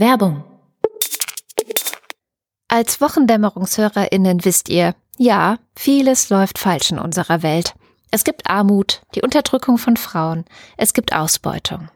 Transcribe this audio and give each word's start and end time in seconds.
Werbung. 0.00 0.42
Als 2.68 3.02
Wochendämmerungshörerinnen 3.02 4.46
wisst 4.46 4.70
ihr, 4.70 4.94
ja, 5.18 5.58
vieles 5.76 6.30
läuft 6.30 6.58
falsch 6.58 6.90
in 6.90 6.98
unserer 6.98 7.42
Welt. 7.42 7.74
Es 8.10 8.24
gibt 8.24 8.48
Armut, 8.48 9.02
die 9.14 9.20
Unterdrückung 9.20 9.76
von 9.76 9.98
Frauen, 9.98 10.46
es 10.78 10.94
gibt 10.94 11.14
Ausbeutung. 11.14 11.90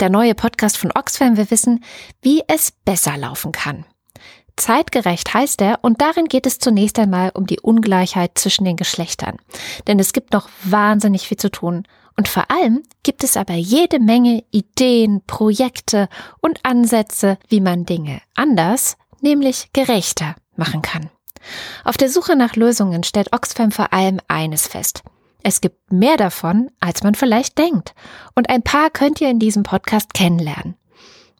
Der 0.00 0.08
neue 0.08 0.34
Podcast 0.34 0.78
von 0.78 0.92
Oxfam 0.92 1.36
will 1.36 1.50
wissen, 1.50 1.84
wie 2.22 2.42
es 2.48 2.70
besser 2.70 3.18
laufen 3.18 3.52
kann. 3.52 3.84
Zeitgerecht 4.62 5.34
heißt 5.34 5.60
er 5.60 5.80
und 5.82 6.00
darin 6.00 6.26
geht 6.26 6.46
es 6.46 6.60
zunächst 6.60 6.96
einmal 7.00 7.32
um 7.34 7.48
die 7.48 7.58
Ungleichheit 7.58 8.38
zwischen 8.38 8.64
den 8.64 8.76
Geschlechtern. 8.76 9.38
Denn 9.88 9.98
es 9.98 10.12
gibt 10.12 10.32
noch 10.32 10.48
wahnsinnig 10.62 11.26
viel 11.26 11.36
zu 11.36 11.50
tun. 11.50 11.82
Und 12.16 12.28
vor 12.28 12.48
allem 12.48 12.84
gibt 13.02 13.24
es 13.24 13.36
aber 13.36 13.54
jede 13.54 13.98
Menge 13.98 14.44
Ideen, 14.52 15.20
Projekte 15.26 16.08
und 16.40 16.60
Ansätze, 16.62 17.38
wie 17.48 17.60
man 17.60 17.86
Dinge 17.86 18.22
anders, 18.36 18.96
nämlich 19.20 19.70
gerechter 19.72 20.36
machen 20.54 20.80
kann. 20.80 21.10
Auf 21.82 21.96
der 21.96 22.08
Suche 22.08 22.36
nach 22.36 22.54
Lösungen 22.54 23.02
stellt 23.02 23.32
Oxfam 23.32 23.72
vor 23.72 23.92
allem 23.92 24.20
eines 24.28 24.68
fest. 24.68 25.02
Es 25.42 25.60
gibt 25.60 25.90
mehr 25.90 26.16
davon, 26.16 26.70
als 26.78 27.02
man 27.02 27.16
vielleicht 27.16 27.58
denkt. 27.58 27.96
Und 28.36 28.48
ein 28.48 28.62
paar 28.62 28.90
könnt 28.90 29.20
ihr 29.20 29.28
in 29.28 29.40
diesem 29.40 29.64
Podcast 29.64 30.14
kennenlernen. 30.14 30.76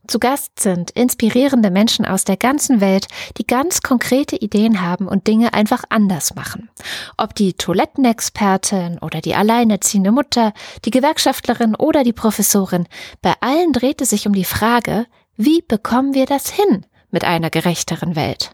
Zu 0.09 0.19
Gast 0.19 0.59
sind 0.59 0.91
inspirierende 0.91 1.71
Menschen 1.71 2.05
aus 2.05 2.25
der 2.25 2.37
ganzen 2.37 2.81
Welt, 2.81 3.07
die 3.39 3.47
ganz 3.47 3.83
konkrete 3.83 4.37
Ideen 4.37 4.81
haben 4.81 5.07
und 5.07 5.29
Dinge 5.29 5.55
einfach 5.55 5.85
anders 5.91 6.35
machen. 6.35 6.71
Ob 7.17 7.37
die 7.37 7.53
Toilettenexpertin 7.53 8.99
oder 8.99 9.21
die 9.21 9.37
alleinerziehende 9.37 10.11
Mutter, 10.11 10.53
die 10.85 10.91
Gewerkschaftlerin 10.91 11.77
oder 11.77 12.03
die 12.03 12.13
Professorin, 12.13 12.89
bei 13.21 13.35
allen 13.41 13.73
dreht 13.73 14.01
es 14.01 14.11
sich 14.11 14.27
um 14.27 14.33
die 14.33 14.45
Frage, 14.45 15.07
wie 15.37 15.63
bekommen 15.63 16.15
wir 16.15 16.27
das 16.27 16.51
hin 16.51 16.85
mit 17.13 17.25
einer 17.25 17.51
gerechteren 17.51 18.17
Welt? 18.17 18.51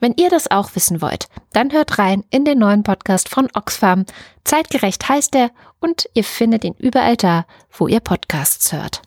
Wenn 0.00 0.14
ihr 0.14 0.28
das 0.30 0.50
auch 0.50 0.74
wissen 0.74 1.00
wollt, 1.00 1.26
dann 1.52 1.72
hört 1.72 1.98
rein 1.98 2.24
in 2.30 2.44
den 2.44 2.58
neuen 2.58 2.82
Podcast 2.82 3.28
von 3.28 3.48
Oxfam. 3.54 4.04
Zeitgerecht 4.44 5.08
heißt 5.08 5.34
er 5.34 5.50
und 5.78 6.08
ihr 6.14 6.24
findet 6.24 6.64
ihn 6.64 6.74
überall 6.78 7.16
da, 7.16 7.46
wo 7.70 7.86
ihr 7.86 8.00
Podcasts 8.00 8.72
hört. 8.72 9.02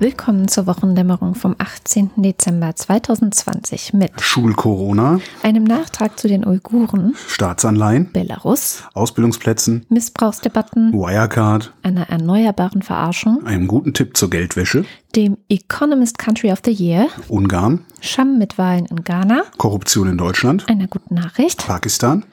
Willkommen 0.00 0.48
zur 0.48 0.66
Wochendämmerung 0.66 1.36
vom 1.36 1.54
18. 1.56 2.10
Dezember 2.16 2.74
2020 2.74 3.92
mit 3.92 4.20
Schul-Corona, 4.20 5.20
einem 5.44 5.62
Nachtrag 5.62 6.18
zu 6.18 6.26
den 6.26 6.44
Uiguren, 6.44 7.14
Staatsanleihen, 7.28 8.10
Belarus, 8.12 8.82
Ausbildungsplätzen, 8.94 9.86
Missbrauchsdebatten, 9.88 10.92
Wirecard, 10.92 11.72
einer 11.84 12.10
erneuerbaren 12.10 12.82
Verarschung, 12.82 13.46
einem 13.46 13.68
guten 13.68 13.94
Tipp 13.94 14.16
zur 14.16 14.30
Geldwäsche, 14.30 14.84
dem 15.14 15.38
Economist 15.48 16.18
Country 16.18 16.50
of 16.50 16.58
the 16.64 16.72
Year, 16.72 17.06
Ungarn, 17.28 17.84
Scham 18.00 18.36
mit 18.36 18.58
Wahlen 18.58 18.86
in 18.86 19.04
Ghana, 19.04 19.44
Korruption 19.58 20.08
in 20.08 20.18
Deutschland, 20.18 20.68
einer 20.68 20.88
guten 20.88 21.14
Nachricht, 21.14 21.64
Pakistan, 21.68 22.24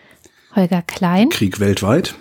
Holger 0.55 0.81
Klein, 0.81 1.29
Krieg 1.29 1.59
weltweit, 1.59 2.15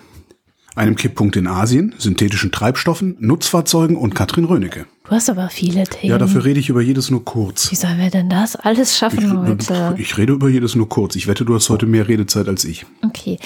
einem 0.80 0.96
Kipppunkt 0.96 1.36
in 1.36 1.46
Asien, 1.46 1.94
synthetischen 1.98 2.50
Treibstoffen, 2.52 3.16
Nutzfahrzeugen 3.20 3.96
und 3.96 4.14
Katrin 4.14 4.46
Rönecke. 4.46 4.86
Du 5.04 5.10
hast 5.10 5.28
aber 5.28 5.50
viele 5.50 5.84
Themen. 5.84 6.10
Ja, 6.10 6.18
dafür 6.18 6.44
rede 6.44 6.58
ich 6.58 6.70
über 6.70 6.80
jedes 6.80 7.10
nur 7.10 7.24
kurz. 7.24 7.70
Wie 7.70 7.76
sollen 7.76 7.98
wir 7.98 8.10
denn 8.10 8.30
das 8.30 8.56
alles 8.56 8.96
schaffen 8.96 9.46
heute? 9.46 9.94
Ich 9.98 10.16
rede 10.16 10.32
über 10.32 10.48
jedes 10.48 10.74
nur 10.74 10.88
kurz. 10.88 11.16
Ich 11.16 11.26
wette, 11.26 11.44
du 11.44 11.54
hast 11.54 11.68
heute 11.68 11.84
mehr 11.84 12.08
Redezeit 12.08 12.48
als 12.48 12.64
ich. 12.64 12.86
Okay, 13.04 13.38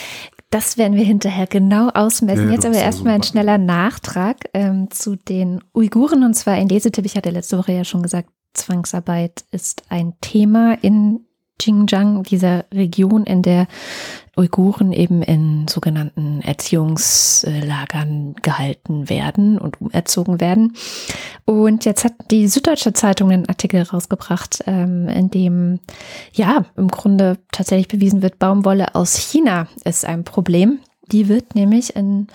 das 0.50 0.78
werden 0.78 0.96
wir 0.96 1.04
hinterher 1.04 1.48
genau 1.48 1.88
ausmessen. 1.88 2.46
Ja, 2.46 2.52
Jetzt 2.52 2.66
aber 2.66 2.76
ja 2.76 2.82
erstmal 2.82 3.14
ein 3.14 3.24
schneller 3.24 3.58
Nachtrag 3.58 4.48
ähm, 4.54 4.88
zu 4.90 5.16
den 5.16 5.60
Uiguren 5.74 6.22
und 6.22 6.34
zwar 6.34 6.54
ein 6.54 6.68
Lesetipp. 6.68 7.04
Ich 7.04 7.16
hatte 7.16 7.30
letzte 7.30 7.58
Woche 7.58 7.72
ja 7.72 7.84
schon 7.84 8.02
gesagt, 8.02 8.28
Zwangsarbeit 8.52 9.44
ist 9.50 9.82
ein 9.88 10.12
Thema 10.20 10.78
in 10.80 11.20
Xinjiang, 11.58 12.24
dieser 12.24 12.64
Region, 12.72 13.24
in 13.24 13.42
der 13.42 13.66
Uiguren 14.36 14.92
eben 14.92 15.22
in 15.22 15.68
sogenannten 15.68 16.40
Erziehungslagern 16.42 18.34
gehalten 18.42 19.08
werden 19.08 19.58
und 19.58 19.80
umerzogen 19.80 20.40
werden. 20.40 20.74
Und 21.44 21.84
jetzt 21.84 22.04
hat 22.04 22.14
die 22.30 22.48
Süddeutsche 22.48 22.92
Zeitung 22.92 23.30
einen 23.30 23.48
Artikel 23.48 23.82
rausgebracht, 23.82 24.64
ähm, 24.66 25.08
in 25.08 25.30
dem 25.30 25.80
ja 26.32 26.64
im 26.76 26.88
Grunde 26.88 27.38
tatsächlich 27.52 27.88
bewiesen 27.88 28.22
wird, 28.22 28.38
Baumwolle 28.38 28.94
aus 28.94 29.16
China 29.16 29.68
ist 29.84 30.04
ein 30.04 30.24
Problem. 30.24 30.80
Die 31.12 31.28
wird 31.28 31.54
nämlich 31.54 31.94
in 31.94 32.26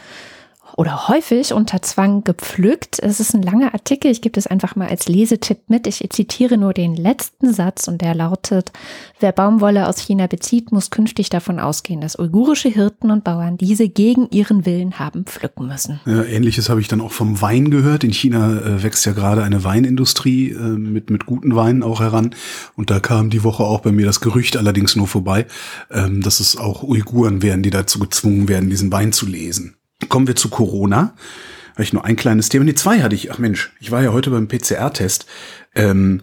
oder 0.75 1.07
häufig 1.07 1.53
unter 1.53 1.81
Zwang 1.81 2.24
gepflückt. 2.24 3.00
Es 3.02 3.19
ist 3.19 3.34
ein 3.34 3.41
langer 3.41 3.74
Artikel, 3.74 4.12
ich 4.12 4.22
gebe 4.22 4.34
das 4.34 4.47
einfach 4.47 4.75
mal 4.75 4.88
als 4.88 5.07
Lesetipp 5.07 5.59
mit. 5.68 5.88
Ich 5.88 6.07
zitiere 6.09 6.57
nur 6.57 6.74
den 6.74 6.96
letzten 6.96 7.53
Satz 7.53 7.88
und 7.88 8.02
der 8.02 8.16
lautet, 8.16 8.72
wer 9.19 9.31
Baumwolle 9.31 9.88
aus 9.88 10.00
China 10.00 10.28
bezieht, 10.28 10.72
muss 10.72 10.90
künftig 10.90 11.29
davon 11.29 11.59
ausgehen, 11.59 12.02
dass 12.02 12.18
uigurische 12.18 12.69
Hirten 12.69 13.12
und 13.12 13.24
Bauern 13.24 13.58
diese 13.58 13.90
gegen 13.90 14.29
ihren 14.29 14.66
Willen 14.66 15.00
haben 15.00 15.25
pflücken 15.25 15.68
müssen. 15.68 16.00
Ja, 16.06 16.24
Ähnliches 16.24 16.69
habe 16.69 16.81
ich 16.81 16.88
dann 16.88 17.02
auch 17.02 17.12
vom 17.12 17.41
Wein 17.41 17.72
gehört. 17.72 18.03
In 18.03 18.13
China 18.13 18.59
äh, 18.59 18.84
wächst 18.84 19.06
ja 19.06 19.13
gerade 19.13 19.44
eine 19.44 19.63
Weinindustrie 19.63 20.52
äh, 20.52 20.58
mit, 20.58 21.09
mit 21.09 21.25
guten 21.25 21.56
Weinen 21.56 21.84
auch 21.84 22.00
heran. 22.00 22.35
Und 22.75 22.90
da 22.90 23.00
kam 23.00 23.29
die 23.29 23.44
Woche 23.44 23.63
auch 23.63 23.81
bei 23.81 23.91
mir 23.91 24.06
das 24.06 24.22
Gerücht 24.22 24.58
allerdings 24.58 24.96
nur 24.96 25.08
vorbei, 25.08 25.46
ähm, 25.91 26.22
dass 26.22 26.40
es 26.40 26.58
auch 26.58 26.84
Uiguren 26.84 27.41
wären, 27.41 27.63
die 27.63 27.69
dazu 27.69 28.00
gezwungen 28.00 28.47
werden, 28.47 28.69
diesen 28.69 28.91
Wein 28.91 29.12
zu 29.12 29.25
lesen. 29.25 29.75
Kommen 30.07 30.27
wir 30.27 30.35
zu 30.35 30.49
Corona. 30.49 31.13
Habe 31.73 31.83
ich 31.83 31.93
nur 31.93 32.05
ein 32.05 32.15
kleines 32.15 32.49
Thema. 32.49 32.65
Nee, 32.65 32.75
zwei 32.75 33.01
hatte 33.01 33.15
ich. 33.15 33.31
Ach 33.31 33.37
Mensch, 33.37 33.73
ich 33.79 33.91
war 33.91 34.01
ja 34.01 34.11
heute 34.13 34.29
beim 34.29 34.47
PCR-Test. 34.47 35.25
Ähm, 35.75 36.21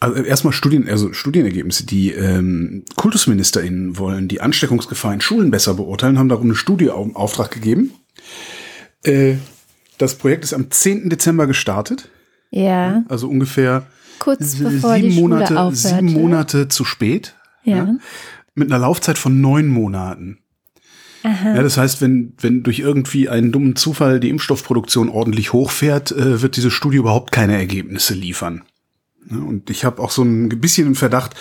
also 0.00 0.22
erstmal 0.22 0.52
Studien, 0.52 0.88
also 0.88 1.12
Studienergebnisse. 1.12 1.86
Die 1.86 2.12
ähm, 2.12 2.84
KultusministerInnen 2.96 3.98
wollen 3.98 4.28
die 4.28 4.40
Ansteckungsgefahr 4.40 5.14
in 5.14 5.20
Schulen 5.20 5.50
besser 5.50 5.74
beurteilen, 5.74 6.18
haben 6.18 6.28
darum 6.28 6.46
eine 6.46 6.54
Studie 6.54 6.90
auf 6.90 7.14
Auftrag 7.16 7.50
gegeben. 7.50 7.92
Äh, 9.04 9.36
das 9.98 10.16
Projekt 10.16 10.44
ist 10.44 10.52
am 10.52 10.70
10. 10.70 11.08
Dezember 11.08 11.46
gestartet, 11.46 12.10
Ja, 12.50 13.04
also 13.08 13.28
ungefähr 13.28 13.86
kurz 14.18 14.56
bevor 14.56 14.96
die 14.96 15.10
sieben 15.10 15.14
Schule 15.14 15.36
Monate, 15.36 15.76
sieben 15.76 16.12
Monate 16.12 16.68
zu 16.68 16.84
spät. 16.84 17.34
Ja. 17.64 17.96
Mit 18.54 18.70
einer 18.70 18.80
Laufzeit 18.80 19.18
von 19.18 19.40
neun 19.40 19.68
Monaten. 19.68 20.38
Ja, 21.26 21.62
das 21.62 21.76
heißt, 21.76 22.00
wenn, 22.00 22.34
wenn 22.40 22.62
durch 22.62 22.78
irgendwie 22.78 23.28
einen 23.28 23.52
dummen 23.52 23.76
Zufall 23.76 24.20
die 24.20 24.30
Impfstoffproduktion 24.30 25.08
ordentlich 25.08 25.52
hochfährt, 25.52 26.12
äh, 26.12 26.42
wird 26.42 26.56
diese 26.56 26.70
Studie 26.70 26.98
überhaupt 26.98 27.32
keine 27.32 27.56
Ergebnisse 27.56 28.14
liefern. 28.14 28.62
Und 29.28 29.70
ich 29.70 29.84
habe 29.84 30.00
auch 30.02 30.10
so 30.10 30.22
ein 30.22 30.48
bisschen 30.48 30.86
im 30.86 30.94
Verdacht, 30.94 31.34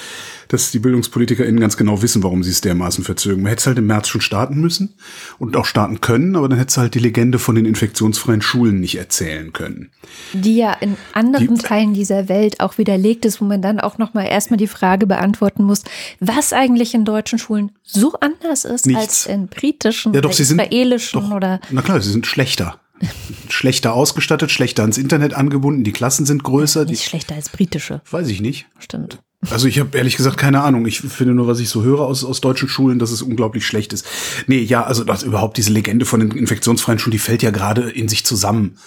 dass 0.47 0.71
die 0.71 0.79
BildungspolitikerInnen 0.79 1.59
ganz 1.59 1.77
genau 1.77 2.01
wissen, 2.01 2.23
warum 2.23 2.43
sie 2.43 2.51
es 2.51 2.61
dermaßen 2.61 3.03
verzögern. 3.03 3.41
Man 3.41 3.49
hätte 3.49 3.61
es 3.61 3.67
halt 3.67 3.77
im 3.77 3.87
März 3.87 4.07
schon 4.07 4.21
starten 4.21 4.59
müssen 4.61 4.95
und 5.39 5.55
auch 5.55 5.65
starten 5.65 6.01
können, 6.01 6.35
aber 6.35 6.49
dann 6.49 6.57
hätte 6.57 6.69
es 6.69 6.77
halt 6.77 6.93
die 6.95 6.99
Legende 6.99 7.39
von 7.39 7.55
den 7.55 7.65
infektionsfreien 7.65 8.41
Schulen 8.41 8.79
nicht 8.79 8.97
erzählen 8.97 9.53
können. 9.53 9.91
die 10.33 10.57
ja 10.57 10.73
in 10.73 10.97
anderen 11.13 11.55
Die- 11.55 11.61
Teilen 11.63 11.93
dieser 11.93 12.29
Welt 12.29 12.59
auch 12.59 12.77
widerlegt 12.77 13.25
ist, 13.25 13.41
wo 13.41 13.45
man 13.45 13.61
dann 13.61 13.79
auch 13.79 13.97
nochmal 13.97 14.27
erstmal 14.27 14.57
die 14.57 14.67
Frage 14.67 15.07
beantworten 15.07 15.63
muss, 15.63 15.83
was 16.19 16.53
eigentlich 16.53 16.93
in 16.93 17.05
deutschen 17.05 17.39
Schulen 17.39 17.71
so 17.83 18.13
anders 18.19 18.65
ist 18.65 18.85
Nichts. 18.85 19.01
als 19.01 19.25
in 19.25 19.47
britischen 19.47 20.13
Ja, 20.13 20.21
doch, 20.21 20.29
oder 20.29 20.35
sie 20.37 20.43
sind 20.43 20.59
israelischen 20.61 21.21
doch, 21.21 21.31
oder 21.31 21.59
Na 21.71 21.81
klar, 21.81 21.99
sie 22.01 22.11
sind 22.11 22.27
schlechter. 22.27 22.79
schlechter 23.49 23.93
ausgestattet, 23.93 24.51
schlechter 24.51 24.83
ans 24.83 24.97
Internet 24.97 25.33
angebunden, 25.33 25.83
die 25.83 25.91
Klassen 25.91 26.25
sind 26.25 26.43
größer, 26.43 26.85
nicht 26.85 27.03
schlechter 27.03 27.35
als 27.35 27.49
britische. 27.49 28.01
weiß 28.09 28.27
ich 28.29 28.41
nicht. 28.41 28.67
Stimmt. 28.79 29.19
Also 29.51 29.67
ich 29.67 29.79
habe 29.79 29.97
ehrlich 29.97 30.17
gesagt 30.17 30.37
keine 30.37 30.61
Ahnung. 30.61 30.85
Ich 30.85 31.01
finde 31.01 31.33
nur, 31.33 31.47
was 31.47 31.59
ich 31.59 31.69
so 31.69 31.83
höre 31.83 32.01
aus, 32.01 32.23
aus 32.23 32.41
deutschen 32.41 32.67
Schulen, 32.67 32.99
dass 32.99 33.11
es 33.11 33.21
unglaublich 33.21 33.65
schlecht 33.65 33.93
ist. 33.93 34.05
Nee, 34.47 34.61
ja, 34.61 34.83
also 34.83 35.03
das, 35.03 35.23
überhaupt 35.23 35.57
diese 35.57 35.71
Legende 35.71 36.05
von 36.05 36.19
den 36.19 36.31
infektionsfreien 36.31 36.99
Schulen, 36.99 37.11
die 37.11 37.19
fällt 37.19 37.43
ja 37.43 37.51
gerade 37.51 37.89
in 37.89 38.07
sich 38.07 38.25
zusammen. 38.25 38.77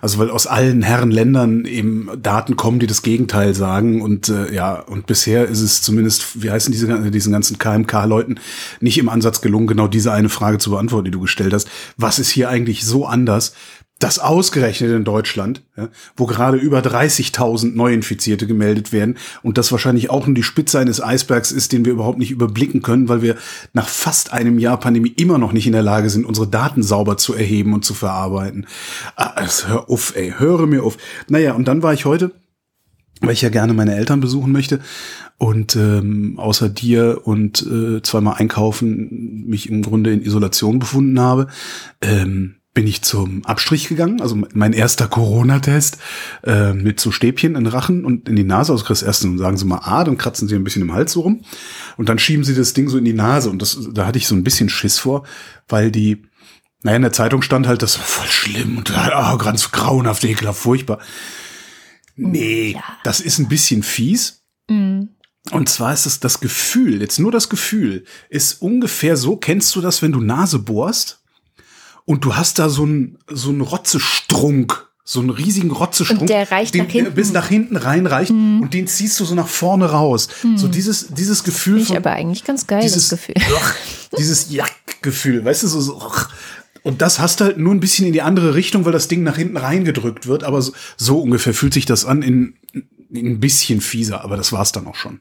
Also 0.00 0.18
weil 0.18 0.30
aus 0.30 0.46
allen 0.46 0.82
Herren 0.82 1.10
Ländern 1.10 1.64
eben 1.64 2.08
Daten 2.22 2.56
kommen, 2.56 2.78
die 2.78 2.86
das 2.86 3.02
Gegenteil 3.02 3.54
sagen. 3.54 4.00
Und 4.00 4.28
äh, 4.28 4.54
ja, 4.54 4.80
und 4.80 5.06
bisher 5.06 5.46
ist 5.46 5.60
es 5.60 5.82
zumindest, 5.82 6.42
wie 6.42 6.50
heißen 6.50 6.72
diese 6.72 6.86
diesen 7.10 7.32
ganzen 7.32 7.58
KMK-Leuten, 7.58 8.40
nicht 8.80 8.98
im 8.98 9.08
Ansatz 9.08 9.40
gelungen, 9.40 9.66
genau 9.66 9.88
diese 9.88 10.12
eine 10.12 10.28
Frage 10.28 10.58
zu 10.58 10.70
beantworten, 10.70 11.06
die 11.06 11.10
du 11.10 11.20
gestellt 11.20 11.52
hast. 11.52 11.68
Was 11.96 12.18
ist 12.18 12.30
hier 12.30 12.48
eigentlich 12.48 12.84
so 12.84 13.06
anders, 13.06 13.54
Das 13.98 14.18
ausgerechnet 14.18 14.90
in 14.90 15.04
Deutschland, 15.04 15.62
ja, 15.74 15.88
wo 16.18 16.26
gerade 16.26 16.58
über 16.58 16.80
30.000 16.80 17.74
Neuinfizierte 17.74 18.46
gemeldet 18.46 18.92
werden 18.92 19.16
und 19.42 19.56
das 19.56 19.72
wahrscheinlich 19.72 20.10
auch 20.10 20.26
nur 20.26 20.34
die 20.34 20.42
Spitze 20.42 20.78
eines 20.78 21.02
Eisbergs 21.02 21.50
ist, 21.50 21.72
den 21.72 21.86
wir 21.86 21.94
überhaupt 21.94 22.18
nicht 22.18 22.30
überblicken 22.30 22.82
können, 22.82 23.08
weil 23.08 23.22
wir 23.22 23.36
nach 23.72 23.88
fast 23.88 24.34
einem 24.34 24.58
Jahr 24.58 24.78
Pandemie 24.78 25.14
immer 25.16 25.38
noch 25.38 25.52
nicht 25.52 25.66
in 25.66 25.72
der 25.72 25.80
Lage 25.80 26.10
sind, 26.10 26.26
unsere 26.26 26.46
Daten 26.46 26.82
sauber 26.82 27.16
zu 27.16 27.32
erheben 27.32 27.72
und 27.72 27.86
zu 27.86 27.94
verarbeiten. 27.94 28.66
Ah, 29.16 29.32
also 29.34 29.68
hör 29.68 29.90
auf, 29.90 30.14
ey, 30.14 30.34
höre 30.36 30.66
mir 30.66 30.82
auf. 30.82 30.98
Naja, 31.28 31.54
und 31.54 31.66
dann 31.66 31.82
war 31.82 31.94
ich 31.94 32.04
heute, 32.04 32.32
weil 33.22 33.32
ich 33.32 33.40
ja 33.40 33.48
gerne 33.48 33.72
meine 33.72 33.96
Eltern 33.96 34.20
besuchen 34.20 34.52
möchte 34.52 34.80
und 35.38 35.74
ähm, 35.74 36.38
außer 36.38 36.68
dir 36.68 37.22
und 37.24 37.66
äh, 37.66 38.02
zweimal 38.02 38.34
einkaufen 38.34 39.46
mich 39.46 39.70
im 39.70 39.80
Grunde 39.80 40.12
in 40.12 40.22
Isolation 40.22 40.78
befunden 40.78 41.18
habe. 41.18 41.46
Ähm, 42.02 42.56
bin 42.76 42.86
ich 42.86 43.00
zum 43.00 43.42
Abstrich 43.46 43.88
gegangen, 43.88 44.20
also 44.20 44.36
mein 44.52 44.74
erster 44.74 45.08
Corona-Test 45.08 45.96
äh, 46.44 46.74
mit 46.74 47.00
so 47.00 47.10
Stäbchen 47.10 47.56
in 47.56 47.64
den 47.64 47.72
Rachen 47.72 48.04
und 48.04 48.28
in 48.28 48.36
die 48.36 48.44
Nase. 48.44 48.70
Also 48.70 48.84
kriegst 48.84 49.02
erst 49.02 49.24
und 49.24 49.38
sagen 49.38 49.56
sie 49.56 49.64
mal 49.64 49.80
ah, 49.82 50.04
dann 50.04 50.18
kratzen 50.18 50.46
sie 50.46 50.56
ein 50.56 50.62
bisschen 50.62 50.82
im 50.82 50.92
Hals 50.92 51.12
so 51.12 51.22
rum 51.22 51.42
und 51.96 52.10
dann 52.10 52.18
schieben 52.18 52.44
sie 52.44 52.54
das 52.54 52.74
Ding 52.74 52.90
so 52.90 52.98
in 52.98 53.06
die 53.06 53.14
Nase 53.14 53.48
und 53.48 53.62
das, 53.62 53.78
da 53.94 54.04
hatte 54.04 54.18
ich 54.18 54.26
so 54.26 54.34
ein 54.34 54.44
bisschen 54.44 54.68
Schiss 54.68 54.98
vor, 54.98 55.26
weil 55.68 55.90
die, 55.90 56.26
naja, 56.82 56.96
in 56.96 57.02
der 57.02 57.14
Zeitung 57.14 57.40
stand 57.40 57.66
halt, 57.66 57.80
das 57.80 57.96
war 57.96 58.04
voll 58.04 58.28
schlimm 58.28 58.76
und 58.76 58.92
oh, 58.94 59.38
ganz 59.38 59.72
grauenhaft, 59.72 60.22
ekelhaft, 60.24 60.60
furchtbar. 60.60 60.98
Nee, 62.14 62.72
ja. 62.74 62.84
das 63.04 63.20
ist 63.20 63.38
ein 63.38 63.48
bisschen 63.48 63.84
fies. 63.84 64.42
Mhm. 64.68 65.16
Und 65.50 65.70
zwar 65.70 65.94
ist 65.94 66.04
es 66.04 66.20
das 66.20 66.40
Gefühl, 66.40 67.00
jetzt 67.00 67.20
nur 67.20 67.32
das 67.32 67.48
Gefühl, 67.48 68.04
ist 68.28 68.60
ungefähr 68.60 69.16
so, 69.16 69.36
kennst 69.36 69.74
du 69.76 69.80
das, 69.80 70.02
wenn 70.02 70.12
du 70.12 70.20
Nase 70.20 70.58
bohrst? 70.58 71.22
Und 72.06 72.24
du 72.24 72.36
hast 72.36 72.58
da 72.58 72.70
so 72.70 72.84
einen 72.84 73.18
so 73.28 73.50
einen 73.50 73.60
Rotzestrunk, 73.60 74.88
so 75.04 75.20
einen 75.20 75.30
riesigen 75.30 75.70
Rotzestrunk, 75.70 76.22
und 76.22 76.30
der 76.30 76.50
reicht 76.50 76.72
den, 76.74 76.84
nach 76.84 76.90
hinten. 76.90 77.14
bis 77.14 77.32
nach 77.32 77.48
hinten 77.48 77.76
reinreicht 77.76 78.30
mhm. 78.30 78.62
und 78.62 78.72
den 78.72 78.86
ziehst 78.86 79.20
du 79.20 79.24
so 79.24 79.34
nach 79.34 79.48
vorne 79.48 79.90
raus. 79.90 80.28
Mhm. 80.42 80.56
So 80.56 80.68
dieses 80.68 81.08
dieses 81.08 81.44
Gefühl 81.44 81.82
ich 81.82 81.94
aber 81.94 82.12
eigentlich 82.12 82.44
ganz 82.44 82.66
geil 82.66 82.80
dieses 82.80 83.10
Gefühl. 83.10 83.34
Ach, 83.56 83.74
dieses 84.16 84.50
Jack-Gefühl, 84.50 85.44
weißt 85.44 85.64
du 85.64 85.66
so, 85.66 85.80
so 85.80 86.00
ach. 86.00 86.32
und 86.82 87.02
das 87.02 87.18
hast 87.18 87.40
du 87.40 87.44
halt 87.44 87.58
nur 87.58 87.74
ein 87.74 87.80
bisschen 87.80 88.06
in 88.06 88.12
die 88.12 88.22
andere 88.22 88.54
Richtung, 88.54 88.84
weil 88.84 88.92
das 88.92 89.08
Ding 89.08 89.22
nach 89.24 89.36
hinten 89.36 89.56
reingedrückt 89.56 90.26
wird. 90.26 90.44
Aber 90.44 90.62
so, 90.62 90.72
so 90.96 91.20
ungefähr 91.20 91.52
fühlt 91.52 91.74
sich 91.74 91.86
das 91.86 92.04
an 92.04 92.22
in, 92.22 92.54
in 93.10 93.26
ein 93.26 93.40
bisschen 93.40 93.80
fieser, 93.80 94.22
aber 94.22 94.36
das 94.36 94.52
war's 94.52 94.72
dann 94.72 94.86
auch 94.86 94.94
schon. 94.94 95.20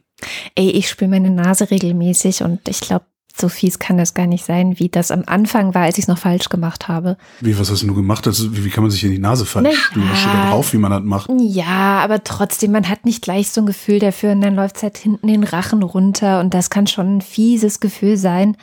Ey, 0.53 0.69
ich 0.69 0.88
spüre 0.88 1.09
meine 1.09 1.31
Nase 1.31 1.71
regelmäßig 1.71 2.43
und 2.43 2.69
ich 2.69 2.79
glaube, 2.79 3.05
so 3.37 3.49
fies 3.49 3.79
kann 3.79 3.97
das 3.97 4.13
gar 4.13 4.27
nicht 4.27 4.45
sein, 4.45 4.79
wie 4.79 4.87
das 4.87 5.11
am 5.11 5.23
Anfang 5.25 5.73
war, 5.73 5.83
als 5.83 5.97
ich 5.97 6.05
es 6.05 6.07
noch 6.07 6.17
falsch 6.17 6.47
gemacht 6.47 6.87
habe. 6.87 7.17
Wie, 7.41 7.57
was 7.59 7.69
hast 7.69 7.83
du 7.83 7.93
gemacht? 7.93 8.25
Also, 8.27 8.55
wie, 8.55 8.63
wie 8.63 8.69
kann 8.69 8.83
man 8.83 8.91
sich 8.91 9.03
in 9.03 9.11
die 9.11 9.19
Nase 9.19 9.45
spülen? 9.45 9.65
Das 9.65 9.75
steht 9.75 10.33
da 10.33 10.51
drauf, 10.51 10.71
wie 10.71 10.77
man 10.77 10.91
das 10.91 11.03
macht. 11.03 11.29
Ja, 11.39 11.99
aber 11.99 12.23
trotzdem, 12.23 12.71
man 12.71 12.87
hat 12.87 13.03
nicht 13.03 13.21
gleich 13.21 13.49
so 13.49 13.61
ein 13.61 13.67
Gefühl 13.67 13.99
dafür 13.99 14.31
und 14.31 14.41
dann 14.41 14.55
läuft 14.55 14.77
es 14.77 14.83
halt 14.83 14.97
hinten 14.97 15.27
den 15.27 15.43
Rachen 15.43 15.83
runter 15.83 16.39
und 16.39 16.53
das 16.53 16.69
kann 16.69 16.87
schon 16.87 17.17
ein 17.17 17.21
fieses 17.21 17.81
Gefühl 17.81 18.15
sein. 18.15 18.55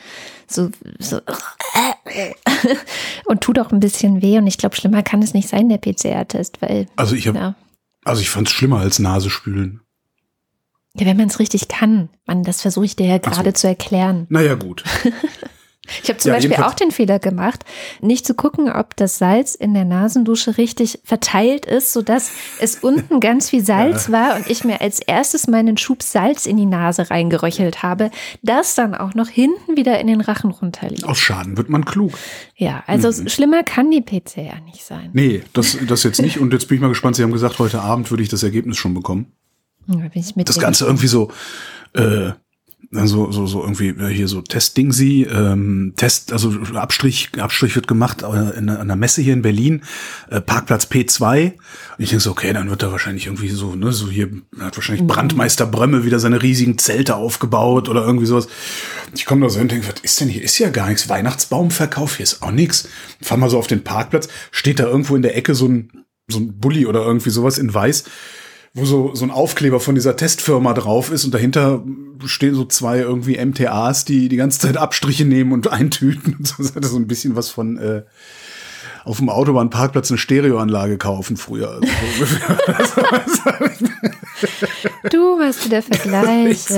So, 0.46 0.70
so 0.98 1.20
und 3.26 3.40
tut 3.42 3.58
auch 3.58 3.72
ein 3.72 3.80
bisschen 3.80 4.22
weh 4.22 4.38
und 4.38 4.46
ich 4.46 4.56
glaube, 4.56 4.76
schlimmer 4.76 5.02
kann 5.02 5.22
es 5.22 5.34
nicht 5.34 5.48
sein, 5.48 5.68
der 5.68 5.78
PCR-Test, 5.78 6.62
weil. 6.62 6.86
Also 6.96 7.14
ich 7.14 7.28
habe, 7.28 7.38
ja. 7.38 7.54
also 8.04 8.22
ich 8.22 8.30
fand 8.30 8.48
es 8.48 8.54
schlimmer 8.54 8.78
als 8.78 8.98
Nase 8.98 9.28
spülen. 9.28 9.81
Ja, 10.94 11.06
wenn 11.06 11.16
man 11.16 11.28
es 11.28 11.38
richtig 11.38 11.68
kann. 11.68 12.10
Man, 12.26 12.42
das 12.42 12.60
versuche 12.60 12.84
ich 12.84 12.96
dir 12.96 13.06
ja 13.06 13.18
gerade 13.18 13.50
so. 13.50 13.62
zu 13.62 13.68
erklären. 13.68 14.26
Naja, 14.28 14.54
gut. 14.54 14.84
ich 16.02 16.10
habe 16.10 16.18
zum 16.18 16.28
ja, 16.28 16.36
Beispiel 16.36 16.56
auch 16.56 16.74
den 16.74 16.90
Fehler 16.90 17.18
gemacht, 17.18 17.64
nicht 18.02 18.26
zu 18.26 18.34
gucken, 18.34 18.70
ob 18.70 18.94
das 18.96 19.16
Salz 19.16 19.54
in 19.54 19.72
der 19.72 19.86
Nasendusche 19.86 20.58
richtig 20.58 21.00
verteilt 21.02 21.64
ist, 21.64 21.94
sodass 21.94 22.30
es 22.60 22.76
unten 22.76 23.20
ganz 23.20 23.48
viel 23.48 23.64
Salz 23.64 24.08
ja. 24.08 24.12
war 24.12 24.36
und 24.36 24.50
ich 24.50 24.64
mir 24.64 24.82
als 24.82 25.00
erstes 25.00 25.46
meinen 25.46 25.78
Schub 25.78 26.02
Salz 26.02 26.44
in 26.44 26.58
die 26.58 26.66
Nase 26.66 27.10
reingeröchelt 27.10 27.82
habe, 27.82 28.10
das 28.42 28.74
dann 28.74 28.94
auch 28.94 29.14
noch 29.14 29.28
hinten 29.28 29.78
wieder 29.78 29.98
in 29.98 30.08
den 30.08 30.20
Rachen 30.20 30.50
runterliegt. 30.50 31.04
Aus 31.04 31.18
Schaden 31.18 31.56
wird 31.56 31.70
man 31.70 31.86
klug. 31.86 32.12
Ja, 32.54 32.84
also 32.86 33.08
mhm. 33.08 33.28
schlimmer 33.30 33.62
kann 33.62 33.90
die 33.90 34.02
PCR 34.02 34.60
nicht 34.66 34.84
sein. 34.84 35.08
Nee, 35.14 35.42
das, 35.54 35.78
das 35.88 36.02
jetzt 36.02 36.20
nicht. 36.20 36.38
Und 36.38 36.52
jetzt 36.52 36.68
bin 36.68 36.76
ich 36.76 36.82
mal 36.82 36.88
gespannt. 36.88 37.16
Sie 37.16 37.22
haben 37.22 37.32
gesagt, 37.32 37.58
heute 37.58 37.80
Abend 37.80 38.10
würde 38.10 38.22
ich 38.22 38.28
das 38.28 38.42
Ergebnis 38.42 38.76
schon 38.76 38.92
bekommen 38.92 39.32
das 40.49 40.58
Ganze 40.58 40.84
irgendwie 40.87 41.08
so, 41.08 41.31
äh, 41.94 42.32
so, 42.93 43.32
so, 43.32 43.46
so 43.46 43.62
irgendwie 43.62 43.88
äh, 43.88 44.08
hier 44.08 44.29
so 44.29 44.43
Testding 44.43 44.93
sie, 44.93 45.23
ähm, 45.23 45.94
Test, 45.96 46.32
also 46.32 46.52
Abstrich, 46.75 47.31
Abstrich 47.38 47.75
wird 47.75 47.88
gemacht 47.88 48.23
äh, 48.23 48.58
in, 48.58 48.69
einer 48.69 48.96
Messe 48.96 49.23
hier 49.23 49.32
in 49.32 49.43
Berlin, 49.43 49.82
äh, 50.31 50.40
Parkplatz 50.40 50.87
P2. 50.87 51.52
Und 51.52 51.55
ich 51.99 52.11
denke 52.11 52.23
so, 52.23 52.31
okay, 52.31 52.52
dann 52.52 52.69
wird 52.69 52.82
da 52.82 52.93
wahrscheinlich 52.93 53.26
irgendwie 53.26 53.49
so, 53.49 53.75
ne, 53.75 53.93
so 53.93 54.11
hier 54.11 54.31
hat 54.61 54.76
wahrscheinlich 54.76 55.06
Brandmeister 55.06 55.67
Brömme 55.67 56.05
wieder 56.05 56.20
seine 56.20 56.43
riesigen 56.43 56.76
Zelte 56.76 57.17
aufgebaut 57.17 57.88
oder 57.88 58.05
irgendwie 58.05 58.26
sowas. 58.26 58.49
Ich 59.14 59.25
komme 59.25 59.43
da 59.43 59.49
so 59.49 59.56
hin 59.56 59.62
und 59.64 59.73
denke, 59.73 59.88
was 59.88 60.00
ist 60.02 60.20
denn 60.20 60.28
hier? 60.28 60.43
Ist 60.43 60.58
ja 60.58 60.69
gar 60.69 60.88
nichts. 60.88 61.08
Weihnachtsbaumverkauf, 61.08 62.17
hier 62.17 62.25
ist 62.25 62.43
auch 62.43 62.50
nichts. 62.50 62.88
Fahr 63.23 63.38
mal 63.38 63.49
so 63.49 63.58
auf 63.58 63.67
den 63.67 63.85
Parkplatz, 63.85 64.28
steht 64.50 64.81
da 64.81 64.85
irgendwo 64.85 65.17
in 65.17 65.23
der 65.23 65.37
Ecke 65.37 65.55
so 65.55 65.67
ein, 65.67 66.05
so 66.28 66.38
ein 66.38 66.58
Bulli 66.58 66.85
oder 66.85 67.00
irgendwie 67.00 67.31
sowas 67.31 67.56
in 67.56 67.73
weiß 67.73 68.05
wo 68.74 68.86
so, 68.86 69.14
so 69.14 69.24
ein 69.24 69.30
Aufkleber 69.30 69.80
von 69.80 69.94
dieser 69.94 70.16
Testfirma 70.16 70.72
drauf 70.72 71.10
ist 71.10 71.24
und 71.24 71.34
dahinter 71.34 71.82
stehen 72.24 72.54
so 72.54 72.64
zwei 72.64 72.98
irgendwie 72.98 73.44
MTAs, 73.44 74.04
die 74.04 74.28
die 74.28 74.36
ganze 74.36 74.60
Zeit 74.60 74.76
Abstriche 74.76 75.24
nehmen 75.24 75.52
und 75.52 75.69
eintüten. 75.72 76.36
Und 76.38 76.46
so, 76.46 76.54
das 76.58 76.74
hatte 76.74 76.88
so 76.88 76.96
ein 76.96 77.06
bisschen 77.06 77.36
was 77.36 77.50
von 77.50 77.76
äh, 77.76 78.02
auf 79.04 79.19
dem 79.19 79.28
Autobahnparkplatz 79.28 80.10
eine 80.10 80.19
Stereoanlage 80.19 80.96
kaufen 80.96 81.36
früher. 81.36 81.72
Also 81.72 83.02
du, 85.10 85.38
was 85.38 85.60
du 85.60 85.68
der 85.68 85.82
Vergleich. 85.82 86.70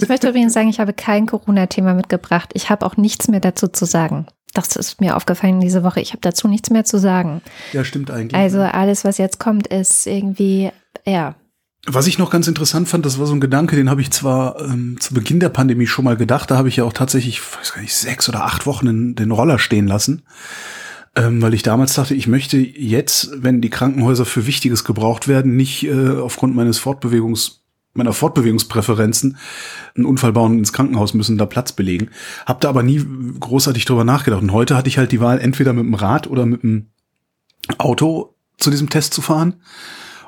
Ich 0.00 0.08
möchte 0.08 0.28
übrigens 0.28 0.52
sagen, 0.52 0.68
ich 0.68 0.80
habe 0.80 0.92
kein 0.92 1.26
Corona-Thema 1.26 1.94
mitgebracht. 1.94 2.50
Ich 2.54 2.70
habe 2.70 2.84
auch 2.84 2.96
nichts 2.96 3.28
mehr 3.28 3.38
dazu 3.38 3.68
zu 3.68 3.84
sagen. 3.84 4.26
Das 4.52 4.76
ist 4.76 5.00
mir 5.00 5.16
aufgefallen 5.16 5.60
diese 5.60 5.84
Woche. 5.84 6.00
Ich 6.00 6.10
habe 6.10 6.20
dazu 6.20 6.48
nichts 6.48 6.70
mehr 6.70 6.84
zu 6.84 6.98
sagen. 6.98 7.40
Ja, 7.72 7.84
stimmt 7.84 8.10
eigentlich. 8.10 8.34
Also 8.34 8.60
alles, 8.60 9.04
was 9.04 9.16
jetzt 9.16 9.38
kommt, 9.38 9.68
ist 9.68 10.06
irgendwie 10.06 10.72
ja. 11.04 11.36
Was 11.86 12.06
ich 12.06 12.18
noch 12.18 12.30
ganz 12.30 12.46
interessant 12.46 12.88
fand, 12.88 13.04
das 13.04 13.18
war 13.18 13.26
so 13.26 13.34
ein 13.34 13.40
Gedanke, 13.40 13.74
den 13.74 13.90
habe 13.90 14.00
ich 14.00 14.12
zwar 14.12 14.60
ähm, 14.60 15.00
zu 15.00 15.14
Beginn 15.14 15.40
der 15.40 15.48
Pandemie 15.48 15.88
schon 15.88 16.04
mal 16.04 16.16
gedacht, 16.16 16.48
da 16.50 16.56
habe 16.56 16.68
ich 16.68 16.76
ja 16.76 16.84
auch 16.84 16.92
tatsächlich, 16.92 17.40
weiß 17.40 17.74
gar 17.74 17.80
nicht, 17.80 17.94
sechs 17.94 18.28
oder 18.28 18.44
acht 18.44 18.66
Wochen 18.66 18.86
in, 18.86 19.14
den 19.16 19.32
Roller 19.32 19.58
stehen 19.58 19.88
lassen, 19.88 20.22
ähm, 21.16 21.42
weil 21.42 21.54
ich 21.54 21.64
damals 21.64 21.94
dachte, 21.94 22.14
ich 22.14 22.28
möchte 22.28 22.56
jetzt, 22.56 23.30
wenn 23.42 23.60
die 23.60 23.70
Krankenhäuser 23.70 24.24
für 24.24 24.46
Wichtiges 24.46 24.84
gebraucht 24.84 25.26
werden, 25.26 25.56
nicht 25.56 25.84
äh, 25.84 26.10
aufgrund 26.10 26.54
meines 26.54 26.78
Fortbewegungs 26.78 27.62
meiner 27.94 28.14
Fortbewegungspräferenzen 28.14 29.36
einen 29.94 30.06
Unfall 30.06 30.32
bauen 30.32 30.58
ins 30.58 30.72
Krankenhaus 30.72 31.12
müssen, 31.12 31.36
da 31.36 31.44
Platz 31.44 31.72
belegen. 31.72 32.08
Hab 32.46 32.62
da 32.62 32.70
aber 32.70 32.82
nie 32.82 33.04
großartig 33.38 33.84
drüber 33.84 34.04
nachgedacht. 34.04 34.40
Und 34.40 34.52
heute 34.52 34.78
hatte 34.78 34.88
ich 34.88 34.96
halt 34.96 35.12
die 35.12 35.20
Wahl, 35.20 35.38
entweder 35.38 35.74
mit 35.74 35.84
dem 35.84 35.92
Rad 35.92 36.26
oder 36.26 36.46
mit 36.46 36.62
dem 36.62 36.86
Auto 37.76 38.34
zu 38.56 38.70
diesem 38.70 38.88
Test 38.88 39.12
zu 39.12 39.20
fahren 39.20 39.56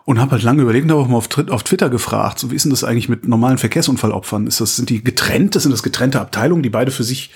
und 0.04 0.20
habe 0.20 0.32
halt 0.32 0.42
lange 0.42 0.62
überlegt 0.62 0.84
und 0.84 0.90
habe 0.90 1.02
auch 1.02 1.08
mal 1.08 1.16
auf, 1.16 1.28
auf, 1.50 1.62
Twitter 1.62 1.88
gefragt, 1.88 2.38
so 2.38 2.50
wie 2.50 2.56
ist 2.56 2.64
denn 2.64 2.70
das 2.70 2.84
eigentlich 2.84 3.08
mit 3.08 3.26
normalen 3.26 3.58
Verkehrsunfallopfern? 3.58 4.46
Ist 4.46 4.61
das, 4.61 4.76
sind 4.76 4.90
die 4.90 5.02
getrennt, 5.02 5.54
sind 5.54 5.73
das 5.73 5.82
getrennte 5.82 6.20
Abteilungen, 6.20 6.62
die 6.62 6.70
beide 6.70 6.90
für 6.90 7.04
sich 7.04 7.30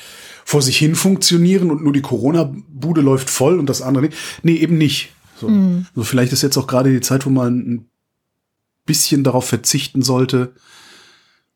vor 0.45 0.63
sich 0.63 0.79
hin 0.79 0.95
funktionieren 0.95 1.71
und 1.71 1.83
nur 1.83 1.93
die 1.93 2.01
Corona-Bude 2.01 3.03
läuft 3.03 3.29
voll 3.29 3.59
und 3.59 3.69
das 3.69 3.83
andere 3.83 4.05
nicht? 4.07 4.17
Nee, 4.43 4.57
eben 4.57 4.79
nicht. 4.79 5.11
So. 5.39 5.49
Mhm. 5.49 5.87
so 5.95 6.03
vielleicht 6.03 6.33
ist 6.33 6.43
jetzt 6.43 6.57
auch 6.57 6.67
gerade 6.67 6.91
die 6.91 7.01
Zeit, 7.01 7.27
wo 7.27 7.31
man 7.31 7.59
ein 7.59 7.91
bisschen 8.87 9.25
darauf 9.25 9.47
verzichten 9.47 10.03
sollte, 10.03 10.53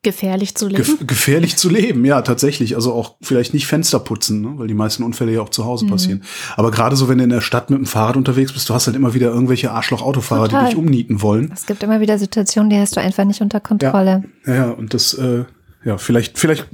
Gefährlich 0.04 0.56
zu 0.56 0.66
leben. 0.66 0.82
Gef 0.82 1.06
gefährlich 1.06 1.56
zu 1.56 1.70
leben, 1.70 2.04
ja, 2.04 2.22
tatsächlich. 2.22 2.74
Also 2.74 2.92
auch 2.92 3.14
vielleicht 3.22 3.54
nicht 3.54 3.68
Fenster 3.68 4.00
putzen, 4.00 4.40
ne? 4.40 4.52
weil 4.56 4.66
die 4.66 4.74
meisten 4.74 5.04
Unfälle 5.04 5.32
ja 5.32 5.42
auch 5.42 5.50
zu 5.50 5.64
Hause 5.64 5.84
mhm. 5.84 5.90
passieren. 5.90 6.24
Aber 6.56 6.72
gerade 6.72 6.96
so, 6.96 7.08
wenn 7.08 7.18
du 7.18 7.24
in 7.24 7.30
der 7.30 7.40
Stadt 7.40 7.70
mit 7.70 7.78
dem 7.78 7.86
Fahrrad 7.86 8.16
unterwegs 8.16 8.52
bist, 8.52 8.68
du 8.68 8.74
hast 8.74 8.88
halt 8.88 8.96
immer 8.96 9.14
wieder 9.14 9.28
irgendwelche 9.28 9.70
Arschloch-Autofahrer, 9.70 10.48
die 10.48 10.66
dich 10.66 10.76
umnieten 10.76 11.22
wollen. 11.22 11.52
Es 11.54 11.66
gibt 11.66 11.84
immer 11.84 12.00
wieder 12.00 12.18
Situationen, 12.18 12.70
die 12.70 12.78
hast 12.78 12.96
du 12.96 13.00
einfach 13.00 13.24
nicht 13.24 13.42
unter 13.42 13.60
Kontrolle. 13.60 14.24
Ja, 14.44 14.54
ja 14.54 14.70
und 14.70 14.92
das, 14.92 15.14
äh, 15.14 15.44
ja, 15.84 15.98
vielleicht, 15.98 16.38
vielleicht 16.38 16.68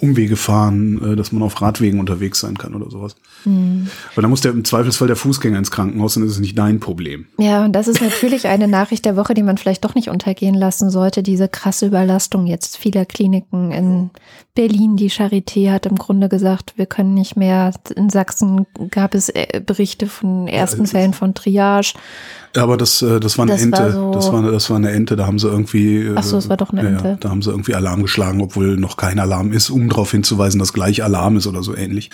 Umwege 0.00 0.36
fahren, 0.36 1.12
äh, 1.12 1.16
dass 1.16 1.32
man 1.32 1.42
auf 1.42 1.60
Radwegen 1.60 1.98
unterwegs 1.98 2.40
sein 2.40 2.56
kann 2.56 2.74
oder 2.74 2.88
sowas. 2.88 3.16
Mhm. 3.44 3.88
Weil 4.14 4.22
dann 4.22 4.30
muss 4.30 4.42
der 4.42 4.52
im 4.52 4.64
Zweifelsfall 4.64 5.08
der 5.08 5.16
Fußgänger 5.16 5.58
ins 5.58 5.72
Krankenhaus, 5.72 6.14
dann 6.14 6.24
ist 6.24 6.32
es 6.32 6.40
nicht 6.40 6.56
dein 6.56 6.78
Problem. 6.78 7.26
Ja, 7.38 7.64
und 7.64 7.72
das 7.72 7.88
ist 7.88 8.00
natürlich 8.00 8.46
eine 8.46 8.68
Nachricht 8.68 9.04
der 9.04 9.16
Woche, 9.16 9.34
die 9.34 9.42
man 9.42 9.58
vielleicht 9.58 9.84
doch 9.84 9.94
nicht 9.96 10.08
untergehen 10.08 10.54
lassen 10.54 10.90
sollte. 10.90 11.22
Diese 11.22 11.48
krasse 11.48 11.86
Überlastung 11.86 12.46
jetzt 12.46 12.76
vieler 12.76 13.04
Kliniken 13.04 13.72
in 13.72 14.10
Berlin. 14.54 14.96
Die 14.96 15.10
Charité 15.10 15.72
hat 15.72 15.86
im 15.86 15.96
Grunde 15.96 16.28
gesagt, 16.28 16.74
wir 16.76 16.86
können 16.86 17.14
nicht 17.14 17.36
mehr. 17.36 17.72
In 17.96 18.08
Sachsen 18.08 18.66
gab 18.90 19.14
es 19.14 19.30
äh, 19.30 19.60
Berichte 19.64 20.06
von 20.06 20.46
ersten 20.46 20.84
ja, 20.84 20.90
Fällen 20.90 21.12
von 21.12 21.34
Triage. 21.34 21.94
Aber 22.56 22.76
das, 22.76 23.02
äh, 23.02 23.20
das 23.20 23.38
war 23.38 23.44
eine 23.44 23.52
das 23.52 23.62
Ente. 23.62 23.78
War 23.78 23.92
so 23.92 24.12
das, 24.12 24.32
war, 24.32 24.42
das 24.50 24.70
war 24.70 24.76
eine 24.76 24.90
Ente. 24.90 25.16
Da 25.16 25.26
haben 25.26 25.38
sie 25.38 25.48
irgendwie. 25.48 26.10
Ach 26.14 26.22
so, 26.22 26.38
es 26.38 26.48
war 26.48 26.56
doch 26.56 26.70
eine 26.70 26.86
Ente. 26.86 27.08
Ja, 27.08 27.16
da 27.16 27.30
haben 27.30 27.42
sie 27.42 27.50
irgendwie 27.50 27.74
Alarm 27.74 28.02
geschlagen, 28.02 28.40
obwohl 28.40 28.76
noch 28.76 28.96
kein 28.96 29.18
Alarm 29.18 29.52
ist, 29.52 29.70
um 29.70 29.88
darauf 29.88 30.10
hinzuweisen, 30.10 30.58
dass 30.58 30.72
gleich 30.72 31.02
Alarm 31.02 31.36
ist 31.36 31.46
oder 31.46 31.62
so 31.62 31.76
ähnlich. 31.76 32.10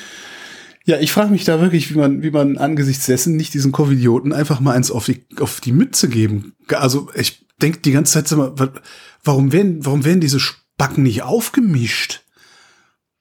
Ja, 0.84 0.98
ich 0.98 1.12
frage 1.12 1.30
mich 1.30 1.44
da 1.44 1.60
wirklich, 1.60 1.92
wie 1.94 1.98
man, 1.98 2.22
wie 2.22 2.30
man 2.30 2.56
angesichts 2.56 3.06
dessen 3.06 3.36
nicht 3.36 3.52
diesen 3.54 3.70
Covidioten 3.70 4.32
einfach 4.32 4.60
mal 4.60 4.72
eins 4.72 4.90
auf 4.90 5.04
die, 5.04 5.24
auf 5.38 5.60
die 5.60 5.72
Mütze 5.72 6.08
geben. 6.08 6.54
Also 6.68 7.08
ich 7.14 7.46
denke 7.60 7.80
die 7.80 7.92
ganze 7.92 8.14
Zeit 8.14 8.32
immer, 8.32 8.54
warum 9.22 9.52
werden, 9.52 9.84
warum 9.84 10.04
werden 10.04 10.20
diese 10.20 10.40
Spacken 10.40 11.02
nicht 11.02 11.22
aufgemischt? 11.22 12.22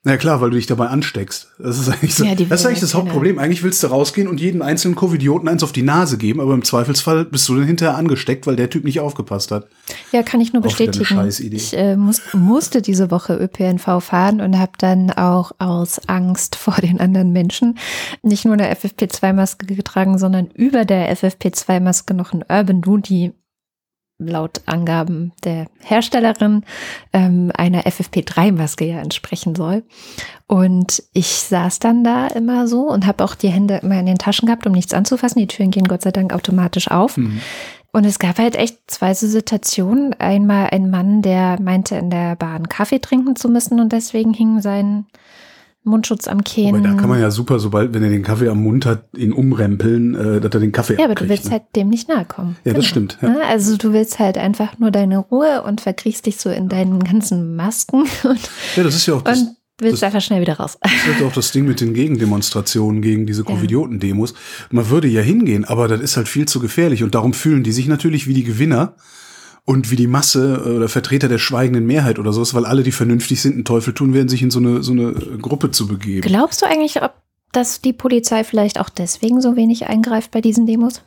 Na 0.09 0.15
ja, 0.15 0.17
klar, 0.17 0.41
weil 0.41 0.49
du 0.49 0.55
dich 0.55 0.65
dabei 0.65 0.87
ansteckst. 0.87 1.51
Das 1.59 1.77
ist 1.77 1.87
eigentlich, 1.87 2.15
so, 2.15 2.23
ja, 2.23 2.33
das, 2.33 2.61
ist 2.61 2.65
eigentlich 2.65 2.79
das 2.79 2.95
Hauptproblem. 2.95 3.37
Eigentlich 3.37 3.61
willst 3.61 3.83
du 3.83 3.87
rausgehen 3.87 4.27
und 4.27 4.39
jeden 4.39 4.63
einzelnen 4.63 4.95
Covidioten 4.95 5.47
eins 5.47 5.61
auf 5.61 5.71
die 5.71 5.83
Nase 5.83 6.17
geben, 6.17 6.41
aber 6.41 6.55
im 6.55 6.63
Zweifelsfall 6.63 7.25
bist 7.25 7.47
du 7.47 7.53
dann 7.53 7.65
hinterher 7.65 7.95
angesteckt, 7.95 8.47
weil 8.47 8.55
der 8.55 8.71
Typ 8.71 8.85
nicht 8.85 9.01
aufgepasst 9.01 9.51
hat. 9.51 9.67
Ja, 10.11 10.23
kann 10.23 10.41
ich 10.41 10.51
nur 10.51 10.63
bestätigen. 10.63 11.29
Ich 11.51 11.77
äh, 11.77 11.95
muss, 11.95 12.23
musste 12.33 12.81
diese 12.81 13.11
Woche 13.11 13.35
ÖPNV 13.35 14.03
fahren 14.03 14.41
und 14.41 14.57
habe 14.57 14.71
dann 14.79 15.11
auch 15.11 15.51
aus 15.59 16.01
Angst 16.07 16.55
vor 16.55 16.77
den 16.81 16.99
anderen 16.99 17.31
Menschen 17.31 17.77
nicht 18.23 18.45
nur 18.45 18.55
eine 18.55 18.73
FFP2-Maske 18.73 19.67
getragen, 19.67 20.17
sondern 20.17 20.47
über 20.55 20.85
der 20.85 21.15
FFP2-Maske 21.15 22.15
noch 22.15 22.33
ein 22.33 22.43
Urban 22.49 22.81
Duty 22.81 23.33
laut 24.19 24.61
Angaben 24.65 25.31
der 25.43 25.67
Herstellerin 25.79 26.63
ähm, 27.13 27.51
einer 27.55 27.83
FFP3-Maske 27.83 28.85
ja 28.85 28.99
entsprechen 28.99 29.55
soll. 29.55 29.83
Und 30.47 31.03
ich 31.13 31.27
saß 31.27 31.79
dann 31.79 32.03
da 32.03 32.27
immer 32.27 32.67
so 32.67 32.89
und 32.89 33.05
habe 33.05 33.23
auch 33.23 33.35
die 33.35 33.49
Hände 33.49 33.77
immer 33.77 33.99
in 33.99 34.05
den 34.05 34.17
Taschen 34.17 34.45
gehabt, 34.45 34.67
um 34.67 34.73
nichts 34.73 34.93
anzufassen. 34.93 35.39
Die 35.39 35.47
Türen 35.47 35.71
gehen 35.71 35.87
Gott 35.87 36.01
sei 36.01 36.11
Dank 36.11 36.33
automatisch 36.33 36.91
auf. 36.91 37.17
Mhm. 37.17 37.39
Und 37.91 38.05
es 38.05 38.19
gab 38.19 38.37
halt 38.37 38.55
echt 38.55 38.79
zwei 38.87 39.13
so 39.13 39.25
Situationen. 39.25 40.13
Einmal 40.19 40.69
ein 40.71 40.89
Mann, 40.89 41.21
der 41.21 41.59
meinte, 41.59 41.95
in 41.95 42.09
der 42.09 42.35
Bahn 42.35 42.69
Kaffee 42.69 42.99
trinken 42.99 43.35
zu 43.35 43.49
müssen 43.49 43.79
und 43.79 43.93
deswegen 43.93 44.33
hing 44.33 44.61
sein 44.61 45.05
Mundschutz 45.83 46.27
am 46.27 46.43
Kinn. 46.43 46.75
Aber 46.75 46.79
da 46.79 46.93
kann 46.93 47.09
man 47.09 47.19
ja 47.19 47.31
super, 47.31 47.59
sobald, 47.59 47.93
wenn 47.93 48.03
er 48.03 48.09
den 48.09 48.23
Kaffee 48.23 48.49
am 48.49 48.61
Mund 48.61 48.85
hat, 48.85 49.05
ihn 49.15 49.31
umrempeln, 49.31 50.15
äh, 50.15 50.41
dass 50.41 50.53
er 50.53 50.59
den 50.59 50.71
Kaffee 50.71 50.95
Ja, 50.97 51.05
aber 51.05 51.15
du 51.15 51.29
willst 51.29 51.45
ne? 51.45 51.51
halt 51.51 51.63
dem 51.75 51.89
nicht 51.89 52.09
nahe 52.09 52.25
kommen. 52.25 52.57
Ja, 52.63 52.71
genau. 52.71 52.77
das 52.77 52.85
stimmt. 52.85 53.17
Ja. 53.21 53.29
Ne? 53.29 53.39
Also 53.47 53.77
du 53.77 53.93
willst 53.93 54.19
halt 54.19 54.37
einfach 54.37 54.77
nur 54.77 54.91
deine 54.91 55.17
Ruhe 55.17 55.63
und 55.63 55.81
verkriechst 55.81 56.25
dich 56.25 56.37
so 56.37 56.49
in 56.49 56.69
deinen 56.69 57.03
ganzen 57.03 57.55
Masken. 57.55 58.03
Und, 58.23 58.49
ja, 58.75 58.83
das 58.83 58.95
ist 58.95 59.05
ja 59.05 59.15
auch 59.15 59.21
das, 59.21 59.39
und 59.39 59.55
willst 59.79 60.03
das, 60.03 60.07
einfach 60.07 60.21
schnell 60.21 60.41
wieder 60.41 60.57
raus. 60.57 60.77
Das 60.81 60.91
ist 61.17 61.23
auch 61.23 61.31
das 61.31 61.51
Ding 61.51 61.65
mit 61.65 61.81
den 61.81 61.93
Gegendemonstrationen 61.93 63.01
gegen 63.01 63.25
diese 63.25 63.43
Covidioten-Demos. 63.43 64.33
Man 64.71 64.89
würde 64.89 65.07
ja 65.07 65.21
hingehen, 65.21 65.65
aber 65.65 65.87
das 65.87 66.01
ist 66.01 66.17
halt 66.17 66.27
viel 66.27 66.47
zu 66.47 66.59
gefährlich 66.59 67.03
und 67.03 67.15
darum 67.15 67.33
fühlen 67.33 67.63
die 67.63 67.71
sich 67.71 67.87
natürlich 67.87 68.27
wie 68.27 68.33
die 68.33 68.43
Gewinner 68.43 68.95
und 69.69 69.91
wie 69.91 69.95
die 69.95 70.07
Masse 70.07 70.63
äh, 70.65 70.69
oder 70.77 70.89
Vertreter 70.89 71.27
der 71.27 71.37
schweigenden 71.37 71.85
Mehrheit 71.85 72.17
oder 72.17 72.33
sowas, 72.33 72.55
weil 72.55 72.65
alle, 72.65 72.81
die 72.81 72.91
vernünftig 72.91 73.39
sind, 73.39 73.53
einen 73.53 73.65
Teufel 73.65 73.93
tun 73.93 74.15
werden, 74.15 74.27
sich 74.27 74.41
in 74.41 74.49
so 74.49 74.57
eine, 74.57 74.81
so 74.81 74.93
eine 74.93 75.13
Gruppe 75.39 75.69
zu 75.69 75.85
begeben. 75.85 76.27
Glaubst 76.27 76.63
du 76.63 76.65
eigentlich, 76.65 77.03
ob, 77.03 77.13
dass 77.51 77.79
die 77.79 77.93
Polizei 77.93 78.43
vielleicht 78.43 78.79
auch 78.79 78.89
deswegen 78.89 79.41
so 79.41 79.55
wenig 79.55 79.85
eingreift 79.85 80.31
bei 80.31 80.41
diesen 80.41 80.65
Demos? 80.65 81.03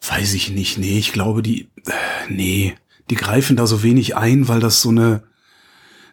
Weiß 0.00 0.32
ich 0.32 0.50
nicht. 0.52 0.78
Nee, 0.78 0.98
ich 0.98 1.12
glaube, 1.12 1.42
die, 1.42 1.68
äh, 1.84 1.92
nee, 2.30 2.74
die 3.10 3.14
greifen 3.14 3.56
da 3.56 3.66
so 3.66 3.82
wenig 3.82 4.16
ein, 4.16 4.48
weil 4.48 4.60
das 4.60 4.80
so 4.80 4.88
eine, 4.88 5.24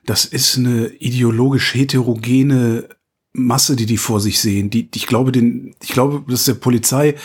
das 0.05 0.25
ist 0.25 0.57
eine 0.57 0.87
ideologisch 0.87 1.75
heterogene 1.75 2.89
Masse, 3.31 3.77
die 3.77 3.85
die 3.85 3.95
vor 3.95 4.19
sich 4.19 4.41
sehen. 4.41 4.69
Die, 4.69 4.89
ich 4.93 5.07
glaube, 5.07 5.31
den, 5.31 5.73
ich 5.81 5.91
glaube, 5.93 6.29
dass 6.29 6.43
der 6.43 6.55
Polizei 6.55 7.15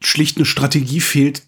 schlicht 0.00 0.36
eine 0.36 0.46
Strategie 0.46 1.00
fehlt, 1.00 1.44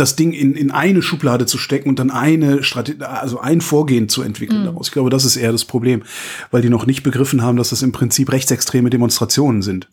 das 0.00 0.16
Ding 0.16 0.32
in, 0.32 0.54
in 0.54 0.70
eine 0.70 1.02
Schublade 1.02 1.46
zu 1.46 1.58
stecken 1.58 1.88
und 1.88 1.98
dann 1.98 2.10
eine 2.10 2.62
Strategie, 2.62 3.02
also 3.02 3.40
ein 3.40 3.60
Vorgehen 3.60 4.08
zu 4.08 4.22
entwickeln 4.22 4.60
mhm. 4.60 4.66
daraus. 4.66 4.88
Ich 4.88 4.92
glaube, 4.92 5.10
das 5.10 5.24
ist 5.24 5.36
eher 5.36 5.52
das 5.52 5.64
Problem, 5.64 6.02
weil 6.50 6.62
die 6.62 6.70
noch 6.70 6.86
nicht 6.86 7.02
begriffen 7.02 7.42
haben, 7.42 7.56
dass 7.56 7.70
das 7.70 7.82
im 7.82 7.92
Prinzip 7.92 8.32
rechtsextreme 8.32 8.90
Demonstrationen 8.90 9.62
sind. 9.62 9.88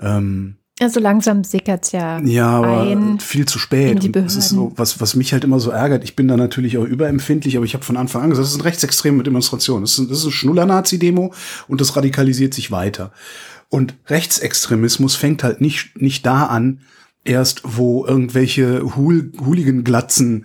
Ähm, 0.00 0.56
also 0.80 0.98
langsam 0.98 1.44
sickert's 1.44 1.92
ja. 1.92 2.18
Ja, 2.20 2.48
aber 2.48 3.18
viel 3.20 3.46
zu 3.46 3.60
spät. 3.60 4.04
Und 4.04 4.16
das 4.16 4.34
ist 4.34 4.48
so, 4.48 4.72
was, 4.74 5.00
was 5.00 5.14
mich 5.14 5.32
halt 5.32 5.44
immer 5.44 5.60
so 5.60 5.70
ärgert. 5.70 6.02
Ich 6.02 6.16
bin 6.16 6.26
da 6.26 6.36
natürlich 6.36 6.78
auch 6.78 6.84
überempfindlich, 6.84 7.56
aber 7.56 7.64
ich 7.64 7.74
habe 7.74 7.84
von 7.84 7.96
Anfang 7.96 8.22
an 8.22 8.30
gesagt, 8.30 8.46
das 8.46 8.52
sind 8.54 8.64
rechtsextreme 8.64 9.22
Demonstrationen. 9.22 9.84
Das 9.84 9.98
ist, 9.98 10.10
das 10.10 10.18
ist 10.18 10.24
eine 10.24 10.32
Schnuller-Nazi-Demo 10.32 11.32
und 11.68 11.80
das 11.80 11.94
radikalisiert 11.94 12.54
sich 12.54 12.72
weiter. 12.72 13.12
Und 13.68 13.94
Rechtsextremismus 14.08 15.14
fängt 15.14 15.44
halt 15.44 15.60
nicht, 15.60 16.00
nicht 16.00 16.26
da 16.26 16.46
an, 16.46 16.80
erst, 17.24 17.62
wo 17.64 18.06
irgendwelche 18.06 18.96
Hool 18.96 19.32
Hooligan-Glatzen 19.44 20.44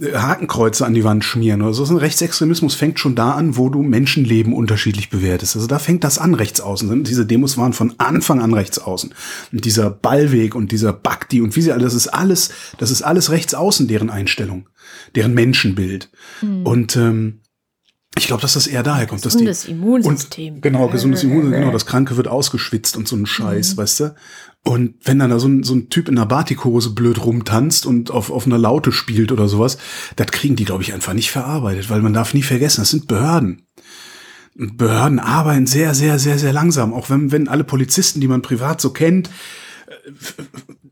äh, 0.00 0.14
Hakenkreuze 0.14 0.84
an 0.84 0.94
die 0.94 1.04
Wand 1.04 1.24
schmieren 1.24 1.62
oder 1.62 1.72
so. 1.72 1.84
So 1.84 1.94
ein 1.94 1.98
Rechtsextremismus 1.98 2.74
fängt 2.74 2.98
schon 2.98 3.14
da 3.14 3.32
an, 3.32 3.56
wo 3.56 3.68
du 3.68 3.82
Menschenleben 3.82 4.52
unterschiedlich 4.52 5.08
bewertest. 5.08 5.56
Also 5.56 5.68
da 5.68 5.78
fängt 5.78 6.04
das 6.04 6.18
an, 6.18 6.34
rechts 6.34 6.60
außen. 6.60 7.04
Diese 7.04 7.26
Demos 7.26 7.56
waren 7.56 7.72
von 7.72 7.94
Anfang 7.98 8.40
an 8.40 8.52
rechts 8.52 8.78
außen. 8.78 9.14
Und 9.52 9.64
dieser 9.64 9.90
Ballweg 9.90 10.54
und 10.54 10.72
dieser 10.72 10.92
Bakti 10.92 11.40
und 11.40 11.54
wie 11.56 11.62
sie 11.62 11.72
alle, 11.72 11.84
das 11.84 11.94
ist 11.94 12.08
alles, 12.08 12.50
das 12.78 12.90
ist 12.90 13.02
alles 13.02 13.30
rechts 13.30 13.54
außen, 13.54 13.88
deren 13.88 14.10
Einstellung, 14.10 14.68
deren 15.14 15.34
Menschenbild. 15.34 16.10
Mhm. 16.42 16.66
Und 16.66 16.96
ähm, 16.96 17.40
ich 18.18 18.26
glaube, 18.26 18.40
dass 18.40 18.54
das 18.54 18.66
eher 18.66 18.82
daher 18.82 19.06
kommt. 19.06 19.22
Gesundes 19.22 19.60
dass 19.60 19.66
die, 19.66 19.72
Immunsystem. 19.72 20.54
Und, 20.54 20.62
genau, 20.62 20.88
gesundes 20.88 21.22
Immunsystem, 21.24 21.60
genau, 21.60 21.72
das 21.72 21.86
Kranke 21.86 22.16
wird 22.16 22.28
ausgeschwitzt 22.28 22.96
und 22.96 23.06
so 23.06 23.14
ein 23.14 23.26
Scheiß, 23.26 23.74
mhm. 23.74 23.76
weißt 23.76 24.00
du? 24.00 24.14
Und 24.66 24.96
wenn 25.04 25.20
dann 25.20 25.30
da 25.30 25.38
so 25.38 25.46
ein, 25.46 25.62
so 25.62 25.76
ein 25.76 25.90
Typ 25.90 26.08
in 26.08 26.18
einer 26.18 26.26
Batikhose 26.26 26.90
blöd 26.90 27.24
rumtanzt 27.24 27.86
und 27.86 28.10
auf, 28.10 28.32
auf 28.32 28.46
einer 28.46 28.58
Laute 28.58 28.90
spielt 28.90 29.30
oder 29.30 29.46
sowas, 29.46 29.78
das 30.16 30.26
kriegen 30.26 30.56
die, 30.56 30.64
glaube 30.64 30.82
ich, 30.82 30.92
einfach 30.92 31.12
nicht 31.12 31.30
verarbeitet, 31.30 31.88
weil 31.88 32.02
man 32.02 32.12
darf 32.12 32.34
nie 32.34 32.42
vergessen, 32.42 32.80
das 32.80 32.90
sind 32.90 33.06
Behörden. 33.06 33.62
Und 34.58 34.76
Behörden 34.76 35.20
arbeiten 35.20 35.68
sehr, 35.68 35.94
sehr, 35.94 36.18
sehr, 36.18 36.40
sehr 36.40 36.52
langsam. 36.52 36.94
Auch 36.94 37.10
wenn, 37.10 37.30
wenn 37.30 37.46
alle 37.46 37.62
Polizisten, 37.62 38.20
die 38.20 38.26
man 38.26 38.42
privat 38.42 38.80
so 38.80 38.90
kennt, 38.90 39.30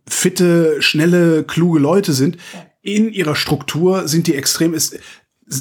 fitte, 0.07 0.81
schnelle, 0.81 1.43
kluge 1.43 1.81
Leute 1.81 2.13
sind, 2.13 2.37
in 2.81 3.13
ihrer 3.13 3.35
Struktur 3.35 4.07
sind 4.07 4.29
die 4.29 4.37
extrem, 4.37 4.73
ist 4.73 5.01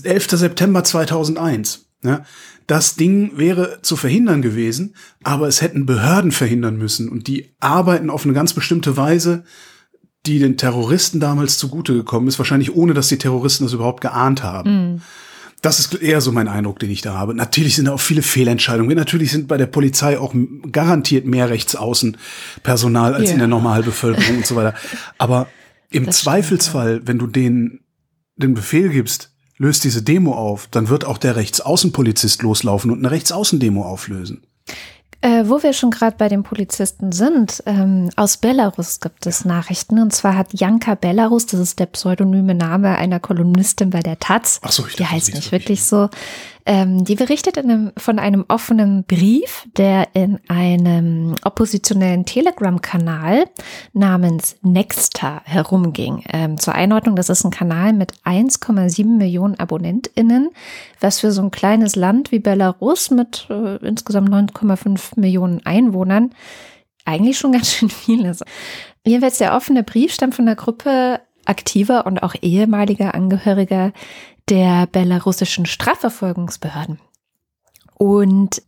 11. 0.04 0.30
September 0.30 0.84
2001. 0.84 1.88
Ne? 2.04 2.24
Das 2.68 2.96
Ding 2.96 3.38
wäre 3.38 3.80
zu 3.82 3.96
verhindern 3.96 4.42
gewesen, 4.42 4.96
aber 5.24 5.48
es 5.48 5.62
hätten 5.62 5.86
Behörden 5.86 6.32
verhindern 6.32 6.78
müssen 6.78 7.10
und 7.10 7.28
die 7.28 7.54
arbeiten 7.60 8.10
auf 8.10 8.26
eine 8.26 8.34
ganz 8.34 8.54
bestimmte 8.54 8.96
Weise, 8.96 9.44
die 10.26 10.40
den 10.40 10.58
Terroristen 10.58 11.20
damals 11.20 11.58
zugute 11.58 11.94
gekommen 11.94 12.28
ist, 12.28 12.40
wahrscheinlich 12.40 12.74
ohne, 12.76 12.94
dass 12.94 13.10
die 13.10 13.18
Terroristen 13.18 13.66
das 13.66 13.74
überhaupt 13.74 14.02
geahnt 14.02 14.44
haben. 14.44 14.96
Mm. 14.96 15.02
Das 15.62 15.80
ist 15.80 15.96
eher 15.96 16.20
so 16.20 16.34
mein 16.34 16.50
Eindruck, 16.50 16.80
den 16.80 16.92
ich 16.92 17.02
da 17.02 17.14
habe. 17.14 17.34
Natürlich 17.34 17.76
sind 17.76 17.86
da 17.86 17.94
auch 17.94 18.00
viele 18.00 18.22
Fehlentscheidungen. 18.22 18.98
Natürlich 18.98 19.32
sind 19.32 19.48
bei 19.48 19.56
der 19.56 19.66
Polizei 19.66 20.20
auch 20.20 20.36
garantiert 20.72 21.26
mehr 21.26 21.50
Rechtsaußenpersonal 21.50 23.14
als 23.14 23.26
yeah. 23.26 23.34
in 23.34 23.40
der 23.40 23.48
Normalbevölkerung 23.48 24.38
und 24.38 24.46
so 24.46 24.58
weiter. 24.58 24.74
Aber 25.18 25.48
im 25.90 26.08
das 26.08 26.18
Zweifelsfall, 26.18 26.96
stimmt, 26.96 27.04
ja. 27.04 27.08
wenn 27.08 27.20
du 27.20 27.28
denen 27.28 27.80
den 28.36 28.54
Befehl 28.56 28.90
gibst, 28.90 29.33
löst 29.58 29.84
diese 29.84 30.02
Demo 30.02 30.34
auf, 30.34 30.68
dann 30.72 30.90
wird 30.90 31.06
auch 31.06 31.18
der 31.18 31.36
Rechtsaußenpolizist 31.36 32.42
loslaufen 32.42 32.92
und 32.92 33.00
eine 33.00 33.12
Rechtsaußendemo 33.12 33.84
auflösen. 33.84 34.44
Äh, 35.24 35.48
wo 35.48 35.64
wir 35.64 35.72
schon 35.72 35.90
gerade 35.90 36.18
bei 36.18 36.28
den 36.28 36.44
Polizisten 36.44 37.14
sind, 37.14 37.64
ähm, 37.66 38.10
aus 38.18 38.36
Belarus 38.36 39.00
gibt 39.00 39.26
es 39.26 39.46
Nachrichten. 39.46 40.00
Und 40.00 40.12
zwar 40.12 40.36
hat 40.36 40.48
Janka 40.52 40.96
Belarus, 40.96 41.46
das 41.46 41.62
ist 41.62 41.80
der 41.80 41.86
pseudonyme 41.86 42.54
Name 42.54 42.98
einer 42.98 43.22
Kolumnistin 43.22 43.90
bei 43.90 44.02
der 44.02 44.20
Taz, 44.20 44.60
Ach 44.64 44.74
so, 44.74 44.86
ich 44.86 44.98
die 44.98 45.06
heißt 45.06 45.34
nicht 45.34 45.54
wirklich 45.54 45.86
so, 45.86 46.10
ähm, 46.66 47.04
die 47.04 47.16
berichtet 47.16 47.58
einem, 47.58 47.92
von 47.98 48.20
einem 48.20 48.46
offenen 48.48 49.04
Brief, 49.04 49.68
der 49.76 50.08
in 50.14 50.40
einem 50.48 51.36
oppositionellen 51.44 52.26
Telegram-Kanal 52.26 53.46
namens 53.94 54.56
Nexta 54.62 55.42
herumging. 55.44 56.24
Ähm, 56.32 56.58
zur 56.58 56.76
Einordnung, 56.76 57.16
das 57.16 57.30
ist 57.30 57.44
ein 57.44 57.52
Kanal 57.52 57.94
mit 57.94 58.14
1,7 58.24 59.06
Millionen 59.18 59.60
AbonnentInnen, 59.60 60.50
was 61.00 61.20
für 61.20 61.32
so 61.32 61.42
ein 61.42 61.52
kleines 61.52 61.96
Land 61.96 62.32
wie 62.32 62.40
Belarus 62.40 63.12
mit 63.12 63.48
äh, 63.50 63.76
insgesamt 63.86 64.30
9,5 64.30 65.20
Millionen 65.20 65.66
Einwohnern 65.66 66.32
eigentlich 67.06 67.38
schon 67.38 67.52
ganz 67.54 67.74
schön 67.74 67.90
viel 67.90 68.26
ist. 68.26 68.44
Jedenfalls 69.06 69.38
der 69.38 69.56
offene 69.56 69.84
Brief 69.84 70.14
stammt 70.14 70.36
von 70.36 70.46
der 70.46 70.56
Gruppe 70.56 71.20
aktiver 71.46 72.06
und 72.06 72.24
auch 72.24 72.36
ehemaliger 72.42 73.14
Angehöriger 73.14 73.92
der 74.50 74.88
belarussischen 74.88 75.66
Strafverfolgungsbehörden. 75.66 77.00
Und 77.96 78.62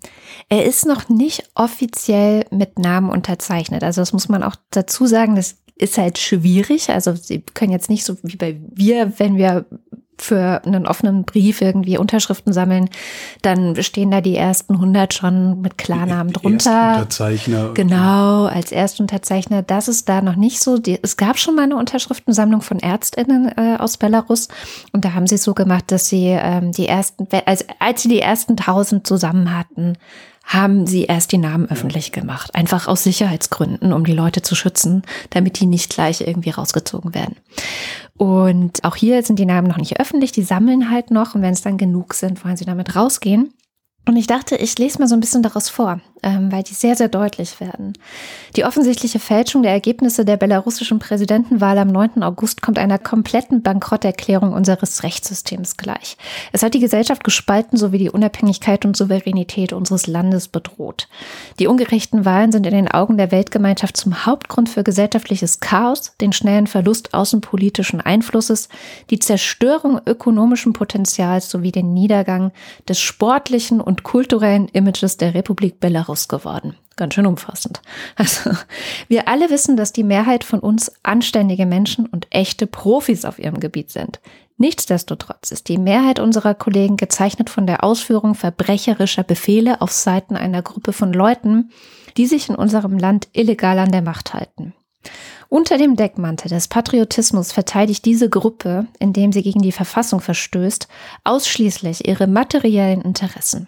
er 0.49 0.65
ist 0.65 0.85
noch 0.85 1.09
nicht 1.09 1.49
offiziell 1.55 2.45
mit 2.51 2.79
Namen 2.79 3.09
unterzeichnet. 3.09 3.83
Also 3.83 4.01
das 4.01 4.13
muss 4.13 4.29
man 4.29 4.43
auch 4.43 4.55
dazu 4.69 5.07
sagen, 5.07 5.35
das 5.35 5.57
ist 5.75 5.97
halt 5.97 6.17
schwierig. 6.17 6.89
Also 6.89 7.15
sie 7.15 7.41
können 7.41 7.71
jetzt 7.71 7.89
nicht 7.89 8.05
so 8.05 8.15
wie 8.23 8.37
bei 8.37 8.61
wir, 8.71 9.19
wenn 9.19 9.37
wir 9.37 9.65
für 10.17 10.61
einen 10.65 10.87
offenen 10.87 11.23
Brief 11.23 11.61
irgendwie 11.61 11.97
Unterschriften 11.97 12.53
sammeln, 12.53 12.89
dann 13.41 13.81
stehen 13.81 14.11
da 14.11 14.21
die 14.21 14.35
ersten 14.35 14.75
100 14.75 15.13
schon 15.13 15.61
mit 15.61 15.77
Klarnamen 15.77 16.33
drunter. 16.33 16.71
Erstunterzeichner. 16.71 17.71
Genau, 17.73 18.45
als 18.45 18.71
Erstunterzeichner. 18.71 19.61
Das 19.61 19.87
ist 19.87 20.07
da 20.09 20.21
noch 20.21 20.35
nicht 20.35 20.59
so. 20.59 20.79
es 21.01 21.17
gab 21.17 21.37
schon 21.37 21.55
mal 21.55 21.63
eine 21.63 21.77
Unterschriftensammlung 21.77 22.61
von 22.61 22.79
ÄrztInnen 22.79 23.51
äh, 23.57 23.77
aus 23.77 23.97
Belarus 23.97 24.47
und 24.91 25.05
da 25.05 25.13
haben 25.13 25.27
sie 25.27 25.37
so 25.37 25.53
gemacht, 25.53 25.91
dass 25.91 26.07
sie 26.07 26.27
ähm, 26.27 26.71
die 26.71 26.87
ersten, 26.87 27.27
als, 27.45 27.65
als 27.79 28.03
sie 28.03 28.09
die 28.09 28.21
ersten 28.21 28.53
1000 28.53 29.05
zusammen 29.05 29.57
hatten, 29.57 29.97
haben 30.45 30.85
sie 30.85 31.03
erst 31.03 31.31
die 31.31 31.37
Namen 31.39 31.69
öffentlich 31.69 32.11
gemacht. 32.11 32.53
Einfach 32.53 32.87
aus 32.87 33.03
Sicherheitsgründen, 33.03 33.91
um 33.91 34.05
die 34.05 34.13
Leute 34.13 34.41
zu 34.41 34.55
schützen, 34.55 35.01
damit 35.31 35.59
die 35.59 35.65
nicht 35.65 35.91
gleich 35.93 36.21
irgendwie 36.21 36.51
rausgezogen 36.51 37.15
werden. 37.15 37.35
Und 38.17 38.83
auch 38.83 38.95
hier 38.95 39.21
sind 39.23 39.39
die 39.39 39.45
Namen 39.45 39.67
noch 39.67 39.77
nicht 39.77 39.99
öffentlich, 39.99 40.31
die 40.31 40.43
sammeln 40.43 40.89
halt 40.89 41.11
noch 41.11 41.35
und 41.35 41.41
wenn 41.41 41.53
es 41.53 41.61
dann 41.61 41.77
genug 41.77 42.13
sind, 42.13 42.45
wollen 42.45 42.57
sie 42.57 42.65
damit 42.65 42.95
rausgehen. 42.95 43.53
Und 44.07 44.17
ich 44.17 44.27
dachte, 44.27 44.55
ich 44.55 44.77
lese 44.77 44.99
mal 44.99 45.07
so 45.07 45.15
ein 45.15 45.19
bisschen 45.19 45.41
daraus 45.41 45.67
vor, 45.67 45.99
ähm, 46.25 46.51
weil 46.51 46.63
die 46.63 46.73
sehr, 46.73 46.95
sehr 46.95 47.07
deutlich 47.07 47.59
werden. 47.59 47.93
Die 48.55 48.65
offensichtliche 48.65 49.19
Fälschung 49.19 49.63
der 49.63 49.71
Ergebnisse 49.71 50.25
der 50.25 50.37
belarussischen 50.37 50.99
Präsidentenwahl 50.99 51.77
am 51.77 51.87
9. 51.87 52.21
August 52.23 52.61
kommt 52.61 52.77
einer 52.77 52.99
kompletten 52.99 53.63
Bankrotterklärung 53.63 54.53
unseres 54.53 55.03
Rechtssystems 55.03 55.77
gleich. 55.77 56.17
Es 56.51 56.61
hat 56.61 56.75
die 56.75 56.79
Gesellschaft 56.79 57.23
gespalten 57.23 57.77
sowie 57.77 57.97
die 57.97 58.09
Unabhängigkeit 58.11 58.85
und 58.85 58.95
Souveränität 58.95 59.73
unseres 59.73 60.05
Landes 60.05 60.47
bedroht. 60.47 61.07
Die 61.59 61.67
ungerechten 61.67 62.25
Wahlen 62.25 62.51
sind 62.51 62.67
in 62.67 62.73
den 62.73 62.87
Augen 62.87 63.17
der 63.17 63.31
Weltgemeinschaft 63.31 63.97
zum 63.97 64.25
Hauptgrund 64.25 64.69
für 64.69 64.83
gesellschaftliches 64.83 65.61
Chaos, 65.61 66.13
den 66.21 66.33
schnellen 66.33 66.67
Verlust 66.67 67.13
außenpolitischen 67.13 68.01
Einflusses, 68.01 68.69
die 69.09 69.19
Zerstörung 69.19 69.99
ökonomischen 70.05 70.73
Potenzials 70.73 71.49
sowie 71.49 71.71
den 71.71 71.93
Niedergang 71.93 72.51
des 72.87 72.99
sportlichen 72.99 73.81
und 73.81 73.95
und 73.95 74.03
kulturellen 74.03 74.67
Images 74.73 75.15
der 75.15 75.33
Republik 75.33 75.79
Belarus 75.79 76.14
geworden. 76.27 76.75
Ganz 76.95 77.13
schön 77.13 77.25
umfassend. 77.25 77.81
Also, 78.15 78.51
wir 79.07 79.27
alle 79.27 79.49
wissen, 79.49 79.77
dass 79.77 79.91
die 79.91 80.03
Mehrheit 80.03 80.43
von 80.43 80.59
uns 80.59 80.91
anständige 81.03 81.65
Menschen 81.65 82.05
und 82.05 82.27
echte 82.29 82.67
Profis 82.67 83.25
auf 83.25 83.39
ihrem 83.39 83.59
Gebiet 83.59 83.91
sind. 83.91 84.19
Nichtsdestotrotz 84.57 85.51
ist 85.51 85.67
die 85.67 85.77
Mehrheit 85.77 86.19
unserer 86.19 86.53
Kollegen 86.53 86.95
gezeichnet 86.95 87.49
von 87.49 87.67
der 87.67 87.83
Ausführung 87.83 88.35
verbrecherischer 88.35 89.23
Befehle 89.23 89.81
auf 89.81 89.91
Seiten 89.91 90.37
einer 90.37 90.61
Gruppe 90.61 90.93
von 90.93 91.11
Leuten, 91.11 91.71
die 92.15 92.25
sich 92.25 92.49
in 92.49 92.55
unserem 92.55 92.97
Land 92.97 93.27
illegal 93.33 93.77
an 93.79 93.91
der 93.91 94.01
Macht 94.01 94.33
halten. 94.33 94.73
Unter 95.49 95.77
dem 95.77 95.95
Deckmantel 95.95 96.49
des 96.49 96.67
Patriotismus 96.67 97.51
verteidigt 97.51 98.05
diese 98.05 98.29
Gruppe, 98.29 98.87
indem 98.99 99.31
sie 99.31 99.43
gegen 99.43 99.61
die 99.61 99.71
Verfassung 99.71 100.21
verstößt, 100.21 100.87
ausschließlich 101.23 102.07
ihre 102.07 102.27
materiellen 102.27 103.01
Interessen. 103.01 103.67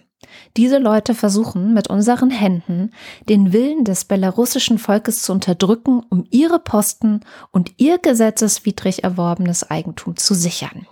Diese 0.56 0.80
Leute 0.80 1.14
versuchen 1.14 1.74
mit 1.74 1.90
unseren 1.90 2.30
Händen 2.30 2.92
den 3.30 3.54
Willen 3.54 3.84
des 3.84 4.06
belarussischen 4.06 4.80
Volkes 4.80 5.22
zu 5.22 5.32
unterdrücken, 5.32 6.02
um 6.10 6.26
ihre 6.30 6.60
Posten 6.60 7.22
und 7.52 7.74
ihr 7.78 8.00
gesetzeswidrig 8.00 9.04
erworbenes 9.04 9.70
Eigentum 9.70 10.18
zu 10.18 10.34
sichern. 10.34 10.88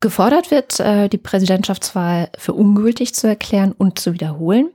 Gefordert 0.00 0.50
wird, 0.50 0.80
äh, 0.80 1.08
die 1.08 1.18
Präsidentschaftswahl 1.18 2.30
für 2.38 2.52
ungültig 2.52 3.14
zu 3.14 3.26
erklären 3.26 3.72
und 3.72 3.98
zu 3.98 4.12
wiederholen. 4.12 4.70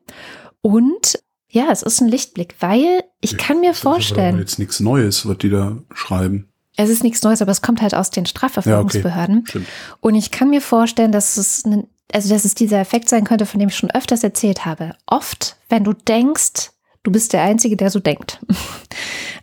Und 0.62 1.20
ja, 1.50 1.68
es 1.72 1.82
ist 1.82 2.02
ein 2.02 2.08
Lichtblick, 2.08 2.56
weil 2.60 3.04
ich 3.22 3.38
kann 3.38 3.60
mir 3.60 3.74
vorstellen. 3.74 4.38
Das 4.38 4.46
ist 4.46 4.52
jetzt 4.52 4.60
nichts 4.60 4.80
Neues, 4.80 5.28
was 5.28 5.38
die 5.40 5.50
da 5.50 5.78
schreiben. 5.94 6.50
Es 6.78 6.90
ist 6.90 7.04
nichts 7.04 7.24
Neues, 7.24 7.42
aber 7.42 7.52
es 7.52 7.62
kommt 7.62 7.82
halt 7.82 7.94
aus 7.94 8.10
den 8.10 8.26
Strafverfolgungsbehörden. 8.26 9.46
Ja, 9.48 9.56
okay. 9.56 9.66
Und 10.00 10.16
ich 10.16 10.32
kann 10.32 10.50
mir 10.50 10.62
vorstellen, 10.62 11.12
dass 11.12 11.38
es 11.38 11.66
ein 11.66 11.88
also 12.14 12.30
dass 12.30 12.46
es 12.46 12.56
dieser 12.56 12.80
Effekt 12.80 13.10
sein 13.10 13.24
könnte, 13.24 13.46
von 13.46 13.60
dem 13.60 13.70
ich 13.70 13.76
schon 13.76 13.92
öfters 13.92 14.24
erzählt 14.24 14.66
habe. 14.66 14.96
Oft, 15.06 15.58
wenn 15.70 15.84
du 15.84 15.94
denkst, 15.94 16.72
du 17.04 17.12
bist 17.12 17.34
der 17.34 17.44
Einzige, 17.44 17.78
der 17.78 17.90
so 17.90 18.00
denkt. 18.00 18.40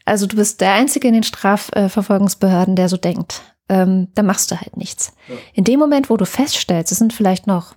Also 0.08 0.26
du 0.26 0.36
bist 0.36 0.60
der 0.60 0.72
Einzige 0.72 1.08
in 1.08 1.14
den 1.14 1.24
Strafverfolgungsbehörden, 1.24 2.76
der 2.76 2.88
so 2.88 2.96
denkt. 2.96 3.42
Ähm, 3.68 4.06
dann 4.14 4.24
machst 4.24 4.52
du 4.52 4.54
halt 4.54 4.76
nichts. 4.76 5.12
Ja. 5.28 5.34
In 5.52 5.64
dem 5.64 5.80
Moment, 5.80 6.08
wo 6.08 6.16
du 6.16 6.24
feststellst, 6.24 6.92
es 6.92 6.98
sind 6.98 7.12
vielleicht 7.12 7.48
noch 7.48 7.74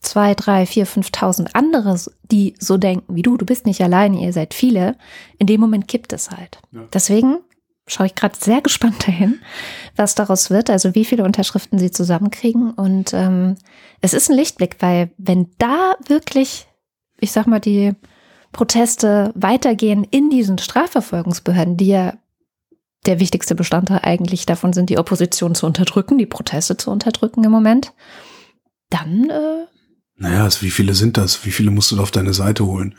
zwei, 0.00 0.34
drei, 0.34 0.66
vier, 0.66 0.86
fünftausend 0.86 1.56
andere, 1.56 1.98
die 2.30 2.54
so 2.60 2.76
denken 2.76 3.16
wie 3.16 3.22
du, 3.22 3.36
du 3.36 3.44
bist 3.44 3.66
nicht 3.66 3.80
alleine, 3.82 4.20
ihr 4.20 4.32
seid 4.32 4.54
viele, 4.54 4.96
in 5.38 5.48
dem 5.48 5.60
Moment 5.60 5.88
kippt 5.88 6.12
es 6.12 6.30
halt. 6.30 6.60
Ja. 6.70 6.82
Deswegen 6.92 7.38
schaue 7.86 8.06
ich 8.06 8.14
gerade 8.14 8.36
sehr 8.38 8.60
gespannt 8.62 9.06
dahin, 9.06 9.40
was 9.96 10.14
daraus 10.14 10.50
wird, 10.50 10.70
also 10.70 10.94
wie 10.94 11.04
viele 11.04 11.24
Unterschriften 11.24 11.78
sie 11.78 11.90
zusammenkriegen. 11.90 12.70
Und 12.70 13.12
ähm, 13.12 13.56
es 14.00 14.14
ist 14.14 14.30
ein 14.30 14.36
Lichtblick, 14.36 14.76
weil 14.80 15.10
wenn 15.18 15.50
da 15.58 15.96
wirklich, 16.06 16.66
ich 17.20 17.32
sag 17.32 17.46
mal, 17.46 17.60
die 17.60 17.92
Proteste 18.52 19.32
weitergehen 19.34 20.04
in 20.04 20.30
diesen 20.30 20.58
Strafverfolgungsbehörden, 20.58 21.76
die 21.76 21.88
ja 21.88 22.14
der 23.04 23.20
wichtigste 23.20 23.54
Bestandteil 23.54 24.00
eigentlich 24.02 24.46
davon 24.46 24.72
sind, 24.72 24.88
die 24.88 24.98
Opposition 24.98 25.54
zu 25.54 25.66
unterdrücken, 25.66 26.16
die 26.16 26.26
Proteste 26.26 26.76
zu 26.76 26.90
unterdrücken 26.90 27.44
im 27.44 27.50
Moment, 27.50 27.92
dann 28.88 29.28
äh, 29.28 29.66
naja, 30.16 30.44
also 30.44 30.62
wie 30.62 30.70
viele 30.70 30.94
sind 30.94 31.16
das? 31.16 31.44
Wie 31.44 31.50
viele 31.50 31.72
musst 31.72 31.90
du 31.90 31.96
da 31.96 32.02
auf 32.02 32.12
deine 32.12 32.34
Seite 32.34 32.64
holen? 32.64 32.94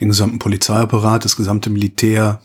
Den 0.00 0.08
gesamten 0.08 0.38
Polizeiapparat, 0.38 1.24
das 1.24 1.36
gesamte 1.36 1.68
Militär, 1.68 2.40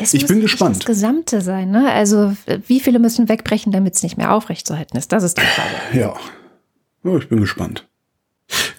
es 0.00 0.14
ich 0.14 0.26
bin 0.26 0.40
gespannt. 0.40 0.78
Das 0.78 0.86
Gesamte 0.86 1.40
sein, 1.40 1.70
ne? 1.70 1.92
Also 1.92 2.36
wie 2.66 2.80
viele 2.80 2.98
müssen 2.98 3.28
wegbrechen, 3.28 3.72
damit 3.72 3.94
es 3.94 4.02
nicht 4.02 4.16
mehr 4.16 4.32
aufrechtzuerhalten 4.32 4.96
ist? 4.96 5.12
Das 5.12 5.22
ist 5.22 5.36
die 5.36 5.42
Frage. 5.42 5.98
Ja. 5.98 6.14
ja, 7.04 7.16
ich 7.16 7.28
bin 7.28 7.40
gespannt. 7.40 7.88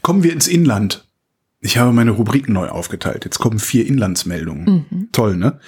Kommen 0.01 0.23
wir 0.23 0.33
ins 0.33 0.47
Inland. 0.47 1.07
Ich 1.59 1.77
habe 1.77 1.91
meine 1.91 2.11
Rubriken 2.11 2.53
neu 2.53 2.69
aufgeteilt. 2.69 3.25
Jetzt 3.25 3.39
kommen 3.39 3.57
vier 3.57 3.87
Inlandsmeldungen. 3.87 4.85
Mhm. 4.89 5.09
Toll, 5.11 5.37
ne? 5.37 5.59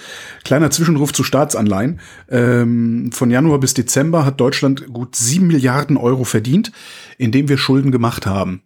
Kleiner 0.44 0.70
Zwischenruf 0.70 1.14
zu 1.14 1.24
Staatsanleihen. 1.24 2.00
Ähm, 2.30 3.12
von 3.12 3.32
Januar 3.32 3.60
bis 3.60 3.74
Dezember 3.74 4.24
hat 4.24 4.40
Deutschland 4.40 4.94
gut 4.94 5.16
sieben 5.16 5.48
Milliarden 5.48 5.98
Euro 5.98 6.26
verdient, 6.26 6.72
indem 7.18 7.50
wir 7.50 7.58
Schulden 7.58 7.92
gemacht 7.92 8.28
haben. 8.28 8.62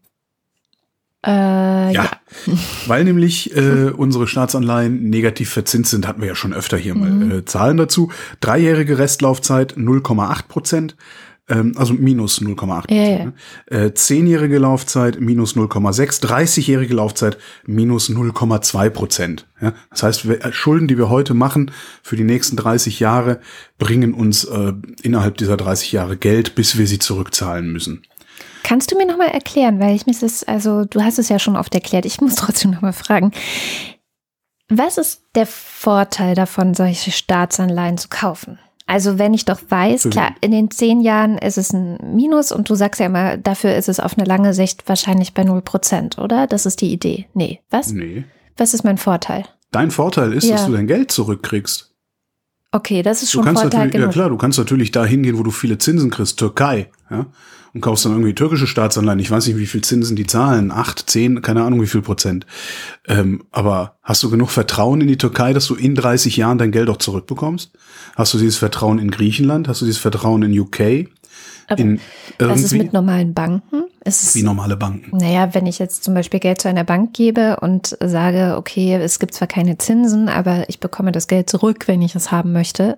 Äh, 1.26 1.30
ja. 1.30 1.92
ja. 1.92 2.12
Weil 2.88 3.04
nämlich 3.04 3.56
äh, 3.56 3.92
unsere 3.96 4.28
Staatsanleihen 4.28 5.10
negativ 5.10 5.50
verzinst 5.50 5.92
sind, 5.92 6.08
hatten 6.08 6.22
wir 6.22 6.28
ja 6.28 6.36
schon 6.36 6.54
öfter 6.54 6.78
hier 6.78 6.96
mhm. 6.96 7.28
mal 7.30 7.38
äh, 7.38 7.46
Zahlen 7.46 7.78
dazu. 7.78 8.12
Dreijährige 8.42 8.98
Restlaufzeit 8.98 9.76
0,8 9.78 10.48
Prozent, 10.48 10.96
ähm, 11.50 11.74
also 11.76 11.94
minus 11.94 12.42
0,8 12.42 12.94
ja, 12.94 13.04
ja. 13.04 13.26
Ne? 13.26 13.34
Äh, 13.66 13.94
zehnjährige 13.94 14.60
Laufzeit 14.60 15.20
minus 15.20 15.56
0,6, 15.56 16.24
30-jährige 16.26 16.94
Laufzeit 16.94 17.38
minus 17.66 18.10
0,2 18.10 18.90
Prozent. 18.90 19.46
Ja? 19.62 19.74
Das 19.90 20.04
heißt, 20.04 20.28
wir, 20.28 20.44
äh, 20.44 20.54
Schulden, 20.54 20.88
die 20.88 20.98
wir 20.98 21.10
heute 21.10 21.34
machen 21.34 21.72
für 22.02 22.16
die 22.16 22.24
nächsten 22.24 22.56
30 22.56 23.02
Jahre, 23.02 23.42
bringen 23.78 24.14
uns 24.14 24.46
äh, 24.46 24.74
innerhalb 25.02 25.38
dieser 25.38 25.58
30 25.58 25.92
Jahre 25.92 26.16
Geld, 26.16 26.56
bis 26.56 26.78
wir 26.78 26.88
sie 26.88 27.00
zurückzahlen 27.00 27.72
müssen. 27.72 28.04
Kannst 28.64 28.92
du 28.92 28.98
mir 28.98 29.06
nochmal 29.06 29.30
erklären, 29.30 29.80
weil 29.80 29.96
ich 29.96 30.06
mir 30.06 30.16
das, 30.20 30.44
also 30.44 30.86
du 30.86 31.04
hast 31.04 31.20
es 31.20 31.30
ja 31.30 31.38
schon 31.38 31.58
oft 31.58 31.76
erklärt, 31.76 32.06
ich 32.06 32.22
muss 32.22 32.36
trotzdem 32.36 32.72
nochmal 32.72 32.94
fragen. 32.94 33.32
Was 34.70 34.98
ist 34.98 35.24
der 35.36 35.46
Vorteil 35.46 36.36
davon, 36.36 36.74
solche 36.74 37.12
Staatsanleihen 37.12 37.98
zu 37.98 38.08
kaufen? 38.10 38.58
Also 38.86 39.18
wenn 39.18 39.34
ich 39.34 39.46
doch 39.46 39.60
weiß, 39.70 40.10
klar, 40.10 40.36
in 40.42 40.52
den 40.52 40.70
zehn 40.70 41.02
Jahren 41.02 41.38
ist 41.38 41.58
es 41.58 41.72
ein 41.72 41.98
Minus 42.16 42.52
und 42.52 42.70
du 42.70 42.76
sagst 42.76 43.00
ja 43.00 43.06
immer, 43.06 43.38
dafür 43.38 43.76
ist 43.76 43.88
es 43.88 44.00
auf 44.00 44.18
eine 44.18 44.26
lange 44.26 44.54
Sicht 44.54 44.88
wahrscheinlich 44.88 45.34
bei 45.34 45.44
null 45.44 45.62
Prozent, 45.62 46.18
oder? 46.18 46.48
Das 46.48 46.66
ist 46.66 46.82
die 46.82 46.92
Idee. 46.92 47.28
Nee, 47.34 47.62
was? 47.70 47.92
Nee. 47.92 48.26
Was 48.58 48.74
ist 48.74 48.84
mein 48.84 48.98
Vorteil? 48.98 49.46
Dein 49.72 49.90
Vorteil 49.90 50.34
ist, 50.34 50.46
ja. 50.46 50.56
dass 50.56 50.66
du 50.66 50.74
dein 50.74 50.88
Geld 50.88 51.12
zurückkriegst. 51.12 51.92
Okay, 52.72 53.04
das 53.04 53.24
ist 53.24 53.32
schon 53.32 53.44
Vorteil 53.44 53.90
genug. 53.90 54.08
Ja 54.08 54.12
klar, 54.12 54.30
du 54.30 54.38
kannst 54.38 54.58
natürlich 54.58 54.92
da 54.92 55.06
hingehen, 55.06 55.38
wo 55.38 55.44
du 55.44 55.52
viele 55.52 55.78
Zinsen 55.78 56.10
kriegst, 56.10 56.40
Türkei, 56.40 56.90
ja, 57.10 57.28
und 57.74 57.82
kaufst 57.82 58.06
dann 58.06 58.12
irgendwie 58.12 58.36
türkische 58.36 58.68
Staatsanleihen. 58.68 59.20
Ich 59.20 59.32
weiß 59.32 59.48
nicht, 59.48 59.58
wie 59.58 59.66
viel 59.66 59.82
Zinsen 59.82 60.16
die 60.16 60.28
zahlen, 60.28 60.72
acht, 60.72 61.10
zehn, 61.10 61.42
keine 61.42 61.64
Ahnung, 61.64 61.82
wie 61.82 61.88
viel 61.88 62.02
Prozent. 62.02 62.46
Ähm, 63.08 63.44
aber 63.52 63.98
hast 64.04 64.22
du 64.24 64.30
genug 64.30 64.52
Vertrauen 64.52 65.02
in 65.02 65.08
die 65.08 65.18
Türkei, 65.18 65.54
dass 65.54 65.68
du 65.68 65.76
in 65.76 65.96
30 65.96 66.38
Jahren 66.38 66.58
dein 66.58 66.72
Geld 66.72 66.90
auch 66.90 66.98
zurückbekommst? 66.98 67.72
Hast 68.16 68.34
du 68.34 68.38
dieses 68.38 68.58
Vertrauen 68.58 69.00
in 69.00 69.10
Griechenland? 69.10 69.68
Hast 69.68 69.82
du 69.82 69.86
dieses 69.86 70.00
Vertrauen 70.00 70.44
in 70.44 70.58
UK? 70.58 71.10
Aber 71.68 71.80
in 71.80 72.00
was 72.38 72.62
ist 72.62 72.74
mit 72.74 72.94
normalen 72.94 73.34
Banken? 73.34 73.86
Ist 74.04 74.36
Wie 74.36 74.44
normale 74.44 74.76
Banken. 74.76 75.16
Naja, 75.16 75.54
wenn 75.54 75.66
ich 75.66 75.80
jetzt 75.80 76.04
zum 76.04 76.14
Beispiel 76.14 76.42
Geld 76.42 76.60
zu 76.62 76.68
einer 76.68 76.84
Bank 76.84 77.14
gebe 77.14 77.58
und 77.62 77.98
sage, 78.04 78.56
okay, 78.58 78.96
es 78.96 79.18
gibt 79.18 79.34
zwar 79.34 79.48
keine 79.48 79.78
Zinsen, 79.78 80.28
aber 80.28 80.68
ich 80.68 80.82
bekomme 80.82 81.14
das 81.14 81.28
Geld 81.28 81.50
zurück, 81.50 81.88
wenn 81.88 82.02
ich 82.02 82.14
es 82.14 82.30
haben 82.30 82.52
möchte. 82.52 82.98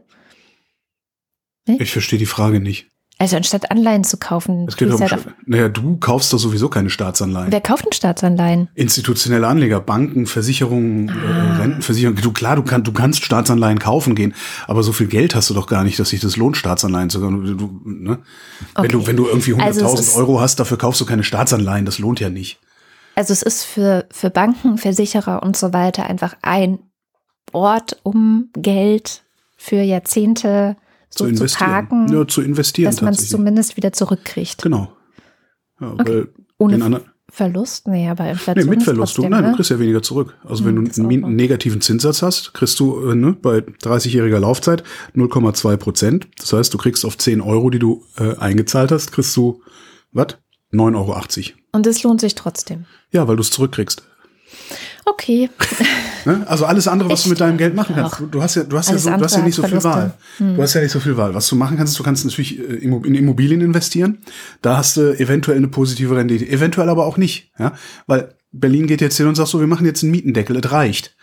Nee? 1.67 1.77
Ich 1.79 1.91
verstehe 1.91 2.19
die 2.19 2.25
Frage 2.25 2.59
nicht. 2.59 2.87
Also 3.17 3.37
anstatt 3.37 3.71
Anleihen 3.71 4.03
zu 4.03 4.17
kaufen. 4.17 4.65
Es 4.67 4.75
geht 4.75 4.91
um, 4.91 4.99
ja 4.99 5.07
naja, 5.45 5.69
du 5.69 5.95
kaufst 5.97 6.33
doch 6.33 6.37
sowieso 6.37 6.67
keine 6.67 6.89
Staatsanleihen. 6.89 7.49
Wer 7.49 7.61
kauft 7.61 7.85
denn 7.85 7.93
Staatsanleihen? 7.93 8.67
Institutionelle 8.75 9.47
Anleger, 9.47 9.79
Banken, 9.79 10.25
Versicherungen, 10.25 11.07
äh, 11.07 11.11
ah. 11.11 11.57
Rentenversicherungen. 11.57 12.21
Du 12.21 12.33
klar, 12.33 12.57
du, 12.57 12.63
kann, 12.63 12.83
du 12.83 12.91
kannst 12.91 13.23
Staatsanleihen 13.23 13.79
kaufen 13.79 14.15
gehen, 14.15 14.33
aber 14.67 14.83
so 14.83 14.91
viel 14.91 15.07
Geld 15.07 15.33
hast 15.33 15.49
du 15.49 15.53
doch 15.53 15.67
gar 15.67 15.85
nicht, 15.85 15.97
dass 15.97 16.09
sich 16.09 16.19
das 16.19 16.35
lohnt, 16.35 16.57
Staatsanleihen 16.57 17.09
zu 17.09 17.21
kaufen. 17.21 17.57
Du, 17.57 17.81
ne? 17.85 18.19
okay. 18.73 18.83
wenn, 18.83 18.91
du, 18.91 19.07
wenn 19.07 19.15
du 19.15 19.27
irgendwie 19.27 19.53
100.000 19.53 19.83
also 19.83 20.19
Euro 20.19 20.41
hast, 20.41 20.59
dafür 20.59 20.77
kaufst 20.77 20.99
du 20.99 21.05
keine 21.05 21.23
Staatsanleihen, 21.23 21.85
das 21.85 21.99
lohnt 21.99 22.19
ja 22.19 22.29
nicht. 22.29 22.59
Also 23.15 23.31
es 23.31 23.43
ist 23.43 23.63
für, 23.63 24.07
für 24.11 24.29
Banken, 24.29 24.77
Versicherer 24.77 25.41
und 25.41 25.55
so 25.55 25.71
weiter 25.71 26.05
einfach 26.05 26.35
ein 26.41 26.79
Ort, 27.53 27.97
um 28.03 28.49
Geld 28.53 29.23
für 29.55 29.81
Jahrzehnte 29.81 30.75
zu, 31.15 31.31
zu 31.33 31.45
parken, 31.57 32.11
ja, 32.11 32.27
zu 32.27 32.41
investieren, 32.41 32.91
dass 32.91 33.01
man 33.01 33.13
es 33.13 33.29
zumindest 33.29 33.77
wieder 33.77 33.91
zurückkriegt. 33.93 34.61
Genau. 34.61 34.91
Ja, 35.79 35.93
okay. 35.93 36.25
Ohne 36.57 37.01
Verlust? 37.31 37.87
Nee, 37.87 38.07
aber 38.07 38.29
Inflation 38.29 38.65
Nee, 38.65 38.75
mit 38.75 38.83
Verlust. 38.83 39.15
trotzdem, 39.15 39.31
du, 39.31 39.35
nein, 39.35 39.43
ne? 39.43 39.49
du 39.49 39.55
kriegst 39.57 39.71
ja 39.71 39.79
weniger 39.79 40.01
zurück. 40.01 40.37
Also 40.45 40.63
wenn 40.63 40.77
Hm, 40.77 40.85
du 40.91 41.01
einen, 41.01 41.21
wahr. 41.21 41.27
einen 41.27 41.35
negativen 41.35 41.81
Zinssatz 41.81 42.21
hast, 42.21 42.53
kriegst 42.53 42.79
du 42.79 43.09
äh, 43.09 43.15
ne, 43.15 43.33
bei 43.33 43.57
30-jähriger 43.57 44.39
Laufzeit 44.39 44.83
0,2 45.15 45.75
Prozent. 45.77 46.27
Das 46.37 46.53
heißt, 46.53 46.73
du 46.73 46.77
kriegst 46.77 47.03
auf 47.03 47.17
10 47.17 47.41
Euro, 47.41 47.69
die 47.71 47.79
du 47.79 48.05
äh, 48.17 48.37
eingezahlt 48.37 48.91
hast, 48.91 49.11
kriegst 49.11 49.35
du, 49.35 49.61
was? 50.13 50.37
9,80 50.71 50.95
Euro. 50.95 51.19
Und 51.73 51.87
es 51.87 52.03
lohnt 52.03 52.21
sich 52.21 52.35
trotzdem. 52.35 52.85
Ja, 53.11 53.27
weil 53.27 53.35
du 53.35 53.41
es 53.41 53.49
zurückkriegst. 53.51 54.07
Okay. 55.05 55.49
Ne? 56.25 56.43
Also 56.47 56.65
alles 56.65 56.87
andere, 56.87 57.09
was 57.09 57.21
du 57.21 57.25
Echt? 57.25 57.29
mit 57.29 57.39
deinem 57.39 57.57
Geld 57.57 57.75
machen 57.75 57.95
kannst. 57.95 58.19
Du, 58.19 58.25
du 58.25 58.41
hast 58.41 58.55
ja, 58.55 58.63
du 58.63 58.77
hast 58.77 58.89
ja, 58.89 58.97
so, 58.97 59.11
du 59.11 59.23
hast 59.23 59.35
ja 59.35 59.43
nicht 59.43 59.53
so 59.53 59.61
viel 59.61 59.79
Verluste. 59.79 60.13
Hm. 60.37 60.47
Wahl. 60.47 60.55
Du 60.55 60.63
hast 60.63 60.73
ja 60.73 60.81
nicht 60.81 60.91
so 60.91 60.99
viel 60.99 61.17
Wahl. 61.17 61.35
Was 61.35 61.47
du 61.47 61.55
machen 61.55 61.77
kannst, 61.77 61.99
du 61.99 62.03
kannst 62.03 62.25
natürlich 62.25 62.57
äh, 62.57 62.63
in 62.63 63.15
Immobilien 63.15 63.61
investieren. 63.61 64.17
Da 64.63 64.77
hast 64.77 64.97
du 64.97 65.17
eventuell 65.19 65.57
eine 65.57 65.67
positive 65.67 66.15
Rendite, 66.15 66.47
eventuell 66.47 66.89
aber 66.89 67.05
auch 67.05 67.17
nicht, 67.17 67.51
ja, 67.59 67.73
weil 68.07 68.33
Berlin 68.51 68.87
geht 68.87 69.01
jetzt 69.01 69.17
hin 69.17 69.27
und 69.27 69.35
sagt 69.35 69.49
so, 69.49 69.59
wir 69.59 69.67
machen 69.67 69.85
jetzt 69.85 70.01
einen 70.01 70.11
Mietendeckel, 70.11 70.57
es 70.57 70.71
reicht. 70.71 71.15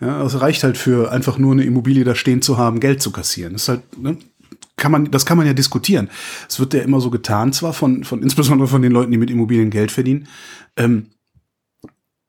Ja, 0.00 0.22
es 0.24 0.40
reicht 0.40 0.64
halt 0.64 0.76
für 0.76 1.12
einfach 1.12 1.38
nur 1.38 1.52
eine 1.52 1.64
Immobilie 1.64 2.04
da 2.04 2.14
stehen 2.14 2.42
zu 2.42 2.58
haben, 2.58 2.80
Geld 2.80 3.00
zu 3.00 3.12
kassieren. 3.12 3.52
Das 3.52 3.62
ist 3.62 3.68
halt, 3.68 3.98
ne, 3.98 4.18
kann 4.76 4.90
man, 4.90 5.10
das 5.10 5.24
kann 5.24 5.38
man 5.38 5.46
ja 5.46 5.54
diskutieren. 5.54 6.10
Es 6.48 6.58
wird 6.58 6.74
ja 6.74 6.82
immer 6.82 7.00
so 7.00 7.08
getan, 7.08 7.52
zwar 7.52 7.72
von, 7.72 8.04
von 8.04 8.22
insbesondere 8.22 8.68
von 8.68 8.82
den 8.82 8.92
Leuten, 8.92 9.12
die 9.12 9.18
mit 9.18 9.30
Immobilien 9.30 9.70
Geld 9.70 9.92
verdienen. 9.92 10.26
Ähm, 10.76 11.06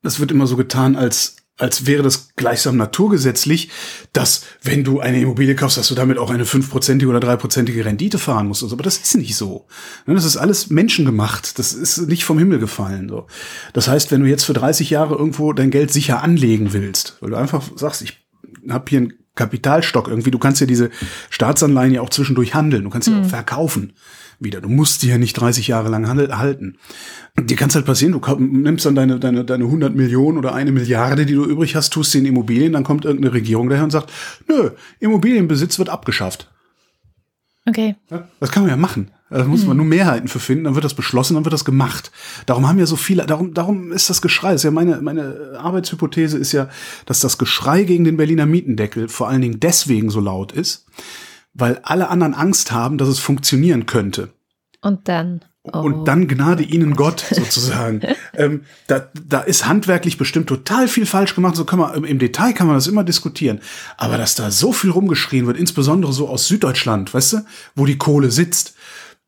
das 0.03 0.19
wird 0.19 0.31
immer 0.31 0.47
so 0.47 0.55
getan, 0.55 0.95
als 0.95 1.37
als 1.57 1.85
wäre 1.85 2.01
das 2.01 2.33
gleichsam 2.35 2.77
naturgesetzlich, 2.77 3.69
dass 4.11 4.43
wenn 4.63 4.83
du 4.83 4.99
eine 4.99 5.21
Immobilie 5.21 5.55
kaufst, 5.55 5.77
dass 5.77 5.87
du 5.87 5.95
damit 5.95 6.17
auch 6.17 6.31
eine 6.31 6.45
fünfprozentige 6.45 7.09
oder 7.09 7.19
dreiprozentige 7.19 7.85
Rendite 7.85 8.17
fahren 8.17 8.47
musst. 8.47 8.63
Also, 8.63 8.75
aber 8.75 8.83
das 8.83 8.97
ist 8.97 9.15
nicht 9.15 9.35
so. 9.35 9.67
Ne, 10.07 10.15
Das 10.15 10.25
ist 10.25 10.37
alles 10.37 10.71
menschengemacht. 10.71 11.59
Das 11.59 11.73
ist 11.73 12.07
nicht 12.07 12.25
vom 12.25 12.39
Himmel 12.39 12.57
gefallen. 12.57 13.07
So. 13.07 13.27
Das 13.73 13.87
heißt, 13.87 14.11
wenn 14.11 14.21
du 14.21 14.27
jetzt 14.27 14.45
für 14.45 14.53
30 14.53 14.89
Jahre 14.89 15.15
irgendwo 15.15 15.53
dein 15.53 15.69
Geld 15.69 15.93
sicher 15.93 16.23
anlegen 16.23 16.73
willst, 16.73 17.17
weil 17.21 17.29
du 17.29 17.35
einfach 17.35 17.63
sagst, 17.75 18.01
ich 18.01 18.25
habe 18.67 18.85
hier 18.89 18.99
einen 18.99 19.13
Kapitalstock 19.35 20.07
irgendwie, 20.07 20.31
du 20.31 20.39
kannst 20.39 20.59
ja 20.59 20.67
diese 20.67 20.89
Staatsanleihen 21.29 21.93
ja 21.93 22.01
auch 22.01 22.09
zwischendurch 22.09 22.55
handeln, 22.55 22.83
du 22.83 22.89
kannst 22.89 23.07
sie 23.07 23.15
auch 23.15 23.25
verkaufen 23.25 23.93
wieder. 24.43 24.61
Du 24.61 24.69
musst 24.69 25.03
die 25.03 25.07
ja 25.07 25.17
nicht 25.17 25.33
30 25.33 25.67
Jahre 25.67 25.89
lang 25.89 26.07
halten. 26.07 26.77
Dir 27.39 27.57
kann 27.57 27.69
es 27.69 27.75
halt 27.75 27.85
passieren, 27.85 28.13
du 28.13 28.35
nimmst 28.39 28.85
dann 28.85 28.95
deine, 28.95 29.19
deine, 29.19 29.43
deine 29.43 29.65
100 29.65 29.95
Millionen 29.95 30.37
oder 30.37 30.53
eine 30.53 30.71
Milliarde, 30.71 31.25
die 31.25 31.33
du 31.33 31.45
übrig 31.45 31.75
hast, 31.75 31.91
tust 31.91 32.11
sie 32.11 32.19
in 32.19 32.25
Immobilien, 32.25 32.73
dann 32.73 32.83
kommt 32.83 33.05
irgendeine 33.05 33.33
Regierung 33.33 33.69
daher 33.69 33.83
und 33.83 33.91
sagt, 33.91 34.11
nö, 34.47 34.71
Immobilienbesitz 34.99 35.79
wird 35.79 35.89
abgeschafft. 35.89 36.49
Okay. 37.65 37.95
Das 38.39 38.51
kann 38.51 38.63
man 38.63 38.69
ja 38.69 38.77
machen. 38.77 39.11
Da 39.29 39.45
muss 39.45 39.65
man 39.65 39.77
nur 39.77 39.85
Mehrheiten 39.85 40.27
für 40.27 40.39
finden, 40.39 40.65
dann 40.65 40.75
wird 40.75 40.85
das 40.85 40.93
beschlossen, 40.93 41.33
dann 41.33 41.43
wird 41.43 41.53
das 41.53 41.65
gemacht. 41.65 42.11
Darum 42.45 42.67
haben 42.67 42.77
ja 42.77 42.85
so 42.85 42.95
viele, 42.95 43.25
darum, 43.25 43.55
darum 43.55 43.91
ist 43.91 44.09
das 44.09 44.21
Geschrei. 44.21 44.51
Das 44.51 44.61
ist 44.61 44.65
ja 44.65 44.71
meine, 44.71 45.01
meine 45.01 45.57
Arbeitshypothese 45.57 46.37
ist 46.37 46.51
ja, 46.51 46.69
dass 47.07 47.19
das 47.19 47.39
Geschrei 47.39 47.83
gegen 47.83 48.03
den 48.03 48.17
Berliner 48.17 48.45
Mietendeckel 48.45 49.07
vor 49.09 49.29
allen 49.29 49.41
Dingen 49.41 49.59
deswegen 49.59 50.11
so 50.11 50.19
laut 50.19 50.51
ist, 50.51 50.85
weil 51.53 51.79
alle 51.83 52.09
anderen 52.09 52.33
Angst 52.33 52.71
haben, 52.71 52.97
dass 52.97 53.07
es 53.07 53.19
funktionieren 53.19 53.85
könnte. 53.85 54.29
Und 54.81 55.07
dann. 55.07 55.45
Oh. 55.65 55.79
Und 55.79 56.05
dann 56.09 56.27
gnade 56.27 56.61
ihnen 56.61 56.93
Gott 56.93 57.23
sozusagen. 57.31 58.01
ähm, 58.33 58.63
da, 58.87 59.07
da 59.25 59.39
ist 59.39 59.65
handwerklich 59.65 60.17
bestimmt 60.17 60.47
total 60.47 60.89
viel 60.89 61.05
falsch 61.05 61.35
gemacht. 61.35 61.55
So 61.55 61.63
kann 61.63 61.79
man 61.79 62.03
im- 62.03 62.19
Detail 62.19 62.51
kann 62.51 62.67
man 62.67 62.75
das 62.75 62.87
immer 62.87 63.05
diskutieren. 63.05 63.61
Aber 63.95 64.17
dass 64.17 64.35
da 64.35 64.51
so 64.51 64.73
viel 64.73 64.89
rumgeschrien 64.89 65.47
wird, 65.47 65.57
insbesondere 65.57 66.11
so 66.11 66.27
aus 66.27 66.47
Süddeutschland, 66.49 67.13
weißt 67.13 67.33
du, 67.33 67.37
wo 67.75 67.85
die 67.85 67.97
Kohle 67.97 68.29
sitzt, 68.29 68.75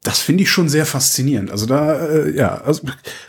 das 0.04 0.20
finde 0.20 0.44
ich 0.44 0.52
schon 0.52 0.68
sehr 0.68 0.86
faszinierend. 0.86 1.52
Also 1.52 1.66
da, 1.66 2.06
äh, 2.06 2.36
ja, 2.36 2.56
also 2.62 2.84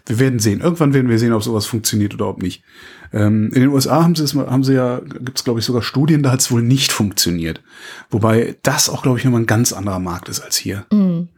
wir 0.05 0.19
werden 0.19 0.41
sehen. 0.41 0.61
Irgendwann 0.61 0.93
werden 0.93 1.09
wir 1.09 1.21
sehen, 1.21 1.33
ob 1.33 1.45
sowas 1.45 1.65
funktioniert 1.65 2.13
oder 2.13 2.27
ob 2.27 2.43
nicht. 2.43 2.65
Ähm, 3.13 3.53
in 3.53 3.61
den 3.61 3.71
USA 3.71 4.03
haben 4.03 4.15
sie 4.15 4.25
es, 4.25 4.35
haben 4.35 4.65
sie 4.65 4.75
ja, 4.75 5.01
gibt 5.01 5.39
es 5.39 5.45
glaube 5.45 5.61
ich 5.61 5.67
sogar 5.67 5.83
Studien, 5.83 6.23
da 6.23 6.33
hat 6.33 6.41
es 6.41 6.51
wohl 6.51 6.63
nicht 6.63 6.93
funktioniert. 6.93 7.63
Wobei 8.11 8.57
das 8.63 8.89
auch 8.89 9.03
glaube 9.03 9.19
ich 9.19 9.25
nochmal 9.25 9.43
ein 9.43 9.47
ganz 9.47 9.73
anderer 9.73 9.99
Markt 9.99 10.29
ist 10.29 10.41
als 10.41 10.57
hier. 10.57 10.87
Mhm. 10.93 11.29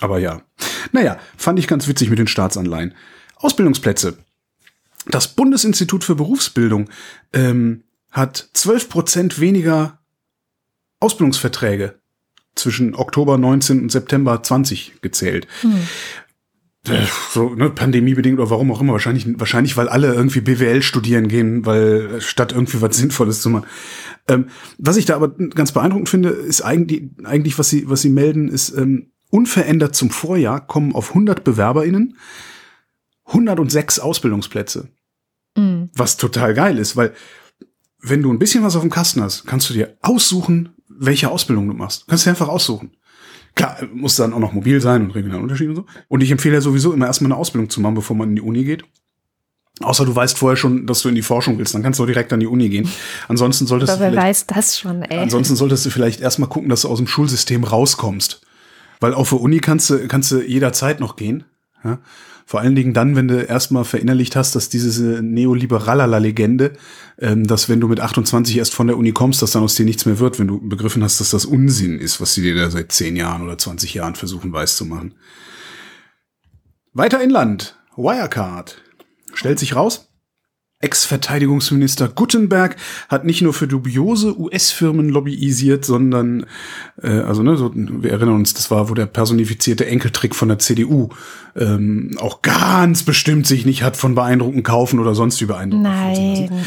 Aber 0.00 0.18
ja. 0.18 0.42
Naja, 0.90 1.18
fand 1.36 1.58
ich 1.58 1.68
ganz 1.68 1.86
witzig 1.86 2.10
mit 2.10 2.18
den 2.18 2.26
Staatsanleihen. 2.26 2.94
Ausbildungsplätze. 3.36 4.18
Das 5.06 5.28
Bundesinstitut 5.28 6.04
für 6.04 6.14
Berufsbildung 6.14 6.88
ähm, 7.32 7.84
hat 8.10 8.50
12 8.52 8.88
Prozent 8.88 9.40
weniger 9.40 9.98
Ausbildungsverträge 11.00 11.98
zwischen 12.54 12.94
Oktober 12.94 13.38
19 13.38 13.82
und 13.82 13.92
September 13.92 14.42
20 14.42 15.00
gezählt. 15.00 15.46
Äh, 15.64 15.68
So, 17.30 17.54
ne, 17.54 17.70
pandemiebedingt 17.70 18.40
oder 18.40 18.50
warum 18.50 18.72
auch 18.72 18.80
immer. 18.80 18.92
Wahrscheinlich, 18.92 19.26
wahrscheinlich, 19.38 19.76
weil 19.76 19.88
alle 19.88 20.12
irgendwie 20.12 20.40
BWL 20.40 20.82
studieren 20.82 21.28
gehen, 21.28 21.64
weil 21.64 22.16
äh, 22.16 22.20
statt 22.20 22.52
irgendwie 22.52 22.80
was 22.80 22.96
Sinnvolles 22.96 23.40
zu 23.40 23.50
machen. 23.50 23.66
Ähm, 24.26 24.48
was 24.78 24.96
ich 24.96 25.04
da 25.04 25.14
aber 25.14 25.28
ganz 25.28 25.72
beeindruckend 25.72 26.08
finde, 26.08 26.30
ist 26.30 26.62
eigentlich, 26.62 27.04
eigentlich 27.24 27.58
was 27.58 27.70
sie, 27.70 27.88
was 27.88 28.02
sie 28.02 28.08
melden, 28.08 28.48
ist 28.48 28.76
ähm, 28.76 29.12
unverändert 29.30 29.94
zum 29.94 30.10
Vorjahr 30.10 30.66
kommen 30.66 30.94
auf 30.94 31.10
100 31.10 31.44
BewerberInnen 31.44 32.16
106 33.26 34.00
Ausbildungsplätze. 34.00 34.88
Mhm. 35.56 35.90
Was 35.94 36.16
total 36.16 36.52
geil 36.54 36.78
ist, 36.78 36.96
weil 36.96 37.12
wenn 38.00 38.22
du 38.22 38.32
ein 38.32 38.38
bisschen 38.38 38.64
was 38.64 38.74
auf 38.74 38.82
dem 38.82 38.90
Kasten 38.90 39.22
hast, 39.22 39.46
kannst 39.46 39.70
du 39.70 39.74
dir 39.74 39.96
aussuchen, 40.02 40.70
welche 40.88 41.30
Ausbildung 41.30 41.68
du 41.68 41.74
machst. 41.74 42.08
Kannst 42.08 42.26
dir 42.26 42.30
einfach 42.30 42.48
aussuchen. 42.48 42.96
Klar, 43.54 43.76
muss 43.92 44.16
dann 44.16 44.32
auch 44.32 44.38
noch 44.38 44.52
mobil 44.52 44.80
sein 44.80 45.02
und 45.02 45.10
regionalen 45.10 45.42
Unterschied 45.42 45.68
und 45.68 45.76
so. 45.76 45.86
Und 46.08 46.22
ich 46.22 46.30
empfehle 46.30 46.54
ja 46.54 46.60
sowieso 46.60 46.92
immer 46.92 47.06
erstmal 47.06 47.32
eine 47.32 47.38
Ausbildung 47.38 47.68
zu 47.68 47.80
machen, 47.80 47.94
bevor 47.94 48.16
man 48.16 48.30
in 48.30 48.36
die 48.36 48.42
Uni 48.42 48.64
geht. 48.64 48.84
Außer 49.80 50.04
du 50.04 50.14
weißt 50.14 50.38
vorher 50.38 50.56
schon, 50.56 50.86
dass 50.86 51.02
du 51.02 51.08
in 51.08 51.14
die 51.14 51.22
Forschung 51.22 51.58
willst, 51.58 51.74
dann 51.74 51.82
kannst 51.82 51.98
du 51.98 52.04
auch 52.04 52.06
direkt 52.06 52.32
an 52.32 52.40
die 52.40 52.46
Uni 52.46 52.68
gehen. 52.68 52.88
Ansonsten 53.28 53.66
solltest 53.66 53.90
Aber 53.90 53.98
du 53.98 54.04
wer 54.04 54.10
vielleicht, 54.12 54.48
weiß 54.50 54.56
das 54.56 54.78
schon, 54.78 55.02
ey. 55.02 55.18
ansonsten 55.18 55.56
solltest 55.56 55.84
du 55.86 55.90
vielleicht 55.90 56.20
erstmal 56.20 56.48
gucken, 56.48 56.68
dass 56.68 56.82
du 56.82 56.88
aus 56.88 56.98
dem 56.98 57.06
Schulsystem 57.06 57.64
rauskommst. 57.64 58.42
Weil 59.00 59.14
auf 59.14 59.30
der 59.30 59.40
Uni 59.40 59.58
kannst 59.58 59.90
du, 59.90 60.06
kannst 60.08 60.30
du 60.30 60.40
jederzeit 60.42 61.00
noch 61.00 61.16
gehen. 61.16 61.44
Ja? 61.84 61.98
Vor 62.44 62.60
allen 62.60 62.74
Dingen 62.74 62.92
dann, 62.92 63.16
wenn 63.16 63.28
du 63.28 63.42
erstmal 63.42 63.84
verinnerlicht 63.84 64.36
hast, 64.36 64.54
dass 64.54 64.68
diese 64.68 65.22
Neoliberalala-Legende, 65.22 66.72
ähm, 67.18 67.46
dass 67.46 67.68
wenn 67.68 67.80
du 67.80 67.88
mit 67.88 68.00
28 68.00 68.58
erst 68.58 68.74
von 68.74 68.86
der 68.86 68.96
Uni 68.96 69.12
kommst, 69.12 69.42
dass 69.42 69.52
dann 69.52 69.62
aus 69.62 69.74
dir 69.74 69.86
nichts 69.86 70.06
mehr 70.06 70.18
wird, 70.18 70.38
wenn 70.38 70.48
du 70.48 70.60
begriffen 70.60 71.02
hast, 71.02 71.20
dass 71.20 71.30
das 71.30 71.44
Unsinn 71.44 71.98
ist, 71.98 72.20
was 72.20 72.34
sie 72.34 72.42
dir 72.42 72.54
da 72.54 72.70
seit 72.70 72.92
10 72.92 73.16
Jahren 73.16 73.42
oder 73.42 73.58
20 73.58 73.94
Jahren 73.94 74.14
versuchen 74.14 74.52
weiß 74.52 74.76
zu 74.76 74.84
machen. 74.84 75.14
Weiter 76.92 77.22
inland. 77.22 77.78
Wirecard. 77.96 78.82
Stellt 79.34 79.58
sich 79.58 79.76
raus, 79.76 80.12
Ex-Verteidigungsminister 80.82 82.08
Guttenberg 82.08 82.76
hat 83.08 83.24
nicht 83.24 83.40
nur 83.40 83.54
für 83.54 83.68
dubiose 83.68 84.38
US-Firmen 84.38 85.08
lobbyisiert, 85.08 85.84
sondern, 85.84 86.44
äh, 87.00 87.08
also 87.08 87.42
ne, 87.42 87.56
so, 87.56 87.72
wir 87.74 88.10
erinnern 88.10 88.34
uns, 88.34 88.52
das 88.52 88.70
war, 88.70 88.90
wo 88.90 88.94
der 88.94 89.06
personifizierte 89.06 89.86
Enkeltrick 89.86 90.34
von 90.34 90.48
der 90.48 90.58
CDU 90.58 91.10
ähm, 91.54 92.16
auch 92.18 92.42
ganz 92.42 93.02
bestimmt 93.02 93.46
sich 93.46 93.66
nicht 93.66 93.82
hat 93.82 93.96
von 93.96 94.14
beeindruckend 94.14 94.64
kaufen 94.64 94.98
oder 94.98 95.14
sonst 95.14 95.40
wie 95.40 95.46
beeindruckend 95.46 95.88
Nein. 95.88 96.64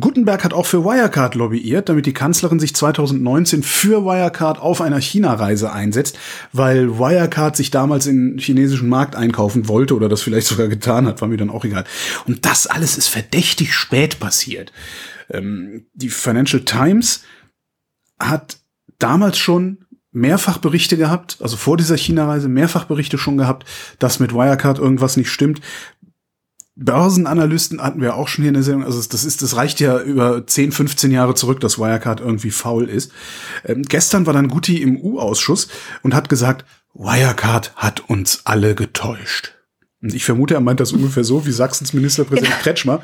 Gutenberg 0.00 0.44
hat 0.44 0.52
auch 0.52 0.66
für 0.66 0.84
Wirecard 0.84 1.34
lobbyiert, 1.34 1.88
damit 1.88 2.06
die 2.06 2.12
Kanzlerin 2.12 2.58
sich 2.58 2.74
2019 2.74 3.62
für 3.62 4.04
Wirecard 4.04 4.58
auf 4.60 4.80
einer 4.80 5.00
China-Reise 5.00 5.72
einsetzt, 5.72 6.18
weil 6.52 6.98
Wirecard 6.98 7.56
sich 7.56 7.70
damals 7.70 8.06
in 8.06 8.38
chinesischen 8.38 8.88
Markt 8.88 9.14
einkaufen 9.14 9.68
wollte 9.68 9.94
oder 9.94 10.08
das 10.08 10.22
vielleicht 10.22 10.46
sogar 10.48 10.68
getan 10.68 11.06
hat, 11.06 11.20
war 11.20 11.28
mir 11.28 11.36
dann 11.36 11.50
auch 11.50 11.64
egal. 11.64 11.84
Und 12.26 12.44
das 12.44 12.66
alles 12.66 12.98
ist 12.98 13.08
verdächtig 13.08 13.72
spät 13.72 14.18
passiert. 14.18 14.72
Ähm, 15.30 15.86
die 15.94 16.08
Financial 16.08 16.62
Times 16.64 17.22
hat 18.18 18.58
damals 18.98 19.38
schon 19.38 19.84
mehrfach 20.12 20.58
Berichte 20.58 20.96
gehabt, 20.96 21.38
also 21.40 21.56
vor 21.56 21.76
dieser 21.76 21.96
China-Reise 21.96 22.48
mehrfach 22.48 22.84
Berichte 22.84 23.18
schon 23.18 23.36
gehabt, 23.36 23.66
dass 23.98 24.20
mit 24.20 24.32
Wirecard 24.32 24.78
irgendwas 24.78 25.16
nicht 25.16 25.30
stimmt. 25.30 25.60
Börsenanalysten 26.76 27.82
hatten 27.82 28.00
wir 28.00 28.14
auch 28.14 28.28
schon 28.28 28.44
hier 28.44 28.50
in 28.50 28.54
der 28.54 28.62
Sendung. 28.62 28.84
Also 28.84 29.02
das 29.02 29.24
ist, 29.24 29.42
das 29.42 29.56
reicht 29.56 29.80
ja 29.80 30.00
über 30.00 30.46
10, 30.46 30.70
15 30.70 31.10
Jahre 31.10 31.34
zurück, 31.34 31.58
dass 31.60 31.78
Wirecard 31.78 32.20
irgendwie 32.20 32.52
faul 32.52 32.88
ist. 32.88 33.10
Ähm, 33.64 33.82
gestern 33.82 34.26
war 34.26 34.32
dann 34.32 34.48
Guti 34.48 34.80
im 34.80 34.96
U-Ausschuss 34.96 35.68
und 36.02 36.14
hat 36.14 36.28
gesagt, 36.28 36.64
Wirecard 36.94 37.72
hat 37.74 38.08
uns 38.08 38.42
alle 38.44 38.76
getäuscht. 38.76 39.54
Und 40.00 40.14
ich 40.14 40.24
vermute, 40.24 40.54
er 40.54 40.60
meint 40.60 40.78
das 40.78 40.92
ungefähr 40.92 41.24
so 41.24 41.46
wie 41.46 41.50
Sachsens 41.50 41.92
Ministerpräsident 41.92 42.60
Kretschmer, 42.60 43.02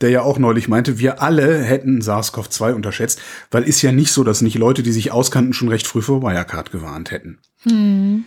der 0.00 0.10
ja 0.10 0.22
auch 0.22 0.38
neulich 0.38 0.68
meinte, 0.68 0.98
wir 0.98 1.22
alle 1.22 1.62
hätten 1.62 2.00
SARS-CoV-2 2.00 2.72
unterschätzt, 2.72 3.20
weil 3.50 3.64
ist 3.64 3.82
ja 3.82 3.92
nicht 3.92 4.12
so, 4.12 4.24
dass 4.24 4.42
nicht 4.42 4.56
Leute, 4.56 4.82
die 4.82 4.92
sich 4.92 5.10
auskannten, 5.10 5.52
schon 5.52 5.68
recht 5.68 5.86
früh 5.86 6.02
vor 6.02 6.22
Wirecard 6.22 6.70
gewarnt 6.70 7.10
hätten. 7.10 7.38
Hm. 7.62 8.24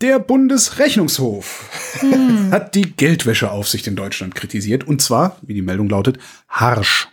Der 0.00 0.18
Bundesrechnungshof 0.18 1.70
hat 2.50 2.74
die 2.74 2.92
Geldwäscheaufsicht 2.92 3.86
in 3.86 3.96
Deutschland 3.96 4.34
kritisiert 4.34 4.86
und 4.86 5.00
zwar, 5.00 5.38
wie 5.42 5.54
die 5.54 5.62
Meldung 5.62 5.88
lautet, 5.88 6.18
harsch. 6.48 7.08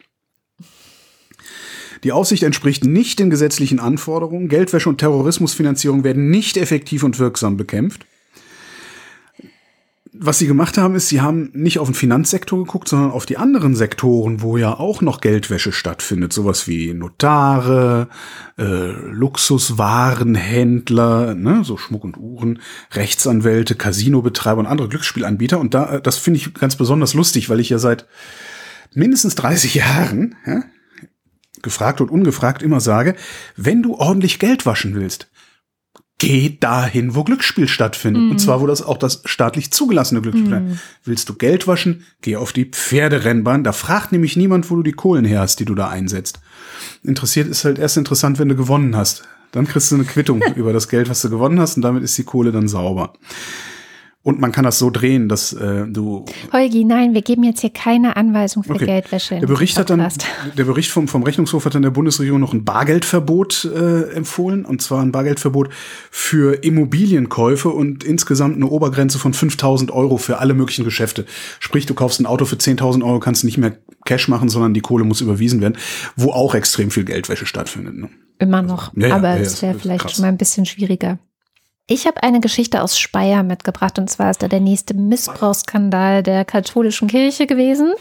Die 2.04 2.12
Aufsicht 2.12 2.44
entspricht 2.44 2.84
nicht 2.84 3.20
den 3.20 3.30
gesetzlichen 3.30 3.80
Anforderungen. 3.80 4.50
Geldwäsche 4.50 4.90
und 4.90 4.98
Terrorismusfinanzierung 4.98 6.04
werden 6.04 6.32
nicht 6.32 6.58
effektiv 6.58 7.04
und 7.04 7.20
wirksam 7.20 7.58
bekämpft. 7.58 8.06
Was 10.24 10.38
sie 10.38 10.46
gemacht 10.46 10.78
haben, 10.78 10.94
ist, 10.94 11.10
sie 11.10 11.20
haben 11.20 11.50
nicht 11.54 11.80
auf 11.80 11.88
den 11.88 11.96
Finanzsektor 11.96 12.64
geguckt, 12.64 12.88
sondern 12.88 13.10
auf 13.10 13.26
die 13.26 13.38
anderen 13.38 13.76
Sektoren, 13.76 14.44
wo 14.44 14.56
ja 14.56 14.78
auch 14.78 15.02
noch 15.02 15.20
Geldwäsche 15.20 15.72
stattfindet. 15.72 16.32
Sowas 16.32 16.68
wie 16.68 16.94
Notare, 16.94 18.08
äh, 18.56 18.64
Luxuswarenhändler, 18.64 21.34
ne, 21.34 21.64
so 21.64 21.76
Schmuck 21.76 22.04
und 22.04 22.18
Uhren, 22.18 22.60
Rechtsanwälte, 22.92 23.74
Casinobetreiber 23.74 24.60
und 24.60 24.68
andere 24.68 24.90
Glücksspielanbieter. 24.90 25.60
Und 25.60 25.74
da, 25.74 26.00
das 26.00 26.20
finde 26.20 26.40
ich 26.40 26.54
ganz 26.54 26.76
besonders 26.76 27.16
lustig, 27.16 27.50
weil 27.50 27.60
ich 27.60 27.70
ja 27.70 27.80
seit 27.80 28.06
mindestens 28.94 29.34
30 29.34 29.74
Jahren, 29.74 30.36
ja, 30.46 30.62
gefragt 31.64 32.00
und 32.00 32.12
ungefragt 32.12 32.62
immer 32.62 32.80
sage, 32.80 33.16
wenn 33.56 33.82
du 33.82 33.96
ordentlich 33.96 34.38
Geld 34.38 34.68
waschen 34.68 34.94
willst, 34.94 35.32
geh 36.22 36.56
dahin, 36.60 37.16
wo 37.16 37.24
Glücksspiel 37.24 37.68
stattfindet. 37.68 38.22
Mm. 38.22 38.32
Und 38.32 38.40
zwar, 38.40 38.62
wo 38.62 38.68
das 38.68 38.84
auch 38.84 38.98
das 38.98 39.24
staatlich 39.26 39.72
zugelassene 39.72 40.22
Glücksspiel 40.22 40.60
mm. 40.60 40.80
Willst 41.04 41.28
du 41.28 41.34
Geld 41.34 41.68
waschen? 41.68 42.06
Geh 42.22 42.36
auf 42.36 42.54
die 42.54 42.66
Pferderennbahn. 42.66 43.64
Da 43.64 43.72
fragt 43.72 44.12
nämlich 44.12 44.38
niemand, 44.38 44.70
wo 44.70 44.76
du 44.76 44.84
die 44.84 44.92
Kohlen 44.92 45.26
her 45.26 45.40
hast, 45.40 45.60
die 45.60 45.66
du 45.66 45.74
da 45.74 45.90
einsetzt. 45.90 46.40
Interessiert 47.04 47.48
ist 47.48 47.66
halt 47.66 47.80
erst 47.80 47.98
interessant, 47.98 48.38
wenn 48.38 48.50
du 48.50 48.56
gewonnen 48.56 48.96
hast. 48.96 49.24
Dann 49.52 49.68
kriegst 49.68 49.90
du 49.92 49.96
eine 49.96 50.06
Quittung 50.06 50.44
über 50.56 50.74
das 50.74 50.90
Geld, 50.90 51.10
was 51.10 51.24
du 51.24 51.32
gewonnen 51.32 51.60
hast, 51.60 51.76
und 51.76 51.82
damit 51.82 52.04
ist 52.04 52.16
die 52.20 52.24
Kohle 52.24 52.52
dann 52.52 52.68
sauber. 52.68 53.14
Und 54.24 54.40
man 54.40 54.52
kann 54.52 54.64
das 54.64 54.78
so 54.78 54.92
drehen, 54.92 55.30
dass 55.30 55.52
äh, 55.52 55.86
du. 55.88 56.26
Holgi, 56.54 56.86
nein, 56.86 57.16
wir 57.16 57.24
geben 57.24 57.44
jetzt 57.44 57.62
hier 57.62 57.72
keine 57.72 58.16
Anweisung 58.18 58.64
für 58.64 58.76
okay. 58.76 58.86
Geldwäsche. 58.86 59.40
Der 59.40 59.48
Bericht 59.48 59.80
hat 59.80 59.90
dann, 59.90 60.08
der 60.56 60.64
Bericht 60.64 60.92
vom, 60.92 61.08
vom 61.08 61.24
Rechnungshof 61.24 61.66
hat 61.66 61.74
dann 61.74 61.82
der 61.82 61.90
Bundesregierung 61.90 62.40
noch 62.40 62.54
ein 62.54 62.64
Bargeldverbot 62.64 63.66
äh, 63.66 64.12
empfohlen, 64.12 64.64
und 64.64 64.84
zwar 64.84 65.02
ein 65.02 65.12
Bargeldverbot 65.12 65.70
für 66.12 66.64
Immobilienkäufe 66.64 67.70
und 67.70 68.04
insgesamt 68.04 68.58
eine 68.58 68.68
Obergrenze 68.68 69.18
von 69.18 69.34
5000 69.34 69.90
Euro 69.90 70.18
für 70.18 70.38
alle 70.38 70.54
möglichen 70.54 70.86
Geschäfte. 70.86 71.26
Sprich, 71.60 71.88
du 71.88 71.96
kaufst 71.96 72.20
ein 72.20 72.28
Auto 72.28 72.46
für 72.46 72.58
10.000 72.58 73.04
Euro, 73.04 73.20
kannst 73.20 73.44
nicht 73.44 73.58
mehr 73.58 73.76
Cash 74.06 74.28
machen, 74.28 74.50
sondern 74.50 74.76
die 74.76 74.82
Kohle 74.82 75.04
muss 75.04 75.22
überwiesen 75.22 75.62
werden, 75.62 75.78
wo 76.16 76.32
auch 76.32 76.54
extrem 76.54 76.92
viel 76.92 77.06
Geldwäsche 77.06 77.48
stattfindet. 77.48 77.98
Ne? 77.98 78.10
Immer 78.38 78.62
noch, 78.62 78.96
ja, 78.96 79.08
ja, 79.08 79.16
aber 79.16 79.36
ja, 79.36 79.38
es 79.38 79.64
wäre 79.64 79.80
vielleicht 79.80 80.02
krass. 80.02 80.14
schon 80.14 80.22
mal 80.22 80.28
ein 80.28 80.38
bisschen 80.38 80.68
schwieriger. 80.68 81.18
Ich 81.92 82.08
habe 82.08 82.24
eine 82.24 82.40
Geschichte 82.40 82.84
aus 82.84 82.98
Speyer 82.98 83.44
mitgebracht 83.44 84.00
und 84.00 84.10
zwar 84.10 84.32
ist 84.32 84.42
da 84.42 84.48
der 84.48 84.62
nächste 84.62 84.94
Missbrauchsskandal 84.94 86.24
der 86.24 86.46
katholischen 86.46 87.10
Kirche 87.10 87.48
gewesen. 87.48 87.92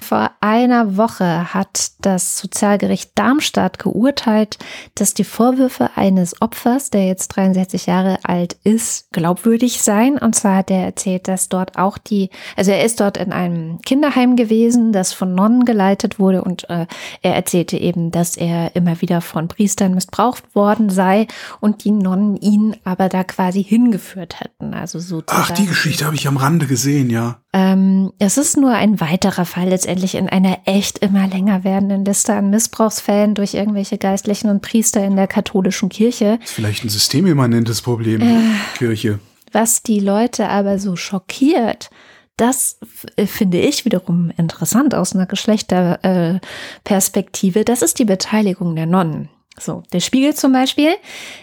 Vor 0.00 0.30
einer 0.40 0.96
Woche 0.96 1.52
hat 1.52 1.90
das 2.00 2.38
Sozialgericht 2.38 3.10
Darmstadt 3.16 3.78
geurteilt, 3.78 4.56
dass 4.94 5.12
die 5.12 5.24
Vorwürfe 5.24 5.90
eines 5.96 6.40
Opfers, 6.40 6.88
der 6.90 7.08
jetzt 7.08 7.28
63 7.28 7.86
Jahre 7.86 8.20
alt 8.22 8.56
ist, 8.62 9.12
glaubwürdig 9.12 9.82
seien. 9.82 10.16
Und 10.16 10.34
zwar 10.34 10.58
hat 10.58 10.70
er 10.70 10.84
erzählt, 10.84 11.28
dass 11.28 11.48
dort 11.50 11.76
auch 11.76 11.98
die, 11.98 12.30
also 12.56 12.70
er 12.70 12.84
ist 12.84 13.00
dort 13.00 13.16
in 13.16 13.32
einem 13.32 13.82
Kinderheim 13.82 14.36
gewesen, 14.36 14.92
das 14.92 15.12
von 15.12 15.34
Nonnen 15.34 15.64
geleitet 15.64 16.18
wurde 16.20 16.42
und 16.42 16.70
äh, 16.70 16.86
er 17.20 17.34
erzählte 17.34 17.76
eben, 17.76 18.12
dass 18.12 18.36
er 18.36 18.76
immer 18.76 19.02
wieder 19.02 19.20
von 19.20 19.48
Priestern 19.48 19.92
missbraucht 19.92 20.54
worden 20.54 20.88
sei 20.88 21.26
und 21.60 21.84
die 21.84 21.90
Nonnen 21.90 22.36
ihn 22.36 22.76
aber 22.84 23.08
da 23.08 23.25
quasi 23.26 23.62
hingeführt 23.62 24.40
hätten. 24.40 24.72
Also 24.72 24.98
sozusagen. 24.98 25.44
Ach, 25.44 25.50
die 25.50 25.66
Geschichte 25.66 26.06
habe 26.06 26.16
ich 26.16 26.26
am 26.26 26.36
Rande 26.36 26.66
gesehen, 26.66 27.10
ja. 27.10 27.42
Ähm, 27.52 28.12
es 28.18 28.38
ist 28.38 28.56
nur 28.56 28.70
ein 28.70 29.00
weiterer 29.00 29.44
Fall 29.44 29.68
letztendlich 29.68 30.14
in 30.14 30.28
einer 30.28 30.58
echt 30.64 30.98
immer 30.98 31.26
länger 31.26 31.64
werdenden 31.64 32.04
Liste 32.04 32.34
an 32.34 32.50
Missbrauchsfällen 32.50 33.34
durch 33.34 33.54
irgendwelche 33.54 33.98
Geistlichen 33.98 34.48
und 34.48 34.62
Priester 34.62 35.04
in 35.04 35.16
der 35.16 35.26
katholischen 35.26 35.88
Kirche. 35.88 36.38
Das 36.40 36.50
ist 36.50 36.54
vielleicht 36.54 36.84
ein 36.84 36.88
systemimmanentes 36.88 37.82
Problem, 37.82 38.22
äh, 38.22 38.78
Kirche. 38.78 39.18
Was 39.52 39.82
die 39.82 40.00
Leute 40.00 40.48
aber 40.48 40.78
so 40.78 40.96
schockiert, 40.96 41.90
das 42.36 42.78
finde 43.26 43.58
ich 43.58 43.86
wiederum 43.86 44.30
interessant 44.36 44.94
aus 44.94 45.14
einer 45.14 45.26
Geschlechterperspektive. 45.26 47.60
Äh, 47.60 47.64
das 47.64 47.82
ist 47.82 47.98
die 47.98 48.04
Beteiligung 48.04 48.76
der 48.76 48.86
Nonnen. 48.86 49.30
So, 49.58 49.82
der 49.92 50.00
Spiegel 50.00 50.34
zum 50.34 50.52
Beispiel, 50.52 50.90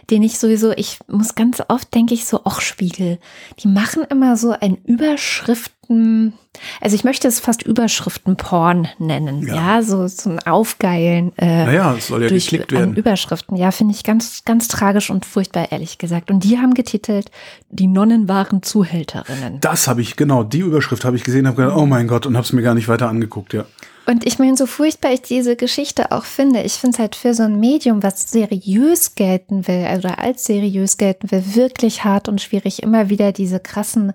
den 0.09 0.21
ich 0.21 0.37
sowieso, 0.37 0.71
ich 0.71 0.99
muss 1.07 1.33
ganz 1.33 1.61
oft 1.67 1.93
denke 1.95 2.13
ich 2.13 2.25
so, 2.25 2.41
ach 2.45 2.61
Spiegel, 2.61 3.17
die 3.59 3.67
machen 3.67 4.03
immer 4.09 4.37
so 4.37 4.51
ein 4.51 4.77
Überschriften, 4.85 6.33
also 6.79 6.95
ich 6.95 7.03
möchte 7.03 7.27
es 7.27 7.39
fast 7.39 7.63
Überschriftenporn 7.63 8.87
nennen, 8.99 9.47
ja, 9.47 9.55
ja 9.55 9.81
so, 9.81 10.07
so 10.07 10.29
ein 10.29 10.39
Aufgeilen. 10.39 11.31
Äh, 11.37 11.65
naja, 11.65 11.95
es 11.97 12.07
soll 12.07 12.21
ja 12.21 12.29
durch, 12.29 12.45
geklickt 12.45 12.71
werden. 12.71 12.95
Überschriften, 12.95 13.57
ja, 13.57 13.71
finde 13.71 13.95
ich 13.95 14.03
ganz, 14.03 14.45
ganz 14.45 14.67
tragisch 14.67 15.09
und 15.09 15.25
furchtbar, 15.25 15.71
ehrlich 15.71 15.97
gesagt. 15.97 16.29
Und 16.29 16.43
die 16.43 16.59
haben 16.59 16.75
getitelt, 16.75 17.31
die 17.69 17.87
Nonnen 17.87 18.27
waren 18.29 18.61
Zuhälterinnen. 18.61 19.59
Das 19.59 19.87
habe 19.87 20.01
ich, 20.01 20.15
genau, 20.15 20.43
die 20.43 20.59
Überschrift 20.59 21.03
habe 21.03 21.15
ich 21.15 21.23
gesehen, 21.23 21.47
habe 21.47 21.57
gedacht, 21.57 21.77
oh 21.77 21.87
mein 21.87 22.07
Gott, 22.07 22.27
und 22.27 22.35
habe 22.35 22.45
es 22.45 22.53
mir 22.53 22.61
gar 22.61 22.75
nicht 22.75 22.87
weiter 22.87 23.09
angeguckt, 23.09 23.53
ja. 23.53 23.65
Und 24.05 24.25
ich 24.27 24.37
meine, 24.37 24.57
so 24.57 24.65
furchtbar 24.65 25.13
ich 25.13 25.21
diese 25.21 25.55
Geschichte 25.55 26.11
auch 26.11 26.25
finde, 26.25 26.61
ich 26.63 26.73
finde 26.73 26.95
es 26.95 26.99
halt 26.99 27.15
für 27.15 27.33
so 27.33 27.43
ein 27.43 27.59
Medium, 27.59 28.03
was 28.03 28.29
seriös 28.29 29.15
gelten 29.15 29.67
will 29.67 29.87
oder 29.97 30.19
als 30.19 30.43
seriös 30.43 30.97
gelten 30.97 31.31
will, 31.31 31.43
wirklich 31.55 32.03
hart 32.03 32.27
und 32.27 32.41
schwierig, 32.41 32.83
immer 32.83 33.09
wieder 33.09 33.31
diese 33.31 33.59
krassen, 33.59 34.11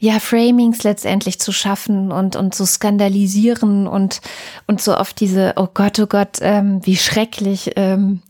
ja, 0.00 0.18
Framings 0.18 0.82
letztendlich 0.82 1.38
zu 1.38 1.52
schaffen 1.52 2.10
und, 2.10 2.34
und 2.34 2.54
zu 2.54 2.66
skandalisieren 2.66 3.86
und, 3.86 4.20
und 4.66 4.80
so 4.80 4.94
auf 4.94 5.12
diese, 5.12 5.52
oh 5.56 5.68
Gott, 5.72 5.98
oh 6.00 6.06
Gott, 6.06 6.38
ähm, 6.40 6.80
wie 6.84 6.96
schrecklich, 6.96 7.72
ähm, 7.76 8.22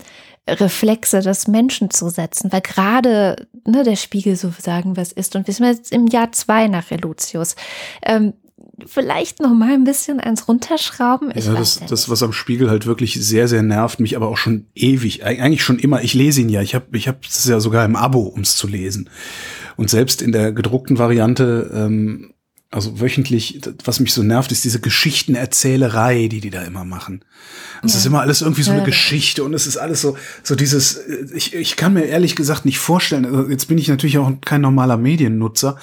Reflexe 0.49 1.21
des 1.21 1.47
Menschen 1.47 1.91
zu 1.91 2.09
setzen, 2.09 2.53
weil 2.53 2.61
gerade 2.61 3.47
ne, 3.65 3.85
der 3.85 3.97
Spiegel 3.97 4.37
so 4.37 4.53
sagen, 4.59 4.97
was 4.97 5.13
ist. 5.13 5.37
Und 5.37 5.47
wir 5.47 5.55
sind 5.55 5.67
jetzt 5.67 5.93
im 5.93 6.07
Jahr 6.09 6.33
zwei 6.33 6.67
nach 6.67 6.91
Reluzius. 6.91 7.57
Ähm, 8.03 8.33
vielleicht 8.87 9.41
noch 9.41 9.53
mal 9.53 9.73
ein 9.73 9.85
bisschen 9.85 10.21
eins 10.21 10.49
runterschrauben. 10.49 11.33
Ich 11.35 11.47
ja, 11.47 11.55
das, 11.55 11.81
das, 11.89 12.09
was 12.09 12.23
am 12.23 12.33
Spiegel 12.33 12.71
halt 12.71 12.87
wirklich 12.87 13.15
sehr, 13.15 13.49
sehr 13.49 13.63
nervt, 13.63 14.01
mich 14.01 14.17
aber 14.17 14.29
auch 14.29 14.37
schon 14.37 14.67
ewig, 14.75 15.25
eigentlich 15.25 15.63
schon 15.63 15.79
immer. 15.79 16.03
Ich 16.03 16.15
lese 16.15 16.41
ihn 16.41 16.49
ja. 16.49 16.63
Ich 16.63 16.75
habe, 16.75 16.87
ich 16.97 17.09
habe 17.09 17.19
es 17.27 17.45
ja 17.47 17.61
sogar 17.61 17.85
im 17.85 17.97
Abo, 17.97 18.29
ums 18.29 18.57
zu 18.57 18.67
lesen. 18.67 19.11
Und 19.77 19.91
selbst 19.91 20.23
in 20.23 20.33
der 20.33 20.53
gedruckten 20.53 20.99
Variante 20.99 21.71
ähm, 21.73 22.33
also 22.73 23.01
wöchentlich, 23.01 23.61
was 23.85 23.99
mich 23.99 24.15
so 24.15 24.23
nervt, 24.23 24.53
ist 24.53 24.65
diese 24.65 24.81
Geschichtenerzählerei, 24.81 26.29
die 26.29 26.41
die 26.41 26.51
da 26.51 26.63
immer 26.63 26.85
machen. 26.85 27.25
Es 27.83 27.95
ja. 27.95 27.99
ist 27.99 28.07
immer 28.07 28.21
alles 28.21 28.43
irgendwie 28.43 28.63
so 28.63 28.71
eine 28.71 28.81
ja, 28.81 28.87
Geschichte 28.87 29.43
und 29.43 29.55
es 29.55 29.67
ist 29.67 29.77
alles 29.77 30.01
so, 30.01 30.17
so 30.45 30.55
dieses, 30.55 30.95
äh, 30.95 31.27
ich, 31.35 31.53
ich 31.53 31.77
kann 31.77 31.95
mir 31.95 32.05
ehrlich 32.05 32.37
gesagt 32.37 32.65
nicht 32.65 32.79
vorstellen, 32.79 33.25
also 33.25 33.49
jetzt 33.49 33.67
bin 33.67 33.77
ich 33.79 33.89
natürlich 33.89 34.19
auch 34.19 34.31
kein 34.43 34.61
normaler 34.61 34.97
Mediennutzer, 34.97 35.79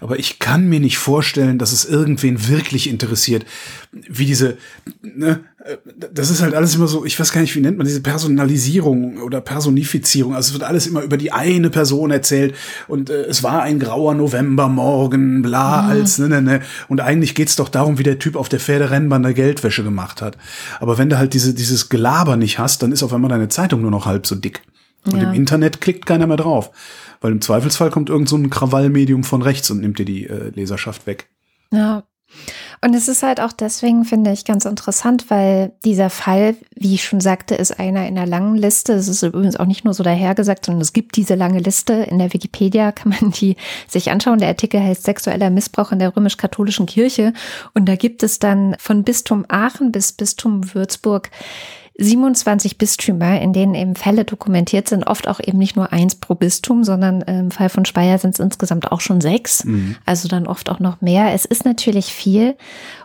aber 0.00 0.18
ich 0.18 0.38
kann 0.38 0.66
mir 0.66 0.80
nicht 0.80 0.96
vorstellen, 0.96 1.58
dass 1.58 1.72
es 1.72 1.84
irgendwen 1.84 2.48
wirklich 2.48 2.88
interessiert, 2.88 3.44
wie 3.92 4.24
diese, 4.24 4.56
ne, 5.02 5.40
das 6.12 6.30
ist 6.30 6.40
halt 6.40 6.54
alles 6.54 6.74
immer 6.74 6.88
so, 6.88 7.04
ich 7.04 7.20
weiß 7.20 7.32
gar 7.32 7.42
nicht, 7.42 7.54
wie 7.54 7.60
nennt 7.60 7.76
man 7.76 7.86
diese 7.86 8.00
Personalisierung 8.00 9.18
oder 9.18 9.42
Personifizierung. 9.42 10.34
Also 10.34 10.48
es 10.48 10.52
wird 10.54 10.62
alles 10.62 10.86
immer 10.86 11.02
über 11.02 11.18
die 11.18 11.32
eine 11.32 11.68
Person 11.68 12.10
erzählt 12.10 12.54
und 12.88 13.10
äh, 13.10 13.24
es 13.24 13.42
war 13.42 13.62
ein 13.62 13.78
grauer 13.78 14.14
Novembermorgen, 14.14 15.42
bla, 15.42 15.82
mhm. 15.82 15.90
als, 15.90 16.18
ne, 16.18 16.28
ne, 16.28 16.40
ne. 16.40 16.60
Und 16.88 17.00
eigentlich 17.00 17.34
geht's 17.34 17.56
doch 17.56 17.68
darum, 17.68 17.98
wie 17.98 18.02
der 18.02 18.18
Typ 18.18 18.36
auf 18.36 18.48
der 18.48 18.60
Pferderennbahn 18.60 19.22
der 19.22 19.34
Geldwäsche 19.34 19.84
gemacht 19.84 20.22
hat. 20.22 20.38
Aber 20.80 20.96
wenn 20.96 21.10
du 21.10 21.18
halt 21.18 21.34
diese, 21.34 21.52
dieses 21.52 21.90
Gelaber 21.90 22.36
nicht 22.36 22.58
hast, 22.58 22.82
dann 22.82 22.92
ist 22.92 23.02
auf 23.02 23.12
einmal 23.12 23.30
deine 23.30 23.48
Zeitung 23.48 23.82
nur 23.82 23.90
noch 23.90 24.06
halb 24.06 24.26
so 24.26 24.36
dick. 24.36 24.62
Und 25.04 25.16
ja. 25.16 25.30
im 25.30 25.34
Internet 25.34 25.80
klickt 25.80 26.06
keiner 26.06 26.26
mehr 26.26 26.36
drauf. 26.36 26.70
Weil 27.20 27.32
im 27.32 27.40
Zweifelsfall 27.42 27.90
kommt 27.90 28.08
irgend 28.08 28.30
so 28.30 28.36
ein 28.36 28.48
Krawallmedium 28.48 29.24
von 29.24 29.42
rechts 29.42 29.70
und 29.70 29.80
nimmt 29.80 29.98
dir 29.98 30.06
die 30.06 30.26
äh, 30.26 30.50
Leserschaft 30.54 31.06
weg. 31.06 31.28
Ja, 31.70 32.04
und 32.82 32.94
es 32.94 33.08
ist 33.08 33.22
halt 33.22 33.42
auch 33.42 33.52
deswegen, 33.52 34.06
finde 34.06 34.32
ich, 34.32 34.46
ganz 34.46 34.64
interessant, 34.64 35.26
weil 35.28 35.72
dieser 35.84 36.08
Fall, 36.08 36.56
wie 36.74 36.94
ich 36.94 37.04
schon 37.04 37.20
sagte, 37.20 37.54
ist 37.54 37.78
einer 37.78 38.08
in 38.08 38.14
der 38.14 38.26
langen 38.26 38.56
Liste. 38.56 38.94
Es 38.94 39.06
ist 39.06 39.22
übrigens 39.22 39.56
auch 39.56 39.66
nicht 39.66 39.84
nur 39.84 39.92
so 39.92 40.02
dahergesagt, 40.02 40.64
sondern 40.64 40.80
es 40.80 40.94
gibt 40.94 41.16
diese 41.16 41.34
lange 41.34 41.58
Liste. 41.58 41.92
In 41.92 42.18
der 42.18 42.32
Wikipedia 42.32 42.90
kann 42.92 43.14
man 43.20 43.32
die 43.32 43.56
sich 43.86 44.10
anschauen. 44.10 44.38
Der 44.38 44.48
Artikel 44.48 44.80
heißt 44.80 45.04
Sexueller 45.04 45.50
Missbrauch 45.50 45.92
in 45.92 45.98
der 45.98 46.16
römisch-katholischen 46.16 46.86
Kirche. 46.86 47.34
Und 47.74 47.86
da 47.86 47.96
gibt 47.96 48.22
es 48.22 48.38
dann 48.38 48.74
von 48.78 49.04
Bistum 49.04 49.44
Aachen 49.48 49.92
bis 49.92 50.12
Bistum 50.12 50.74
Würzburg 50.74 51.30
27 52.02 52.78
Bistümer, 52.78 53.40
in 53.40 53.52
denen 53.52 53.74
eben 53.74 53.94
Fälle 53.94 54.24
dokumentiert 54.24 54.88
sind, 54.88 55.06
oft 55.06 55.28
auch 55.28 55.38
eben 55.38 55.58
nicht 55.58 55.76
nur 55.76 55.92
eins 55.92 56.14
pro 56.14 56.34
Bistum, 56.34 56.82
sondern 56.82 57.20
im 57.20 57.50
Fall 57.50 57.68
von 57.68 57.84
Speyer 57.84 58.18
sind 58.18 58.34
es 58.34 58.40
insgesamt 58.40 58.90
auch 58.90 59.00
schon 59.02 59.20
sechs, 59.20 59.64
mhm. 59.64 59.96
also 60.06 60.26
dann 60.26 60.46
oft 60.46 60.70
auch 60.70 60.80
noch 60.80 61.02
mehr. 61.02 61.34
Es 61.34 61.44
ist 61.44 61.66
natürlich 61.66 62.06
viel 62.06 62.56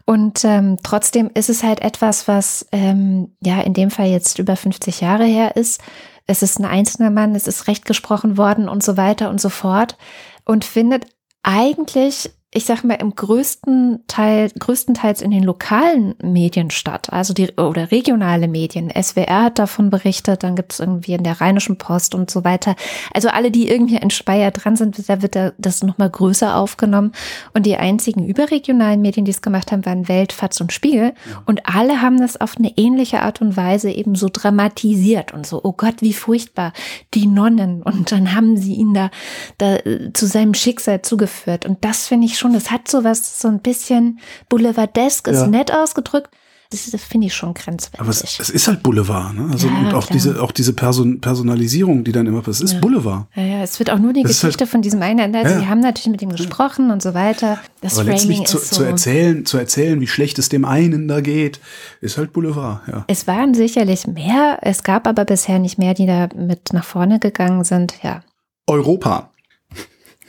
und 0.06 0.46
ähm, 0.46 0.78
trotzdem 0.82 1.30
ist 1.34 1.50
es 1.50 1.62
halt 1.62 1.82
etwas, 1.82 2.30
was 2.30 2.66
ähm, 2.72 3.36
ja 3.44 3.60
in 3.62 3.74
dem 3.74 3.92
Fall 3.92 4.08
jetzt 4.08 4.40
über 4.40 4.56
50 4.56 5.02
Jahre 5.02 5.26
her 5.26 5.58
ist. 5.58 5.82
Es 6.26 6.42
ist 6.42 6.58
ein 6.58 6.66
einzelner 6.66 7.12
Mann, 7.12 7.36
es 7.36 7.48
ist 7.48 7.68
recht 7.68 7.86
gesprochen 7.86 8.38
worden 8.38 8.70
und 8.70 8.82
so 8.82 8.96
weiter 8.96 9.30
und 9.30 9.42
so 9.42 9.50
fort 9.50 9.98
und 10.46 10.64
findet 10.64 11.06
eigentlich 11.44 12.32
ich 12.56 12.64
sag 12.64 12.86
mal, 12.86 12.94
im 12.94 13.14
größten 13.14 14.06
Teil, 14.08 14.50
größtenteils 14.58 15.22
in 15.22 15.32
den 15.32 15.44
lokalen 15.44 16.16
Medien 16.24 16.72
statt, 16.72 17.12
also 17.12 17.34
die 17.34 17.52
oder 17.58 17.92
regionale 17.92 18.48
Medien. 18.48 18.90
SWR 18.90 19.44
hat 19.44 19.60
davon 19.60 19.90
berichtet, 19.90 20.42
dann 20.42 20.56
gibt 20.56 20.72
es 20.72 20.80
irgendwie 20.80 21.14
in 21.14 21.24
der 21.24 21.42
Rheinischen 21.42 21.78
Post 21.78 22.16
und 22.16 22.32
so 22.32 22.46
weiter. 22.46 22.78
Also 23.14 23.28
alle, 23.28 23.52
die 23.52 23.68
irgendwie 23.68 23.98
in 23.98 24.10
Speyer 24.10 24.52
dran 24.52 24.78
sind, 24.78 25.10
da 25.10 25.22
wird 25.22 25.36
das 25.58 25.84
nochmal 25.84 26.10
größer 26.10 26.56
aufgenommen. 26.56 27.12
Und 27.54 27.66
die 27.66 27.76
einzigen 27.76 28.26
überregionalen 28.26 29.02
Medien, 29.02 29.26
die 29.26 29.32
es 29.32 29.42
gemacht 29.42 29.74
haben, 29.74 29.86
waren 29.86 30.08
Welt, 30.08 30.32
Fatz 30.32 30.62
und 30.62 30.72
Spiegel. 30.72 31.14
Ja. 31.30 31.44
Und 31.46 31.62
alle 31.66 32.02
haben 32.02 32.22
das 32.22 32.40
auf 32.40 32.56
eine 32.58 32.72
ähnliche 32.78 33.22
Art 33.22 33.42
und 33.42 33.58
Weise 33.58 33.92
eben 33.92 34.16
so 34.16 34.30
dramatisiert 34.32 35.34
und 35.34 35.46
so, 35.46 35.60
oh 35.62 35.74
Gott, 35.74 35.96
wie 36.00 36.14
furchtbar, 36.14 36.72
die 37.14 37.28
Nonnen. 37.28 37.84
Und 37.84 38.14
dann 38.14 38.34
haben 38.34 38.56
sie 38.56 38.76
ihn 38.76 38.94
da, 38.94 39.12
da 39.58 39.78
zu 40.14 40.26
seinem 40.26 40.54
Schicksal 40.54 41.02
zugeführt. 41.02 41.66
Und 41.66 41.84
das 41.84 42.08
finde 42.08 42.28
ich 42.28 42.40
schon 42.40 42.45
schon, 42.46 42.54
das 42.54 42.72
hat 42.72 42.88
so 42.88 43.04
was, 43.04 43.42
so 43.42 43.48
ein 43.48 43.60
bisschen 43.60 44.20
Boulevardesk, 44.50 45.28
ist 45.28 45.42
ja. 45.42 45.48
nett 45.48 45.74
ausgedrückt. 45.74 46.30
Das, 46.72 46.90
das 46.90 47.04
finde 47.04 47.28
ich 47.28 47.34
schon 47.36 47.54
grenzwertig. 47.54 48.00
Aber 48.00 48.10
es, 48.10 48.24
es, 48.24 48.50
ist 48.50 48.68
halt 48.68 48.82
Boulevard, 48.82 49.36
ne? 49.36 49.50
Also 49.52 49.68
ja, 49.68 49.78
und 49.78 49.94
auch 49.94 50.08
klar. 50.08 50.14
diese, 50.14 50.42
auch 50.42 50.52
diese 50.52 50.74
Person, 50.74 51.22
Personalisierung, 51.22 52.04
die 52.04 52.12
dann 52.12 52.26
immer 52.26 52.42
passiert, 52.42 52.70
ist 52.70 52.74
ja. 52.74 52.80
Boulevard. 52.80 53.28
Ja, 53.36 53.44
ja, 53.44 53.62
es 53.62 53.78
wird 53.78 53.92
auch 53.92 54.00
nur 54.00 54.14
die 54.14 54.24
das 54.24 54.32
Geschichte 54.32 54.62
halt, 54.62 54.72
von 54.72 54.82
diesem 54.82 55.00
einen, 55.04 55.36
also 55.36 55.54
ja. 55.54 55.60
die 55.60 55.68
haben 55.68 55.80
natürlich 55.80 56.08
mit 56.08 56.24
ihm 56.24 56.30
gesprochen 56.30 56.90
und 56.90 57.04
so 57.04 57.14
weiter. 57.14 57.60
Das 57.82 58.00
Aber 58.00 58.10
Framing 58.10 58.18
letztlich 58.18 58.46
zu, 58.46 58.58
ist 58.58 58.70
so. 58.72 58.78
zu 58.78 58.84
erzählen, 58.84 59.46
zu 59.46 59.60
erzählen, 59.60 60.02
wie 60.02 60.08
schlecht 60.08 60.40
es 60.40 60.50
dem 60.50 60.66
einen 60.66 61.08
da 61.08 61.22
geht, 61.22 61.60
ist 62.02 62.18
halt 62.18 62.34
Boulevard, 62.34 62.82
ja. 62.88 63.06
Es 63.08 63.28
waren 63.28 63.54
sicherlich 63.54 64.08
mehr, 64.08 64.58
es 64.64 64.82
gab 64.82 65.08
aber 65.08 65.24
bisher 65.24 65.60
nicht 65.60 65.78
mehr, 65.78 65.94
die 65.94 66.08
da 66.08 66.30
mit 66.36 66.74
nach 66.74 66.84
vorne 66.84 67.20
gegangen 67.20 67.64
sind, 67.64 67.94
ja. 68.02 68.22
Europa. 68.68 69.30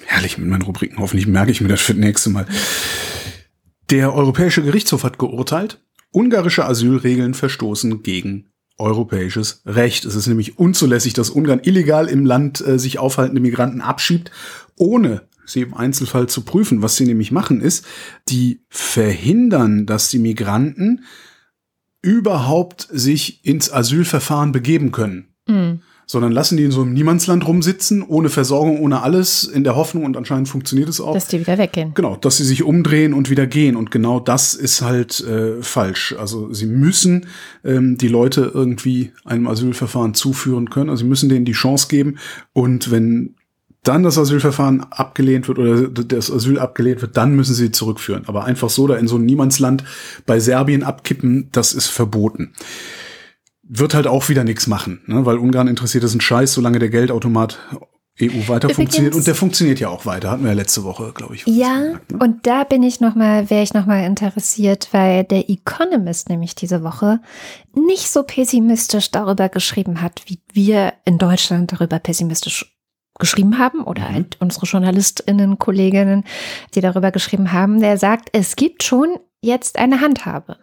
Herrlich 0.06 0.38
mit 0.38 0.48
meinen 0.48 0.62
Rubriken. 0.62 0.98
Hoffentlich 0.98 1.26
merke 1.26 1.50
ich 1.50 1.60
mir 1.60 1.68
das 1.68 1.80
für 1.80 1.94
das 1.94 2.00
nächste 2.00 2.30
Mal. 2.30 2.46
Der 3.90 4.14
Europäische 4.14 4.62
Gerichtshof 4.62 5.04
hat 5.04 5.18
geurteilt, 5.18 5.80
ungarische 6.12 6.64
Asylregeln 6.64 7.34
verstoßen 7.34 8.02
gegen 8.02 8.50
europäisches 8.78 9.62
Recht. 9.66 10.04
Es 10.04 10.14
ist 10.14 10.26
nämlich 10.26 10.58
unzulässig, 10.58 11.12
dass 11.12 11.30
Ungarn 11.30 11.60
illegal 11.62 12.08
im 12.08 12.24
Land 12.24 12.66
äh, 12.66 12.78
sich 12.78 12.98
aufhaltende 12.98 13.40
Migranten 13.40 13.80
abschiebt, 13.80 14.30
ohne 14.76 15.22
sie 15.44 15.62
im 15.62 15.74
Einzelfall 15.74 16.28
zu 16.28 16.42
prüfen. 16.42 16.82
Was 16.82 16.96
sie 16.96 17.06
nämlich 17.06 17.32
machen, 17.32 17.60
ist, 17.60 17.86
die 18.28 18.60
verhindern, 18.68 19.86
dass 19.86 20.10
die 20.10 20.18
Migranten 20.18 21.04
überhaupt 22.02 22.86
sich 22.90 23.44
ins 23.44 23.72
Asylverfahren 23.72 24.52
begeben 24.52 24.92
können. 24.92 25.34
Mhm 25.46 25.80
sondern 26.06 26.30
lassen 26.30 26.56
die 26.56 26.62
in 26.62 26.70
so 26.70 26.82
einem 26.82 26.92
Niemandsland 26.92 27.46
rumsitzen, 27.46 28.02
ohne 28.02 28.28
Versorgung, 28.28 28.80
ohne 28.80 29.02
alles, 29.02 29.42
in 29.42 29.64
der 29.64 29.74
Hoffnung, 29.74 30.04
und 30.04 30.16
anscheinend 30.16 30.48
funktioniert 30.48 30.88
es 30.88 31.00
auch. 31.00 31.14
Dass 31.14 31.26
die 31.26 31.40
wieder 31.40 31.58
weggehen. 31.58 31.92
Genau, 31.94 32.14
dass 32.14 32.36
sie 32.36 32.44
sich 32.44 32.62
umdrehen 32.62 33.12
und 33.12 33.28
wieder 33.28 33.48
gehen. 33.48 33.74
Und 33.74 33.90
genau 33.90 34.20
das 34.20 34.54
ist 34.54 34.82
halt 34.82 35.20
äh, 35.20 35.60
falsch. 35.62 36.14
Also 36.16 36.52
sie 36.52 36.66
müssen 36.66 37.26
ähm, 37.64 37.98
die 37.98 38.06
Leute 38.06 38.52
irgendwie 38.54 39.12
einem 39.24 39.48
Asylverfahren 39.48 40.14
zuführen 40.14 40.70
können. 40.70 40.90
Also 40.90 41.02
sie 41.02 41.08
müssen 41.08 41.28
denen 41.28 41.44
die 41.44 41.52
Chance 41.52 41.88
geben. 41.88 42.18
Und 42.52 42.92
wenn 42.92 43.34
dann 43.82 44.04
das 44.04 44.16
Asylverfahren 44.16 44.84
abgelehnt 44.90 45.48
wird 45.48 45.58
oder 45.58 45.88
das 45.88 46.30
Asyl 46.30 46.60
abgelehnt 46.60 47.02
wird, 47.02 47.16
dann 47.16 47.34
müssen 47.34 47.54
sie 47.54 47.72
zurückführen. 47.72 48.24
Aber 48.26 48.44
einfach 48.44 48.70
so 48.70 48.86
da 48.86 48.94
in 48.94 49.08
so 49.08 49.16
ein 49.16 49.24
Niemandsland 49.24 49.82
bei 50.24 50.38
Serbien 50.38 50.84
abkippen, 50.84 51.48
das 51.50 51.72
ist 51.72 51.88
verboten 51.88 52.52
wird 53.68 53.94
halt 53.94 54.06
auch 54.06 54.28
wieder 54.28 54.44
nichts 54.44 54.66
machen, 54.66 55.02
ne? 55.06 55.26
weil 55.26 55.38
Ungarn 55.38 55.68
interessiert 55.68 56.04
ist 56.04 56.14
ein 56.14 56.20
Scheiß, 56.20 56.52
solange 56.52 56.78
der 56.78 56.88
Geldautomat 56.88 57.58
EU 58.20 58.48
weiter 58.48 58.68
Übrigens, 58.68 58.76
funktioniert 58.76 59.14
und 59.14 59.26
der 59.26 59.34
funktioniert 59.34 59.80
ja 59.80 59.88
auch 59.88 60.06
weiter, 60.06 60.30
hatten 60.30 60.42
wir 60.42 60.50
ja 60.50 60.56
letzte 60.56 60.84
Woche, 60.84 61.12
glaube 61.12 61.34
ich. 61.34 61.46
Ja, 61.46 61.80
gesagt, 61.80 62.12
ne? 62.12 62.18
und 62.18 62.46
da 62.46 62.64
bin 62.64 62.82
ich 62.82 63.00
noch 63.00 63.14
mal, 63.14 63.50
wäre 63.50 63.62
ich 63.62 63.74
noch 63.74 63.84
mal 63.84 64.04
interessiert, 64.04 64.88
weil 64.92 65.24
der 65.24 65.50
Economist 65.50 66.30
nämlich 66.30 66.54
diese 66.54 66.82
Woche 66.82 67.20
nicht 67.74 68.08
so 68.08 68.22
pessimistisch 68.22 69.10
darüber 69.10 69.48
geschrieben 69.48 70.00
hat, 70.00 70.22
wie 70.26 70.40
wir 70.52 70.94
in 71.04 71.18
Deutschland 71.18 71.72
darüber 71.72 71.98
pessimistisch 71.98 72.74
geschrieben 73.18 73.58
haben 73.58 73.82
oder 73.82 74.08
mhm. 74.08 74.14
halt 74.14 74.36
unsere 74.40 74.66
JournalistInnen, 74.66 75.58
Kolleginnen, 75.58 76.24
die 76.74 76.80
darüber 76.80 77.10
geschrieben 77.10 77.52
haben, 77.52 77.80
der 77.80 77.98
sagt, 77.98 78.30
es 78.32 78.56
gibt 78.56 78.82
schon 78.82 79.16
jetzt 79.42 79.78
eine 79.78 80.00
Handhabe. 80.00 80.56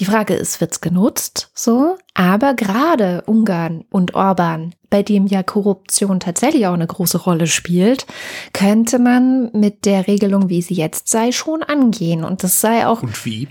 Die 0.00 0.04
Frage 0.04 0.34
ist, 0.34 0.60
wird's 0.60 0.80
genutzt? 0.80 1.50
So, 1.54 1.96
aber 2.14 2.54
gerade 2.54 3.22
Ungarn 3.26 3.84
und 3.90 4.14
Orban, 4.14 4.74
bei 4.88 5.02
dem 5.02 5.26
ja 5.26 5.42
Korruption 5.42 6.20
tatsächlich 6.20 6.66
auch 6.66 6.74
eine 6.74 6.86
große 6.86 7.18
Rolle 7.18 7.46
spielt, 7.46 8.06
könnte 8.52 8.98
man 8.98 9.50
mit 9.52 9.84
der 9.84 10.06
Regelung, 10.06 10.48
wie 10.48 10.62
sie 10.62 10.74
jetzt 10.74 11.08
sei, 11.08 11.32
schon 11.32 11.62
angehen. 11.62 12.24
Und 12.24 12.42
das 12.42 12.60
sei 12.60 12.86
auch. 12.86 13.02
Und 13.02 13.24
wie? 13.24 13.48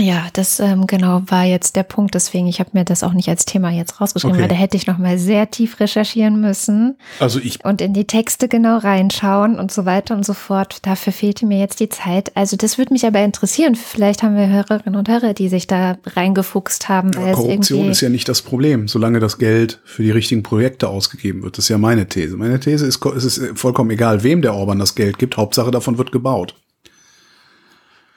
Ja, 0.00 0.26
das 0.32 0.58
ähm, 0.58 0.86
genau 0.86 1.22
war 1.26 1.44
jetzt 1.44 1.76
der 1.76 1.84
Punkt. 1.84 2.14
Deswegen, 2.14 2.46
ich 2.46 2.58
habe 2.58 2.70
mir 2.72 2.84
das 2.84 3.02
auch 3.02 3.12
nicht 3.12 3.28
als 3.28 3.44
Thema 3.44 3.70
jetzt 3.70 4.00
rausgeschrieben, 4.00 4.34
okay. 4.34 4.42
weil 4.42 4.48
da 4.48 4.54
hätte 4.56 4.76
ich 4.76 4.86
noch 4.86 4.98
mal 4.98 5.18
sehr 5.18 5.50
tief 5.50 5.78
recherchieren 5.78 6.40
müssen. 6.40 6.96
Also 7.20 7.38
ich 7.38 7.64
und 7.64 7.80
in 7.80 7.92
die 7.94 8.06
Texte 8.06 8.48
genau 8.48 8.78
reinschauen 8.78 9.58
und 9.58 9.70
so 9.70 9.84
weiter 9.84 10.16
und 10.16 10.26
so 10.26 10.34
fort. 10.34 10.78
Dafür 10.82 11.12
fehlte 11.12 11.46
mir 11.46 11.58
jetzt 11.58 11.78
die 11.78 11.88
Zeit. 11.88 12.36
Also 12.36 12.56
das 12.56 12.76
würde 12.76 12.92
mich 12.92 13.06
aber 13.06 13.20
interessieren. 13.20 13.76
Vielleicht 13.76 14.22
haben 14.22 14.36
wir 14.36 14.48
Hörerinnen 14.48 14.98
und 14.98 15.08
Hörer, 15.08 15.32
die 15.32 15.48
sich 15.48 15.66
da 15.66 15.96
reingefuchst 16.04 16.88
haben. 16.88 17.14
Weil 17.14 17.28
ja, 17.28 17.32
Korruption 17.34 17.88
ist 17.88 18.00
ja 18.00 18.08
nicht 18.08 18.28
das 18.28 18.42
Problem, 18.42 18.88
solange 18.88 19.20
das 19.20 19.38
Geld 19.38 19.80
für 19.84 20.02
die 20.02 20.10
richtigen 20.10 20.42
Projekte 20.42 20.88
ausgegeben 20.88 21.42
wird. 21.42 21.56
Das 21.56 21.66
ist 21.66 21.68
ja 21.68 21.78
meine 21.78 22.08
These. 22.08 22.36
Meine 22.36 22.58
These 22.58 22.86
ist, 22.86 23.04
es 23.04 23.24
ist 23.24 23.58
vollkommen 23.58 23.90
egal, 23.90 24.24
wem 24.24 24.42
der 24.42 24.54
Orban 24.54 24.80
das 24.80 24.96
Geld 24.96 25.18
gibt. 25.18 25.36
Hauptsache 25.36 25.70
davon 25.70 25.98
wird 25.98 26.10
gebaut. 26.10 26.56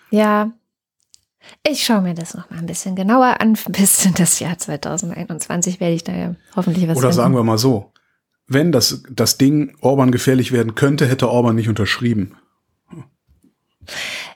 Ja, 0.09 0.51
ich 1.67 1.83
schaue 1.83 2.01
mir 2.01 2.13
das 2.13 2.33
noch 2.33 2.49
mal 2.49 2.59
ein 2.59 2.65
bisschen 2.65 2.95
genauer 2.95 3.39
an. 3.39 3.57
Bis 3.69 4.05
in 4.05 4.13
das 4.13 4.39
Jahr 4.39 4.57
2021 4.57 5.79
werde 5.79 5.95
ich 5.95 6.03
da 6.03 6.13
ja 6.13 6.35
hoffentlich 6.55 6.87
was 6.87 6.97
Oder 6.97 7.07
finden. 7.09 7.15
sagen 7.15 7.35
wir 7.35 7.43
mal 7.43 7.57
so, 7.57 7.91
wenn 8.47 8.71
das, 8.71 9.03
das 9.09 9.37
Ding 9.37 9.75
Orban 9.81 10.11
gefährlich 10.11 10.51
werden 10.51 10.75
könnte, 10.75 11.07
hätte 11.07 11.29
Orban 11.29 11.55
nicht 11.55 11.69
unterschrieben. 11.69 12.35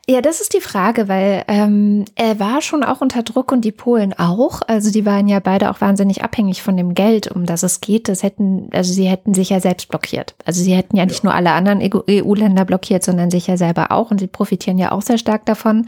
Ja, 0.10 0.20
das 0.20 0.42
ist 0.42 0.56
die 0.56 0.62
Frage, 0.62 1.08
weil 1.08 1.44
ähm, 1.48 2.06
er 2.16 2.40
war 2.40 2.62
schon 2.62 2.84
auch 2.84 3.02
unter 3.02 3.22
Druck 3.22 3.52
und 3.52 3.64
die 3.64 3.72
Polen 3.72 4.14
auch. 4.18 4.62
Also 4.68 4.92
die 4.92 5.06
waren 5.06 5.28
ja 5.28 5.40
beide 5.40 5.70
auch 5.70 5.80
wahnsinnig 5.80 6.24
abhängig 6.24 6.64
von 6.64 6.76
dem 6.76 6.96
Geld, 6.96 7.32
um 7.32 7.46
das 7.46 7.62
es 7.62 7.82
geht. 7.82 8.10
Das 8.10 8.24
hätten, 8.24 8.70
also 8.74 8.92
sie 8.92 9.06
hätten 9.06 9.36
sich 9.36 9.52
ja 9.52 9.60
selbst 9.60 9.90
blockiert. 9.90 10.34
Also 10.44 10.64
sie 10.64 10.74
hätten 10.74 10.98
ja 10.98 11.06
nicht 11.06 11.24
ja. 11.24 11.30
nur 11.30 11.36
alle 11.36 11.52
anderen 11.52 11.82
EU-Länder 11.82 12.66
blockiert, 12.66 13.04
sondern 13.04 13.30
sich 13.30 13.46
ja 13.46 13.58
selber 13.58 13.92
auch. 13.92 14.10
Und 14.10 14.20
sie 14.20 14.28
profitieren 14.28 14.80
ja 14.80 14.92
auch 14.92 15.04
sehr 15.04 15.20
stark 15.20 15.46
davon. 15.46 15.88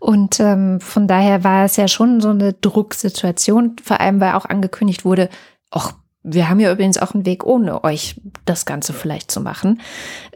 Und 0.00 0.40
ähm, 0.40 0.80
von 0.80 1.06
daher 1.06 1.44
war 1.44 1.64
es 1.64 1.76
ja 1.76 1.86
schon 1.86 2.20
so 2.20 2.30
eine 2.30 2.54
Drucksituation, 2.54 3.76
vor 3.82 4.00
allem 4.00 4.20
weil 4.20 4.34
auch 4.34 4.46
angekündigt 4.46 5.04
wurde, 5.04 5.28
ach, 5.70 5.92
wir 6.26 6.48
haben 6.48 6.58
ja 6.58 6.72
übrigens 6.72 6.96
auch 6.96 7.12
einen 7.12 7.26
Weg, 7.26 7.44
ohne 7.44 7.84
euch 7.84 8.16
das 8.46 8.64
Ganze 8.64 8.94
vielleicht 8.94 9.30
zu 9.30 9.42
machen. 9.42 9.82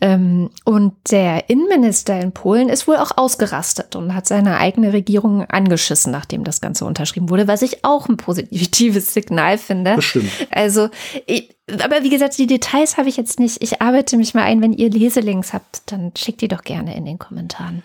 Ähm, 0.02 0.50
und 0.64 0.92
der 1.10 1.48
Innenminister 1.48 2.20
in 2.20 2.32
Polen 2.32 2.68
ist 2.68 2.86
wohl 2.86 2.96
auch 2.96 3.16
ausgerastet 3.16 3.96
und 3.96 4.14
hat 4.14 4.26
seine 4.26 4.58
eigene 4.58 4.92
Regierung 4.92 5.46
angeschissen, 5.46 6.12
nachdem 6.12 6.44
das 6.44 6.60
Ganze 6.60 6.84
unterschrieben 6.84 7.30
wurde, 7.30 7.48
was 7.48 7.62
ich 7.62 7.86
auch 7.86 8.06
ein 8.08 8.18
positives 8.18 9.14
Signal 9.14 9.56
finde. 9.56 9.96
Das 9.96 10.04
stimmt. 10.04 10.30
Also, 10.50 10.90
ich, 11.26 11.56
aber 11.82 12.02
wie 12.02 12.10
gesagt, 12.10 12.36
die 12.36 12.46
Details 12.46 12.98
habe 12.98 13.08
ich 13.08 13.16
jetzt 13.16 13.40
nicht. 13.40 13.62
Ich 13.62 13.80
arbeite 13.80 14.18
mich 14.18 14.34
mal 14.34 14.44
ein. 14.44 14.60
Wenn 14.60 14.74
ihr 14.74 14.90
Leselinks 14.90 15.54
habt, 15.54 15.90
dann 15.90 16.12
schickt 16.16 16.42
die 16.42 16.48
doch 16.48 16.64
gerne 16.64 16.94
in 16.96 17.06
den 17.06 17.18
Kommentaren. 17.18 17.82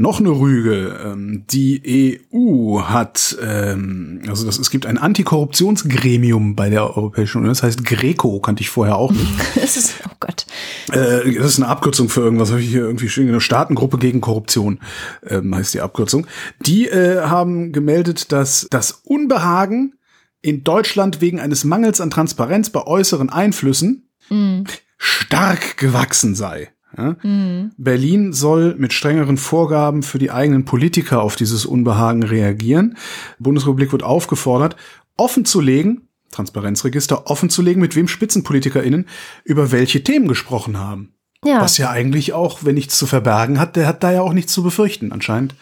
Noch 0.00 0.20
eine 0.20 0.30
Rüge. 0.30 0.96
Ähm, 1.04 1.44
die 1.50 2.22
EU 2.32 2.82
hat, 2.82 3.36
ähm, 3.42 4.22
also 4.28 4.46
das, 4.46 4.60
es 4.60 4.70
gibt 4.70 4.86
ein 4.86 4.96
Antikorruptionsgremium 4.96 6.54
bei 6.54 6.70
der 6.70 6.96
Europäischen 6.96 7.38
Union, 7.38 7.50
das 7.50 7.64
heißt 7.64 7.84
Greco, 7.84 8.38
kannte 8.38 8.62
ich 8.62 8.70
vorher 8.70 8.96
auch 8.96 9.10
nicht. 9.10 9.26
das 9.56 9.76
ist, 9.76 9.94
oh 10.06 10.12
Gott. 10.20 10.46
Äh, 10.92 11.34
das 11.34 11.46
ist 11.46 11.58
eine 11.58 11.66
Abkürzung 11.66 12.08
für 12.08 12.20
irgendwas, 12.20 12.50
habe 12.50 12.60
ich 12.60 12.68
hier 12.68 12.82
irgendwie 12.82 13.08
stehen, 13.08 13.28
eine 13.28 13.40
Staatengruppe 13.40 13.98
gegen 13.98 14.20
Korruption, 14.20 14.78
ähm, 15.26 15.52
heißt 15.52 15.74
die 15.74 15.80
Abkürzung. 15.80 16.28
Die 16.60 16.86
äh, 16.86 17.22
haben 17.22 17.72
gemeldet, 17.72 18.30
dass 18.30 18.68
das 18.70 18.92
Unbehagen 19.02 19.94
in 20.42 20.62
Deutschland 20.62 21.20
wegen 21.20 21.40
eines 21.40 21.64
Mangels 21.64 22.00
an 22.00 22.10
Transparenz 22.10 22.70
bei 22.70 22.86
äußeren 22.86 23.30
Einflüssen 23.30 24.08
mm. 24.30 24.62
stark 24.96 25.76
gewachsen 25.76 26.36
sei. 26.36 26.70
Ja? 26.98 27.16
Mhm. 27.22 27.70
Berlin 27.78 28.32
soll 28.32 28.74
mit 28.76 28.92
strengeren 28.92 29.36
Vorgaben 29.36 30.02
für 30.02 30.18
die 30.18 30.30
eigenen 30.30 30.64
Politiker 30.64 31.22
auf 31.22 31.36
dieses 31.36 31.64
Unbehagen 31.64 32.22
reagieren. 32.22 32.96
Die 33.38 33.44
Bundesrepublik 33.44 33.92
wird 33.92 34.02
aufgefordert, 34.02 34.76
offen 35.16 35.44
zu 35.44 35.60
legen, 35.60 36.08
Transparenzregister 36.32 37.30
offen 37.30 37.48
zu 37.48 37.62
legen, 37.62 37.80
mit 37.80 37.96
wem 37.96 38.08
SpitzenpolitikerInnen 38.08 39.06
über 39.44 39.72
welche 39.72 40.04
Themen 40.04 40.28
gesprochen 40.28 40.78
haben. 40.78 41.14
Ja. 41.44 41.60
Was 41.60 41.78
ja 41.78 41.90
eigentlich 41.90 42.32
auch, 42.32 42.64
wenn 42.64 42.74
nichts 42.74 42.98
zu 42.98 43.06
verbergen 43.06 43.60
hat, 43.60 43.76
der 43.76 43.86
hat 43.86 44.02
da 44.02 44.12
ja 44.12 44.22
auch 44.22 44.32
nichts 44.32 44.52
zu 44.52 44.62
befürchten, 44.62 45.12
anscheinend. 45.12 45.54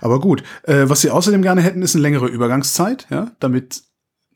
Aber 0.00 0.20
gut, 0.20 0.42
äh, 0.62 0.84
was 0.88 1.00
sie 1.02 1.10
außerdem 1.10 1.42
gerne 1.42 1.60
hätten, 1.60 1.82
ist 1.82 1.94
eine 1.94 2.02
längere 2.02 2.26
Übergangszeit, 2.26 3.06
ja, 3.10 3.32
damit 3.40 3.82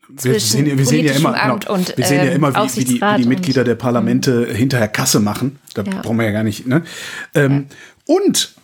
wir 0.09 0.39
sehen, 0.39 0.77
wir 0.77 0.85
sehen 0.85 1.05
ja 1.05 1.13
immer, 1.13 1.33
genau, 1.33 1.73
und, 1.73 1.97
wir 1.97 2.05
sehen 2.05 2.17
ja 2.17 2.31
ähm, 2.31 2.35
immer, 2.35 2.53
wie, 2.53 2.75
wie, 2.77 2.85
die, 2.85 3.01
wie 3.01 3.21
die 3.21 3.27
Mitglieder 3.27 3.63
der 3.63 3.75
Parlamente 3.75 4.45
hinterher 4.45 4.87
Kasse 4.87 5.19
machen. 5.19 5.59
Da 5.73 5.83
ja. 5.83 6.01
brauchen 6.01 6.17
wir 6.17 6.25
ja 6.25 6.31
gar 6.31 6.43
nicht. 6.43 6.67
Ne? 6.67 6.83
Ähm, 7.33 7.67
ja. 8.07 8.15
Und 8.15 8.55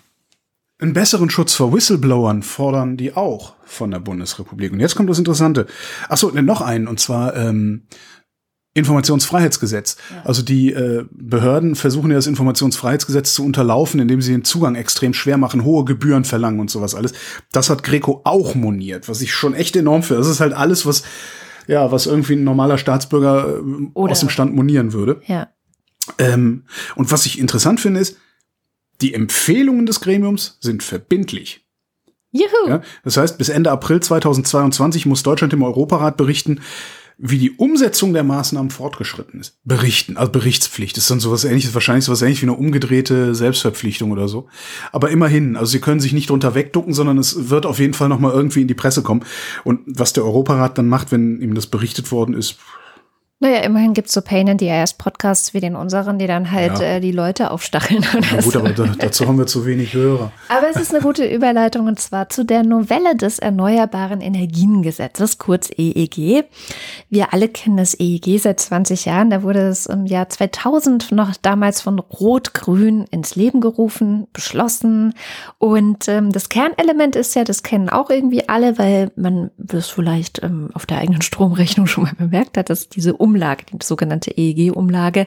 einen 0.80 0.94
besseren 0.94 1.30
Schutz 1.30 1.54
vor 1.54 1.74
Whistleblowern 1.74 2.44
fordern 2.44 2.98
die 2.98 3.16
auch 3.16 3.54
von 3.66 3.92
der 3.92 4.00
Bundesrepublik. 4.00 4.72
Und 4.72 4.80
jetzt 4.80 4.96
kommt 4.96 5.10
das 5.10 5.20
Interessante. 5.20 5.68
Ach 6.10 6.18
so, 6.18 6.30
ne, 6.30 6.42
noch 6.44 6.62
einen, 6.62 6.88
und 6.88 7.00
zwar 7.00 7.36
ähm, 7.36 7.84
Informationsfreiheitsgesetz. 8.74 9.98
Ja. 10.10 10.22
Also 10.24 10.42
die 10.42 10.72
äh, 10.72 11.06
Behörden 11.12 11.76
versuchen 11.76 12.10
ja 12.10 12.16
das 12.16 12.28
Informationsfreiheitsgesetz 12.28 13.34
zu 13.34 13.44
unterlaufen, 13.44 14.00
indem 14.00 14.22
sie 14.22 14.32
den 14.32 14.46
Zugang 14.46 14.76
extrem 14.76 15.14
schwer 15.14 15.38
machen, 15.38 15.66
hohe 15.66 15.84
Gebühren 15.84 16.24
verlangen 16.24 16.60
und 16.60 16.70
sowas 16.70 16.96
alles. 16.96 17.14
Das 17.52 17.70
hat 17.70 17.84
Greco 17.84 18.22
auch 18.24 18.56
moniert, 18.56 19.10
was 19.10 19.22
ich 19.22 19.34
schon 19.34 19.54
echt 19.54 19.76
enorm 19.76 20.04
finde. 20.04 20.22
Das 20.22 20.30
ist 20.30 20.40
halt 20.40 20.54
alles, 20.54 20.86
was 20.86 21.04
ja, 21.68 21.92
was 21.92 22.06
irgendwie 22.06 22.34
ein 22.34 22.44
normaler 22.44 22.78
Staatsbürger 22.78 23.60
äh, 23.60 23.92
aus 23.94 24.20
dem 24.20 24.30
Stand 24.30 24.56
monieren 24.56 24.94
würde. 24.94 25.22
Ja. 25.26 25.50
Ähm, 26.18 26.64
und 26.96 27.12
was 27.12 27.26
ich 27.26 27.40
interessant 27.40 27.80
finde, 27.80 28.00
ist, 28.00 28.18
die 29.02 29.14
Empfehlungen 29.14 29.86
des 29.86 30.02
Gremiums 30.02 30.58
sind 30.62 30.84
verbindlich. 30.84 31.66
Juhu. 32.32 32.70
Ja, 32.70 32.82
das 33.04 33.18
heißt, 33.18 33.38
bis 33.38 33.50
Ende 33.50 33.72
April 33.72 34.00
2022 34.00 35.06
muss 35.06 35.24
Deutschland 35.24 35.54
im 35.54 35.64
Europarat 35.64 36.18
berichten, 36.18 36.62
wie 37.24 37.38
die 37.38 37.52
Umsetzung 37.52 38.14
der 38.14 38.24
Maßnahmen 38.24 38.72
fortgeschritten 38.72 39.40
ist. 39.40 39.56
Berichten, 39.64 40.18
also 40.18 40.32
Berichtspflicht 40.32 40.98
ist 40.98 41.10
dann 41.12 41.20
sowas 41.20 41.44
ähnliches, 41.44 41.76
wahrscheinlich 41.76 42.06
sowas 42.06 42.24
ähnliches 42.24 42.42
wie 42.42 42.48
eine 42.48 42.58
umgedrehte 42.58 43.36
Selbstverpflichtung 43.36 44.12
oder 44.12 44.28
so. 44.28 44.48
Aber 44.92 45.12
immerhin, 45.12 45.56
also 45.56 45.72
sie 45.72 45.80
können 45.80 46.00
sich 46.00 46.14
nicht 46.14 46.32
drunter 46.32 46.56
wegducken, 46.56 46.96
sondern 46.96 47.20
es 47.20 47.50
wird 47.52 47.68
auf 47.68 47.78
jeden 47.78 47.94
Fall 47.94 48.10
nochmal 48.10 48.34
irgendwie 48.34 48.62
in 48.62 48.68
die 48.68 48.74
Presse 48.74 49.04
kommen. 49.04 49.24
Und 49.64 49.82
was 49.86 50.14
der 50.14 50.26
Europarat 50.26 50.80
dann 50.80 50.90
macht, 50.90 51.12
wenn 51.12 51.40
ihm 51.42 51.54
das 51.54 51.68
berichtet 51.68 52.12
worden 52.12 52.34
ist, 52.34 52.58
naja, 53.42 53.62
immerhin 53.62 53.96
gibt 53.96 54.10
es 54.10 54.14
so 54.14 54.22
Pain 54.22 54.48
in 54.48 54.60
the 54.60 54.70
Ass 54.70 54.94
Podcasts 54.94 55.56
wie 55.56 55.60
den 55.60 55.76
unseren, 55.76 56.20
die 56.20 56.28
dann 56.28 56.52
halt 56.52 56.80
ja. 56.80 56.86
äh, 56.86 57.00
die 57.00 57.12
Leute 57.12 57.50
aufstacheln. 57.50 58.06
Na 58.14 58.40
gut, 58.40 58.54
so. 58.54 58.60
aber 58.60 58.70
da, 58.70 58.86
dazu 59.00 59.28
haben 59.28 59.40
wir 59.40 59.48
zu 59.48 59.66
wenig 59.66 59.96
Hörer. 59.96 60.32
Aber 60.48 60.70
es 60.70 60.76
ist 60.76 60.94
eine 60.94 61.02
gute 61.02 61.26
Überleitung 61.26 61.88
und 61.88 62.00
zwar 62.00 62.30
zu 62.30 62.46
der 62.46 62.62
Novelle 62.62 63.16
des 63.16 63.40
Erneuerbaren 63.40 64.22
Energiengesetzes, 64.22 65.40
kurz 65.40 65.72
EEG. 65.76 66.46
Wir 67.10 67.34
alle 67.34 67.48
kennen 67.48 67.78
das 67.78 68.00
EEG 68.00 68.38
seit 68.40 68.60
20 68.60 69.06
Jahren. 69.06 69.32
Da 69.32 69.42
wurde 69.42 69.70
es 69.70 69.88
im 69.88 70.06
Jahr 70.06 70.30
2000 70.30 71.12
noch 71.12 71.36
damals 71.36 71.82
von 71.82 71.98
Rot-Grün 71.98 73.06
ins 73.10 73.36
Leben 73.36 73.60
gerufen, 73.60 74.28
beschlossen. 74.34 75.16
Und 75.58 76.08
ähm, 76.08 76.32
das 76.32 76.50
Kernelement 76.50 77.16
ist 77.16 77.36
ja, 77.36 77.44
das 77.44 77.64
kennen 77.64 77.90
auch 77.90 78.12
irgendwie 78.12 78.48
alle, 78.48 78.78
weil 78.78 79.12
man 79.16 79.50
das 79.58 79.90
vielleicht 79.90 80.44
ähm, 80.44 80.70
auf 80.76 80.86
der 80.86 81.00
eigenen 81.00 81.24
Stromrechnung 81.24 81.88
schon 81.88 82.04
mal 82.04 82.14
bemerkt 82.16 82.56
hat, 82.56 82.70
dass 82.70 82.88
diese 82.88 83.16
um 83.16 83.31
Umlage, 83.32 83.66
die 83.72 83.78
sogenannte 83.82 84.32
EEG-Umlage, 84.32 85.26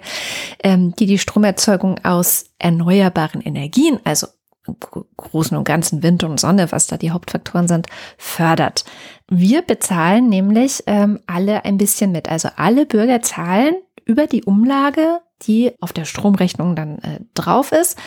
ähm, 0.63 0.95
die 0.97 1.07
die 1.07 1.19
Stromerzeugung 1.19 2.05
aus 2.05 2.47
erneuerbaren 2.59 3.41
Energien, 3.41 3.99
also 4.05 4.27
im 4.67 4.77
Großen 5.17 5.57
und 5.57 5.65
Ganzen 5.65 6.03
Wind 6.03 6.25
und 6.25 6.41
Sonne, 6.41 6.71
was 6.73 6.87
da 6.87 6.97
die 6.97 7.11
Hauptfaktoren 7.11 7.69
sind, 7.69 7.87
fördert. 8.17 8.85
Wir 9.29 9.63
bezahlen 9.63 10.29
nämlich 10.29 10.83
ähm, 10.87 11.21
alle 11.27 11.65
ein 11.65 11.77
bisschen 11.79 12.13
mit. 12.13 12.29
Also 12.29 12.49
alle 12.57 12.87
Bürger 12.87 13.21
zahlen 13.23 13.75
über 14.07 14.27
die 14.27 14.45
Umlage, 14.45 15.21
die 15.43 15.73
auf 15.81 15.93
der 15.93 16.05
Stromrechnung 16.05 16.77
dann 16.77 16.99
äh, 16.99 17.21
drauf 17.35 17.73
ist, 17.73 17.99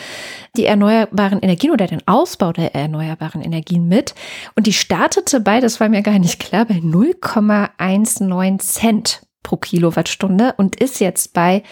die 0.56 0.64
erneuerbaren 0.64 1.40
Energien 1.40 1.72
oder 1.72 1.86
den 1.86 2.06
Ausbau 2.06 2.52
der 2.52 2.74
erneuerbaren 2.74 3.42
Energien 3.42 3.86
mit. 3.88 4.14
Und 4.56 4.66
die 4.66 4.72
startete 4.72 5.40
bei, 5.40 5.60
das 5.60 5.80
war 5.80 5.88
mir 5.88 6.02
gar 6.02 6.18
nicht 6.18 6.40
klar, 6.40 6.64
bei 6.64 6.76
0,19 6.76 8.58
Cent 8.58 9.27
pro 9.48 9.56
Kilowattstunde 9.56 10.52
und 10.58 10.76
ist 10.76 11.00
jetzt 11.00 11.32
bei 11.32 11.62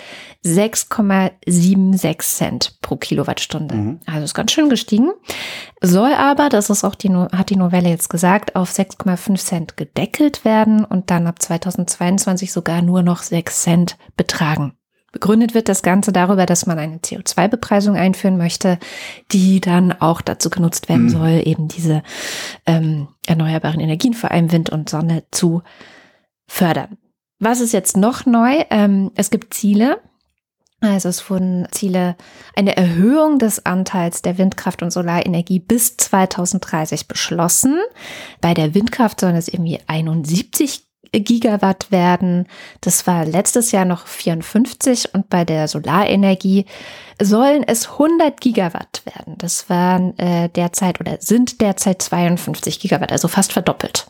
6,76 0.47 2.19
Cent 2.21 2.79
pro 2.81 2.97
Kilowattstunde. 2.97 3.75
Mhm. 3.75 4.01
Also 4.07 4.25
ist 4.25 4.33
ganz 4.33 4.53
schön 4.53 4.71
gestiegen. 4.71 5.11
Soll 5.83 6.15
aber, 6.15 6.49
das 6.49 6.71
ist 6.71 6.85
auch 6.85 6.95
die, 6.95 7.13
hat 7.13 7.51
die 7.51 7.57
Novelle 7.57 7.91
jetzt 7.91 8.09
gesagt, 8.09 8.57
auf 8.57 8.71
6,5 8.71 9.37
Cent 9.37 9.77
gedeckelt 9.77 10.47
werden 10.47 10.87
und 10.87 11.11
dann 11.11 11.27
ab 11.27 11.43
2022 11.43 12.51
sogar 12.51 12.81
nur 12.81 13.03
noch 13.03 13.23
6 13.23 13.63
Cent 13.63 13.99
betragen. 14.17 14.73
Begründet 15.13 15.53
wird 15.53 15.69
das 15.69 15.83
Ganze 15.83 16.13
darüber, 16.13 16.47
dass 16.47 16.65
man 16.65 16.79
eine 16.79 16.97
CO2-Bepreisung 16.97 17.95
einführen 17.95 18.39
möchte, 18.39 18.79
die 19.33 19.61
dann 19.61 19.93
auch 19.93 20.23
dazu 20.23 20.49
genutzt 20.49 20.89
werden 20.89 21.05
mhm. 21.05 21.11
soll, 21.11 21.43
eben 21.45 21.69
diese 21.69 22.03
ähm, 22.65 23.09
erneuerbaren 23.27 23.81
Energien, 23.81 24.15
vor 24.15 24.31
allem 24.31 24.51
Wind 24.51 24.71
und 24.71 24.89
Sonne, 24.89 25.25
zu 25.31 25.63
fördern. 26.47 26.97
Was 27.39 27.61
ist 27.61 27.73
jetzt 27.73 27.97
noch 27.97 28.27
neu? 28.27 28.65
Ähm, 28.71 29.11
es 29.15 29.31
gibt 29.31 29.55
Ziele. 29.55 30.01
Also 30.81 31.09
es 31.09 31.29
wurden 31.31 31.67
Ziele, 31.71 32.17
eine 32.55 32.77
Erhöhung 32.77 33.39
des 33.39 33.65
Anteils 33.65 34.21
der 34.21 34.37
Windkraft 34.37 34.83
und 34.83 34.91
Solarenergie 34.91 35.59
bis 35.59 35.97
2030 35.97 37.09
beschlossen. 37.09 37.79
Bei 38.41 38.53
der 38.53 38.75
Windkraft 38.75 39.21
sollen 39.21 39.37
es 39.37 39.49
irgendwie 39.49 39.81
71 39.87 40.87
Gigawatt 41.13 41.91
werden. 41.91 42.47
Das 42.81 43.07
war 43.07 43.25
letztes 43.25 43.73
Jahr 43.73 43.85
noch 43.85 44.07
54 44.07 45.15
und 45.15 45.31
bei 45.31 45.45
der 45.45 45.69
Solarenergie 45.69 46.67
sollen 47.21 47.63
es 47.67 47.93
100 47.93 48.41
Gigawatt 48.41 49.03
werden. 49.07 49.37
Das 49.39 49.71
waren 49.71 50.19
äh, 50.19 50.51
derzeit 50.51 51.01
oder 51.01 51.17
sind 51.21 51.61
derzeit 51.61 52.03
52 52.03 52.81
Gigawatt, 52.81 53.13
also 53.13 53.29
fast 53.29 53.53
verdoppelt. 53.53 54.07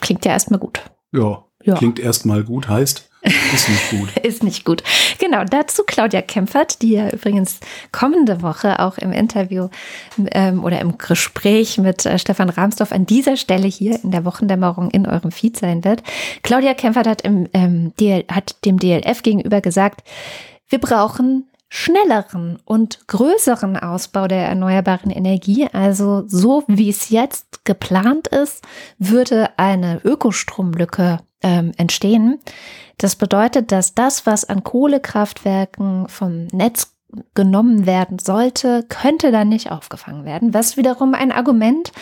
Klingt 0.00 0.24
ja 0.24 0.32
erstmal 0.32 0.60
gut. 0.60 0.82
Ja, 1.12 1.44
ja. 1.64 1.74
Klingt 1.74 1.98
erstmal 1.98 2.44
gut, 2.44 2.68
heißt, 2.68 3.08
ist 3.22 3.68
nicht 3.68 3.90
gut. 3.90 4.16
ist 4.24 4.42
nicht 4.42 4.64
gut. 4.64 4.82
Genau, 5.18 5.44
dazu 5.44 5.84
Claudia 5.86 6.22
Kempfert, 6.22 6.82
die 6.82 6.92
ja 6.92 7.10
übrigens 7.10 7.60
kommende 7.92 8.42
Woche 8.42 8.80
auch 8.80 8.98
im 8.98 9.12
Interview 9.12 9.68
ähm, 10.32 10.64
oder 10.64 10.80
im 10.80 10.98
Gespräch 10.98 11.78
mit 11.78 12.04
äh, 12.04 12.18
Stefan 12.18 12.50
Rahmsdorf 12.50 12.90
an 12.90 13.06
dieser 13.06 13.36
Stelle 13.36 13.68
hier 13.68 14.02
in 14.02 14.10
der 14.10 14.24
Wochendämmerung 14.24 14.90
in 14.90 15.06
eurem 15.06 15.30
Feed 15.30 15.56
sein 15.56 15.84
wird. 15.84 16.02
Claudia 16.42 16.74
Kempfert 16.74 17.06
hat, 17.06 17.22
im, 17.22 17.48
ähm, 17.52 17.92
DL, 18.00 18.24
hat 18.28 18.56
dem 18.64 18.78
DLF 18.78 19.22
gegenüber 19.22 19.60
gesagt, 19.60 20.02
wir 20.68 20.80
brauchen 20.80 21.48
schnelleren 21.68 22.58
und 22.64 23.06
größeren 23.06 23.76
Ausbau 23.76 24.26
der 24.26 24.46
erneuerbaren 24.46 25.10
Energie, 25.10 25.68
also 25.72 26.24
so 26.26 26.64
wie 26.66 26.90
es 26.90 27.08
jetzt 27.08 27.64
geplant 27.64 28.26
ist, 28.28 28.62
würde 28.98 29.50
eine 29.56 30.00
Ökostromlücke 30.04 31.20
ähm, 31.42 31.72
entstehen. 31.76 32.38
Das 32.98 33.16
bedeutet, 33.16 33.72
dass 33.72 33.94
das, 33.94 34.26
was 34.26 34.44
an 34.44 34.62
Kohlekraftwerken 34.62 36.08
vom 36.08 36.46
Netz 36.52 36.94
genommen 37.34 37.84
werden 37.86 38.18
sollte, 38.18 38.84
könnte 38.88 39.32
dann 39.32 39.48
nicht 39.48 39.70
aufgefangen 39.70 40.24
werden, 40.24 40.54
was 40.54 40.76
wiederum 40.76 41.14
ein 41.14 41.32
Argument 41.32 41.92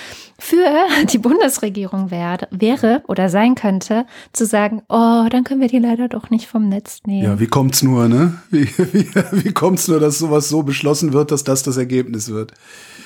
für 0.41 0.66
die 1.12 1.18
Bundesregierung 1.18 2.11
wäre, 2.11 2.49
wäre 2.51 3.03
oder 3.07 3.28
sein 3.28 3.55
könnte, 3.55 4.07
zu 4.32 4.47
sagen, 4.47 4.82
oh, 4.88 5.26
dann 5.30 5.45
können 5.45 5.61
wir 5.61 5.68
die 5.68 5.78
leider 5.78 6.09
doch 6.09 6.30
nicht 6.30 6.47
vom 6.47 6.68
Netz 6.68 7.01
nehmen. 7.07 7.24
Ja, 7.24 7.41
wie 7.41 7.47
kommt's 7.47 7.82
nur, 7.82 8.09
ne? 8.09 8.41
Wie, 8.51 8.66
wie, 8.66 9.07
wie 9.45 9.53
kommt's 9.53 9.86
nur, 9.86 10.01
dass 10.01 10.18
sowas 10.18 10.49
so 10.49 10.62
beschlossen 10.62 11.12
wird, 11.12 11.30
dass 11.30 11.45
das 11.45 11.62
das 11.62 11.76
Ergebnis 11.76 12.30
wird? 12.30 12.53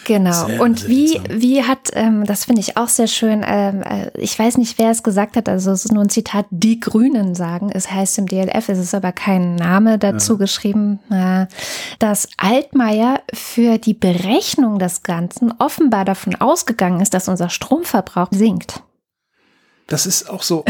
Genau. 0.04 0.46
Sehr 0.46 0.60
und 0.60 0.88
wie, 0.88 1.20
wie 1.28 1.62
hat, 1.62 1.90
ähm, 1.94 2.24
das 2.24 2.44
finde 2.44 2.60
ich 2.60 2.76
auch 2.76 2.88
sehr 2.88 3.06
schön, 3.06 3.44
ähm, 3.46 3.82
äh, 3.82 4.10
ich 4.18 4.38
weiß 4.38 4.58
nicht, 4.58 4.78
wer 4.78 4.90
es 4.90 5.02
gesagt 5.02 5.36
hat, 5.36 5.48
also 5.48 5.72
es 5.72 5.84
ist 5.84 5.92
nur 5.92 6.02
ein 6.02 6.10
Zitat, 6.10 6.46
die 6.50 6.80
Grünen 6.80 7.34
sagen, 7.34 7.70
es 7.72 7.90
heißt 7.90 8.18
im 8.18 8.26
DLF, 8.26 8.68
es 8.68 8.78
ist 8.78 8.94
aber 8.94 9.12
kein 9.12 9.56
Name 9.56 9.98
dazu 9.98 10.34
ja. 10.34 10.38
geschrieben, 10.38 11.00
äh, 11.10 11.46
dass 11.98 12.28
Altmaier 12.36 13.20
für 13.32 13.78
die 13.78 13.94
Berechnung 13.94 14.78
des 14.78 15.02
Ganzen 15.02 15.52
offenbar 15.58 16.04
davon 16.04 16.34
ausgegangen 16.36 17.00
ist, 17.00 17.14
dass 17.14 17.23
unser 17.28 17.50
Stromverbrauch 17.50 18.28
sinkt. 18.30 18.82
Das 19.86 20.06
ist 20.06 20.30
auch 20.30 20.42
so, 20.42 20.64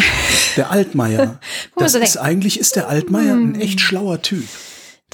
der 0.57 0.71
Altmaier. 0.71 1.39
das 1.77 1.95
ist, 1.95 2.17
eigentlich 2.17 2.59
ist 2.59 2.77
der 2.77 2.89
Altmaier 2.89 3.35
ein 3.35 3.55
echt 3.55 3.81
schlauer 3.81 4.23
Typ. 4.23 4.47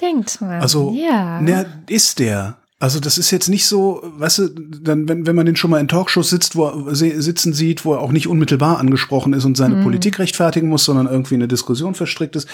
Denkt 0.01 0.41
man. 0.41 0.61
Also, 0.63 0.95
ja. 0.97 1.41
Na, 1.43 1.67
ist 1.87 2.19
der. 2.19 2.57
Also 2.79 2.99
das 2.99 3.19
ist 3.19 3.31
jetzt 3.31 3.49
nicht 3.49 3.67
so, 3.67 4.01
weißt 4.03 4.39
du, 4.39 4.49
dann, 4.49 5.07
wenn, 5.07 5.27
wenn 5.27 5.37
man 5.37 5.45
den 5.45 5.55
schon 5.55 5.71
mal 5.71 5.81
in 5.81 5.89
Talkshows 5.89 6.31
sitzt, 6.31 6.57
wo 6.57 6.67
er 6.67 6.95
sitzen 6.95 7.53
sieht, 7.53 7.85
wo 7.85 7.93
er 7.93 8.01
auch 8.01 8.11
nicht 8.11 8.27
unmittelbar 8.27 8.79
angesprochen 8.79 9.35
ist 9.35 9.45
und 9.45 9.55
seine 9.59 9.77
mhm. 9.77 9.83
Politik 9.83 10.19
rechtfertigen 10.19 10.71
muss, 10.71 10.87
sondern 10.87 11.07
irgendwie 11.07 11.35
in 11.35 11.43
eine 11.43 11.49
Diskussion 11.49 11.95
verstrickt 11.95 12.37
ist. 12.37 12.49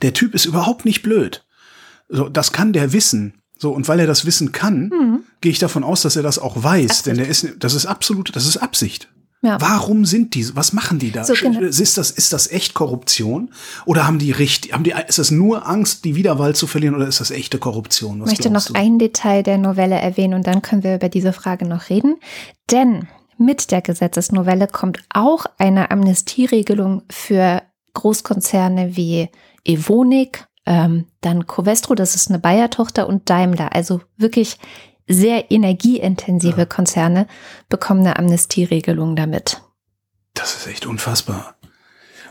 Der 0.00 0.14
Typ 0.14 0.34
ist 0.34 0.46
überhaupt 0.46 0.86
nicht 0.86 1.02
blöd. 1.02 1.44
So, 2.08 2.30
das 2.30 2.52
kann 2.52 2.72
der 2.72 2.94
wissen. 2.94 3.42
So, 3.58 3.72
und 3.72 3.88
weil 3.88 4.00
er 4.00 4.06
das 4.06 4.26
wissen 4.26 4.52
kann, 4.52 4.88
mhm. 4.88 5.18
gehe 5.40 5.52
ich 5.52 5.58
davon 5.58 5.84
aus, 5.84 6.02
dass 6.02 6.16
er 6.16 6.22
das 6.22 6.38
auch 6.38 6.62
weiß, 6.62 6.90
Absicht. 6.90 7.06
denn 7.06 7.16
der 7.16 7.28
ist, 7.28 7.46
das 7.58 7.74
ist 7.74 7.86
absolut, 7.86 8.34
das 8.36 8.46
ist 8.46 8.58
Absicht. 8.58 9.08
Ja. 9.42 9.60
Warum 9.60 10.04
sind 10.04 10.34
die, 10.34 10.56
was 10.56 10.72
machen 10.72 10.98
die 10.98 11.12
da? 11.12 11.24
So, 11.24 11.34
genau. 11.34 11.60
Ist 11.60 11.98
das, 11.98 12.10
ist 12.10 12.32
das 12.32 12.50
echt 12.50 12.74
Korruption? 12.74 13.50
Oder 13.84 14.06
haben 14.06 14.18
die 14.18 14.32
richtig, 14.32 14.72
haben 14.72 14.82
die, 14.82 14.94
ist 15.06 15.18
das 15.18 15.30
nur 15.30 15.68
Angst, 15.68 16.04
die 16.04 16.16
Wiederwahl 16.16 16.54
zu 16.54 16.66
verlieren 16.66 16.94
oder 16.94 17.06
ist 17.06 17.20
das 17.20 17.30
echte 17.30 17.58
Korruption? 17.58 18.20
Was 18.20 18.32
ich 18.32 18.38
möchte 18.38 18.50
noch 18.50 18.64
du? 18.64 18.74
ein 18.74 18.98
Detail 18.98 19.42
der 19.42 19.58
Novelle 19.58 19.96
erwähnen 19.96 20.34
und 20.34 20.46
dann 20.46 20.62
können 20.62 20.82
wir 20.82 20.96
über 20.96 21.08
diese 21.08 21.32
Frage 21.32 21.66
noch 21.66 21.90
reden. 21.90 22.16
Denn 22.70 23.08
mit 23.38 23.70
der 23.70 23.82
Gesetzesnovelle 23.82 24.66
kommt 24.66 24.98
auch 25.12 25.46
eine 25.58 25.90
Amnestieregelung 25.90 27.02
für 27.10 27.62
Großkonzerne 27.94 28.96
wie 28.96 29.28
Evonik, 29.64 30.46
ähm, 30.66 31.06
dann 31.20 31.46
Covestro, 31.46 31.94
das 31.94 32.14
ist 32.14 32.28
eine 32.28 32.38
Bayer-Tochter 32.38 33.08
und 33.08 33.30
Daimler. 33.30 33.74
Also 33.74 34.00
wirklich 34.16 34.58
sehr 35.08 35.50
energieintensive 35.50 36.58
ja. 36.58 36.64
Konzerne 36.66 37.26
bekommen 37.68 38.00
eine 38.00 38.18
Amnestieregelung 38.18 39.16
damit. 39.16 39.62
Das 40.34 40.56
ist 40.56 40.66
echt 40.66 40.86
unfassbar. 40.86 41.54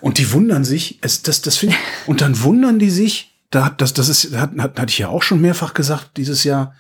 Und 0.01 0.17
die 0.17 0.31
wundern 0.31 0.65
sich, 0.65 0.99
es, 1.01 1.23
das, 1.23 1.41
das 1.41 1.57
find, 1.57 1.73
und 2.05 2.21
dann 2.21 2.41
wundern 2.41 2.77
die 2.77 2.89
sich, 2.89 3.39
da, 3.49 3.69
das, 3.69 3.93
das 3.93 4.09
ist, 4.09 4.35
hat, 4.35 4.51
hat, 4.57 4.79
hatte 4.79 4.91
ich 4.91 4.99
ja 4.99 5.07
auch 5.07 5.23
schon 5.23 5.41
mehrfach 5.41 5.73
gesagt 5.73 6.17
dieses 6.17 6.43
Jahr, 6.43 6.75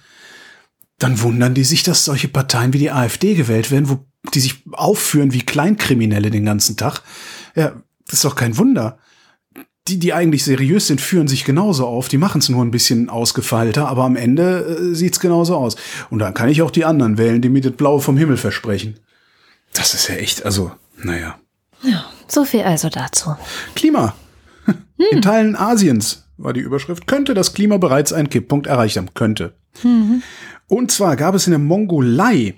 dann 0.99 1.21
wundern 1.21 1.53
die 1.53 1.63
sich, 1.63 1.83
dass 1.83 2.05
solche 2.05 2.27
Parteien 2.27 2.73
wie 2.73 2.79
die 2.79 2.91
AfD 2.91 3.35
gewählt 3.35 3.71
werden, 3.71 3.89
wo 3.89 4.05
die 4.33 4.39
sich 4.39 4.63
aufführen 4.71 5.33
wie 5.33 5.41
Kleinkriminelle 5.41 6.31
den 6.31 6.45
ganzen 6.45 6.77
Tag. 6.77 7.01
Ja, 7.55 7.73
das 8.05 8.15
ist 8.15 8.25
doch 8.25 8.35
kein 8.35 8.57
Wunder. 8.57 8.97
Die, 9.87 9.99
die 9.99 10.13
eigentlich 10.13 10.43
seriös 10.43 10.87
sind, 10.87 10.99
führen 10.99 11.27
sich 11.27 11.45
genauso 11.45 11.85
auf. 11.85 12.07
Die 12.07 12.17
machen 12.17 12.39
es 12.39 12.49
nur 12.49 12.63
ein 12.65 12.71
bisschen 12.71 13.09
ausgefeilter, 13.09 13.87
aber 13.87 14.03
am 14.03 14.15
Ende 14.15 14.91
äh, 14.91 14.95
sieht's 14.95 15.19
genauso 15.19 15.55
aus. 15.55 15.75
Und 16.09 16.19
dann 16.19 16.33
kann 16.33 16.49
ich 16.49 16.63
auch 16.63 16.71
die 16.71 16.85
anderen 16.85 17.19
wählen, 17.19 17.41
die 17.41 17.49
mir 17.49 17.61
das 17.61 17.73
Blaue 17.73 18.01
vom 18.01 18.17
Himmel 18.17 18.37
versprechen. 18.37 18.99
Das 19.73 19.93
ist 19.93 20.07
ja 20.07 20.15
echt, 20.15 20.43
also, 20.43 20.71
naja. 20.97 21.37
Ja, 21.83 22.05
so 22.27 22.45
viel 22.45 22.61
also 22.61 22.89
dazu. 22.89 23.35
Klima. 23.75 24.15
Hm. 24.97 25.05
In 25.11 25.21
Teilen 25.21 25.55
Asiens 25.57 26.25
war 26.37 26.53
die 26.53 26.61
Überschrift, 26.61 27.05
könnte 27.05 27.33
das 27.33 27.53
Klima 27.53 27.75
bereits 27.75 28.13
einen 28.13 28.29
Kipppunkt 28.29 28.65
erreicht 28.65 28.95
haben. 28.95 29.13
Könnte. 29.13 29.53
Mhm. 29.83 30.23
Und 30.67 30.89
zwar 30.89 31.17
gab 31.17 31.35
es 31.35 31.47
in 31.47 31.51
der 31.51 31.59
Mongolei 31.59 32.55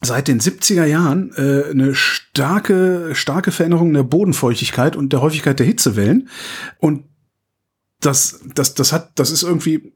seit 0.00 0.28
den 0.28 0.40
70er 0.40 0.84
Jahren 0.84 1.32
äh, 1.36 1.70
eine 1.70 1.94
starke, 1.94 3.10
starke 3.14 3.50
Veränderung 3.50 3.92
der 3.92 4.02
Bodenfeuchtigkeit 4.02 4.96
und 4.96 5.12
der 5.12 5.22
Häufigkeit 5.22 5.58
der 5.58 5.66
Hitzewellen. 5.66 6.28
Und 6.78 7.04
das, 8.00 8.40
das, 8.54 8.74
das 8.74 8.92
hat, 8.92 9.12
das 9.18 9.30
ist 9.30 9.42
irgendwie, 9.42 9.92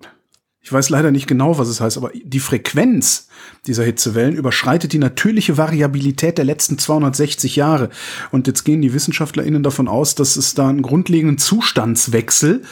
ich 0.61 0.73
weiß 0.73 0.89
leider 0.89 1.11
nicht 1.11 1.27
genau, 1.27 1.59
was 1.59 1.69
es 1.69 1.81
heißt, 1.81 1.97
aber 1.99 2.11
die 2.15 2.41
Frequenz 2.41 3.29
dieser 3.67 3.85
Hitzewellen 3.85 4.37
überschreitet 4.37 4.93
die 4.93 4.99
natürliche 4.99 5.57
Variabilität 5.57 6.39
der 6.39 6.45
letzten 6.45 6.79
260 6.79 7.57
Jahre. 7.57 7.91
Und 8.31 8.47
jetzt 8.47 8.65
gehen 8.65 8.83
die 8.83 8.95
WissenschaftlerInnen 8.95 9.63
davon 9.63 9.89
aus, 9.89 10.15
dass 10.15 10.37
es 10.37 10.55
da 10.55 10.69
einen 10.69 10.83
grundlegenden 10.83 11.39
Zustandswechsel 11.39 12.63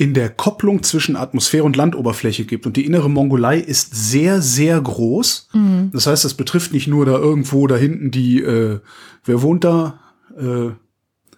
in 0.00 0.14
der 0.14 0.30
Kopplung 0.30 0.82
zwischen 0.82 1.14
Atmosphäre 1.14 1.62
und 1.62 1.76
Landoberfläche 1.76 2.46
gibt. 2.46 2.64
Und 2.64 2.78
die 2.78 2.86
innere 2.86 3.10
Mongolei 3.10 3.58
ist 3.58 3.94
sehr, 3.94 4.40
sehr 4.40 4.80
groß. 4.80 5.50
Mhm. 5.52 5.90
Das 5.92 6.06
heißt, 6.06 6.24
das 6.24 6.32
betrifft 6.32 6.72
nicht 6.72 6.88
nur 6.88 7.04
da 7.04 7.18
irgendwo 7.18 7.66
da 7.66 7.76
hinten 7.76 8.10
die, 8.10 8.40
äh, 8.40 8.80
wer 9.26 9.42
wohnt 9.42 9.62
da? 9.62 10.00
Äh, 10.38 10.70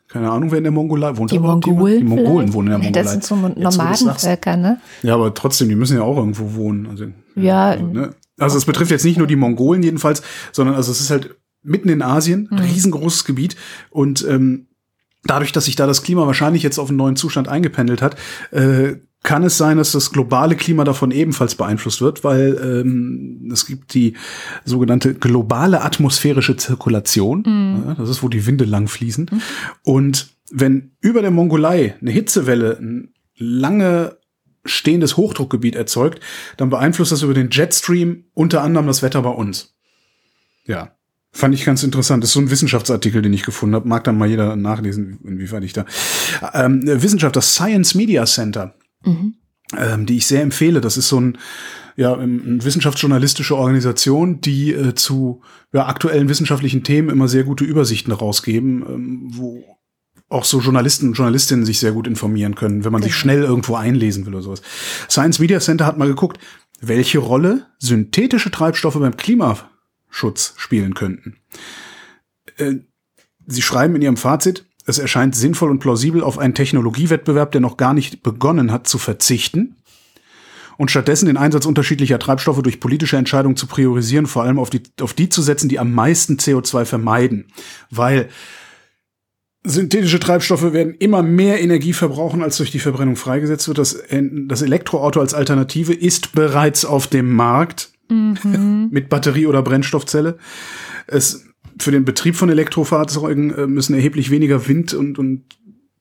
keine 0.07 0.31
Ahnung, 0.31 0.53
wer 0.53 0.59
in 0.59 0.65
der 0.65 0.73
Mongolei 0.73 1.17
wohnt. 1.17 1.33
Die 1.33 1.41
Mongolen. 1.41 1.99
Die 1.99 2.05
Mongolen 2.05 2.53
wohnen 2.53 2.69
in 2.69 2.71
der 2.71 2.79
Mongolei. 2.79 3.03
Das 3.03 3.11
sind 3.11 3.25
so 3.25 3.35
Nomadenvölker, 3.35 4.57
ne? 4.57 4.81
Ja, 5.03 5.15
aber 5.15 5.35
trotzdem, 5.35 5.69
die 5.69 5.75
müssen 5.75 5.97
ja 5.97 6.05
auch 6.05 6.17
irgendwo 6.17 6.55
wohnen. 6.55 6.87
Also, 6.87 7.07
ja. 7.35 7.71
Also, 7.71 7.87
ne? 7.87 8.11
also 8.39 8.59
es 8.59 8.65
betrifft 8.65 8.93
jetzt 8.93 9.05
nicht 9.05 9.19
nur 9.19 9.27
die 9.27 9.35
Mongolen 9.35 9.83
jedenfalls, 9.83 10.23
sondern 10.53 10.77
also 10.77 10.93
es 10.93 11.01
ist 11.01 11.11
halt 11.11 11.35
mitten 11.65 11.89
in 11.89 12.01
Asien, 12.01 12.47
mhm. 12.49 12.59
riesengroßes 12.59 13.25
Gebiet 13.25 13.57
und 13.91 14.25
ähm, 14.29 14.69
dadurch, 15.25 15.53
dass 15.53 15.67
sich 15.67 15.77
da 15.77 15.87
das 15.87 16.03
Klima 16.03 16.27
wahrscheinlich 16.27 16.63
jetzt 16.63 16.79
auf 16.79 16.89
einen 16.89 16.99
neuen 16.99 17.17
Zustand 17.17 17.49
eingependelt 17.49 18.03
hat, 18.03 18.17
äh, 18.51 18.97
kann 19.23 19.45
es 19.45 19.57
sein, 19.57 19.77
dass 19.77 19.93
das 19.93 20.11
globale 20.11 20.57
Klima 20.57 20.83
davon 20.85 21.13
ebenfalls 21.13 21.55
beeinflusst 21.55 22.01
wird, 22.01 22.25
weil 22.25 22.59
ähm, 22.61 23.51
es 23.53 23.67
gibt 23.67 23.95
die 23.95 24.15
sogenannte 24.65 25.15
globale 25.15 25.83
atmosphärische 25.83 26.57
Zirkulation. 26.57 27.45
Mhm. 27.47 27.83
Ja, 27.87 27.95
das 27.95 28.09
ist, 28.09 28.23
wo 28.23 28.29
die 28.29 28.47
Winde 28.47 28.65
lang 28.65 28.89
fließen. 28.89 29.31
Mhm. 29.31 29.43
Und 29.85 30.35
wenn 30.51 30.97
über 31.01 31.23
der 31.23 31.31
Mongolei 31.31 31.95
eine 32.01 32.11
Hitzewelle 32.11 32.79
ein 32.81 33.15
lange 33.37 34.19
stehendes 34.65 35.17
Hochdruckgebiet 35.17 35.77
erzeugt, 35.77 36.21
dann 36.57 36.71
beeinflusst 36.71 37.13
das 37.13 37.23
über 37.23 37.35
den 37.35 37.51
Jetstream 37.51 38.25
unter 38.35 38.63
anderem 38.63 38.87
das 38.87 39.03
Wetter 39.03 39.23
bei 39.23 39.31
uns. 39.31 39.75
Ja. 40.67 40.95
Fand 41.35 41.55
ich 41.55 41.65
ganz 41.65 41.83
interessant. 41.83 42.23
Das 42.23 42.31
ist 42.31 42.35
so 42.35 42.41
ein 42.41 42.51
Wissenschaftsartikel, 42.51 43.23
den 43.23 43.33
ich 43.33 43.43
gefunden 43.43 43.75
habe. 43.75 43.89
Mag 43.89 44.05
dann 44.05 44.19
mal 44.19 44.29
jeder 44.29 44.55
nachlesen, 44.55 45.19
inwiefern 45.25 45.63
ich 45.63 45.73
da. 45.73 45.87
Ähm, 46.53 46.83
Wissenschaft, 46.85 47.37
das 47.37 47.55
Science 47.55 47.95
Media 47.95 48.27
Center, 48.27 48.75
mhm. 49.05 49.35
ähm, 49.77 50.05
die 50.05 50.19
ich 50.19 50.27
sehr 50.27 50.43
empfehle. 50.43 50.83
Das 50.83 50.99
ist 50.99 51.09
so 51.09 51.19
ein, 51.19 51.39
ja, 51.97 52.15
eine 52.15 52.63
wissenschaftsjournalistische 52.63 53.57
Organisation, 53.57 54.43
die 54.43 54.73
äh, 54.73 54.95
zu 54.95 55.41
ja, 55.73 55.87
aktuellen 55.87 56.29
wissenschaftlichen 56.29 56.85
Themen 56.85 57.09
immer 57.09 57.29
sehr 57.29 57.45
gute 57.45 57.65
Übersichten 57.65 58.13
rausgeben, 58.13 58.85
ähm, 58.87 59.21
wo 59.33 59.65
auch 60.29 60.45
so 60.45 60.61
Journalisten 60.61 61.09
und 61.09 61.15
Journalistinnen 61.15 61.65
sich 61.65 61.79
sehr 61.79 61.93
gut 61.93 62.07
informieren 62.07 62.55
können, 62.55 62.85
wenn 62.85 62.93
man 62.93 63.03
sich 63.03 63.15
schnell 63.15 63.43
irgendwo 63.43 63.77
einlesen 63.77 64.27
will 64.27 64.35
oder 64.35 64.43
sowas. 64.43 64.63
Science 65.09 65.39
Media 65.39 65.61
Center 65.61 65.87
hat 65.87 65.99
mal 65.99 66.09
geguckt, 66.09 66.39
welche 66.81 67.19
Rolle 67.19 67.67
synthetische 67.79 68.51
Treibstoffe 68.51 68.99
beim 68.99 69.17
Klima 69.17 69.71
Schutz 70.13 70.55
spielen 70.57 70.95
könnten. 70.95 71.39
Äh, 72.59 72.75
Sie 73.45 73.63
schreiben 73.63 73.97
in 73.97 74.03
Ihrem 74.03 74.17
Fazit, 74.17 74.67
es 74.87 74.99
erscheint 74.99 75.35
sinnvoll 75.35 75.71
und 75.71 75.81
plausibel, 75.81 76.23
auf 76.23 76.39
einen 76.39 76.55
Technologiewettbewerb, 76.55 77.51
der 77.51 77.61
noch 77.61 77.77
gar 77.77 77.95
nicht 77.95 78.23
begonnen 78.23 78.71
hat, 78.71 78.87
zu 78.87 78.99
verzichten 78.99 79.77
und 80.77 80.91
stattdessen 80.91 81.27
den 81.27 81.37
Einsatz 81.37 81.67
unterschiedlicher 81.67 82.19
Treibstoffe 82.19 82.63
durch 82.63 82.81
politische 82.81 83.17
Entscheidungen 83.17 83.57
zu 83.57 83.67
priorisieren, 83.67 84.27
vor 84.27 84.43
allem 84.43 84.59
auf 84.59 84.71
die, 84.71 84.83
auf 85.01 85.15
die 85.15 85.29
zu 85.29 85.43
setzen, 85.43 85.69
die 85.69 85.79
am 85.79 85.93
meisten 85.93 86.37
CO2 86.37 86.85
vermeiden. 86.85 87.47
Weil 87.91 88.29
synthetische 89.65 90.19
Treibstoffe 90.19 90.73
werden 90.73 90.95
immer 90.95 91.23
mehr 91.23 91.61
Energie 91.61 91.93
verbrauchen, 91.93 92.43
als 92.43 92.57
durch 92.57 92.71
die 92.71 92.81
Verbrennung 92.81 93.17
freigesetzt 93.17 93.69
wird. 93.69 93.79
Das, 93.79 94.03
das 94.11 94.63
Elektroauto 94.63 95.21
als 95.21 95.35
Alternative 95.35 95.93
ist 95.93 96.33
bereits 96.33 96.85
auf 96.85 97.07
dem 97.07 97.33
Markt 97.33 97.93
mhm. 98.13 98.89
mit 98.91 99.09
Batterie 99.09 99.47
oder 99.47 99.63
Brennstoffzelle. 99.63 100.39
Es, 101.07 101.45
für 101.81 101.91
den 101.91 102.05
Betrieb 102.05 102.37
von 102.37 102.51
Elektrofahrzeugen 102.51 103.55
äh, 103.55 103.67
müssen 103.67 103.95
erheblich 103.95 104.31
weniger 104.31 104.69
Wind- 104.69 104.95
und, 104.95 105.19
und 105.19 105.45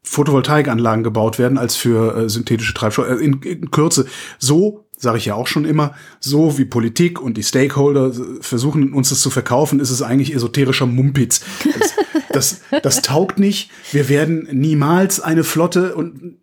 Photovoltaikanlagen 0.04 1.04
gebaut 1.04 1.40
werden 1.40 1.58
als 1.58 1.76
für 1.76 2.16
äh, 2.16 2.30
synthetische 2.30 2.74
Treibstoffe. 2.74 3.08
Äh, 3.08 3.24
in, 3.24 3.42
in 3.42 3.72
Kürze, 3.72 4.06
so 4.40 4.86
sage 4.98 5.18
ich 5.18 5.26
ja 5.26 5.36
auch 5.36 5.48
schon 5.48 5.66
immer, 5.66 5.96
so 6.20 6.60
wie 6.60 6.66
Politik 6.66 7.20
und 7.20 7.36
die 7.36 7.44
Stakeholder 7.44 8.08
äh, 8.08 8.42
versuchen 8.42 8.94
uns 8.94 9.10
das 9.10 9.22
zu 9.22 9.30
verkaufen, 9.30 9.80
ist 9.80 9.90
es 9.90 10.02
eigentlich 10.02 10.34
esoterischer 10.34 10.86
Mumpitz. 10.86 11.42
Das, 11.74 12.62
das, 12.72 12.82
das 12.84 13.02
taugt 13.02 13.40
nicht. 13.40 13.72
Wir 13.92 14.10
werden 14.10 14.48
niemals 14.52 15.20
eine 15.20 15.44
Flotte 15.44 15.96
und 15.96 16.38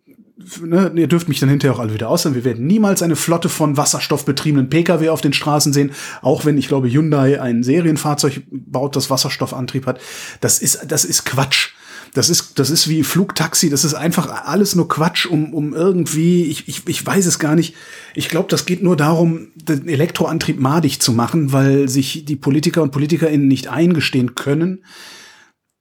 ne, 0.61 0.91
ihr 0.95 1.07
dürft 1.07 1.29
mich 1.29 1.39
dann 1.39 1.49
hinterher 1.49 1.75
auch 1.75 1.79
alle 1.79 1.93
wieder 1.93 2.09
aussagen, 2.09 2.35
wir 2.35 2.43
werden 2.43 2.65
niemals 2.67 3.01
eine 3.01 3.15
Flotte 3.15 3.49
von 3.49 3.77
wasserstoffbetriebenen 3.77 4.69
Pkw 4.69 5.09
auf 5.09 5.21
den 5.21 5.33
Straßen 5.33 5.73
sehen, 5.73 5.91
auch 6.21 6.45
wenn 6.45 6.57
ich 6.57 6.67
glaube 6.67 6.89
Hyundai 6.89 7.41
ein 7.41 7.63
Serienfahrzeug 7.63 8.43
baut, 8.49 8.95
das 8.95 9.09
Wasserstoffantrieb 9.09 9.85
hat. 9.85 9.99
Das 10.41 10.59
ist, 10.59 10.85
das 10.87 11.05
ist 11.05 11.25
Quatsch. 11.25 11.69
Das 12.13 12.29
ist, 12.29 12.57
das 12.57 12.71
ist 12.71 12.87
wie 12.87 13.03
Flugtaxi, 13.03 13.69
das 13.69 13.85
ist 13.85 13.93
einfach 13.93 14.45
alles 14.45 14.75
nur 14.75 14.87
Quatsch, 14.87 15.27
um, 15.27 15.53
um 15.53 15.75
irgendwie, 15.75 16.45
ich, 16.45 16.67
ich, 16.67 16.87
ich 16.87 17.05
weiß 17.05 17.27
es 17.27 17.37
gar 17.37 17.55
nicht. 17.55 17.75
Ich 18.15 18.29
glaube, 18.29 18.49
das 18.49 18.65
geht 18.65 18.81
nur 18.81 18.97
darum, 18.97 19.49
den 19.53 19.87
Elektroantrieb 19.87 20.59
madig 20.59 20.99
zu 21.01 21.13
machen, 21.13 21.51
weil 21.53 21.87
sich 21.87 22.25
die 22.25 22.35
Politiker 22.35 22.81
und 22.81 22.91
PolitikerInnen 22.91 23.47
nicht 23.47 23.67
eingestehen 23.67 24.33
können, 24.33 24.79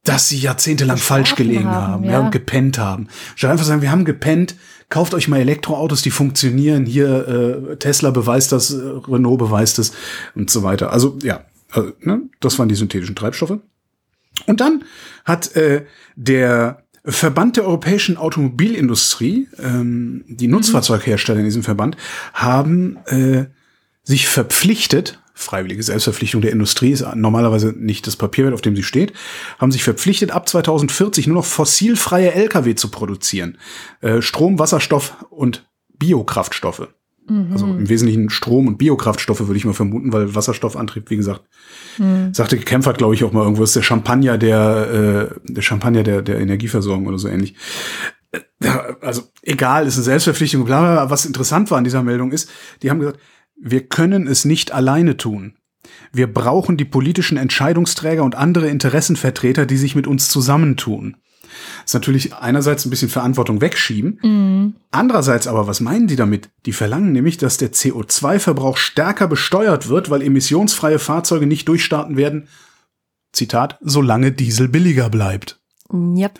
dass 0.08 0.28
sie 0.28 0.38
jahrzehntelang 0.38 0.96
falsch 0.96 1.34
gelegen 1.34 1.66
haben, 1.66 1.92
haben 1.92 2.04
ja. 2.04 2.12
ja, 2.12 2.20
und 2.20 2.30
gepennt 2.30 2.78
haben. 2.78 3.08
Statt 3.36 3.50
einfach 3.50 3.66
sagen, 3.66 3.82
wir 3.82 3.90
haben 3.90 4.06
gepennt, 4.06 4.54
kauft 4.88 5.12
euch 5.12 5.28
mal 5.28 5.38
Elektroautos, 5.38 6.00
die 6.00 6.10
funktionieren. 6.10 6.86
Hier 6.86 7.28
äh, 7.28 7.76
Tesla 7.76 8.10
beweist 8.10 8.52
das, 8.52 8.70
äh, 8.70 8.76
Renault 9.06 9.38
beweist 9.38 9.78
es 9.78 9.92
und 10.34 10.48
so 10.48 10.62
weiter. 10.62 10.92
Also 10.92 11.18
ja, 11.22 11.44
also, 11.70 11.92
ne, 12.00 12.22
das 12.40 12.58
waren 12.58 12.70
die 12.70 12.74
synthetischen 12.74 13.16
Treibstoffe. 13.16 13.58
Und 14.46 14.60
dann 14.60 14.84
hat 15.26 15.54
äh, 15.56 15.84
der 16.16 16.84
Verband 17.04 17.56
der 17.56 17.64
europäischen 17.64 18.16
Automobilindustrie, 18.16 19.48
ähm, 19.58 20.24
die 20.26 20.46
mhm. 20.46 20.54
Nutzfahrzeughersteller 20.54 21.40
in 21.40 21.44
diesem 21.44 21.62
Verband, 21.64 21.96
haben 22.32 22.96
äh, 23.06 23.46
sich 24.04 24.26
verpflichtet, 24.26 25.20
freiwillige 25.38 25.82
Selbstverpflichtung 25.82 26.42
der 26.42 26.52
Industrie 26.52 26.90
ist 26.90 27.06
normalerweise 27.14 27.72
nicht 27.76 28.06
das 28.06 28.16
Papierwert, 28.16 28.54
auf 28.54 28.60
dem 28.60 28.74
sie 28.74 28.82
steht, 28.82 29.12
haben 29.58 29.70
sich 29.70 29.84
verpflichtet, 29.84 30.32
ab 30.32 30.48
2040 30.48 31.28
nur 31.28 31.36
noch 31.36 31.44
fossilfreie 31.44 32.32
Lkw 32.32 32.74
zu 32.74 32.90
produzieren. 32.90 33.58
Äh, 34.00 34.20
Strom, 34.20 34.58
Wasserstoff 34.58 35.24
und 35.30 35.68
Biokraftstoffe. 35.98 36.88
Mhm. 37.28 37.52
Also 37.52 37.66
im 37.66 37.88
Wesentlichen 37.88 38.30
Strom 38.30 38.66
und 38.66 38.78
Biokraftstoffe 38.78 39.40
würde 39.40 39.56
ich 39.56 39.64
mal 39.64 39.74
vermuten, 39.74 40.12
weil 40.12 40.34
Wasserstoffantrieb, 40.34 41.08
wie 41.10 41.16
gesagt, 41.16 41.42
mhm. 41.98 42.34
sagte 42.34 42.58
Kämpfer, 42.58 42.92
glaube 42.92 43.14
ich 43.14 43.22
auch 43.22 43.32
mal 43.32 43.42
irgendwo, 43.42 43.62
ist 43.62 43.76
der 43.76 43.82
Champagner 43.82 44.38
der, 44.38 45.30
äh, 45.46 45.52
der 45.52 45.62
Champagner 45.62 46.02
der, 46.02 46.22
der 46.22 46.40
Energieversorgung 46.40 47.06
oder 47.06 47.18
so 47.18 47.28
ähnlich. 47.28 47.54
Äh, 48.32 48.40
also 49.00 49.22
egal, 49.42 49.86
ist 49.86 49.94
eine 49.96 50.04
Selbstverpflichtung, 50.04 50.64
bla, 50.64 50.80
bla, 50.80 51.10
was 51.10 51.26
interessant 51.26 51.70
war 51.70 51.78
an 51.78 51.84
dieser 51.84 52.02
Meldung 52.02 52.32
ist, 52.32 52.50
die 52.82 52.90
haben 52.90 52.98
gesagt, 52.98 53.20
wir 53.60 53.86
können 53.86 54.26
es 54.26 54.44
nicht 54.44 54.72
alleine 54.72 55.16
tun. 55.16 55.54
Wir 56.12 56.32
brauchen 56.32 56.76
die 56.76 56.84
politischen 56.84 57.38
Entscheidungsträger 57.38 58.22
und 58.22 58.34
andere 58.34 58.68
Interessenvertreter, 58.68 59.66
die 59.66 59.76
sich 59.76 59.94
mit 59.94 60.06
uns 60.06 60.28
zusammentun. 60.28 61.16
ist 61.84 61.94
natürlich 61.94 62.34
einerseits 62.34 62.84
ein 62.84 62.90
bisschen 62.90 63.08
Verantwortung 63.08 63.60
wegschieben. 63.60 64.18
Mhm. 64.22 64.74
Andererseits 64.90 65.46
aber, 65.46 65.66
was 65.66 65.80
meinen 65.80 66.06
die 66.06 66.16
damit? 66.16 66.50
Die 66.66 66.72
verlangen 66.72 67.12
nämlich, 67.12 67.36
dass 67.36 67.56
der 67.56 67.72
CO2-Verbrauch 67.72 68.76
stärker 68.76 69.28
besteuert 69.28 69.88
wird, 69.88 70.10
weil 70.10 70.22
emissionsfreie 70.22 70.98
Fahrzeuge 70.98 71.46
nicht 71.46 71.68
durchstarten 71.68 72.16
werden. 72.16 72.48
Zitat, 73.32 73.78
solange 73.80 74.32
Diesel 74.32 74.68
billiger 74.68 75.10
bleibt. 75.10 75.60
Yep. 75.92 76.38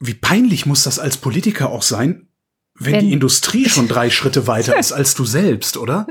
Wie 0.00 0.14
peinlich 0.14 0.66
muss 0.66 0.84
das 0.84 0.98
als 0.98 1.16
Politiker 1.16 1.70
auch 1.70 1.82
sein, 1.82 2.28
wenn, 2.76 2.94
wenn 2.94 3.00
die 3.00 3.12
Industrie 3.12 3.68
schon 3.68 3.88
drei 3.88 4.10
Schritte 4.10 4.46
weiter 4.46 4.78
ist 4.78 4.92
als 4.92 5.14
du 5.14 5.24
selbst, 5.24 5.76
oder? 5.76 6.06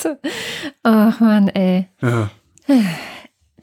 so. 0.00 0.16
Oh 0.84 1.12
Mann, 1.20 1.48
ey. 1.48 1.88
Ja. 2.02 2.30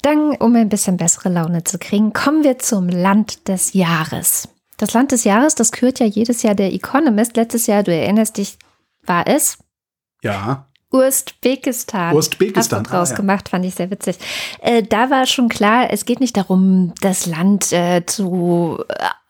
Dann, 0.01 0.35
um 0.37 0.55
ein 0.55 0.69
bisschen 0.69 0.97
bessere 0.97 1.29
Laune 1.29 1.63
zu 1.63 1.77
kriegen, 1.77 2.13
kommen 2.13 2.43
wir 2.43 2.59
zum 2.59 2.87
Land 2.89 3.47
des 3.47 3.73
Jahres. 3.73 4.47
Das 4.77 4.93
Land 4.93 5.11
des 5.11 5.23
Jahres, 5.23 5.55
das 5.55 5.71
kürt 5.71 5.99
ja 5.99 6.05
jedes 6.05 6.43
Jahr 6.43 6.55
der 6.55 6.73
Economist. 6.73 7.35
Letztes 7.35 7.67
Jahr, 7.67 7.83
du 7.83 7.93
erinnerst 7.93 8.37
dich, 8.37 8.57
war 9.03 9.27
es? 9.27 9.57
Ja. 10.21 10.67
Usbekistan. 10.91 12.15
Usbekistan. 12.15 12.79
Hast 12.79 12.87
du 12.87 12.91
draus 12.91 13.09
ah, 13.09 13.13
ja. 13.13 13.17
gemacht, 13.17 13.49
fand 13.49 13.65
ich 13.65 13.75
sehr 13.75 13.91
witzig. 13.91 14.17
Äh, 14.61 14.83
da 14.83 15.09
war 15.09 15.25
schon 15.25 15.49
klar, 15.49 15.87
es 15.91 16.05
geht 16.05 16.19
nicht 16.19 16.37
darum, 16.37 16.93
das 17.01 17.25
Land 17.25 17.71
äh, 17.73 18.05
zu 18.05 18.83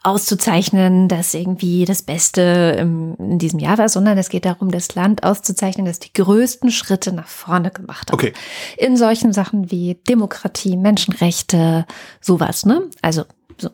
auszuzeichnen, 0.05 1.07
das 1.07 1.33
irgendwie 1.33 1.85
das 1.85 2.01
Beste 2.01 2.77
in 2.79 3.39
diesem 3.39 3.59
Jahr 3.59 3.77
war, 3.77 3.89
sondern 3.89 4.17
es 4.17 4.29
geht 4.29 4.45
darum, 4.45 4.71
das 4.71 4.93
Land 4.95 5.23
auszuzeichnen, 5.23 5.85
das 5.85 5.99
die 5.99 6.13
größten 6.13 6.71
Schritte 6.71 7.11
nach 7.11 7.27
vorne 7.27 7.71
gemacht 7.71 8.11
hat. 8.11 8.13
Okay. 8.13 8.33
In 8.77 8.97
solchen 8.97 9.33
Sachen 9.33 9.71
wie 9.71 9.95
Demokratie, 10.07 10.77
Menschenrechte, 10.77 11.85
sowas, 12.21 12.65
ne? 12.65 12.83
Also 13.01 13.23
so. 13.57 13.69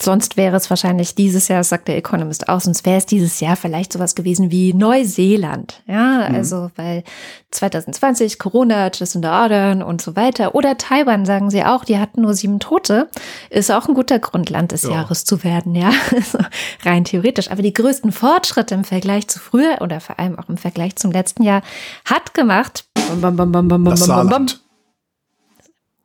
Sonst 0.00 0.36
wäre 0.36 0.56
es 0.56 0.70
wahrscheinlich 0.70 1.14
dieses 1.14 1.48
Jahr, 1.48 1.62
sagt 1.64 1.88
der 1.88 1.96
Economist 1.96 2.48
auch, 2.48 2.60
sonst 2.60 2.86
wäre 2.86 2.98
es 2.98 3.06
dieses 3.06 3.40
Jahr 3.40 3.56
vielleicht 3.56 3.92
sowas 3.92 4.14
gewesen 4.14 4.50
wie 4.50 4.72
Neuseeland. 4.72 5.82
Ja, 5.86 6.28
mhm. 6.28 6.34
also 6.34 6.70
weil 6.76 7.04
2020 7.50 8.38
Corona, 8.38 8.90
just 8.94 9.14
in 9.14 9.22
the 9.22 9.28
order 9.28 9.86
und 9.86 10.00
so 10.00 10.16
weiter. 10.16 10.54
Oder 10.54 10.78
Taiwan, 10.78 11.26
sagen 11.26 11.50
sie 11.50 11.64
auch, 11.64 11.84
die 11.84 11.98
hatten 11.98 12.22
nur 12.22 12.34
sieben 12.34 12.60
Tote. 12.60 13.08
Ist 13.50 13.70
auch 13.70 13.88
ein 13.88 13.94
guter 13.94 14.18
Grund, 14.18 14.50
Land 14.50 14.72
des 14.72 14.84
ja. 14.84 14.90
Jahres 14.90 15.24
zu 15.24 15.44
werden, 15.44 15.74
ja. 15.74 15.90
Rein 16.84 17.04
theoretisch. 17.04 17.50
Aber 17.50 17.62
die 17.62 17.72
größten 17.72 18.12
Fortschritte 18.12 18.74
im 18.74 18.84
Vergleich 18.84 19.28
zu 19.28 19.38
früher 19.38 19.78
oder 19.80 20.00
vor 20.00 20.18
allem 20.18 20.38
auch 20.38 20.48
im 20.48 20.56
Vergleich 20.56 20.96
zum 20.96 21.12
letzten 21.12 21.42
Jahr 21.42 21.62
hat 22.04 22.34
gemacht. 22.34 22.88
Bam, 23.20 23.36
bam, 23.36 23.52
bam, 23.52 23.84
das 23.84 24.00
Saarland. 24.00 24.62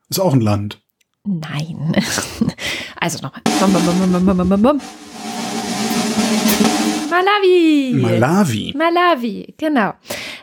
Ist 0.10 0.20
auch 0.20 0.34
ein 0.34 0.42
Land. 0.42 0.83
Nein. 1.26 1.94
Also 3.00 3.20
nochmal. 3.22 3.42
Malawi. 7.10 7.94
Malawi. 7.94 8.74
Malawi, 8.78 9.54
genau. 9.58 9.92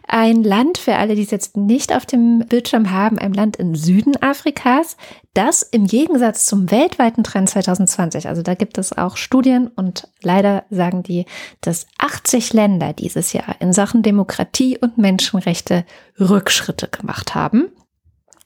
Ein 0.06 0.44
Land, 0.44 0.76
für 0.76 0.96
alle, 0.96 1.14
die 1.14 1.22
es 1.22 1.30
jetzt 1.30 1.56
nicht 1.56 1.94
auf 1.94 2.04
dem 2.04 2.40
Bildschirm 2.40 2.90
haben, 2.90 3.18
ein 3.18 3.32
Land 3.32 3.56
im 3.56 3.74
Süden 3.74 4.20
Afrikas, 4.22 4.96
das 5.32 5.62
im 5.62 5.86
Gegensatz 5.86 6.44
zum 6.44 6.70
weltweiten 6.70 7.24
Trend 7.24 7.48
2020, 7.48 8.28
also 8.28 8.42
da 8.42 8.54
gibt 8.54 8.76
es 8.76 8.96
auch 8.96 9.16
Studien 9.16 9.68
und 9.68 10.08
leider 10.22 10.64
sagen 10.68 11.02
die, 11.02 11.24
dass 11.60 11.86
80 11.98 12.52
Länder 12.52 12.92
dieses 12.92 13.32
Jahr 13.32 13.56
in 13.60 13.72
Sachen 13.72 14.02
Demokratie 14.02 14.76
und 14.78 14.98
Menschenrechte 14.98 15.86
Rückschritte 16.18 16.88
gemacht 16.88 17.34
haben. 17.34 17.70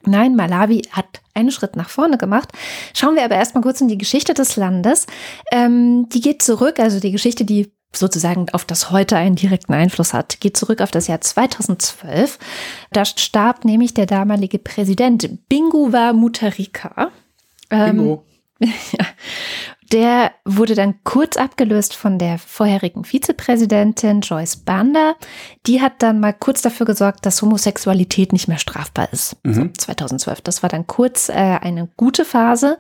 Nein, 0.07 0.37
Malawi 0.37 0.83
hat 0.91 1.21
einen 1.35 1.51
Schritt 1.51 1.77
nach 1.77 1.89
vorne 1.89 2.19
gemacht. 2.19 2.51
Schauen 2.95 3.17
wir 3.17 3.25
aber 3.25 3.37
erstmal 3.37 3.63
kurz 3.63 3.81
in 3.81 3.89
die 3.89 3.99
Geschichte 3.99 4.35
des 4.35 4.57
Landes. 4.57 5.07
Ähm, 5.53 6.09
die 6.09 6.21
geht 6.21 6.43
zurück, 6.43 6.79
also 6.79 7.01
die 7.01 7.13
Geschichte, 7.13 7.45
die 7.45 7.73
sozusagen 7.93 8.47
auf 8.53 8.65
das 8.65 8.91
heute 8.91 9.17
einen 9.17 9.37
direkten 9.37 9.73
Einfluss 9.73 10.15
hat, 10.15 10.41
geht 10.41 10.57
zurück 10.57 10.81
auf 10.81 10.91
das 10.91 11.07
Jahr 11.07 11.21
2012. 11.21 12.39
Da 12.93 13.05
starb 13.05 13.65
nämlich 13.65 13.95
der 13.95 14.07
damalige 14.07 14.59
Präsident 14.59 15.49
Binguwa 15.49 16.13
Mutarika. 16.13 17.11
Ähm, 17.71 17.97
Bingo. 17.97 18.25
ja. 18.61 18.69
Der 19.95 20.33
wurde 20.45 20.75
dann 20.75 20.97
kurz 21.05 21.37
abgelöst 21.37 21.95
von 21.95 22.19
der 22.19 22.39
vorherigen 22.39 23.05
Vizepräsidentin 23.05 24.23
Joyce 24.23 24.57
Banda. 24.57 25.15
Die 25.69 25.81
hat 25.81 26.03
dann 26.03 26.19
mal 26.19 26.33
kurz 26.33 26.63
dafür 26.63 26.85
gesorgt, 26.85 27.25
dass 27.25 27.41
Homosexualität 27.41 28.33
nicht 28.33 28.49
mehr 28.49 28.59
strafbar 28.59 29.13
ist. 29.13 29.37
Mhm. 29.45 29.55
So, 29.55 29.69
2012. 29.69 30.41
Das 30.41 30.65
war 30.65 30.69
dann 30.69 30.89
kurz 30.89 31.29
äh, 31.29 31.35
eine 31.35 31.89
gute 31.97 32.25
Phase. 32.25 32.77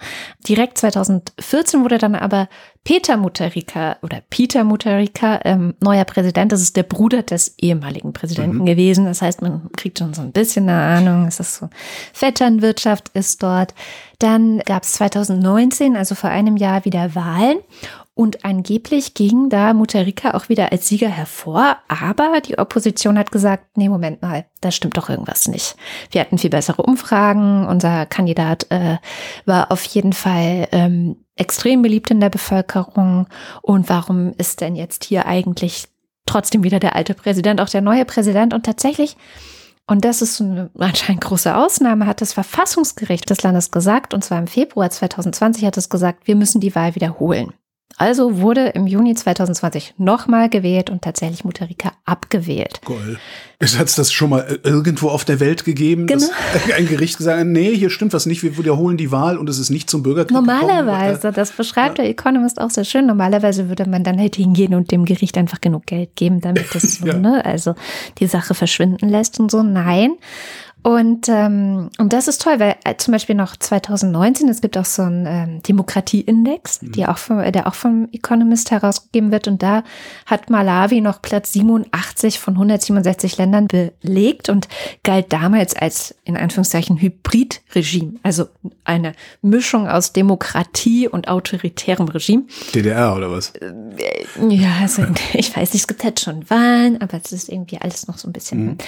Direkt 0.48 0.76
2014 0.78 1.84
wurde 1.84 1.98
dann 1.98 2.16
aber 2.16 2.48
Peter 2.84 3.16
Mutharika 3.16 3.96
oder 4.02 4.22
Peter 4.28 4.62
Mutharika, 4.62 5.40
ähm, 5.44 5.74
neuer 5.80 6.04
Präsident. 6.04 6.52
Das 6.52 6.60
ist 6.60 6.76
der 6.76 6.82
Bruder 6.82 7.22
des 7.22 7.54
ehemaligen 7.58 8.12
Präsidenten 8.12 8.58
mhm. 8.58 8.66
gewesen. 8.66 9.06
Das 9.06 9.22
heißt, 9.22 9.40
man 9.40 9.72
kriegt 9.72 9.98
schon 9.98 10.12
so 10.12 10.20
ein 10.20 10.32
bisschen 10.32 10.68
eine 10.68 10.78
Ahnung. 10.78 11.26
Es 11.26 11.40
ist 11.40 11.54
so, 11.54 11.70
Vetternwirtschaft 12.12 13.08
ist 13.14 13.42
dort. 13.42 13.74
Dann 14.18 14.58
gab 14.60 14.82
es 14.82 14.92
2019, 14.92 15.96
also 15.96 16.14
vor 16.14 16.28
einem 16.28 16.58
Jahr, 16.58 16.84
wieder 16.84 17.14
Wahlen. 17.14 17.58
Und 18.16 18.44
angeblich 18.44 19.14
ging 19.14 19.48
da 19.48 19.74
Mutarika 19.74 20.34
auch 20.34 20.48
wieder 20.48 20.70
als 20.70 20.86
Sieger 20.86 21.08
hervor, 21.08 21.78
aber 21.88 22.40
die 22.40 22.58
Opposition 22.58 23.18
hat 23.18 23.32
gesagt, 23.32 23.76
nee, 23.76 23.88
Moment 23.88 24.22
mal, 24.22 24.44
da 24.60 24.70
stimmt 24.70 24.96
doch 24.96 25.10
irgendwas 25.10 25.48
nicht. 25.48 25.74
Wir 26.12 26.20
hatten 26.20 26.38
viel 26.38 26.50
bessere 26.50 26.82
Umfragen, 26.82 27.66
unser 27.66 28.06
Kandidat 28.06 28.70
äh, 28.70 28.98
war 29.46 29.72
auf 29.72 29.84
jeden 29.84 30.12
Fall 30.12 30.68
ähm, 30.70 31.16
extrem 31.34 31.82
beliebt 31.82 32.12
in 32.12 32.20
der 32.20 32.30
Bevölkerung. 32.30 33.26
Und 33.62 33.88
warum 33.88 34.32
ist 34.38 34.60
denn 34.60 34.76
jetzt 34.76 35.02
hier 35.02 35.26
eigentlich 35.26 35.88
trotzdem 36.24 36.62
wieder 36.62 36.78
der 36.78 36.94
alte 36.94 37.14
Präsident, 37.14 37.60
auch 37.60 37.68
der 37.68 37.82
neue 37.82 38.04
Präsident? 38.04 38.54
Und 38.54 38.64
tatsächlich 38.64 39.16
und 39.86 40.04
das 40.04 40.22
ist 40.22 40.40
eine 40.40 40.70
anscheinend 40.78 41.22
große 41.24 41.54
Ausnahme, 41.54 42.06
hat 42.06 42.20
das 42.20 42.32
Verfassungsgericht 42.32 43.28
des 43.28 43.42
Landes 43.42 43.70
gesagt, 43.70 44.14
und 44.14 44.24
zwar 44.24 44.38
im 44.38 44.46
Februar 44.46 44.88
2020 44.88 45.64
hat 45.64 45.76
es 45.76 45.90
gesagt, 45.90 46.26
wir 46.26 46.36
müssen 46.36 46.60
die 46.60 46.74
Wahl 46.74 46.94
wiederholen. 46.94 47.52
Also 47.96 48.40
wurde 48.40 48.68
im 48.70 48.88
Juni 48.88 49.14
2020 49.14 49.94
nochmal 49.98 50.48
gewählt 50.48 50.90
und 50.90 51.02
tatsächlich 51.02 51.44
Mutarika 51.44 51.92
abgewählt. 52.04 52.80
Cool. 52.88 53.18
Es 53.60 53.78
hat 53.78 53.96
das 53.96 54.12
schon 54.12 54.30
mal 54.30 54.40
äh, 54.40 54.68
irgendwo 54.68 55.10
auf 55.10 55.24
der 55.24 55.38
Welt 55.38 55.64
gegeben, 55.64 56.08
genau. 56.08 56.26
dass 56.52 56.72
ein 56.76 56.88
Gericht 56.88 57.18
gesagt 57.18 57.38
hat, 57.38 57.46
nee, 57.46 57.74
hier 57.74 57.90
stimmt 57.90 58.12
was 58.12 58.26
nicht, 58.26 58.42
wir 58.42 58.58
wiederholen 58.58 58.96
die 58.96 59.12
Wahl 59.12 59.38
und 59.38 59.48
es 59.48 59.60
ist 59.60 59.70
nicht 59.70 59.88
zum 59.88 60.02
Bürgerkrieg 60.02 60.34
Normalerweise, 60.34 61.14
gekommen. 61.18 61.34
das 61.34 61.52
beschreibt 61.52 61.98
ja. 61.98 62.04
der 62.04 62.10
Economist 62.10 62.60
auch 62.60 62.70
sehr 62.70 62.84
schön, 62.84 63.06
normalerweise 63.06 63.68
würde 63.68 63.88
man 63.88 64.02
dann 64.02 64.18
halt 64.18 64.34
hingehen 64.34 64.74
und 64.74 64.90
dem 64.90 65.04
Gericht 65.04 65.38
einfach 65.38 65.60
genug 65.60 65.86
Geld 65.86 66.16
geben, 66.16 66.40
damit 66.40 66.74
das 66.74 66.82
so, 66.98 67.06
ja. 67.06 67.16
ne, 67.16 67.44
also 67.44 67.76
die 68.18 68.26
Sache 68.26 68.54
verschwinden 68.54 69.08
lässt 69.08 69.38
und 69.38 69.52
so. 69.52 69.62
Nein, 69.62 70.14
und, 70.84 71.30
ähm, 71.30 71.88
und 71.96 72.12
das 72.12 72.28
ist 72.28 72.42
toll, 72.42 72.60
weil 72.60 72.76
äh, 72.84 72.94
zum 72.98 73.12
Beispiel 73.12 73.34
noch 73.34 73.56
2019, 73.56 74.50
es 74.50 74.60
gibt 74.60 74.76
auch 74.76 74.84
so 74.84 75.00
einen 75.00 75.24
ähm, 75.26 75.62
Demokratieindex, 75.62 76.82
mhm. 76.82 76.92
die 76.92 77.06
auch 77.06 77.16
vom, 77.16 77.40
der 77.52 77.66
auch 77.66 77.74
vom 77.74 78.06
Economist 78.12 78.70
herausgegeben 78.70 79.32
wird. 79.32 79.48
Und 79.48 79.62
da 79.62 79.82
hat 80.26 80.50
Malawi 80.50 81.00
noch 81.00 81.22
Platz 81.22 81.54
87 81.54 82.38
von 82.38 82.52
167 82.52 83.38
Ländern 83.38 83.66
belegt 83.66 84.50
und 84.50 84.68
galt 85.04 85.32
damals 85.32 85.74
als 85.74 86.16
in 86.24 86.36
Anführungszeichen 86.36 87.00
Hybridregime, 87.00 88.16
also 88.22 88.48
eine 88.84 89.14
Mischung 89.40 89.88
aus 89.88 90.12
Demokratie 90.12 91.08
und 91.08 91.28
autoritärem 91.28 92.08
Regime. 92.08 92.42
DDR 92.74 93.16
oder 93.16 93.30
was? 93.30 93.54
Äh, 93.54 93.72
ja, 94.50 94.72
also 94.82 95.02
ich 95.32 95.56
weiß 95.56 95.72
nicht, 95.72 95.80
es 95.80 95.88
gibt 95.88 96.04
halt 96.04 96.20
schon 96.20 96.50
Wahlen, 96.50 97.00
aber 97.00 97.18
es 97.24 97.32
ist 97.32 97.48
irgendwie 97.48 97.78
alles 97.78 98.06
noch 98.06 98.18
so 98.18 98.28
ein 98.28 98.34
bisschen. 98.34 98.66
Mhm. 98.66 98.78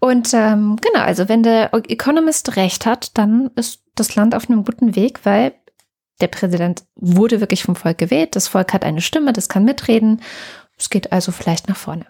Und 0.00 0.32
ähm, 0.34 0.76
genau, 0.80 1.04
also 1.04 1.28
wenn 1.28 1.42
der 1.42 1.72
Economist 1.72 2.56
recht 2.56 2.86
hat, 2.86 3.16
dann 3.16 3.50
ist 3.56 3.82
das 3.94 4.14
Land 4.14 4.34
auf 4.34 4.48
einem 4.48 4.64
guten 4.64 4.94
Weg, 4.94 5.20
weil 5.24 5.54
der 6.20 6.28
Präsident 6.28 6.84
wurde 6.94 7.40
wirklich 7.40 7.62
vom 7.62 7.76
Volk 7.76 7.98
gewählt. 7.98 8.36
Das 8.36 8.48
Volk 8.48 8.72
hat 8.72 8.84
eine 8.84 9.00
Stimme, 9.00 9.32
das 9.32 9.48
kann 9.48 9.64
mitreden. 9.64 10.22
Es 10.78 10.90
geht 10.90 11.12
also 11.12 11.32
vielleicht 11.32 11.68
nach 11.68 11.76
vorne. 11.76 12.06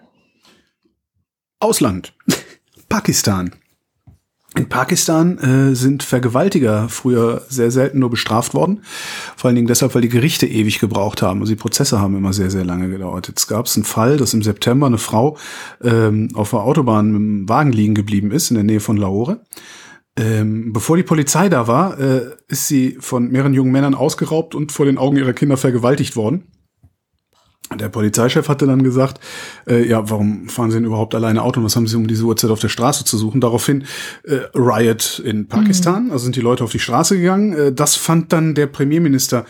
Ausland. 1.59 2.13
Pakistan. 2.89 3.55
In 4.57 4.69
Pakistan 4.69 5.37
äh, 5.37 5.75
sind 5.75 6.01
Vergewaltiger 6.01 6.89
früher 6.89 7.43
sehr 7.47 7.69
selten 7.69 7.99
nur 7.99 8.09
bestraft 8.09 8.55
worden. 8.55 8.81
Vor 9.35 9.49
allen 9.49 9.55
Dingen 9.55 9.67
deshalb, 9.67 9.93
weil 9.93 10.01
die 10.01 10.09
Gerichte 10.09 10.47
ewig 10.47 10.79
gebraucht 10.79 11.21
haben. 11.21 11.41
Also 11.41 11.51
die 11.51 11.59
Prozesse 11.59 12.01
haben 12.01 12.17
immer 12.17 12.33
sehr, 12.33 12.49
sehr 12.49 12.65
lange 12.65 12.89
gedauert. 12.89 13.27
Jetzt 13.27 13.45
gab 13.45 13.67
es 13.67 13.75
einen 13.75 13.85
Fall, 13.85 14.17
dass 14.17 14.33
im 14.33 14.41
September 14.41 14.87
eine 14.87 14.97
Frau 14.97 15.37
ähm, 15.83 16.29
auf 16.33 16.49
der 16.49 16.61
Autobahn 16.61 17.11
mit 17.11 17.21
dem 17.21 17.49
Wagen 17.49 17.71
liegen 17.71 17.93
geblieben 17.93 18.31
ist, 18.31 18.49
in 18.49 18.55
der 18.55 18.63
Nähe 18.63 18.79
von 18.79 18.97
Lahore. 18.97 19.41
Ähm, 20.17 20.73
bevor 20.73 20.97
die 20.97 21.03
Polizei 21.03 21.49
da 21.49 21.67
war, 21.67 21.99
äh, 21.99 22.21
ist 22.47 22.67
sie 22.67 22.97
von 22.99 23.29
mehreren 23.29 23.53
jungen 23.53 23.71
Männern 23.71 23.93
ausgeraubt 23.93 24.55
und 24.55 24.71
vor 24.71 24.87
den 24.87 24.97
Augen 24.97 25.17
ihrer 25.17 25.33
Kinder 25.33 25.57
vergewaltigt 25.57 26.15
worden. 26.15 26.45
Der 27.75 27.89
Polizeichef 27.89 28.47
hatte 28.47 28.65
dann 28.65 28.83
gesagt, 28.83 29.19
äh, 29.67 29.85
ja, 29.85 30.09
warum 30.09 30.47
fahren 30.47 30.71
Sie 30.71 30.77
denn 30.77 30.85
überhaupt 30.85 31.15
alleine 31.15 31.43
Auto 31.43 31.59
und 31.59 31.65
was 31.65 31.75
haben 31.75 31.87
Sie 31.87 31.97
um 31.97 32.07
diese 32.07 32.23
Uhrzeit 32.23 32.49
auf 32.49 32.61
der 32.61 32.69
Straße 32.69 33.03
zu 33.03 33.17
suchen? 33.17 33.41
Daraufhin 33.41 33.83
äh, 34.23 34.39
Riot 34.55 35.19
in 35.19 35.47
Pakistan, 35.47 36.05
mhm. 36.05 36.11
also 36.11 36.23
sind 36.23 36.37
die 36.37 36.41
Leute 36.41 36.63
auf 36.63 36.71
die 36.71 36.79
Straße 36.79 37.17
gegangen. 37.17 37.53
Äh, 37.53 37.73
das 37.73 37.95
fand 37.95 38.31
dann 38.31 38.55
der 38.55 38.67
Premierminister 38.67 39.45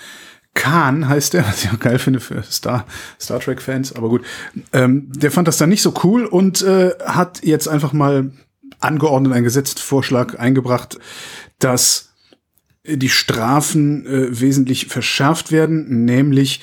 Khan 0.55 1.07
heißt 1.07 1.33
der, 1.33 1.45
was 1.47 1.63
ich 1.63 1.71
auch 1.71 1.79
geil 1.79 1.99
finde 1.99 2.19
für 2.19 2.41
Star, 2.43 2.87
Star 3.21 3.39
Trek-Fans, 3.39 3.93
aber 3.93 4.09
gut. 4.09 4.25
Ähm, 4.73 5.11
der 5.13 5.31
fand 5.31 5.47
das 5.47 5.57
dann 5.57 5.69
nicht 5.69 5.83
so 5.83 5.93
cool 6.03 6.25
und 6.25 6.63
äh, 6.63 6.91
hat 7.05 7.43
jetzt 7.43 7.67
einfach 7.67 7.93
mal 7.93 8.31
angeordnet 8.79 9.33
einen 9.33 9.43
Gesetzvorschlag 9.43 10.39
eingebracht, 10.39 10.97
dass 11.59 12.15
die 12.85 13.09
Strafen 13.09 14.05
äh, 14.05 14.39
wesentlich 14.39 14.87
verschärft 14.87 15.51
werden, 15.51 16.05
nämlich 16.05 16.61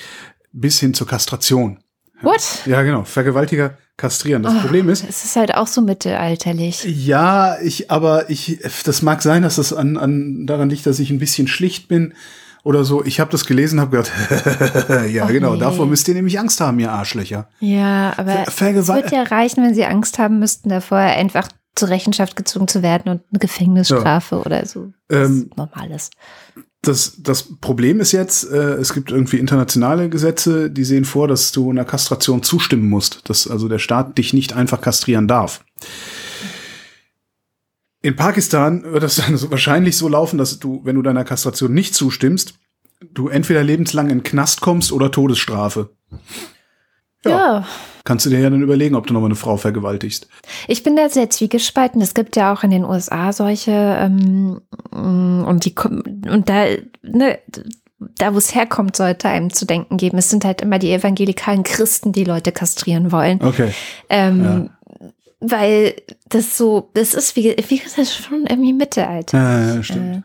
bis 0.55 0.79
hin 0.79 0.93
zur 0.93 1.07
Kastration. 1.07 1.79
What? 2.21 2.61
Ja, 2.65 2.81
genau. 2.81 3.03
Vergewaltiger 3.03 3.77
kastrieren. 3.97 4.43
Das 4.43 4.53
oh, 4.55 4.59
Problem 4.61 4.89
ist. 4.89 5.05
Es 5.07 5.25
ist 5.25 5.35
halt 5.35 5.53
auch 5.55 5.67
so 5.67 5.81
mittelalterlich. 5.81 6.83
Ja, 6.83 7.57
ich, 7.61 7.91
aber 7.91 8.29
ich, 8.29 8.59
das 8.83 9.01
mag 9.01 9.21
sein, 9.21 9.43
dass 9.43 9.55
das 9.57 9.73
an, 9.73 9.97
an 9.97 10.45
daran 10.45 10.69
liegt, 10.69 10.85
dass 10.85 10.99
ich 10.99 11.11
ein 11.11 11.19
bisschen 11.19 11.47
schlicht 11.47 11.87
bin 11.87 12.13
oder 12.63 12.83
so. 12.83 13.03
Ich 13.05 13.19
habe 13.19 13.31
das 13.31 13.45
gelesen, 13.45 13.79
habe 13.79 13.97
gedacht, 13.97 14.11
ja, 15.11 15.25
oh, 15.25 15.27
genau, 15.27 15.53
nee. 15.53 15.59
davor 15.59 15.85
müsst 15.85 16.07
ihr 16.07 16.15
nämlich 16.15 16.39
Angst 16.39 16.59
haben, 16.61 16.79
ihr 16.79 16.91
Arschlöcher. 16.91 17.47
Ja, 17.59 18.13
aber 18.17 18.45
Ver 18.45 18.75
es 18.75 18.87
wird 18.87 19.11
ja 19.11 19.23
reichen, 19.23 19.63
wenn 19.63 19.75
sie 19.75 19.85
Angst 19.85 20.17
haben 20.17 20.39
müssten, 20.39 20.69
davor 20.69 20.97
einfach 20.97 21.47
zur 21.75 21.89
Rechenschaft 21.89 22.35
gezogen 22.35 22.67
zu 22.67 22.81
werden 22.81 23.09
und 23.09 23.21
eine 23.31 23.39
Gefängnisstrafe 23.39 24.35
ja. 24.35 24.41
oder 24.41 24.65
so. 24.65 24.93
Ähm, 25.09 25.51
normales. 25.55 26.09
Das, 26.87 27.15
das 27.17 27.43
Problem 27.61 27.99
ist 27.99 28.11
jetzt, 28.11 28.49
äh, 28.49 28.73
es 28.75 28.93
gibt 28.93 29.11
irgendwie 29.11 29.37
internationale 29.37 30.09
Gesetze, 30.09 30.69
die 30.69 30.83
sehen 30.83 31.03
vor, 31.03 31.27
dass 31.27 31.51
du 31.51 31.69
einer 31.69 31.85
Kastration 31.85 32.43
zustimmen 32.43 32.87
musst, 32.87 33.27
dass 33.29 33.47
also 33.49 33.67
der 33.67 33.79
Staat 33.79 34.17
dich 34.17 34.33
nicht 34.33 34.53
einfach 34.53 34.81
kastrieren 34.81 35.27
darf. 35.27 35.65
In 38.01 38.15
Pakistan 38.15 38.83
wird 38.83 39.01
das 39.01 39.15
dann 39.25 39.35
so 39.35 39.49
wahrscheinlich 39.49 39.97
so 39.97 40.07
laufen, 40.07 40.37
dass 40.37 40.59
du, 40.59 40.81
wenn 40.83 40.95
du 40.95 41.01
deiner 41.01 41.23
Kastration 41.23 41.73
nicht 41.73 41.95
zustimmst, 41.95 42.53
du 43.13 43.29
entweder 43.29 43.63
lebenslang 43.63 44.11
in 44.11 44.21
Knast 44.23 44.61
kommst 44.61 44.91
oder 44.91 45.11
Todesstrafe. 45.11 45.89
Ja. 47.25 47.31
ja. 47.31 47.67
Kannst 48.03 48.25
du 48.25 48.29
dir 48.29 48.39
ja 48.39 48.49
dann 48.49 48.61
überlegen, 48.61 48.95
ob 48.95 49.07
du 49.07 49.13
nochmal 49.13 49.29
eine 49.29 49.35
Frau 49.35 49.57
vergewaltigst. 49.57 50.27
Ich 50.67 50.83
bin 50.83 50.95
da 50.95 51.09
sehr 51.09 51.29
zwiegespalten. 51.29 52.01
Es 52.01 52.13
gibt 52.13 52.35
ja 52.35 52.53
auch 52.53 52.63
in 52.63 52.69
den 52.69 52.85
USA 52.85 53.33
solche 53.33 53.71
ähm, 53.71 54.61
und 54.91 55.65
die 55.65 55.73
und 56.29 56.47
da 56.47 56.65
ne, 57.01 57.39
da 57.99 58.33
wo 58.33 58.37
es 58.37 58.53
herkommt, 58.53 58.95
sollte 58.95 59.27
einem 59.27 59.51
zu 59.51 59.65
denken 59.65 59.97
geben. 59.97 60.19
Es 60.19 60.29
sind 60.29 60.45
halt 60.45 60.61
immer 60.61 60.77
die 60.77 60.91
evangelikalen 60.91 61.63
Christen, 61.63 62.11
die 62.11 62.25
Leute 62.25 62.51
kastrieren 62.51 63.11
wollen. 63.11 63.41
Okay. 63.41 63.71
Ähm, 64.09 64.43
ja 64.43 64.65
weil 65.51 65.95
das 66.29 66.57
so, 66.57 66.89
das 66.93 67.13
ist 67.13 67.35
wie, 67.35 67.55
wie 67.67 67.77
gesagt 67.77 68.07
schon 68.07 68.45
irgendwie 68.47 68.73
Mittelalter. 68.73 69.37
Ja, 69.37 69.75
ja, 69.75 69.83
stimmt. 69.83 70.17
Äh, 70.17 70.21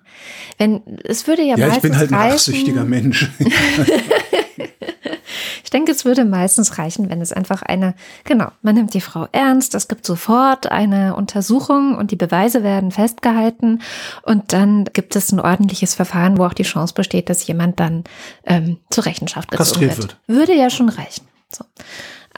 wenn, 0.58 0.82
es 1.04 1.26
würde 1.26 1.42
ja, 1.42 1.56
ja 1.56 1.68
ich 1.68 1.80
bin 1.80 1.96
halt 1.96 2.12
ein 2.12 2.30
rachsüchtiger 2.30 2.84
Mensch. 2.84 3.30
ich 5.62 5.70
denke, 5.70 5.92
es 5.92 6.04
würde 6.04 6.24
meistens 6.24 6.78
reichen, 6.78 7.10
wenn 7.10 7.20
es 7.20 7.32
einfach 7.32 7.62
eine, 7.62 7.94
genau, 8.24 8.48
man 8.62 8.74
nimmt 8.74 8.94
die 8.94 9.00
Frau 9.00 9.28
ernst, 9.32 9.74
es 9.74 9.88
gibt 9.88 10.06
sofort 10.06 10.70
eine 10.70 11.14
Untersuchung 11.14 11.96
und 11.96 12.10
die 12.10 12.16
Beweise 12.16 12.62
werden 12.62 12.90
festgehalten 12.90 13.82
und 14.22 14.52
dann 14.52 14.84
gibt 14.84 15.16
es 15.16 15.32
ein 15.32 15.40
ordentliches 15.40 15.94
Verfahren, 15.94 16.38
wo 16.38 16.44
auch 16.44 16.54
die 16.54 16.62
Chance 16.62 16.94
besteht, 16.94 17.28
dass 17.28 17.46
jemand 17.46 17.80
dann 17.80 18.04
ähm, 18.44 18.78
zur 18.90 19.06
Rechenschaft 19.06 19.50
gezogen 19.50 19.80
wird. 19.80 19.98
wird. 19.98 20.16
Würde 20.26 20.54
ja 20.54 20.70
schon 20.70 20.88
reichen. 20.88 21.26
So. 21.52 21.64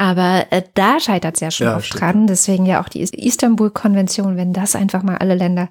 Aber 0.03 0.49
äh, 0.51 0.65
da 0.75 0.99
scheitert 0.99 1.37
es 1.37 1.41
ja 1.41 1.53
schon 1.53 1.69
ja, 1.69 1.77
oft 1.77 2.01
dran. 2.01 2.27
Deswegen 2.27 2.67
ja 2.67 2.83
auch 2.83 2.89
die 2.89 3.03
Istanbul-Konvention, 3.03 4.37
wenn 4.37 4.53
das 4.53 4.75
einfach 4.75 5.05
mal 5.05 5.19
alle 5.19 5.37
Länder 5.37 5.69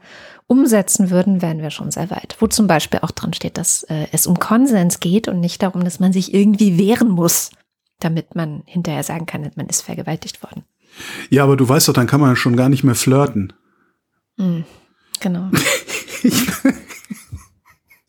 umsetzen 0.48 1.10
würden, 1.10 1.42
wären 1.42 1.62
wir 1.62 1.70
schon 1.70 1.92
sehr 1.92 2.10
weit. 2.12 2.38
Wo 2.40 2.48
zum 2.48 2.66
Beispiel 2.66 3.02
auch 3.02 3.12
dran 3.12 3.34
steht, 3.34 3.58
dass 3.58 3.84
äh, 3.84 4.08
es 4.14 4.28
um 4.28 4.40
Konsens 4.40 5.02
geht 5.02 5.28
und 5.28 5.42
nicht 5.42 5.62
darum, 5.62 5.84
dass 5.84 6.00
man 6.00 6.14
sich 6.14 6.34
irgendwie 6.34 6.78
wehren 6.78 7.10
muss, 7.10 7.52
damit 8.00 8.34
man 8.34 8.64
hinterher 8.68 9.04
sagen 9.04 9.26
kann, 9.26 9.52
man 9.58 9.68
ist 9.68 9.82
vergewaltigt 9.82 10.42
worden. 10.42 10.64
Ja, 11.30 11.44
aber 11.44 11.58
du 11.58 11.68
weißt 11.68 11.90
doch, 11.90 11.94
dann 11.94 12.08
kann 12.08 12.22
man 12.22 12.38
schon 12.38 12.56
gar 12.56 12.70
nicht 12.70 12.86
mehr 12.86 12.96
flirten. 12.96 13.52
Mm, 14.38 14.62
genau. 15.20 15.50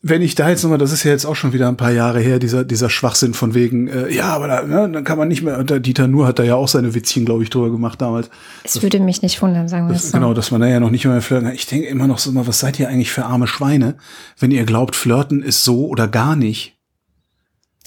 wenn 0.05 0.21
ich 0.21 0.35
da 0.35 0.49
jetzt 0.49 0.63
nochmal, 0.63 0.77
das 0.77 0.91
ist 0.91 1.05
ja 1.05 1.11
jetzt 1.11 1.23
auch 1.25 1.35
schon 1.35 1.53
wieder 1.53 1.69
ein 1.69 1.77
paar 1.77 1.91
Jahre 1.91 2.19
her, 2.19 2.37
dieser, 2.37 2.65
dieser 2.65 2.89
Schwachsinn 2.89 3.33
von 3.33 3.53
wegen, 3.53 3.87
äh, 3.87 4.13
ja, 4.13 4.33
aber 4.33 4.47
da, 4.49 4.61
ne, 4.63 4.89
dann 4.91 5.05
kann 5.05 5.17
man 5.17 5.29
nicht 5.29 5.43
mehr, 5.43 5.63
der 5.63 5.79
Dieter 5.79 6.09
Nuhr 6.09 6.27
hat 6.27 6.39
da 6.39 6.43
ja 6.43 6.55
auch 6.55 6.67
seine 6.67 6.93
Witzchen, 6.93 7.23
glaube 7.23 7.41
ich, 7.43 7.49
drüber 7.49 7.71
gemacht 7.71 8.01
damals. 8.01 8.29
Es 8.65 8.81
würde 8.83 8.99
mich 8.99 9.21
nicht 9.21 9.41
wundern, 9.41 9.69
sagen 9.69 9.87
wir 9.87 9.95
es 9.95 10.11
so. 10.11 10.17
Genau, 10.17 10.33
dass 10.33 10.51
man 10.51 10.59
da 10.59 10.67
ja 10.67 10.81
noch 10.81 10.89
nicht 10.89 11.05
mehr 11.05 11.21
flirten 11.21 11.47
kann. 11.47 11.55
Ich 11.55 11.67
denke 11.67 11.87
immer 11.87 12.05
noch 12.05 12.17
so 12.17 12.33
mal, 12.33 12.45
was 12.45 12.59
seid 12.59 12.81
ihr 12.81 12.89
eigentlich 12.89 13.13
für 13.13 13.23
arme 13.23 13.47
Schweine, 13.47 13.95
wenn 14.37 14.51
ihr 14.51 14.65
glaubt, 14.65 14.97
flirten 14.97 15.41
ist 15.41 15.63
so 15.63 15.87
oder 15.87 16.09
gar 16.09 16.35
nicht. 16.35 16.75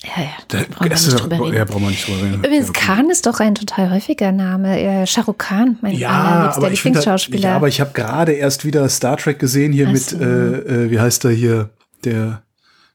Ja, 0.03 0.23
ja, 0.23 0.29
da 0.49 0.59
brauchen 0.71 0.89
wir 0.89 0.97
nicht 0.97 1.21
drüber 1.21 1.47
reden. 1.47 1.57
Ja, 1.57 1.65
brauchen 1.65 1.83
wir 1.83 1.91
nicht 1.91 2.09
drüber 2.09 2.23
reden. 2.23 2.35
Übrigens, 2.37 2.73
Khan 2.73 3.11
ist 3.11 3.27
doch 3.27 3.41
ein 3.41 3.55
total 3.55 3.91
häufiger 3.91 4.33
Name. 4.33 4.81
Äh, 4.81 5.07
Shah 5.07 5.23
Rukh 5.23 5.37
Khan, 5.39 5.79
mein 5.83 5.95
ja, 5.95 6.53
aber 6.55 6.71
Lieblingsschauspieler. 6.71 7.51
Ja, 7.51 7.57
aber 7.57 7.69
ich 7.69 7.81
habe 7.81 7.91
gerade 7.93 8.33
erst 8.33 8.65
wieder 8.65 8.89
Star 8.89 9.19
Trek 9.19 9.39
gesehen 9.39 9.73
hier 9.73 9.89
Ach 9.89 9.93
mit, 9.93 10.03
so. 10.03 10.19
äh, 10.19 10.85
äh, 10.87 10.91
wie 10.91 11.01
heißt 11.01 11.25
er 11.27 11.33
hier, 11.33 11.71
der 12.07 12.43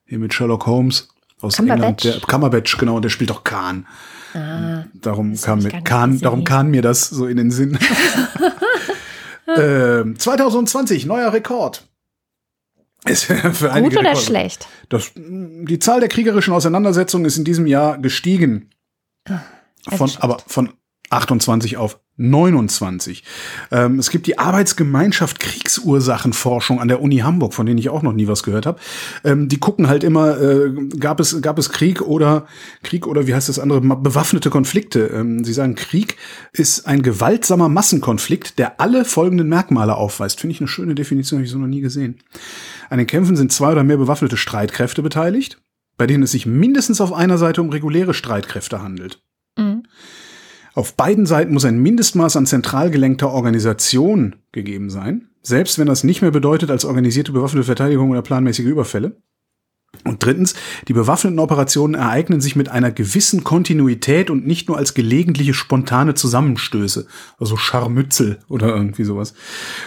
hier 0.06 0.20
mit 0.20 0.34
Sherlock 0.34 0.66
Holmes 0.66 1.10
aus 1.40 1.60
England. 1.60 2.04
Der 2.04 2.20
Cumberbatch, 2.22 2.78
genau, 2.78 3.00
der 3.00 3.10
spielt 3.10 3.30
doch 3.30 3.44
Khan. 3.44 3.86
Ah, 4.34 4.86
darum 4.94 5.36
kam 5.40 5.60
mir 5.60 5.70
Khan, 5.84 6.20
darum 6.20 6.44
kam 6.44 6.72
mir 6.72 6.82
das 6.82 7.10
so 7.10 7.28
in 7.28 7.38
den 7.38 7.52
Sinn. 7.52 7.78
äh, 9.48 10.04
2020 10.18 11.06
neuer 11.06 11.34
Rekord. 11.34 11.88
Gut 13.04 13.98
oder 13.98 14.16
schlecht? 14.16 14.68
Das, 14.90 15.12
die 15.16 15.80
Zahl 15.80 16.00
der 16.00 16.10
kriegerischen 16.10 16.54
Auseinandersetzungen 16.54 17.26
ist 17.26 17.38
in 17.38 17.44
diesem 17.44 17.66
Jahr 17.66 17.98
gestiegen. 17.98 18.70
Also 19.86 20.08
von, 20.08 20.12
aber 20.20 20.38
von 20.46 20.74
28 21.10 21.78
auf 21.78 22.00
29. 22.22 23.24
Ähm, 23.72 24.00
es 24.00 24.10
gibt 24.10 24.28
die 24.28 24.38
Arbeitsgemeinschaft 24.38 25.40
Kriegsursachenforschung 25.40 26.80
an 26.80 26.88
der 26.88 27.02
Uni 27.02 27.18
Hamburg, 27.18 27.54
von 27.54 27.66
denen 27.66 27.80
ich 27.80 27.90
auch 27.90 28.02
noch 28.02 28.14
nie 28.14 28.28
was 28.28 28.44
gehört 28.44 28.66
habe. 28.66 28.80
Ähm, 29.24 29.48
die 29.48 29.60
gucken 29.60 29.88
halt 29.88 30.04
immer, 30.04 30.40
äh, 30.40 30.72
gab 31.00 31.20
es 31.20 31.42
gab 31.42 31.58
es 31.58 31.70
Krieg 31.72 32.02
oder 32.02 32.46
Krieg 32.84 33.08
oder 33.08 33.28
wie 33.28 33.34
heißt 33.34 33.50
das 33.50 33.60
andere 33.60 33.82
bewaffnete 33.82 34.50
Konflikte. 34.50 35.08
Ähm, 35.08 35.44
sie 35.44 35.54
sagen, 35.54 35.76
Krieg 35.76 36.18
ist 36.54 36.88
ein 36.88 37.02
gewaltsamer 37.02 37.70
Massenkonflikt, 37.70 38.60
der 38.60 38.80
alle 38.80 39.06
folgenden 39.06 39.50
Merkmale 39.50 39.96
aufweist. 39.96 40.40
Finde 40.40 40.54
ich 40.54 40.62
eine 40.62 40.68
schöne 40.68 40.96
Definition, 40.96 41.40
habe 41.40 41.46
ich 41.46 41.52
so 41.52 41.58
noch 41.58 41.68
nie 41.68 41.82
gesehen. 41.82 42.20
An 42.90 42.98
den 42.98 43.08
Kämpfen 43.08 43.36
sind 43.36 43.52
zwei 43.52 43.72
oder 43.72 43.84
mehr 43.84 43.98
bewaffnete 43.98 44.38
Streitkräfte 44.38 45.02
beteiligt, 45.02 45.62
bei 45.98 46.08
denen 46.08 46.24
es 46.24 46.32
sich 46.32 46.46
mindestens 46.46 47.02
auf 47.02 47.14
einer 47.14 47.38
Seite 47.38 47.62
um 47.62 47.70
reguläre 47.70 48.14
Streitkräfte 48.14 48.82
handelt. 48.82 49.22
Auf 50.74 50.96
beiden 50.96 51.26
Seiten 51.26 51.54
muss 51.54 51.66
ein 51.66 51.82
Mindestmaß 51.82 52.38
an 52.38 52.46
zentral 52.46 52.92
gelenkter 52.92 53.32
Organisation 53.32 54.36
gegeben 54.52 54.90
sein, 54.90 55.28
selbst 55.42 55.78
wenn 55.78 55.88
das 55.88 56.04
nicht 56.04 56.22
mehr 56.22 56.32
bedeutet 56.32 56.72
als 56.72 56.86
organisierte 56.86 57.34
bewaffnete 57.34 57.66
Verteidigung 57.66 58.12
oder 58.12 58.22
planmäßige 58.22 58.66
Überfälle. 58.66 59.18
Und 60.06 60.24
drittens, 60.24 60.56
die 60.88 60.94
bewaffneten 60.94 61.40
Operationen 61.40 61.96
ereignen 61.96 62.40
sich 62.40 62.56
mit 62.56 62.70
einer 62.70 62.92
gewissen 62.92 63.44
Kontinuität 63.44 64.30
und 64.30 64.48
nicht 64.48 64.70
nur 64.70 64.78
als 64.78 64.94
gelegentliche 64.94 65.54
spontane 65.54 66.16
Zusammenstöße, 66.16 67.08
also 67.38 67.58
Scharmützel 67.58 68.40
oder 68.48 68.68
irgendwie 68.68 69.04
sowas. 69.04 69.34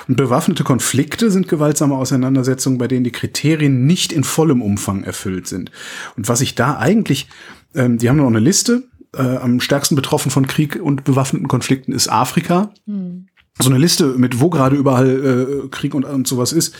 Und 0.06 0.16
bewaffnete 0.16 0.62
Konflikte 0.62 1.30
sind 1.30 1.48
gewaltsame 1.48 1.96
Auseinandersetzungen, 1.96 2.78
bei 2.78 2.86
denen 2.86 3.04
die 3.04 3.12
Kriterien 3.12 3.86
nicht 3.86 4.12
in 4.12 4.24
vollem 4.24 4.60
Umfang 4.60 5.04
erfüllt 5.04 5.46
sind. 5.46 5.72
Und 6.16 6.28
was 6.28 6.42
ich 6.42 6.54
da 6.54 6.76
eigentlich, 6.76 7.28
ähm, 7.74 7.96
die 7.96 8.08
haben 8.08 8.18
noch 8.18 8.26
eine 8.26 8.40
Liste, 8.40 8.84
äh, 9.16 9.36
am 9.36 9.60
stärksten 9.60 9.96
betroffen 9.96 10.30
von 10.30 10.46
Krieg 10.46 10.80
und 10.80 11.04
bewaffneten 11.04 11.48
Konflikten 11.48 11.92
ist 11.92 12.08
Afrika. 12.08 12.72
Mhm. 12.86 13.26
So 13.58 13.70
eine 13.70 13.78
Liste 13.78 14.06
mit 14.18 14.40
wo 14.40 14.50
gerade 14.50 14.76
überall 14.76 15.64
äh, 15.64 15.68
Krieg 15.68 15.94
und, 15.94 16.04
und 16.04 16.26
sowas 16.26 16.52
ist. 16.52 16.74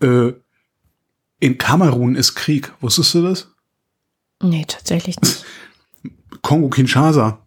Äh, 0.00 0.32
in 1.40 1.58
Kamerun 1.58 2.14
ist 2.14 2.34
Krieg. 2.34 2.72
Wusstest 2.80 3.14
du 3.14 3.22
das? 3.22 3.52
Nee, 4.42 4.64
tatsächlich 4.66 5.20
nicht. 5.20 5.44
Kongo-Kinshasa. 6.42 7.38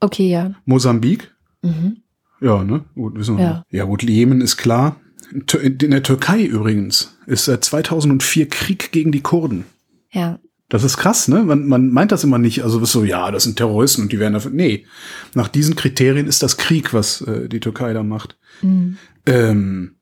Okay, 0.00 0.30
ja. 0.30 0.54
Mosambik. 0.64 1.34
Mhm. 1.62 2.02
Ja, 2.40 2.62
ne? 2.62 2.84
Gut, 2.94 3.16
wissen 3.16 3.36
wir. 3.36 3.44
Ja. 3.44 3.64
ja, 3.70 3.84
gut, 3.84 4.02
Jemen 4.02 4.40
ist 4.40 4.56
klar. 4.56 4.96
In 5.30 5.90
der 5.90 6.02
Türkei 6.02 6.42
übrigens 6.44 7.18
ist 7.26 7.46
seit 7.46 7.64
2004 7.64 8.48
Krieg 8.48 8.92
gegen 8.92 9.12
die 9.12 9.20
Kurden. 9.20 9.64
Ja. 10.10 10.38
Das 10.68 10.84
ist 10.84 10.98
krass, 10.98 11.28
ne? 11.28 11.42
Man, 11.44 11.66
man 11.66 11.90
meint 11.90 12.12
das 12.12 12.24
immer 12.24 12.38
nicht. 12.38 12.62
Also 12.62 12.84
so, 12.84 13.04
ja, 13.04 13.30
das 13.30 13.44
sind 13.44 13.56
Terroristen 13.56 14.02
und 14.02 14.12
die 14.12 14.18
werden 14.18 14.34
dafür. 14.34 14.50
Nee, 14.50 14.86
nach 15.34 15.48
diesen 15.48 15.76
Kriterien 15.76 16.26
ist 16.26 16.42
das 16.42 16.58
Krieg, 16.58 16.92
was 16.92 17.22
äh, 17.22 17.48
die 17.48 17.60
Türkei 17.60 17.94
da 17.94 18.02
macht. 18.02 18.38
Mhm. 18.60 18.98
Ähm, 19.24 19.96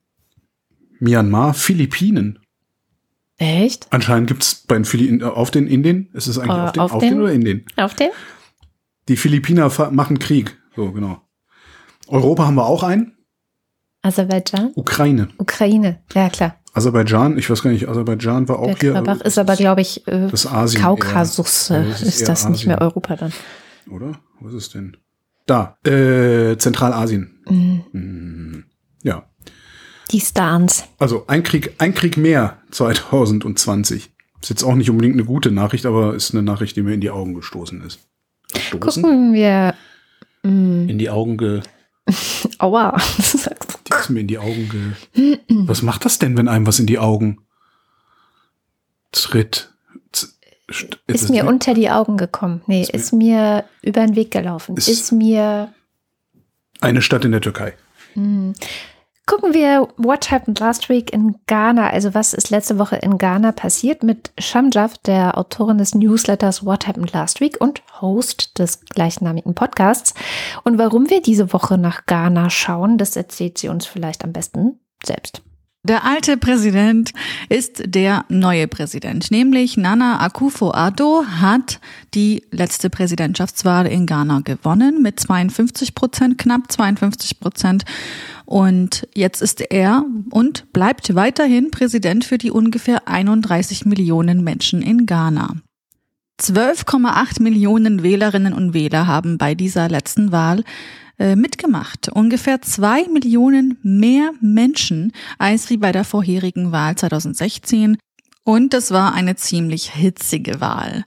Myanmar, 0.99 1.55
Philippinen. 1.55 2.41
Echt? 3.39 3.87
Anscheinend 3.91 4.29
gibt's 4.29 4.55
bei 4.55 4.75
den 4.75 4.85
Philippinen 4.85 5.23
auf 5.23 5.51
den 5.51 5.67
Indien. 5.67 6.09
Ist 6.15 6.27
es 6.27 6.39
eigentlich 6.39 6.57
uh, 6.57 6.63
auf, 6.63 6.73
den, 6.73 6.83
auf, 6.83 6.93
auf 6.95 7.01
den, 7.01 7.11
den 7.11 7.21
oder 7.21 7.33
in 7.33 7.45
den? 7.45 7.65
Auf 7.77 7.95
den? 7.95 8.09
Die 9.09 9.17
Philippiner 9.17 9.71
machen 9.93 10.19
Krieg. 10.19 10.59
So, 10.75 10.91
genau. 10.91 11.23
Europa 12.09 12.47
haben 12.47 12.55
wir 12.57 12.67
auch 12.67 12.83
einen. 12.83 13.16
Aserbaidschan? 14.07 14.73
Ukraine. 14.75 15.29
Ukraine, 15.39 15.99
ja 16.15 16.29
klar. 16.31 16.57
Aserbaidschan, 16.75 17.39
ich 17.39 17.49
weiß 17.49 17.63
gar 17.63 17.71
nicht, 17.71 17.89
Aserbaidschan 17.89 18.49
war 18.49 18.59
auch 18.59 18.77
hier. 18.79 18.93
Karabach 18.93 19.21
ist 19.23 19.39
aber, 19.39 19.57
glaube 19.57 19.81
ich, 19.81 20.07
äh, 20.07 20.29
das 20.31 20.47
Asien 20.47 20.83
Kaukasus. 20.83 21.71
eher. 21.71 21.81
äh, 21.81 21.89
das 21.89 22.03
ist 22.03 22.21
eher 22.21 22.27
das 22.27 22.49
nicht 22.49 22.67
mehr 22.67 22.77
Asien. 22.77 22.89
Europa 22.91 23.17
dann? 23.17 23.33
Oder? 23.91 24.13
Was 24.41 24.53
ist 24.55 24.75
denn? 24.75 24.97
Da, 25.47 25.79
äh, 25.87 26.57
Zentralasien. 26.59 27.41
Mhm. 27.49 27.85
Hm, 27.93 28.65
Ja. 29.03 29.25
Die 30.13 30.21
Stans. 30.21 30.85
Also 30.99 31.25
ein 31.29 31.43
Krieg, 31.43 31.75
ein 31.79 31.95
Krieg 31.95 32.17
mehr 32.17 32.59
2020. 32.71 34.11
Ist 34.43 34.51
jetzt 34.51 34.63
auch 34.63 34.75
nicht 34.75 34.91
unbedingt 34.91 35.15
eine 35.15 35.25
gute 35.25 35.51
Nachricht, 35.51 35.87
aber 35.87 36.15
ist 36.15 36.33
eine 36.35 36.43
Nachricht, 36.43 36.77
die 36.77 36.83
mir 36.83 36.93
in 36.95 37.01
die 37.01 37.11
Augen 37.11 37.35
gestoßen 37.35 37.83
ist. 37.83 38.01
Gestoßen? 38.53 39.03
Gucken 39.03 39.33
wir. 39.33 39.75
Mh, 40.43 40.91
In 40.91 40.99
die 40.99 41.09
Augen 41.11 41.39
ge. 41.39 41.63
aua. 42.59 42.97
Ist 44.07 44.11
mir 44.11 44.21
in 44.21 44.29
die 44.29 44.39
Augen 44.39 44.95
ge. 45.15 45.39
Was 45.67 45.83
macht 45.83 46.05
das 46.05 46.19
denn, 46.21 46.37
wenn 46.37 46.47
einem 46.49 46.65
was 46.67 46.79
in 46.79 46.87
die 46.87 46.99
Augen 47.01 47.39
tritt? 49.11 49.73
Z- 50.13 50.31
st- 50.71 50.99
ist 51.09 51.29
mir 51.29 51.45
unter 51.47 51.75
die 51.75 51.91
Augen 51.91 52.17
gekommen. 52.17 52.63
Nee, 52.67 52.83
Ist 52.83 52.91
ist, 52.91 53.13
mir 53.13 53.65
über 53.83 54.07
den 54.07 54.15
Weg 54.15 54.31
gelaufen. 54.31 54.77
Ist- 54.77 54.89
Ist, 54.89 55.11
mir. 55.13 55.73
eine 56.81 57.03
Stadt 57.03 57.25
in 57.25 57.33
der 57.33 57.41
Türkei. 57.41 57.75
Gucken 59.27 59.55
wir 59.55 59.89
What 59.97 60.31
Happened 60.31 60.61
Last 60.61 60.89
Week 60.89 61.13
in 61.13 61.35
Ghana. 61.49 61.91
Also 61.91 62.15
was 62.15 62.33
ist 62.33 62.51
letzte 62.51 62.79
Woche 62.79 62.95
in 62.95 63.19
Ghana 63.19 63.51
passiert 63.51 64.05
mit 64.05 64.31
Shamjaf, 64.39 64.99
der 64.99 65.37
Autorin 65.37 65.79
des 65.79 65.97
Newsletters 65.97 66.65
What 66.65 66.87
Happened 66.87 67.13
Last 67.13 67.41
Week 67.41 67.61
und 67.61 67.83
Host 68.01 68.57
des 68.61 68.81
gleichnamigen 68.85 69.57
Podcasts. 69.57 70.15
Und 70.63 70.79
warum 70.79 71.11
wir 71.11 71.23
diese 71.23 71.53
Woche 71.53 71.77
nach 71.77 72.07
Ghana 72.07 72.51
schauen, 72.51 72.99
das 72.99 73.17
erzählt 73.17 73.59
sie 73.59 73.69
uns 73.69 73.85
vielleicht 73.85 74.23
am 74.23 74.33
besten 74.33 74.79
selbst. 75.05 75.43
Der 75.87 76.05
alte 76.05 76.37
Präsident 76.37 77.13
ist 77.49 77.81
der 77.87 78.25
neue 78.29 78.67
Präsident, 78.67 79.31
nämlich 79.31 79.77
Nana 79.77 80.21
Akufo-Addo 80.21 81.25
hat 81.41 81.79
die 82.13 82.43
letzte 82.51 82.91
Präsidentschaftswahl 82.91 83.87
in 83.87 84.05
Ghana 84.05 84.41
gewonnen 84.41 85.01
mit 85.01 85.21
52 85.21 85.95
Prozent, 85.95 86.39
knapp 86.39 86.73
52 86.73 87.39
Prozent. 87.39 87.85
Und 88.47 89.07
jetzt 89.15 89.41
ist 89.41 89.61
er 89.61 90.05
und 90.31 90.73
bleibt 90.73 91.15
weiterhin 91.15 91.71
Präsident 91.71 92.25
für 92.25 92.39
die 92.39 92.51
ungefähr 92.51 93.07
31 93.07 93.87
Millionen 93.87 94.43
Menschen 94.43 94.83
in 94.83 95.07
Ghana. 95.07 95.55
12,8 96.41 97.41
Millionen 97.41 98.03
Wählerinnen 98.03 98.55
und 98.55 98.75
Wähler 98.75 99.07
haben 99.07 99.39
bei 99.39 99.55
dieser 99.55 99.89
letzten 99.89 100.33
Wahl 100.33 100.65
äh, 101.19 101.37
mitgemacht. 101.37 102.09
Ungefähr 102.09 102.63
zwei 102.63 103.07
Millionen 103.09 103.79
mehr 103.83 104.33
Menschen 104.41 105.13
als 105.39 105.71
wie 105.71 105.77
bei 105.77 105.93
der 105.93 106.05
vorherigen 106.05 106.73
Wahl 106.73 106.97
2016. 106.97 107.97
Und 108.45 108.75
es 108.75 108.91
war 108.91 109.15
eine 109.15 109.37
ziemlich 109.37 109.91
hitzige 109.93 110.61
Wahl. 110.61 111.05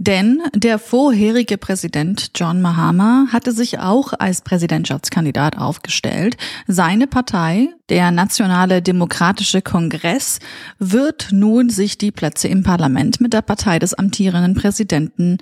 Denn 0.00 0.40
der 0.54 0.78
vorherige 0.78 1.58
Präsident 1.58 2.30
John 2.36 2.62
Mahama 2.62 3.26
hatte 3.32 3.50
sich 3.50 3.80
auch 3.80 4.12
als 4.16 4.42
Präsidentschaftskandidat 4.42 5.58
aufgestellt. 5.58 6.36
Seine 6.68 7.08
Partei, 7.08 7.68
der 7.88 8.12
Nationale 8.12 8.80
Demokratische 8.80 9.60
Kongress, 9.60 10.38
wird 10.78 11.28
nun 11.32 11.68
sich 11.68 11.98
die 11.98 12.12
Plätze 12.12 12.46
im 12.46 12.62
Parlament 12.62 13.20
mit 13.20 13.32
der 13.32 13.42
Partei 13.42 13.80
des 13.80 13.94
amtierenden 13.94 14.54
Präsidenten, 14.54 15.38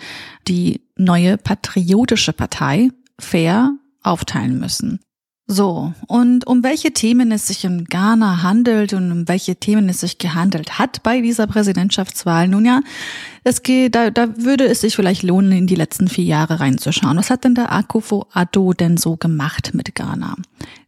die 0.49 0.81
neue 0.97 1.37
Patriotische 1.37 2.33
Partei, 2.33 2.89
fair 3.19 3.75
aufteilen 4.07 4.59
müssen. 4.59 5.01
So, 5.49 5.93
und 6.09 6.45
um 6.49 6.65
welche 6.65 6.91
Themen 6.93 7.31
es 7.31 7.47
sich 7.47 7.65
in 7.65 7.85
Ghana 7.85 8.43
handelt 8.43 8.93
und 8.95 9.13
um 9.13 9.29
welche 9.29 9.55
Themen 9.55 9.89
es 9.89 10.01
sich 10.01 10.19
gehandelt 10.19 10.81
hat 10.81 11.05
bei 11.05 11.21
dieser 11.21 11.47
Präsidentschaftswahl, 11.47 12.49
nun 12.49 12.65
ja, 12.65 12.81
es 13.45 13.63
geht, 13.63 13.95
da, 13.95 14.11
da 14.11 14.39
würde 14.39 14.67
es 14.67 14.81
sich 14.81 14.97
vielleicht 14.97 15.23
lohnen, 15.23 15.53
in 15.53 15.69
die 15.69 15.77
letzten 15.77 16.09
vier 16.09 16.25
Jahre 16.25 16.59
reinzuschauen. 16.59 17.17
Was 17.17 17.31
hat 17.31 17.45
denn 17.45 17.55
der 17.55 17.73
Akufo 17.73 18.27
Addo 18.33 18.73
denn 18.73 18.97
so 18.97 19.17
gemacht 19.17 19.71
mit 19.73 19.95
Ghana? 19.95 20.35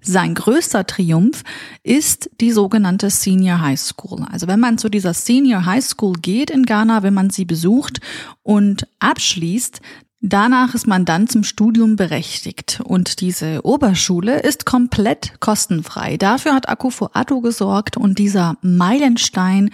Sein 0.01 0.35
größter 0.35 0.85
Triumph 0.89 1.45
ist 1.85 2.29
die 2.41 2.51
sogenannte 2.51 3.11
Senior 3.11 3.61
High 3.61 3.79
School. 3.79 4.27
Also 4.29 4.49
wenn 4.49 4.59
man 4.59 4.77
zu 4.77 4.89
dieser 4.89 5.15
Senior 5.15 5.67
High 5.67 5.85
School 5.85 6.15
geht 6.15 6.51
in 6.51 6.65
Ghana, 6.67 7.05
wenn 7.05 7.15
man 7.15 7.31
sie 7.31 7.45
besucht 7.45 8.01
und 8.43 8.89
abschließt, 8.99 9.81
Danach 10.21 10.75
ist 10.75 10.89
man 10.89 11.05
dann 11.05 11.29
zum 11.29 11.45
Studium 11.45 11.95
berechtigt 11.95 12.81
und 12.83 13.21
diese 13.21 13.65
Oberschule 13.65 14.41
ist 14.41 14.67
komplett 14.67 15.39
kostenfrei. 15.39 16.17
Dafür 16.17 16.55
hat 16.55 16.69
Akufo 16.69 17.09
Addo 17.13 17.41
gesorgt 17.41 17.97
und 17.97 18.19
dieser 18.19 18.57
Meilenstein, 18.61 19.71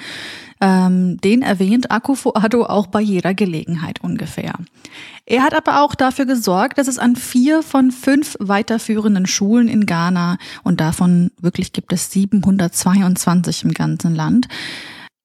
ähm, 0.60 1.18
den 1.22 1.40
erwähnt 1.40 1.90
Akufo 1.90 2.34
Addo 2.34 2.66
auch 2.66 2.88
bei 2.88 3.00
jeder 3.00 3.32
Gelegenheit 3.32 4.02
ungefähr. 4.02 4.52
Er 5.24 5.44
hat 5.44 5.54
aber 5.54 5.80
auch 5.80 5.94
dafür 5.94 6.26
gesorgt, 6.26 6.76
dass 6.76 6.88
es 6.88 6.98
an 6.98 7.16
vier 7.16 7.62
von 7.62 7.90
fünf 7.90 8.36
weiterführenden 8.38 9.24
Schulen 9.24 9.68
in 9.68 9.86
Ghana 9.86 10.36
und 10.62 10.78
davon 10.78 11.30
wirklich 11.40 11.72
gibt 11.72 11.90
es 11.94 12.12
722 12.12 13.64
im 13.64 13.72
ganzen 13.72 14.14
Land, 14.14 14.48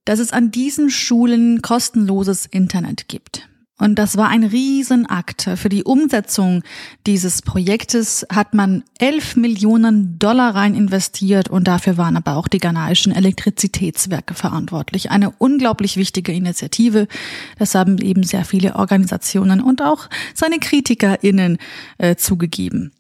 dass 0.06 0.20
es 0.20 0.32
an 0.32 0.52
diesen 0.52 0.90
Schulen 0.90 1.62
kostenloses 1.62 2.46
Internet 2.46 3.10
gibt. 3.10 3.49
Und 3.80 3.96
das 3.96 4.18
war 4.18 4.28
ein 4.28 4.44
Riesenakt. 4.44 5.50
Für 5.56 5.70
die 5.70 5.86
Umsetzung 5.86 6.64
dieses 7.08 7.42
Projektes 7.42 8.28
hat 8.32 8.54
man 8.54 8.84
11 9.00 9.38
Millionen 9.38 10.20
Dollar 10.20 10.54
rein 10.54 10.76
investiert 10.76 11.50
und 11.50 11.68
dafür 11.68 11.98
waren 11.98 12.18
aber 12.18 12.36
auch 12.36 12.50
die 12.50 12.60
ghanaischen 12.60 13.14
Elektrizitätswerke 13.14 14.34
verantwortlich. 14.34 15.12
Eine 15.12 15.32
unglaublich 15.32 15.96
wichtige 15.96 16.34
Initiative. 16.34 17.08
Das 17.58 17.74
haben 17.74 17.98
eben 18.00 18.24
sehr 18.24 18.44
viele 18.44 18.76
Organisationen 18.76 19.62
und 19.62 19.82
auch 19.82 20.10
seine 20.36 20.60
KritikerInnen 20.60 21.58
äh, 21.98 22.18
zugegeben. 22.18 22.92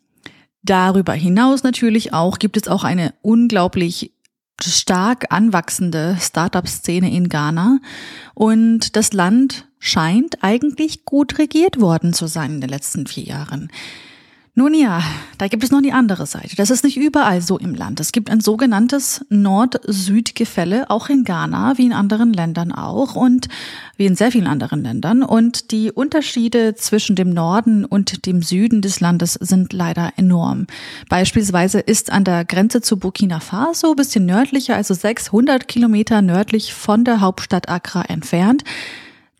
Darüber 0.63 1.13
hinaus 1.13 1.63
natürlich 1.63 2.13
auch 2.13 2.39
gibt 2.39 2.55
es 2.55 2.69
auch 2.69 2.85
eine 2.85 3.13
unglaublich 3.21 4.13
stark 4.61 5.27
anwachsende 5.29 6.17
Startup-Szene 6.19 7.11
in 7.11 7.29
Ghana 7.29 7.79
und 8.33 8.95
das 8.95 9.13
Land 9.13 9.68
scheint 9.79 10.43
eigentlich 10.43 11.05
gut 11.05 11.39
regiert 11.39 11.79
worden 11.79 12.13
zu 12.13 12.27
sein 12.27 12.55
in 12.55 12.61
den 12.61 12.69
letzten 12.69 13.07
vier 13.07 13.23
Jahren. 13.23 13.71
Nun 14.59 14.73
ja, 14.73 15.01
da 15.37 15.47
gibt 15.47 15.63
es 15.63 15.71
noch 15.71 15.81
die 15.81 15.93
andere 15.93 16.25
Seite. 16.25 16.57
Das 16.57 16.69
ist 16.69 16.83
nicht 16.83 16.97
überall 16.97 17.41
so 17.41 17.57
im 17.57 17.73
Land. 17.73 18.01
Es 18.01 18.11
gibt 18.11 18.29
ein 18.29 18.41
sogenanntes 18.41 19.25
Nord-Süd-Gefälle, 19.29 20.89
auch 20.89 21.07
in 21.07 21.23
Ghana, 21.23 21.77
wie 21.77 21.85
in 21.85 21.93
anderen 21.93 22.33
Ländern 22.33 22.73
auch 22.73 23.15
und 23.15 23.47
wie 23.95 24.05
in 24.05 24.17
sehr 24.17 24.33
vielen 24.33 24.47
anderen 24.47 24.83
Ländern. 24.83 25.23
Und 25.23 25.71
die 25.71 25.93
Unterschiede 25.93 26.75
zwischen 26.75 27.15
dem 27.15 27.29
Norden 27.29 27.85
und 27.85 28.25
dem 28.25 28.41
Süden 28.41 28.81
des 28.81 28.99
Landes 28.99 29.35
sind 29.35 29.71
leider 29.71 30.11
enorm. 30.17 30.67
Beispielsweise 31.07 31.79
ist 31.79 32.11
an 32.11 32.25
der 32.25 32.43
Grenze 32.43 32.81
zu 32.81 32.99
Burkina 32.99 33.39
Faso, 33.39 33.95
bisschen 33.95 34.25
nördlicher, 34.25 34.75
also 34.75 34.93
600 34.93 35.69
Kilometer 35.69 36.21
nördlich 36.21 36.73
von 36.73 37.05
der 37.05 37.21
Hauptstadt 37.21 37.69
Accra 37.69 38.01
entfernt, 38.01 38.65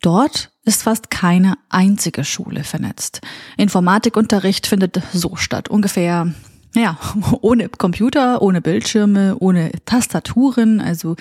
Dort 0.02 0.52
ist 0.64 0.84
fast 0.84 1.10
keine 1.10 1.56
einzige 1.70 2.24
Schule 2.24 2.64
vernetzt. 2.64 3.22
Informatikunterricht 3.58 4.68
findet 4.68 5.02
so 5.14 5.36
statt, 5.36 5.70
ungefähr 5.70 6.34
ja, 6.76 6.98
ohne 7.42 7.70
Computer, 7.70 8.42
ohne 8.42 8.62
Bildschirme, 8.62 9.38
ohne 9.40 9.72
Tastaturen. 9.86 10.82
Also 10.82 11.16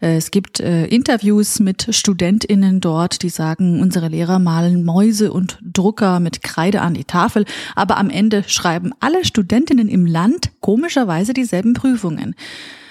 äh, 0.00 0.16
es 0.16 0.30
gibt 0.30 0.60
äh, 0.60 0.86
Interviews 0.86 1.60
mit 1.60 1.94
Studentinnen 1.94 2.80
dort, 2.80 3.22
die 3.22 3.28
sagen, 3.28 3.80
unsere 3.80 4.08
Lehrer 4.08 4.38
malen 4.38 4.84
Mäuse 4.84 5.32
und 5.32 5.58
Drucker 5.62 6.20
mit 6.20 6.42
Kreide 6.42 6.80
an 6.80 6.94
die 6.94 7.04
Tafel, 7.04 7.44
aber 7.74 7.98
am 7.98 8.10
Ende 8.10 8.44
schreiben 8.46 8.92
alle 9.00 9.24
Studentinnen 9.24 9.88
im 9.88 10.06
Land 10.06 10.50
komischerweise 10.60 11.34
dieselben 11.34 11.74
Prüfungen. 11.74 12.34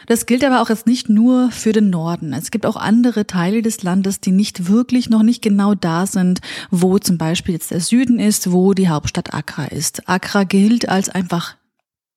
Das 0.08 0.26
gilt 0.26 0.44
aber 0.44 0.62
auch 0.62 0.70
jetzt 0.70 0.88
nicht 0.88 1.10
nur 1.10 1.52
für 1.52 1.72
den 1.72 1.90
Norden. 1.90 2.34
Es 2.34 2.52
gibt 2.52 2.66
auch 2.66 2.76
andere 2.76 3.28
Teile 3.28 3.62
des 3.62 3.84
Landes, 3.84 4.20
die 4.20 4.32
nicht 4.32 4.68
wirklich 4.68 5.10
noch 5.10 5.24
nicht 5.24 5.42
genau 5.42 5.76
da 5.76 6.06
sind, 6.06 6.42
wo 6.72 7.00
zum 7.00 7.18
Beispiel 7.18 7.54
jetzt 7.54 7.72
der 7.72 7.82
Süden 7.82 8.20
ist, 8.20 8.52
wo 8.52 8.74
die 8.74 8.90
Hauptstadt 8.90 9.34
Accra 9.34 9.66
ist. 9.66 10.08
Accra 10.10 10.44
gilt 10.44 10.90
als 10.90 11.10
einfach 11.10 11.56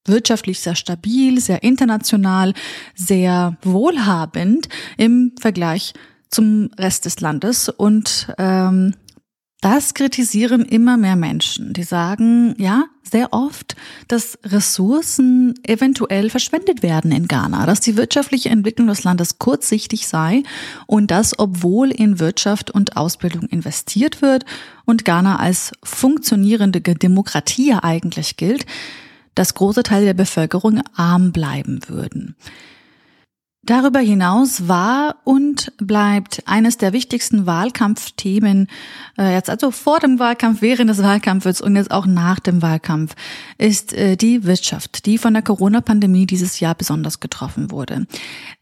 wirtschaftlich 0.07 0.61
sehr 0.61 0.76
stabil, 0.76 1.41
sehr 1.41 1.62
international, 1.62 2.55
sehr 2.95 3.57
wohlhabend 3.62 4.68
im 4.97 5.32
Vergleich 5.41 5.95
zum 6.30 6.70
Rest 6.78 7.05
des 7.05 7.20
Landes 7.20 7.68
und 7.68 8.32
ähm, 8.39 8.95
das 9.66 9.94
kritisieren 9.94 10.64
immer 10.64 10.96
mehr 10.96 11.16
Menschen. 11.16 11.72
Die 11.72 11.82
sagen, 11.82 12.54
ja, 12.56 12.84
sehr 13.02 13.32
oft, 13.32 13.74
dass 14.06 14.38
Ressourcen 14.44 15.54
eventuell 15.64 16.30
verschwendet 16.30 16.84
werden 16.84 17.10
in 17.10 17.26
Ghana, 17.26 17.66
dass 17.66 17.80
die 17.80 17.96
wirtschaftliche 17.96 18.48
Entwicklung 18.48 18.86
des 18.86 19.02
Landes 19.02 19.40
kurzsichtig 19.40 20.06
sei 20.06 20.44
und 20.86 21.10
dass, 21.10 21.36
obwohl 21.36 21.90
in 21.90 22.20
Wirtschaft 22.20 22.70
und 22.70 22.96
Ausbildung 22.96 23.48
investiert 23.48 24.22
wird 24.22 24.44
und 24.84 25.04
Ghana 25.04 25.40
als 25.40 25.72
funktionierende 25.82 26.80
Demokratie 26.80 27.72
eigentlich 27.74 28.36
gilt, 28.36 28.66
dass 29.34 29.54
große 29.54 29.82
Teile 29.82 30.04
der 30.04 30.14
Bevölkerung 30.14 30.80
arm 30.94 31.32
bleiben 31.32 31.80
würden. 31.88 32.36
Darüber 33.66 33.98
hinaus 33.98 34.68
war 34.68 35.16
und 35.24 35.72
bleibt 35.78 36.44
eines 36.46 36.78
der 36.78 36.92
wichtigsten 36.92 37.46
Wahlkampfthemen, 37.46 38.68
äh, 39.18 39.34
jetzt 39.34 39.50
also 39.50 39.72
vor 39.72 39.98
dem 39.98 40.20
Wahlkampf, 40.20 40.62
während 40.62 40.88
des 40.88 41.02
Wahlkampfes 41.02 41.60
und 41.60 41.74
jetzt 41.74 41.90
auch 41.90 42.06
nach 42.06 42.38
dem 42.38 42.62
Wahlkampf, 42.62 43.16
ist 43.58 43.92
äh, 43.92 44.16
die 44.16 44.44
Wirtschaft, 44.44 45.04
die 45.04 45.18
von 45.18 45.34
der 45.34 45.42
Corona-Pandemie 45.42 46.26
dieses 46.26 46.60
Jahr 46.60 46.76
besonders 46.76 47.18
getroffen 47.18 47.72
wurde. 47.72 48.06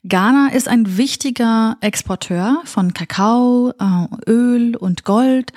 Ghana 0.04 0.48
ist 0.54 0.68
ein 0.68 0.96
wichtiger 0.96 1.76
Exporteur 1.82 2.62
von 2.64 2.94
Kakao, 2.94 3.74
äh, 3.78 4.30
Öl 4.30 4.74
und 4.74 5.04
Gold 5.04 5.52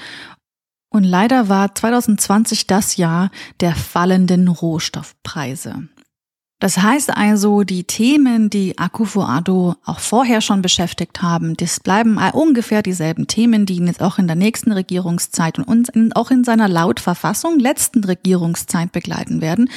und 0.89 1.05
leider 1.05 1.47
war 1.47 1.73
2020 1.73 2.67
das 2.67 2.97
Jahr 2.97 3.31
der 3.61 3.75
fallenden 3.75 4.49
Rohstoffpreise. 4.49 5.87
Das 6.59 6.79
heißt 6.79 7.15
also, 7.15 7.61
die 7.63 7.83
Themen, 7.83 8.49
die 8.49 8.79
Akufo-Addo 8.79 9.75
auch 9.85 9.99
vorher 9.99 10.41
schon 10.41 10.63
beschäftigt 10.63 11.21
haben, 11.21 11.55
das 11.55 11.79
bleiben 11.79 12.17
ungefähr 12.33 12.81
dieselben 12.81 13.27
Themen, 13.27 13.67
die 13.67 13.75
ihn 13.75 13.85
jetzt 13.85 14.01
auch 14.01 14.17
in 14.17 14.25
der 14.25 14.35
nächsten 14.35 14.71
Regierungszeit 14.71 15.59
und 15.59 16.15
auch 16.15 16.31
in 16.31 16.43
seiner 16.43 16.67
laut 16.67 16.99
Verfassung 16.99 17.59
letzten 17.59 18.03
Regierungszeit 18.03 18.91
begleiten 18.91 19.39
werden. 19.39 19.69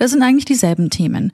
Das 0.00 0.10
sind 0.10 0.22
eigentlich 0.22 0.46
dieselben 0.46 0.90
Themen. 0.90 1.30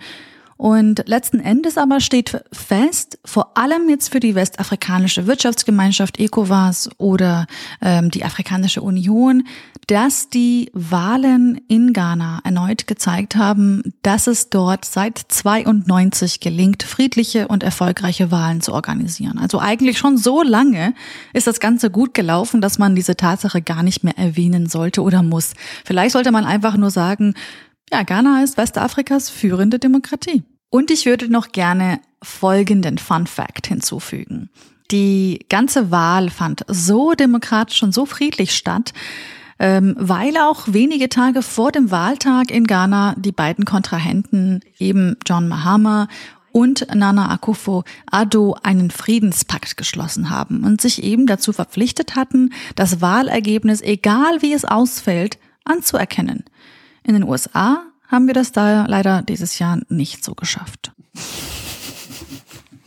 Und 0.57 1.03
letzten 1.07 1.41
Endes 1.41 1.77
aber 1.77 2.01
steht 2.01 2.43
fest, 2.51 3.19
vor 3.25 3.59
allem 3.59 3.89
jetzt 3.91 4.11
für 4.11 4.21
die 4.21 4.35
westafrikanische 4.35 5.27
Wirtschaftsgemeinschaft 5.27 6.19
ECOWAS 6.19 6.91
oder 6.97 7.47
ähm, 7.83 8.11
die 8.11 8.25
Afrikanische 8.25 8.81
Union, 8.81 9.47
dass 9.87 10.31
die 10.31 10.71
Wahlen 10.73 11.61
in 11.69 11.93
Ghana 11.93 12.41
erneut 12.43 12.87
gezeigt 12.87 13.37
haben, 13.37 13.95
dass 14.03 14.27
es 14.27 14.49
dort 14.49 14.85
seit 14.85 15.19
92 15.19 16.41
gelingt, 16.41 16.83
friedliche 16.83 17.49
und 17.49 17.63
erfolgreiche 17.63 18.31
Wahlen 18.31 18.63
zu 18.63 18.73
organisieren. 18.73 19.39
Also 19.39 19.61
eigentlich 19.61 19.99
schon 19.99 20.17
so 20.17 20.43
lange 20.43 20.95
ist 21.35 21.47
das 21.47 21.61
Ganze 21.61 21.91
gut 21.91 22.15
gelaufen, 22.15 22.61
dass 22.61 22.79
man 22.79 22.97
diese 22.97 23.17
Tatsache 23.17 23.61
gar 23.61 23.83
nicht 23.83 24.03
mehr 24.03 24.17
erwähnen 24.19 24.67
sollte 24.67 25.03
oder 25.03 25.23
muss. 25.23 25.53
Vielleicht 25.85 26.13
sollte 26.13 26.33
man 26.33 26.45
einfach 26.45 26.77
nur 26.77 26.91
sagen, 26.91 27.35
ja, 27.93 28.03
Ghana 28.03 28.43
ist 28.43 28.57
Westafrikas 28.57 29.31
führende 29.31 29.79
Demokratie. 29.79 30.43
Und 30.71 30.91
ich 30.91 31.07
würde 31.07 31.31
noch 31.31 31.53
gerne 31.53 32.01
folgenden 32.23 32.99
Fun 32.99 33.27
Fact 33.27 33.67
hinzufügen. 33.67 34.51
Die 34.91 35.45
ganze 35.49 35.91
Wahl 35.91 36.31
fand 36.31 36.65
so 36.69 37.15
demokratisch 37.15 37.83
und 37.83 37.95
so 37.95 38.07
friedlich 38.07 38.55
statt, 38.55 38.93
ähm, 39.59 39.95
weil 39.99 40.37
auch 40.37 40.65
wenige 40.67 41.09
Tage 41.09 41.43
vor 41.43 41.73
dem 41.73 41.91
Wahltag 41.91 42.51
in 42.51 42.67
Ghana 42.67 43.15
die 43.17 43.33
beiden 43.33 43.65
Kontrahenten, 43.65 44.61
eben 44.79 45.17
John 45.27 45.49
Mahama 45.49 46.09
und 46.53 46.87
Nana 46.95 47.31
Akufo 47.31 47.85
Addo 48.11 48.57
einen 48.63 48.91
Friedenspakt 48.91 49.77
geschlossen 49.77 50.31
haben 50.31 50.65
und 50.65 50.81
sich 50.81 51.03
eben 51.03 51.27
dazu 51.27 51.53
verpflichtet 51.53 52.17
hatten, 52.17 52.53
das 52.77 53.01
Wahlergebnis, 53.01 53.83
egal 53.83 54.43
wie 54.43 54.53
es 54.53 54.65
ausfällt, 54.65 55.39
anzuerkennen. 55.65 56.45
In 57.07 57.15
den 57.15 57.23
USA 57.23 57.85
haben 58.09 58.27
wir 58.27 58.35
das 58.35 58.51
da 58.51 58.85
leider 58.87 59.23
dieses 59.23 59.61
Jahr 59.61 59.79
nicht 59.89 60.25
so 60.25 60.35
geschafft. 60.35 60.91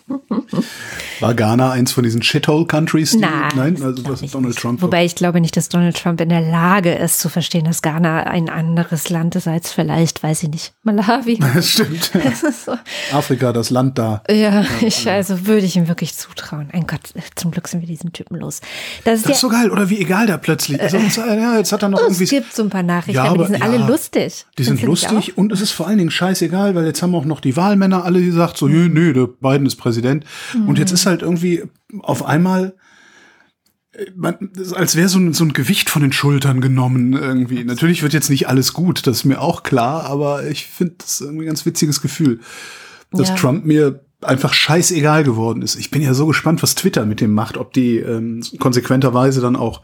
War 1.20 1.34
Ghana 1.34 1.72
eins 1.72 1.92
von 1.92 2.04
diesen 2.04 2.22
Shithole-Countries? 2.22 3.16
Nein, 3.16 3.52
nein, 3.56 3.84
also 3.84 4.06
was 4.08 4.22
Donald 4.32 4.56
Trump. 4.56 4.82
Wobei 4.82 5.06
ich 5.06 5.16
glaube 5.16 5.42
nicht, 5.42 5.58
dass 5.58 5.70
Donald 5.70 5.98
Trump 5.98 6.22
in 6.22 6.30
der 6.30 6.42
Lage 6.42 6.94
ist 6.94 7.20
zu 7.20 7.30
verstehen, 7.30 7.66
dass 7.66 7.82
Ghana 7.82 8.24
ein 8.24 8.50
anderes 8.50 9.10
Land 9.10 9.36
ist 9.36 9.48
als 9.48 9.72
vielleicht, 9.72 10.24
weiß 10.24 10.44
ich 10.44 10.50
nicht, 10.50 10.74
Malawi. 10.84 11.40
Das 11.54 11.70
stimmt. 11.70 12.12
Das 12.42 12.66
so. 12.66 12.74
Afrika, 13.12 13.52
das 13.54 13.70
Land 13.70 13.98
da. 13.98 14.24
Ja, 14.30 14.64
ich, 14.82 15.10
also 15.10 15.48
würde 15.48 15.66
ich 15.66 15.76
ihm 15.76 15.88
wirklich 15.88 16.16
zutrauen. 16.16 16.70
Ein 16.72 16.88
Gott, 16.88 17.14
zum 17.36 17.52
Glück 17.52 17.68
sind 17.68 17.82
wir 17.82 17.88
diesen 17.88 18.14
Typen 18.14 18.38
los. 18.38 18.62
Das 19.04 19.20
ist, 19.20 19.26
das 19.26 19.34
ist 19.34 19.42
so 19.42 19.50
geil, 19.50 19.72
oder 19.72 19.90
wie 19.90 20.00
egal 20.00 20.28
der 20.28 20.38
plötzlich. 20.38 20.82
Also, 20.82 20.98
ja, 20.98 21.58
jetzt 21.58 21.72
hat 21.72 21.84
er 21.84 21.90
noch 21.90 22.00
es 22.00 22.06
irgendwie. 22.06 22.24
Es 22.24 22.30
gibt 22.30 22.54
so 22.54 22.64
ein 22.64 22.70
paar 22.70 22.84
Nachrichten, 22.84 23.16
ja, 23.16 23.32
aber, 23.32 23.46
die 23.46 23.54
sind 23.54 23.60
ja, 23.60 23.66
alle 23.66 23.78
lustig. 23.78 24.46
Die 24.58 24.64
sind 24.64 24.82
lustig 24.82 25.38
und 25.38 25.52
es 25.52 25.62
ist 25.62 25.72
vor 25.72 25.88
allen 25.88 25.98
Dingen 25.98 26.12
scheißegal, 26.12 26.76
weil 26.76 26.86
jetzt 26.86 27.02
haben 27.02 27.16
auch 27.16 27.26
noch 27.26 27.42
die 27.42 27.56
Wahlmänner 27.56 28.06
alle 28.06 28.22
gesagt, 28.22 28.58
so, 28.58 28.68
nö, 28.68 28.90
nö, 28.90 29.14
der 29.14 29.28
Biden 29.28 29.66
ist 29.66 29.76
Präsident. 29.76 29.99
Mhm. 30.54 30.68
Und 30.68 30.80
jetzt 30.80 30.92
ist 30.92 31.06
halt 31.06 31.22
irgendwie 31.22 31.64
auf 32.02 32.26
einmal 32.26 32.76
man, 34.16 34.52
als 34.74 34.96
wäre 34.96 35.10
so 35.10 35.20
ein, 35.20 35.34
so 35.34 35.44
ein 35.44 35.54
Gewicht 35.54 35.90
von 35.90 36.02
den 36.02 36.12
Schultern 36.12 36.62
genommen 36.62 37.14
irgendwie. 37.14 37.64
Natürlich 37.64 38.04
wird 38.04 38.14
jetzt 38.14 38.30
nicht 38.30 38.48
alles 38.48 38.74
gut, 38.74 39.08
das 39.08 39.18
ist 39.18 39.26
mir 39.26 39.42
auch 39.42 39.64
klar, 39.64 40.06
aber 40.06 40.48
ich 40.48 40.68
finde 40.68 40.96
das 41.00 41.22
irgendwie 41.22 41.46
ein 41.46 41.48
ganz 41.48 41.66
witziges 41.66 42.02
Gefühl, 42.02 42.40
dass 43.12 43.30
ja. 43.30 43.36
Trump 43.36 43.66
mir 43.66 44.06
einfach 44.22 44.54
scheißegal 44.54 45.24
geworden 45.24 45.62
ist. 45.62 45.76
Ich 45.76 45.92
bin 45.92 46.02
ja 46.02 46.14
so 46.14 46.28
gespannt, 46.28 46.62
was 46.62 46.76
Twitter 46.76 47.06
mit 47.06 47.22
dem 47.22 47.34
macht, 47.34 47.58
ob 47.58 47.74
die 47.74 47.98
ähm, 47.98 48.44
konsequenterweise 48.60 49.42
dann 49.42 49.56
auch 49.56 49.82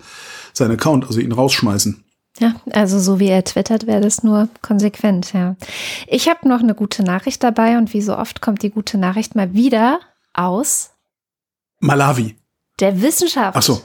seinen 0.54 0.72
Account, 0.72 1.06
also 1.06 1.20
ihn 1.20 1.32
rausschmeißen. 1.32 2.05
Ja, 2.40 2.56
also 2.72 3.00
so 3.00 3.20
wie 3.20 3.30
er 3.30 3.46
twittert, 3.46 3.88
wäre 3.88 4.02
das 4.02 4.24
nur 4.24 4.50
konsequent, 4.62 5.32
ja. 5.34 5.56
Ich 6.08 6.28
habe 6.28 6.48
noch 6.48 6.60
eine 6.60 6.76
gute 6.76 7.04
Nachricht 7.04 7.42
dabei 7.44 7.78
und 7.78 7.94
wie 7.94 8.02
so 8.02 8.18
oft 8.18 8.42
kommt 8.42 8.62
die 8.62 8.72
gute 8.72 8.98
Nachricht 8.98 9.36
mal 9.36 9.54
wieder 9.54 10.00
aus 10.34 10.92
Malawi. 11.80 12.36
Der 12.82 13.02
Wissenschaft. 13.02 13.56
Ach 13.58 13.62
so. 13.62 13.82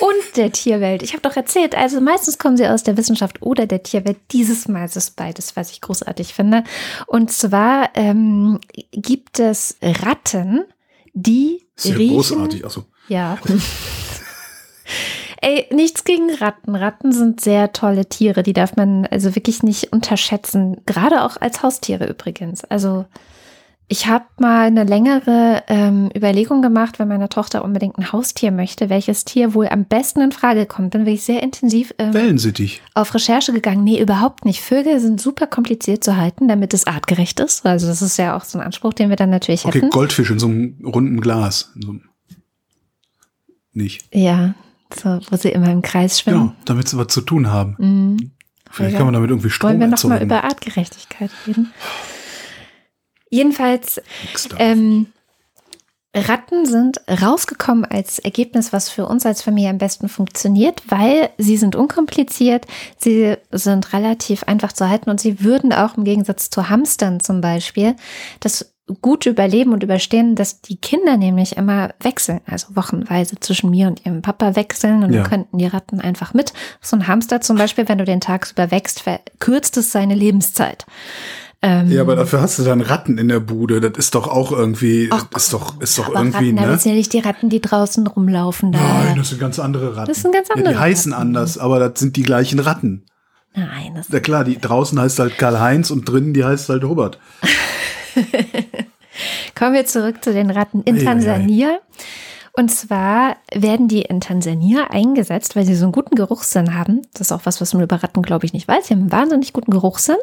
Und 0.00 0.36
der 0.36 0.52
Tierwelt. 0.52 1.02
Ich 1.02 1.12
habe 1.12 1.22
doch 1.22 1.34
erzählt, 1.34 1.74
also 1.74 1.98
meistens 2.02 2.36
kommen 2.38 2.58
sie 2.58 2.68
aus 2.68 2.82
der 2.82 2.98
Wissenschaft 2.98 3.40
oder 3.40 3.66
der 3.66 3.82
Tierwelt. 3.82 4.18
Dieses 4.32 4.68
Mal 4.68 4.84
ist 4.84 4.98
es 4.98 5.10
beides, 5.10 5.56
was 5.56 5.70
ich 5.70 5.80
großartig 5.80 6.34
finde. 6.34 6.62
Und 7.06 7.32
zwar 7.32 7.88
ähm, 7.94 8.60
gibt 8.92 9.40
es 9.40 9.78
Ratten, 9.80 10.64
die 11.14 11.62
Sehr 11.74 11.96
riechen. 11.96 12.16
großartig, 12.16 12.64
also. 12.64 12.84
Ja. 13.08 13.38
Ey, 15.44 15.66
nichts 15.70 16.04
gegen 16.04 16.30
Ratten. 16.30 16.74
Ratten 16.74 17.12
sind 17.12 17.42
sehr 17.42 17.72
tolle 17.72 18.06
Tiere. 18.06 18.42
Die 18.42 18.54
darf 18.54 18.76
man 18.76 19.04
also 19.04 19.34
wirklich 19.34 19.62
nicht 19.62 19.92
unterschätzen. 19.92 20.78
Gerade 20.86 21.22
auch 21.22 21.36
als 21.38 21.62
Haustiere 21.62 22.06
übrigens. 22.08 22.64
Also 22.64 23.04
ich 23.86 24.06
habe 24.06 24.24
mal 24.38 24.68
eine 24.68 24.84
längere 24.84 25.62
ähm, 25.68 26.10
Überlegung 26.16 26.62
gemacht, 26.62 26.98
wenn 26.98 27.08
meine 27.08 27.28
Tochter 27.28 27.62
unbedingt 27.62 27.98
ein 27.98 28.10
Haustier 28.10 28.52
möchte, 28.52 28.88
welches 28.88 29.26
Tier 29.26 29.52
wohl 29.52 29.68
am 29.68 29.84
besten 29.84 30.22
in 30.22 30.32
Frage 30.32 30.64
kommt. 30.64 30.94
Dann 30.94 31.04
bin 31.04 31.12
ich 31.12 31.24
sehr 31.24 31.42
intensiv 31.42 31.94
ähm, 31.98 32.14
Wellensittich. 32.14 32.80
auf 32.94 33.12
Recherche 33.12 33.52
gegangen. 33.52 33.84
Nee, 33.84 34.00
überhaupt 34.00 34.46
nicht. 34.46 34.62
Vögel 34.62 34.98
sind 34.98 35.20
super 35.20 35.46
kompliziert 35.46 36.02
zu 36.02 36.16
halten, 36.16 36.48
damit 36.48 36.72
es 36.72 36.86
artgerecht 36.86 37.38
ist. 37.40 37.66
Also 37.66 37.86
das 37.86 38.00
ist 38.00 38.16
ja 38.16 38.34
auch 38.34 38.44
so 38.44 38.58
ein 38.58 38.64
Anspruch, 38.64 38.94
den 38.94 39.10
wir 39.10 39.16
dann 39.16 39.28
natürlich 39.28 39.66
okay, 39.66 39.80
hätten. 39.80 39.90
Goldfisch 39.90 40.30
in 40.30 40.38
so 40.38 40.46
einem 40.46 40.78
runden 40.86 41.20
Glas. 41.20 41.70
So 41.78 41.96
nicht. 43.74 44.06
Ja, 44.14 44.54
so, 44.96 45.20
wo 45.30 45.36
sie 45.36 45.50
immer 45.50 45.70
im 45.70 45.82
Kreis 45.82 46.20
schwimmen. 46.20 46.40
Genau, 46.40 46.54
damit 46.64 46.88
sie 46.88 46.98
was 46.98 47.08
zu 47.08 47.20
tun 47.20 47.50
haben. 47.50 47.76
Mhm. 47.78 48.30
Vielleicht 48.70 48.96
kann 48.96 49.06
man 49.06 49.14
damit 49.14 49.30
irgendwie 49.30 49.50
Strom 49.50 49.70
Wollen 49.70 49.80
wir 49.80 49.86
noch 49.86 49.92
erzeugen. 49.92 50.14
mal 50.14 50.22
über 50.22 50.44
Artgerechtigkeit 50.44 51.30
reden? 51.46 51.72
Jedenfalls, 53.30 54.00
ähm, 54.58 55.06
Ratten 56.14 56.64
sind 56.64 57.00
rausgekommen 57.08 57.84
als 57.84 58.20
Ergebnis, 58.20 58.72
was 58.72 58.88
für 58.88 59.06
uns 59.06 59.26
als 59.26 59.42
Familie 59.42 59.70
am 59.70 59.78
besten 59.78 60.08
funktioniert, 60.08 60.82
weil 60.88 61.30
sie 61.38 61.56
sind 61.56 61.74
unkompliziert, 61.74 62.66
sie 62.96 63.36
sind 63.50 63.92
relativ 63.92 64.44
einfach 64.44 64.72
zu 64.72 64.88
halten 64.88 65.10
und 65.10 65.20
sie 65.20 65.42
würden 65.42 65.72
auch 65.72 65.96
im 65.96 66.04
Gegensatz 66.04 66.50
zu 66.50 66.68
Hamstern 66.68 67.18
zum 67.18 67.40
Beispiel 67.40 67.96
das 68.38 68.73
gut 69.00 69.24
überleben 69.24 69.72
und 69.72 69.82
überstehen, 69.82 70.34
dass 70.34 70.60
die 70.60 70.76
Kinder 70.76 71.16
nämlich 71.16 71.56
immer 71.56 71.94
wechseln, 72.00 72.40
also 72.46 72.66
wochenweise 72.76 73.36
zwischen 73.40 73.70
mir 73.70 73.86
und 73.88 74.04
ihrem 74.04 74.20
Papa 74.20 74.56
wechseln 74.56 75.02
und 75.04 75.12
Ja. 75.14 75.22
könnten 75.22 75.56
die 75.56 75.66
Ratten 75.66 76.00
einfach 76.00 76.34
mit. 76.34 76.52
So 76.82 76.96
ein 76.96 77.06
Hamster 77.08 77.40
zum 77.40 77.56
Beispiel, 77.56 77.88
wenn 77.88 77.96
du 77.98 78.04
den 78.04 78.20
tagsüber 78.20 78.70
wächst, 78.70 79.00
verkürzt 79.00 79.78
es 79.78 79.90
seine 79.90 80.14
Lebenszeit. 80.14 80.84
Ähm, 81.62 81.90
Ja, 81.90 82.02
aber 82.02 82.14
dafür 82.14 82.42
hast 82.42 82.58
du 82.58 82.62
dann 82.62 82.82
Ratten 82.82 83.16
in 83.16 83.28
der 83.28 83.40
Bude. 83.40 83.80
Das 83.80 83.92
ist 83.96 84.14
doch 84.14 84.28
auch 84.28 84.52
irgendwie, 84.52 85.08
Ach, 85.10 85.24
ist 85.34 85.54
doch, 85.54 85.80
ist 85.80 85.96
doch 85.96 86.14
irgendwie, 86.14 86.50
Ratten, 86.50 86.54
ne? 86.56 86.66
das 86.66 86.82
sind 86.82 86.92
ja 86.92 86.98
nicht 86.98 87.12
die 87.14 87.20
Ratten, 87.20 87.48
die 87.48 87.62
draußen 87.62 88.06
rumlaufen 88.06 88.70
da. 88.72 88.78
Nein, 88.80 89.16
das 89.16 89.30
sind 89.30 89.40
ganz 89.40 89.58
andere 89.58 89.96
Ratten. 89.96 90.08
Das 90.08 90.20
sind 90.20 90.34
ganz 90.34 90.48
Ja, 90.48 90.56
andere 90.56 90.74
die 90.74 90.78
heißen 90.78 91.12
Ratten. 91.14 91.26
anders, 91.28 91.56
aber 91.56 91.78
das 91.78 91.98
sind 91.98 92.16
die 92.16 92.22
gleichen 92.22 92.58
Ratten. 92.58 93.06
Nein, 93.54 93.94
das 93.94 94.08
Na 94.10 94.20
klar, 94.20 94.44
die 94.44 94.58
draußen 94.58 95.00
heißt 95.00 95.18
halt 95.20 95.38
Karl-Heinz 95.38 95.90
und 95.90 96.06
drinnen 96.06 96.34
die 96.34 96.44
heißt 96.44 96.68
halt 96.68 96.84
Robert. 96.84 97.18
Kommen 99.54 99.74
wir 99.74 99.86
zurück 99.86 100.22
zu 100.22 100.32
den 100.32 100.50
Ratten 100.50 100.82
in 100.82 100.98
ei. 100.98 101.04
Tansania. 101.04 101.78
Und 102.56 102.68
zwar 102.68 103.36
werden 103.52 103.88
die 103.88 104.02
in 104.02 104.20
Tansania 104.20 104.86
eingesetzt, 104.90 105.56
weil 105.56 105.64
sie 105.64 105.74
so 105.74 105.86
einen 105.86 105.92
guten 105.92 106.14
Geruchssinn 106.14 106.74
haben. 106.74 107.02
Das 107.12 107.22
ist 107.22 107.32
auch 107.32 107.40
was, 107.44 107.60
was 107.60 107.74
man 107.74 107.82
über 107.82 108.02
Ratten, 108.02 108.22
glaube 108.22 108.46
ich, 108.46 108.52
nicht 108.52 108.68
weiß. 108.68 108.86
Sie 108.86 108.94
haben 108.94 109.00
einen 109.00 109.12
wahnsinnig 109.12 109.52
guten 109.52 109.72
Geruchssinn. 109.72 110.16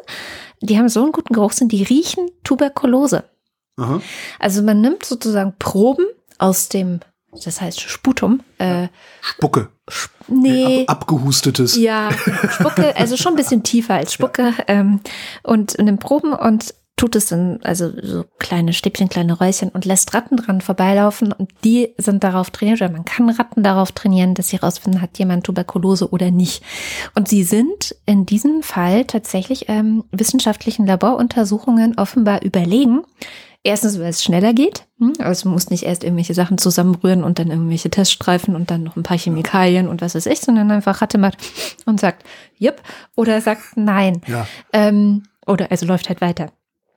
Die 0.62 0.78
haben 0.78 0.88
so 0.88 1.02
einen 1.02 1.12
guten 1.12 1.34
Geruchssinn, 1.34 1.68
die 1.68 1.82
riechen 1.82 2.30
Tuberkulose. 2.42 3.24
Aha. 3.76 4.00
Also 4.38 4.62
man 4.62 4.80
nimmt 4.80 5.04
sozusagen 5.04 5.54
Proben 5.58 6.06
aus 6.38 6.68
dem 6.70 7.00
das 7.44 7.60
heißt 7.60 7.80
Sputum. 7.80 8.40
Äh, 8.58 8.88
Spucke. 9.22 9.68
nee. 10.28 10.84
Ab, 10.86 11.02
abgehustetes. 11.02 11.76
Ja, 11.76 12.10
Spucke, 12.50 12.94
also 12.96 13.16
schon 13.16 13.32
ein 13.32 13.36
bisschen 13.36 13.62
tiefer 13.62 13.94
als 13.94 14.12
Spucke. 14.12 14.52
Ähm, 14.68 15.00
und 15.42 15.74
in 15.74 15.86
den 15.86 15.98
Proben 15.98 16.32
und 16.32 16.74
tut 16.96 17.16
es 17.16 17.26
dann, 17.26 17.58
also 17.62 17.90
so 18.00 18.24
kleine 18.38 18.72
Stäbchen, 18.72 19.08
kleine 19.08 19.36
Räuschen 19.36 19.70
und 19.70 19.84
lässt 19.84 20.14
Ratten 20.14 20.36
dran 20.36 20.60
vorbeilaufen 20.60 21.32
und 21.32 21.50
die 21.64 21.94
sind 21.98 22.22
darauf 22.22 22.50
trainiert, 22.50 22.80
oder 22.80 22.92
man 22.92 23.04
kann 23.04 23.28
Ratten 23.28 23.62
darauf 23.62 23.92
trainieren, 23.92 24.34
dass 24.34 24.48
sie 24.48 24.56
rausfinden, 24.56 25.02
hat 25.02 25.18
jemand 25.18 25.44
Tuberkulose 25.44 26.10
oder 26.10 26.30
nicht. 26.30 26.62
Und 27.14 27.28
sie 27.28 27.42
sind 27.42 27.96
in 28.06 28.26
diesem 28.26 28.62
Fall 28.62 29.04
tatsächlich 29.04 29.68
ähm, 29.68 30.04
wissenschaftlichen 30.12 30.86
Laboruntersuchungen 30.86 31.98
offenbar 31.98 32.42
überlegen. 32.42 33.02
Erstens, 33.64 33.98
weil 33.98 34.08
es 34.08 34.24
schneller 34.24 34.54
geht. 34.54 34.86
hm, 34.98 35.12
Also 35.20 35.48
man 35.48 35.54
muss 35.54 35.70
nicht 35.70 35.84
erst 35.84 36.02
irgendwelche 36.02 36.34
Sachen 36.34 36.58
zusammenrühren 36.58 37.22
und 37.22 37.38
dann 37.38 37.48
irgendwelche 37.48 37.90
Teststreifen 37.90 38.56
und 38.56 38.70
dann 38.72 38.82
noch 38.82 38.96
ein 38.96 39.04
paar 39.04 39.18
Chemikalien 39.18 39.88
und 39.88 40.02
was 40.02 40.16
weiß 40.16 40.26
ich, 40.26 40.40
sondern 40.40 40.70
einfach 40.72 41.00
Ratte 41.00 41.18
macht 41.18 41.38
und 41.86 42.00
sagt, 42.00 42.24
jupp, 42.58 42.82
oder 43.14 43.40
sagt 43.40 43.76
nein. 43.76 44.20
Ja. 44.26 44.46
Ähm, 44.72 45.24
oder 45.46 45.70
also 45.70 45.86
läuft 45.86 46.08
halt 46.08 46.20
weiter. 46.20 46.52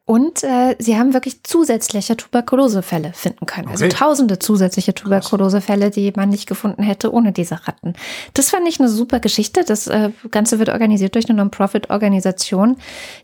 Und 0.05 0.43
äh, 0.43 0.75
sie 0.77 0.97
haben 0.97 1.13
wirklich 1.13 1.41
zusätzliche 1.43 2.15
Tuberkulosefälle 2.15 3.11
finden 3.13 3.47
können. 3.47 3.69
Also 3.69 3.85
Okay. 3.85 3.95
tausende 3.95 4.37
zusätzliche 4.37 4.93
Tuberkulosefälle, 4.93 5.89
die 5.89 6.13
man 6.15 6.29
nicht 6.29 6.47
gefunden 6.47 6.83
hätte 6.83 7.11
ohne 7.11 7.31
diese 7.31 7.67
Ratten. 7.67 7.93
Das 8.35 8.51
fand 8.51 8.67
ich 8.67 8.79
eine 8.79 8.87
super 8.87 9.19
Geschichte. 9.19 9.63
Das 9.65 9.87
äh, 9.87 10.11
Ganze 10.29 10.59
wird 10.59 10.69
organisiert 10.69 11.15
durch 11.15 11.27
eine 11.27 11.37
Non-Profit-Organisation, 11.37 12.77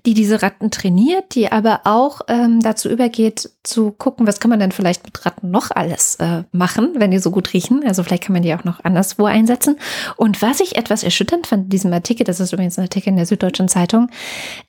die 0.06 0.16
diese 0.16 0.42
Ratten 0.42 0.72
trainiert, 0.72 1.36
die 1.36 1.52
aber 1.52 1.82
auch 1.84 2.22
ähm, 2.28 2.62
dazu 2.62 2.90
übergeht, 2.90 3.52
zu 3.64 3.92
gucken, 3.92 4.26
was 4.26 4.40
kann 4.40 4.50
man 4.50 4.60
denn 4.60 4.72
vielleicht 4.72 5.04
mit 5.04 5.24
Ratten 5.24 5.52
noch 5.52 5.70
alles 5.70 6.16
äh, 6.16 6.44
machen, 6.52 6.94
wenn 6.96 7.12
die 7.12 7.20
so 7.20 7.30
gut 7.30 7.54
riechen. 7.54 7.84
Also 7.86 8.02
vielleicht 8.02 8.24
kann 8.24 8.34
man 8.34 8.42
die 8.42 8.56
auch 8.56 8.64
noch 8.64 8.84
anderswo 8.84 9.26
einsetzen. 9.26 9.78
Und 10.18 10.42
was 10.42 10.60
ich 10.60 10.78
etwas 10.78 11.04
erschütternd 11.04 11.46
fand 11.46 11.66
in 11.66 11.70
diesem 11.70 11.94
Artikel, 11.94 12.24
das 12.24 12.40
ist 12.40 12.54
übrigens 12.54 12.80
ein 12.80 12.84
Artikel 12.84 13.10
in 13.10 13.18
der 13.18 13.28
Süddeutschen 13.28 13.68
Zeitung, 13.68 14.10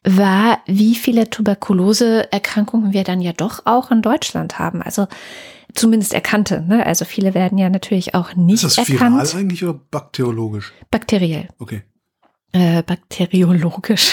war, 0.04 0.58
wie 0.66 0.94
viele 0.94 1.30
Tuberkulose-Erkrankungen 2.02 2.92
wir 2.92 3.04
dann 3.04 3.20
ja 3.20 3.32
doch 3.32 3.62
auch 3.64 3.90
in 3.90 4.02
Deutschland 4.02 4.58
haben. 4.58 4.82
Also 4.82 5.06
zumindest 5.74 6.12
erkannte. 6.12 6.62
Ne? 6.62 6.84
Also 6.84 7.04
viele 7.04 7.34
werden 7.34 7.58
ja 7.58 7.70
natürlich 7.70 8.14
auch 8.14 8.34
nicht 8.34 8.64
Ist 8.64 8.78
das 8.78 8.88
viral 8.88 9.12
erkannt. 9.12 9.34
eigentlich 9.34 9.64
oder 9.64 9.78
bakteriologisch? 9.90 10.72
Bakteriell. 10.90 11.48
Okay. 11.58 11.82
Äh, 12.52 12.82
bakteriologisch. 12.82 14.12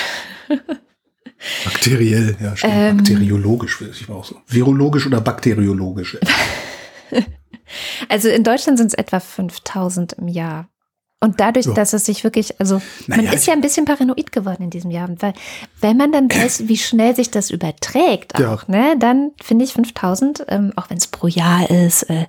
Bakteriell, 1.64 2.38
ja, 2.42 2.56
stimmt. 2.56 2.74
Ähm. 2.74 2.98
Bakteriologisch, 2.98 3.82
ich 3.82 4.10
war 4.10 4.18
auch 4.18 4.26
so. 4.26 4.36
Virologisch 4.48 5.08
oder 5.08 5.22
bakteriologisch? 5.22 6.18
Also 8.08 8.30
in 8.30 8.44
Deutschland 8.44 8.80
sind 8.80 8.88
es 8.88 8.94
etwa 8.96 9.20
5000 9.20 10.14
im 10.14 10.28
Jahr. 10.28 10.70
Und 11.22 11.42
dadurch, 11.42 11.66
Ja. 11.66 11.74
dass 11.74 11.92
es 11.92 12.06
sich 12.06 12.24
wirklich, 12.24 12.60
also 12.62 12.82
man 13.08 13.18
Naja, 13.20 13.34
ist 13.34 13.42
ich- 13.42 13.48
ja 13.48 13.54
ein 13.54 13.60
bisschen 13.62 13.84
paranoid 13.86 14.32
geworden 14.32 14.64
in 14.64 14.70
diesem 14.70 14.90
Jahr, 14.90 15.10
weil 15.20 15.34
wenn 15.82 15.98
man 15.98 16.14
dann 16.14 16.30
weiß, 16.32 16.70
wie 16.70 16.78
schnell 16.78 17.14
sich 17.16 17.30
das 17.30 17.50
überträgt, 17.50 18.36
auch, 18.36 18.40
Ja. 18.40 18.60
ne, 18.68 18.96
dann 18.98 19.32
finde 19.44 19.66
ich 19.66 19.74
5000, 19.74 20.46
ähm, 20.48 20.72
auch 20.78 20.90
wenn 20.90 20.96
es 20.98 21.08
pro 21.08 21.28
Jahr 21.28 21.70
ist, 21.70 22.04
äh, 22.04 22.26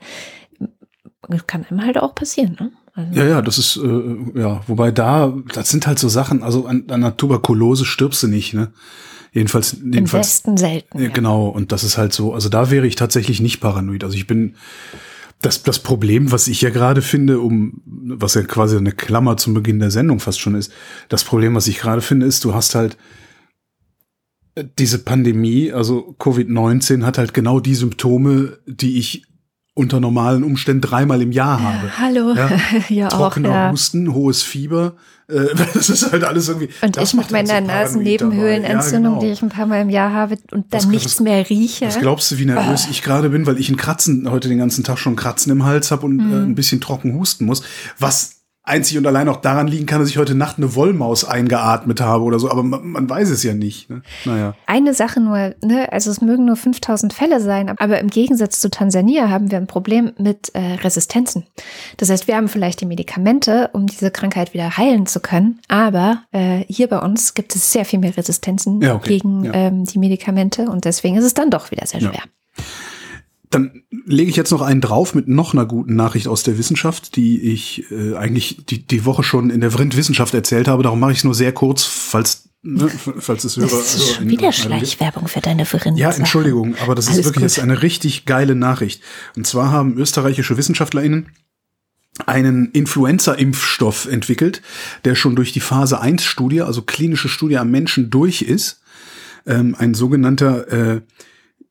kann 1.47 1.65
einem 1.71 1.85
halt 1.85 1.99
auch 1.99 2.15
passieren. 2.15 2.57
Ne? 2.59 2.73
Also, 2.95 3.13
Ja, 3.21 3.27
ja, 3.27 3.43
das 3.43 3.59
ist, 3.59 3.77
äh, 3.77 4.41
ja, 4.41 4.61
wobei 4.67 4.91
da, 4.91 5.33
das 5.55 5.69
sind 5.71 5.87
halt 5.87 5.99
so 6.01 6.09
Sachen, 6.09 6.43
also 6.43 6.67
an, 6.67 6.85
an 6.89 6.95
einer 7.05 7.17
Tuberkulose 7.17 7.85
stirbst 7.85 8.23
du 8.25 8.27
nicht, 8.27 8.55
ne? 8.55 8.73
Jedenfalls, 9.33 9.75
Im 9.75 9.93
jedenfalls. 9.93 10.27
Westen 10.27 10.57
selten. 10.57 10.99
Ja, 10.99 11.05
Ja. 11.05 11.11
genau, 11.13 11.47
und 11.47 11.71
das 11.71 11.85
ist 11.85 11.97
halt 11.97 12.13
so, 12.13 12.35
also 12.35 12.49
da 12.49 12.69
wäre 12.73 12.89
ich 12.89 12.97
tatsächlich 12.97 13.41
nicht 13.41 13.61
paranoid. 13.61 14.03
Also 14.03 14.17
ich 14.17 14.27
bin, 14.27 14.57
das, 15.41 15.63
das 15.63 15.79
Problem, 15.79 16.33
was 16.33 16.49
ich 16.49 16.61
ja 16.61 16.71
gerade 16.71 17.03
finde, 17.03 17.41
um, 17.41 17.81
was 17.87 18.35
ja 18.35 18.43
quasi 18.43 18.77
eine 18.77 18.93
Klammer 18.93 19.37
zum 19.37 19.55
Beginn 19.55 19.79
der 19.79 19.91
Sendung 19.91 20.21
fast 20.21 20.41
schon 20.41 20.55
ist, 20.55 20.73
das 21.09 21.25
Problem, 21.25 21.55
was 21.55 21.67
ich 21.67 21.79
gerade 21.79 22.03
finde, 22.03 22.27
ist, 22.27 22.45
du 22.45 22.55
hast 22.55 22.75
halt 22.75 22.99
äh, 24.55 24.65
diese 24.79 24.99
Pandemie, 24.99 25.73
also 25.73 26.15
Covid-19 26.19 27.05
hat 27.05 27.17
halt 27.17 27.33
genau 27.33 27.59
die 27.59 27.75
Symptome, 27.75 28.59
die 28.67 28.99
ich 28.99 29.25
unter 29.81 29.99
normalen 29.99 30.45
Umständen 30.45 30.83
dreimal 30.83 31.21
im 31.23 31.33
Jahr 31.33 31.61
habe. 31.61 31.99
Hallo, 31.99 32.35
Ja, 32.35 32.51
ja, 32.89 33.07
auch, 33.09 33.13
Trockener 33.13 33.49
ja. 33.49 33.71
Husten, 33.73 34.13
hohes 34.15 34.43
Fieber, 34.43 34.93
äh, 35.29 35.47
das 35.75 35.89
ist 35.91 36.13
halt 36.13 36.23
alles 36.25 36.49
irgendwie. 36.49 36.69
Und 36.83 36.97
das 36.97 37.09
ich 37.11 37.15
mit 37.15 37.29
so 37.29 37.35
meiner 37.35 37.61
Nasennebenhöhlenentzündung, 37.61 39.15
dabei. 39.15 39.27
die 39.27 39.33
ich 39.33 39.43
ein 39.43 39.49
paar 39.49 39.67
Mal 39.67 39.81
im 39.83 39.91
Jahr 39.91 40.13
habe 40.13 40.37
und 40.53 40.73
dann 40.73 40.81
Was- 40.83 40.87
nichts 40.87 41.13
was- 41.17 41.21
mehr 41.21 41.49
rieche. 41.49 41.87
Was 41.87 41.99
glaubst 41.99 42.31
du, 42.31 42.39
wie 42.39 42.47
nervös 42.47 42.87
ich 42.91 43.03
gerade 43.03 43.31
bin, 43.31 43.47
weil 43.47 43.59
ich 43.59 43.69
ein 43.71 43.77
Kratzen 43.77 44.31
heute 44.31 44.49
den 44.49 44.59
ganzen 44.59 44.85
Tag 44.85 44.99
schon 44.99 45.17
Kratzen 45.17 45.51
im 45.53 45.65
Hals 45.65 45.91
habe 45.91 46.07
und 46.07 46.17
Mhm. 46.17 46.33
äh, 46.33 46.37
ein 46.37 46.55
bisschen 46.55 46.81
trocken 46.81 47.15
husten 47.15 47.47
muss, 47.47 47.63
was 47.99 48.40
einzig 48.63 48.99
und 48.99 49.07
allein 49.07 49.29
auch 49.29 49.39
daran 49.39 49.67
liegen 49.67 49.87
kann, 49.87 50.01
dass 50.01 50.11
ich 50.11 50.19
heute 50.19 50.35
Nacht 50.35 50.59
eine 50.59 50.75
Wollmaus 50.75 51.25
eingeatmet 51.25 52.01
habe 52.01 52.25
oder 52.25 52.39
so, 52.39 52.51
aber 52.51 52.63
man, 52.63 52.87
man 52.87 53.09
weiß 53.11 53.31
es 53.31 53.43
ja 53.43 53.55
nicht. 53.55 53.89
Ne? 53.91 54.03
Naja. 54.25 54.55
Eine 54.67 54.95
Sache 54.95 55.21
nur, 55.21 55.55
ne, 55.65 55.89
also 55.91 56.11
es 56.11 56.21
mögen 56.21 56.45
nur 56.45 56.57
5000 56.57 57.13
Fälle 57.13 57.41
sein, 57.41 57.75
aber 57.79 57.99
im 58.01 58.09
Gegensatz 58.09 58.61
zu 58.61 58.71
Tansania 58.71 59.29
haben 59.31 59.51
wir 59.51 59.59
ein 59.59 59.67
Problem 59.67 60.13
mit 60.19 60.55
äh, 60.55 60.75
Resistenzen. 60.75 61.47
Das 61.97 62.11
heißt, 62.11 62.29
wir 62.29 62.37
haben 62.37 62.49
vielleicht 62.49 62.81
die 62.81 62.87
Medikamente, 62.87 63.71
um 63.73 63.87
diese 63.87 64.11
Krankheit 64.11 64.53
wieder 64.55 64.77
heilen 64.77 65.07
zu 65.07 65.21
können, 65.21 65.61
aber 65.69 66.23
äh, 66.33 66.65
hier 66.69 66.89
bei 66.89 66.99
uns 66.99 67.35
gibt 67.35 67.57
es 67.57 67.73
sehr 67.73 67.85
viel 67.85 67.99
mehr 67.99 68.17
Resistenzen 68.17 68.81
Ja, 68.83 68.95
okay. 68.95 69.09
gegen 69.19 69.45
Ja. 69.45 69.55
ähm, 69.55 69.85
die 69.85 69.99
Medikamente 69.99 70.69
und 70.69 70.85
deswegen 70.85 71.17
ist 71.17 71.25
es 71.25 71.35
dann 71.35 71.51
doch 71.51 71.71
wieder 71.71 71.87
sehr 71.87 72.01
Ja. 72.01 72.11
Dann 73.51 73.83
lege 74.07 74.31
ich 74.31 74.37
jetzt 74.37 74.53
noch 74.53 74.63
einen 74.63 74.81
drauf 74.81 75.15
mit 75.15 75.27
noch 75.27 75.53
einer 75.55 75.67
guten 75.67 75.97
Nachricht 75.97 76.29
aus 76.29 76.45
der 76.45 76.57
Wissenschaft, 76.57 77.17
die 77.17 77.41
ich 77.53 77.91
äh, 77.91 78.15
eigentlich 78.15 78.65
die, 78.67 78.87
die 78.87 79.05
Woche 79.05 79.25
schon 79.25 79.51
in 79.51 79.61
der 79.61 79.73
Vrind 79.73 79.97
Wissenschaft 79.97 80.35
erzählt 80.35 80.69
habe. 80.69 80.85
Darum 80.85 81.01
mache 81.01 81.13
ich 81.13 81.19
es 81.19 81.25
nur 81.25 81.35
sehr 81.35 81.53
kurz, 81.53 81.83
falls, 81.83 82.49
ne, 82.63 82.89
falls 82.89 83.43
es 83.43 83.57
Hörer. 83.57 83.69
Das 83.69 83.97
ist 83.97 84.15
schon 84.15 84.29
wieder. 84.29 84.53
Schleichwerbung 84.53 85.27
für 85.27 85.41
deine 85.41 85.67
Verrinne. 85.67 85.99
Ja, 85.99 86.13
Entschuldigung, 86.13 86.77
aber 86.81 86.95
das 86.95 87.07
ist 87.07 87.15
Alles 87.15 87.27
wirklich 87.27 87.43
gut. 87.43 87.51
jetzt 87.51 87.59
eine 87.59 87.83
richtig 87.83 88.25
geile 88.25 88.55
Nachricht. 88.55 89.03
Und 89.37 89.49
zwar 89.49 89.73
haben 89.73 89.99
österreichische 89.99 90.57
WissenschaftlerInnen 90.57 91.27
einen 92.27 92.71
Influenza-Impfstoff 92.71 94.07
entwickelt, 94.07 94.63
der 95.05 95.15
schon 95.15 95.37
durch 95.37 95.53
die 95.53 95.61
Phase 95.61 96.03
1-Studie, 96.03 96.63
also 96.63 96.83
klinische 96.83 97.29
Studie 97.29 97.59
am 97.59 97.71
Menschen 97.71 98.11
durch 98.11 98.43
ist. 98.43 98.81
Ähm, 99.47 99.75
ein 99.79 99.95
sogenannter 99.95 100.69
äh, 100.97 101.01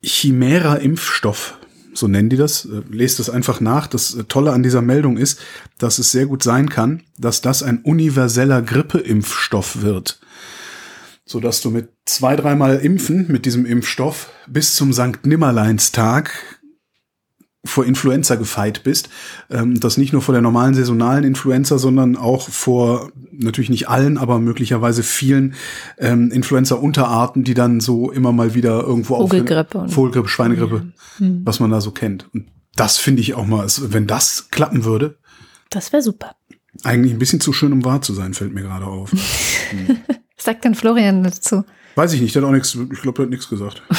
Chimera-Impfstoff, 0.01 1.58
so 1.93 2.07
nennen 2.07 2.29
die 2.29 2.37
das. 2.37 2.65
Äh, 2.65 2.81
lest 2.89 3.19
das 3.19 3.29
einfach 3.29 3.61
nach. 3.61 3.87
Das 3.87 4.15
äh, 4.15 4.23
Tolle 4.25 4.53
an 4.53 4.63
dieser 4.63 4.81
Meldung 4.81 5.17
ist, 5.17 5.39
dass 5.77 5.99
es 5.99 6.11
sehr 6.11 6.25
gut 6.25 6.43
sein 6.43 6.69
kann, 6.69 7.03
dass 7.17 7.41
das 7.41 7.63
ein 7.63 7.79
universeller 7.79 8.61
Grippeimpfstoff 8.61 9.81
wird 9.81 10.19
sodass 11.25 11.61
du 11.61 11.69
mit 11.69 11.91
zwei, 12.05 12.35
dreimal 12.35 12.77
Impfen 12.77 13.31
mit 13.31 13.45
diesem 13.45 13.67
Impfstoff 13.67 14.31
bis 14.47 14.73
zum 14.73 14.93
Sankt 14.93 15.27
Nimmerleinstag 15.27 16.31
vor 17.65 17.85
Influenza 17.85 18.35
gefeit 18.35 18.83
bist. 18.83 19.09
Ähm, 19.49 19.79
das 19.79 19.97
nicht 19.97 20.13
nur 20.13 20.21
vor 20.21 20.33
der 20.33 20.41
normalen 20.41 20.73
saisonalen 20.73 21.23
Influenza, 21.25 21.77
sondern 21.77 22.15
auch 22.15 22.47
vor 22.49 23.11
natürlich 23.31 23.69
nicht 23.69 23.89
allen, 23.89 24.17
aber 24.17 24.39
möglicherweise 24.39 25.03
vielen 25.03 25.55
ähm, 25.97 26.31
Influenza-Unterarten, 26.31 27.43
die 27.43 27.53
dann 27.53 27.79
so 27.81 28.11
immer 28.11 28.31
mal 28.31 28.53
wieder 28.55 28.81
irgendwo 28.83 29.17
Vogelgrippe 29.17 29.77
auf 29.79 29.83
und- 29.85 29.91
Vogelgrippe, 29.91 30.29
Schweinegrippe, 30.29 30.93
was 31.19 31.59
man 31.59 31.69
da 31.71 31.81
so 31.81 31.91
kennt. 31.91 32.27
Und 32.33 32.47
das 32.75 32.97
finde 32.97 33.21
ich 33.21 33.33
auch 33.33 33.45
mal, 33.45 33.67
wenn 33.89 34.07
das 34.07 34.49
klappen 34.51 34.85
würde, 34.85 35.17
Das 35.69 35.91
wäre 35.91 36.01
super. 36.01 36.35
eigentlich 36.83 37.11
ein 37.13 37.19
bisschen 37.19 37.41
zu 37.41 37.51
schön, 37.51 37.73
um 37.73 37.83
wahr 37.83 38.01
zu 38.01 38.13
sein, 38.13 38.33
fällt 38.33 38.53
mir 38.53 38.61
gerade 38.61 38.85
auf. 38.85 39.11
Was 39.11 39.17
sagt 40.45 40.63
denn 40.63 40.75
Florian 40.75 41.23
dazu? 41.23 41.65
Weiß 41.95 42.13
ich 42.13 42.21
nicht, 42.21 42.33
der 42.35 42.41
hat 42.43 42.49
auch 42.49 42.53
nichts, 42.53 42.73
ich 42.75 43.01
glaube, 43.01 43.17
der 43.17 43.23
hat 43.25 43.29
nichts 43.31 43.49
gesagt. 43.49 43.83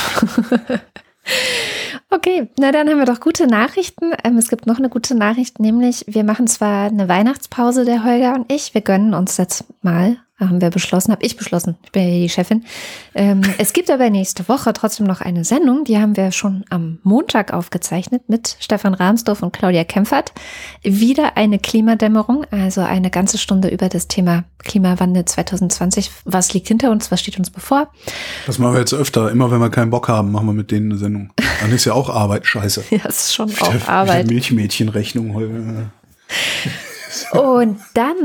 Okay, 2.13 2.49
na 2.59 2.73
dann 2.73 2.89
haben 2.89 2.99
wir 2.99 3.07
doch 3.07 3.21
gute 3.21 3.47
Nachrichten. 3.47 4.13
Ähm, 4.25 4.37
es 4.37 4.49
gibt 4.49 4.67
noch 4.67 4.79
eine 4.79 4.89
gute 4.89 5.15
Nachricht, 5.15 5.61
nämlich 5.61 6.05
wir 6.09 6.25
machen 6.25 6.49
zwar 6.49 6.87
eine 6.87 7.09
Weihnachtspause, 7.09 7.85
der 7.85 8.03
Holger 8.03 8.35
und 8.35 8.53
ich. 8.53 8.75
Wir 8.75 8.80
gönnen 8.80 9.14
uns 9.14 9.37
jetzt 9.37 9.64
mal, 9.80 10.17
haben 10.37 10.61
wir 10.61 10.71
beschlossen, 10.71 11.13
habe 11.13 11.25
ich 11.25 11.37
beschlossen, 11.37 11.76
ich 11.84 11.93
bin 11.93 12.03
ja 12.03 12.11
die 12.11 12.29
Chefin. 12.29 12.64
Ähm, 13.14 13.43
es 13.59 13.72
gibt 13.72 13.93
aber 13.93 14.11
nächste 14.11 14.49
Woche 14.49 14.72
trotzdem 14.72 15.07
noch 15.07 15.21
eine 15.21 15.45
Sendung, 15.45 15.84
die 15.84 15.99
haben 15.99 16.17
wir 16.17 16.33
schon 16.33 16.64
am 16.68 16.99
Montag 17.05 17.53
aufgezeichnet 17.53 18.22
mit 18.26 18.57
Stefan 18.59 18.95
Rahmsdorf 18.95 19.41
und 19.45 19.53
Claudia 19.53 19.84
Kempfert. 19.84 20.33
Wieder 20.83 21.37
eine 21.37 21.61
Klimadämmerung, 21.61 22.45
also 22.51 22.80
eine 22.80 23.11
ganze 23.11 23.39
Stunde 23.39 23.68
über 23.68 23.89
das 23.89 24.09
Thema 24.09 24.43
Klimawandel 24.59 25.26
2020. 25.26 26.11
Was 26.25 26.53
liegt 26.55 26.67
hinter 26.67 26.91
uns, 26.91 27.13
was 27.13 27.21
steht 27.21 27.39
uns 27.39 27.51
bevor? 27.51 27.93
Das 28.47 28.59
machen 28.59 28.72
wir 28.75 28.80
jetzt 28.80 28.95
öfter. 28.95 29.30
Immer 29.30 29.53
wenn 29.53 29.61
wir 29.61 29.71
keinen 29.71 29.91
Bock 29.91 30.09
haben, 30.09 30.33
machen 30.33 30.47
wir 30.47 30.55
mit 30.55 30.72
denen 30.72 30.91
eine 30.91 30.99
Sendung. 30.99 31.33
Dann 31.61 31.72
ist 31.72 31.84
ja 31.84 31.92
auch 31.92 32.08
Arbeit 32.08 32.46
scheiße. 32.46 32.84
Ja, 32.91 33.04
ist 33.07 33.34
schon 33.34 33.50
Wieder- 33.50 33.62
auch 33.62 33.74
wieder 33.74 33.88
Arbeit. 33.88 34.26
Milchmädchenrechnung. 34.28 35.34
Holger. 35.34 35.91
Und 37.32 37.78
dann 37.95 38.16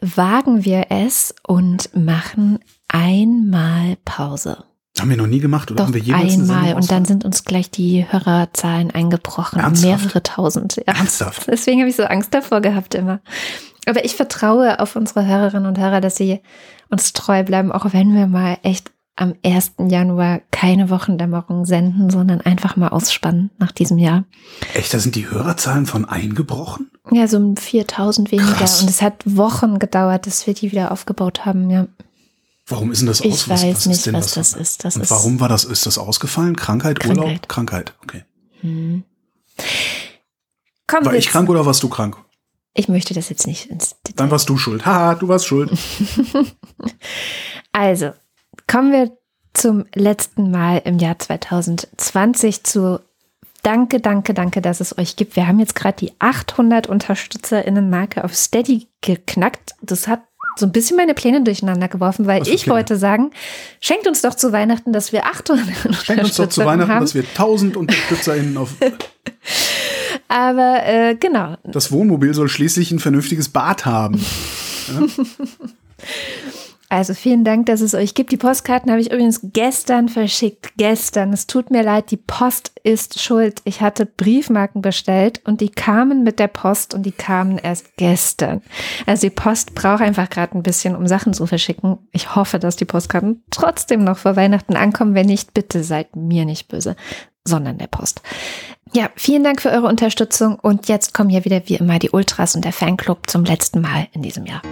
wagen 0.00 0.64
wir 0.64 0.86
es 0.90 1.34
und 1.46 1.94
machen 1.96 2.58
einmal 2.88 3.96
Pause. 4.04 4.64
Haben 5.00 5.10
wir 5.10 5.16
noch 5.16 5.26
nie 5.26 5.40
gemacht 5.40 5.70
oder 5.72 5.78
Doch 5.78 5.86
haben 5.86 5.94
wir 5.94 6.00
jemals 6.00 6.34
einmal 6.34 6.74
und 6.74 6.88
dann 6.90 7.04
sind 7.04 7.24
uns 7.24 7.44
gleich 7.44 7.68
die 7.70 8.06
Hörerzahlen 8.08 8.92
eingebrochen. 8.92 9.58
Ernsthaft? 9.58 10.04
Mehrere 10.04 10.22
tausend. 10.22 10.76
Ja. 10.76 10.94
Ernsthaft? 10.94 11.46
Deswegen 11.50 11.80
habe 11.80 11.90
ich 11.90 11.96
so 11.96 12.04
Angst 12.04 12.32
davor 12.32 12.60
gehabt 12.60 12.94
immer. 12.94 13.20
Aber 13.86 14.04
ich 14.04 14.14
vertraue 14.14 14.78
auf 14.78 14.94
unsere 14.94 15.26
Hörerinnen 15.26 15.66
und 15.66 15.78
Hörer, 15.78 16.00
dass 16.00 16.16
sie 16.16 16.40
uns 16.90 17.12
treu 17.12 17.42
bleiben, 17.42 17.72
auch 17.72 17.92
wenn 17.92 18.14
wir 18.14 18.26
mal 18.28 18.58
echt 18.62 18.92
am 19.16 19.34
1. 19.44 19.74
Januar 19.88 20.40
keine 20.50 20.90
Wochendämmerung 20.90 21.66
senden, 21.66 22.10
sondern 22.10 22.40
einfach 22.40 22.76
mal 22.76 22.88
ausspannen 22.88 23.50
nach 23.58 23.70
diesem 23.72 23.98
Jahr. 23.98 24.24
Echt, 24.74 24.92
da 24.92 24.98
sind 24.98 25.14
die 25.14 25.30
Hörerzahlen 25.30 25.86
von 25.86 26.04
eingebrochen? 26.04 26.90
Ja, 27.12 27.28
so 27.28 27.36
um 27.36 27.56
4000 27.56 28.32
weniger. 28.32 28.52
Krass. 28.54 28.82
Und 28.82 28.90
es 28.90 29.02
hat 29.02 29.22
Wochen 29.24 29.78
gedauert, 29.78 30.22
bis 30.22 30.46
wir 30.46 30.54
die 30.54 30.72
wieder 30.72 30.90
aufgebaut 30.90 31.44
haben. 31.46 31.70
Ja. 31.70 31.86
Warum 32.66 32.90
ist 32.90 33.00
denn 33.00 33.06
das 33.06 33.20
Ich 33.20 33.32
aus? 33.32 33.48
weiß 33.48 33.62
ist 33.62 33.86
nicht, 33.86 34.12
was 34.12 34.32
das 34.32 34.54
ist. 34.54 34.84
Das 34.84 34.96
und 34.96 35.02
ist- 35.02 35.10
warum 35.10 35.38
war 35.38 35.48
das? 35.48 35.64
Ist 35.64 35.86
das 35.86 35.98
ausgefallen? 35.98 36.56
Krankheit, 36.56 37.04
Urlaub? 37.06 37.24
Krankheit. 37.26 37.48
Krankheit. 37.48 37.94
Okay. 38.02 38.24
Hm. 38.62 39.04
Kommen 40.86 41.04
War 41.06 41.12
wir 41.12 41.18
ich 41.18 41.28
krank 41.28 41.48
oder 41.48 41.64
warst 41.66 41.82
du 41.82 41.88
krank? 41.88 42.16
Ich 42.74 42.88
möchte 42.88 43.14
das 43.14 43.28
jetzt 43.28 43.46
nicht 43.46 43.66
ins 43.66 43.90
Detail. 44.02 44.16
Dann 44.16 44.30
warst 44.32 44.48
du 44.48 44.56
schuld. 44.58 44.84
Haha, 44.84 45.14
du 45.14 45.28
warst 45.28 45.46
schuld. 45.46 45.70
Also, 47.72 48.12
kommen 48.66 48.92
wir 48.92 49.16
zum 49.52 49.84
letzten 49.94 50.50
Mal 50.50 50.82
im 50.84 50.98
Jahr 50.98 51.18
2020 51.18 52.64
zu 52.64 53.00
Danke, 53.62 53.98
danke, 53.98 54.34
danke, 54.34 54.60
dass 54.60 54.80
es 54.80 54.98
euch 54.98 55.16
gibt. 55.16 55.36
Wir 55.36 55.46
haben 55.46 55.58
jetzt 55.58 55.74
gerade 55.74 55.96
die 55.96 56.12
800 56.18 56.86
UnterstützerInnen-Marke 56.86 58.22
auf 58.22 58.34
Steady 58.34 58.88
geknackt. 59.00 59.74
Das 59.80 60.06
hat 60.06 60.20
so 60.56 60.66
ein 60.66 60.72
bisschen 60.72 60.98
meine 60.98 61.14
Pläne 61.14 61.42
durcheinander 61.42 61.88
geworfen, 61.88 62.26
weil 62.26 62.42
ich 62.42 62.64
Pläne? 62.64 62.76
wollte 62.76 62.96
sagen, 62.98 63.30
schenkt 63.80 64.06
uns 64.06 64.20
doch 64.20 64.34
zu 64.34 64.52
Weihnachten, 64.52 64.92
dass 64.92 65.12
wir 65.12 65.24
800 65.24 65.94
Schenk 66.04 66.22
uns 66.22 66.36
doch 66.36 66.50
zu 66.50 66.62
Weihnachten, 66.62 66.92
haben. 66.92 67.00
dass 67.00 67.14
wir 67.14 67.22
1000 67.22 67.78
UnterstützerInnen 67.78 68.58
auf. 68.58 68.74
Aber 70.28 70.84
äh, 70.84 71.14
genau, 71.14 71.56
Das 71.64 71.90
Wohnmobil 71.90 72.34
soll 72.34 72.50
schließlich 72.50 72.90
ein 72.90 72.98
vernünftiges 72.98 73.48
Bad 73.48 73.86
haben. 73.86 74.20
Also 76.94 77.12
vielen 77.12 77.42
Dank, 77.42 77.66
dass 77.66 77.80
es 77.80 77.92
euch 77.92 78.14
gibt. 78.14 78.30
Die 78.30 78.36
Postkarten 78.36 78.88
habe 78.88 79.00
ich 79.00 79.10
übrigens 79.10 79.40
gestern 79.42 80.08
verschickt. 80.08 80.74
Gestern. 80.76 81.32
Es 81.32 81.48
tut 81.48 81.72
mir 81.72 81.82
leid, 81.82 82.12
die 82.12 82.16
Post 82.16 82.70
ist 82.84 83.20
schuld. 83.20 83.60
Ich 83.64 83.80
hatte 83.80 84.06
Briefmarken 84.06 84.80
bestellt 84.80 85.40
und 85.44 85.60
die 85.60 85.70
kamen 85.70 86.22
mit 86.22 86.38
der 86.38 86.46
Post 86.46 86.94
und 86.94 87.02
die 87.02 87.10
kamen 87.10 87.58
erst 87.58 87.96
gestern. 87.96 88.62
Also 89.06 89.26
die 89.26 89.34
Post 89.34 89.74
braucht 89.74 90.02
einfach 90.02 90.30
gerade 90.30 90.56
ein 90.56 90.62
bisschen, 90.62 90.94
um 90.94 91.08
Sachen 91.08 91.34
zu 91.34 91.46
verschicken. 91.46 91.98
Ich 92.12 92.36
hoffe, 92.36 92.60
dass 92.60 92.76
die 92.76 92.84
Postkarten 92.84 93.42
trotzdem 93.50 94.04
noch 94.04 94.18
vor 94.18 94.36
Weihnachten 94.36 94.76
ankommen. 94.76 95.16
Wenn 95.16 95.26
nicht, 95.26 95.52
bitte 95.52 95.82
seid 95.82 96.14
mir 96.14 96.44
nicht 96.44 96.68
böse, 96.68 96.94
sondern 97.42 97.76
der 97.76 97.88
Post. 97.88 98.22
Ja, 98.92 99.10
vielen 99.16 99.42
Dank 99.42 99.60
für 99.60 99.72
eure 99.72 99.88
Unterstützung 99.88 100.60
und 100.60 100.86
jetzt 100.86 101.12
kommen 101.12 101.30
hier 101.30 101.44
wieder 101.44 101.62
wie 101.66 101.74
immer 101.74 101.98
die 101.98 102.10
Ultras 102.10 102.54
und 102.54 102.64
der 102.64 102.72
Fanclub 102.72 103.28
zum 103.28 103.44
letzten 103.44 103.80
Mal 103.80 104.06
in 104.12 104.22
diesem 104.22 104.46
Jahr. 104.46 104.62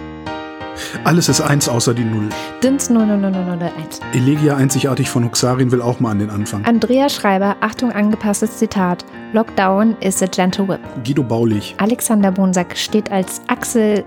Alles 1.03 1.29
ist 1.29 1.41
eins 1.41 1.69
außer 1.69 1.93
die 1.93 2.03
Null. 2.03 2.29
Dins 2.63 2.89
00001. 2.89 3.99
Elegia 4.13 4.55
einzigartig 4.55 5.09
von 5.09 5.23
Huxarin 5.25 5.71
will 5.71 5.81
auch 5.81 5.99
mal 5.99 6.11
an 6.11 6.19
den 6.19 6.29
Anfang. 6.29 6.65
Andrea 6.65 7.09
Schreiber, 7.09 7.55
Achtung, 7.61 7.91
angepasstes 7.91 8.57
Zitat. 8.57 9.05
Lockdown 9.33 9.95
is 9.99 10.21
a 10.21 10.27
gentle 10.27 10.67
whip. 10.67 10.79
Guido 11.03 11.23
Baulich. 11.23 11.75
Alexander 11.77 12.31
Bonsack 12.31 12.77
steht 12.77 13.11
als 13.11 13.41
Axel, 13.47 14.03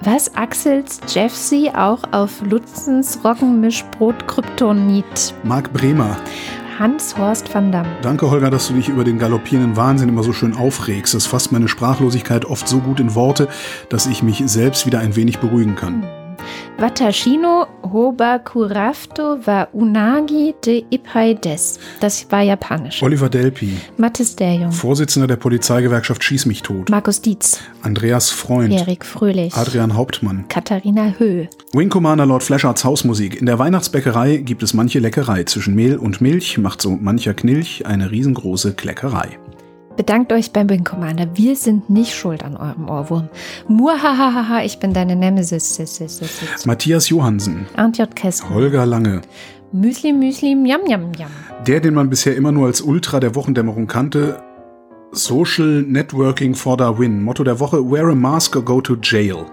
was? 0.00 0.34
Axels 0.34 1.00
Jeffsy 1.08 1.70
auch 1.74 2.00
auf 2.12 2.42
Lutzens 2.42 3.20
Roggenmischbrot 3.24 4.26
Kryptonit. 4.26 5.34
Marc 5.44 5.72
Bremer. 5.72 6.16
Hans-Horst 6.78 7.54
van 7.54 7.70
Damme. 7.70 7.88
Danke, 8.02 8.30
Holger, 8.30 8.50
dass 8.50 8.68
du 8.68 8.74
dich 8.74 8.88
über 8.88 9.04
den 9.04 9.18
galoppierenden 9.18 9.76
Wahnsinn 9.76 10.08
immer 10.08 10.22
so 10.22 10.32
schön 10.32 10.54
aufregst. 10.54 11.14
Das 11.14 11.26
fasst 11.26 11.52
meine 11.52 11.68
Sprachlosigkeit 11.68 12.44
oft 12.44 12.66
so 12.66 12.78
gut 12.78 13.00
in 13.00 13.14
Worte, 13.14 13.48
dass 13.88 14.06
ich 14.06 14.22
mich 14.22 14.42
selbst 14.46 14.86
wieder 14.86 14.98
ein 14.98 15.14
wenig 15.16 15.38
beruhigen 15.38 15.76
kann. 15.76 16.04
Watashino 16.76 17.68
Hobakurafto 17.82 19.38
wa 19.46 19.68
Unagi 19.72 20.54
de 20.66 20.84
Ipai 20.90 21.34
des. 21.34 21.78
Das 22.00 22.26
war 22.30 22.42
japanisch. 22.42 23.00
Oliver 23.00 23.28
Delpi, 23.28 23.76
Mathis 23.96 24.34
Derjung. 24.34 24.72
Vorsitzender 24.72 25.28
der 25.28 25.36
Polizeigewerkschaft 25.36 26.24
Schieß 26.24 26.46
mich 26.46 26.62
tot. 26.62 26.90
Markus 26.90 27.20
Dietz. 27.20 27.60
Andreas 27.82 28.30
Freund. 28.30 28.72
Erik 28.72 29.04
Fröhlich. 29.04 29.54
Adrian 29.54 29.94
Hauptmann. 29.94 30.46
Katharina 30.48 31.14
Höh. 31.16 31.46
Wing 31.72 31.90
Commander 31.90 32.26
Lord 32.26 32.42
Flashards 32.42 32.84
Hausmusik. 32.84 33.40
In 33.40 33.46
der 33.46 33.60
Weihnachtsbäckerei 33.60 34.38
gibt 34.38 34.64
es 34.64 34.74
manche 34.74 34.98
Leckerei. 34.98 35.44
Zwischen 35.44 35.76
Mehl 35.76 35.96
und 35.96 36.20
Milch 36.20 36.58
macht 36.58 36.82
so 36.82 36.90
mancher 36.90 37.34
Knilch 37.34 37.86
eine 37.86 38.10
riesengroße 38.10 38.74
Kleckerei. 38.74 39.38
Bedankt 39.96 40.32
euch 40.32 40.52
beim 40.52 40.68
Wing 40.68 40.82
Commander. 40.82 41.28
Wir 41.34 41.54
sind 41.54 41.88
nicht 41.88 42.14
schuld 42.14 42.42
an 42.42 42.56
eurem 42.56 42.88
Ohrwurm. 42.88 43.28
Muahahaha, 43.68 44.64
ich 44.64 44.80
bin 44.80 44.92
deine 44.92 45.14
Nemesis. 45.14 45.76
Sis, 45.76 45.96
sis, 45.96 46.18
sis. 46.18 46.66
Matthias 46.66 47.08
Johansen. 47.08 47.66
Arndt 47.76 47.98
J. 47.98 48.14
Kästen. 48.14 48.50
Holger 48.50 48.86
Lange. 48.86 49.20
Müsli, 49.72 50.12
Müsli, 50.12 50.50
Yam, 50.66 50.86
Yam, 50.86 51.12
Yam. 51.16 51.30
Der, 51.66 51.80
den 51.80 51.94
man 51.94 52.10
bisher 52.10 52.36
immer 52.36 52.50
nur 52.50 52.66
als 52.66 52.80
Ultra 52.80 53.20
der 53.20 53.34
Wochendämmerung 53.34 53.86
kannte. 53.86 54.42
Social 55.12 55.82
Networking 55.82 56.54
for 56.54 56.76
the 56.76 56.98
Win. 56.98 57.22
Motto 57.22 57.44
der 57.44 57.60
Woche: 57.60 57.78
Wear 57.78 58.08
a 58.08 58.14
mask 58.14 58.56
or 58.56 58.62
go 58.62 58.80
to 58.80 58.96
jail. 59.00 59.46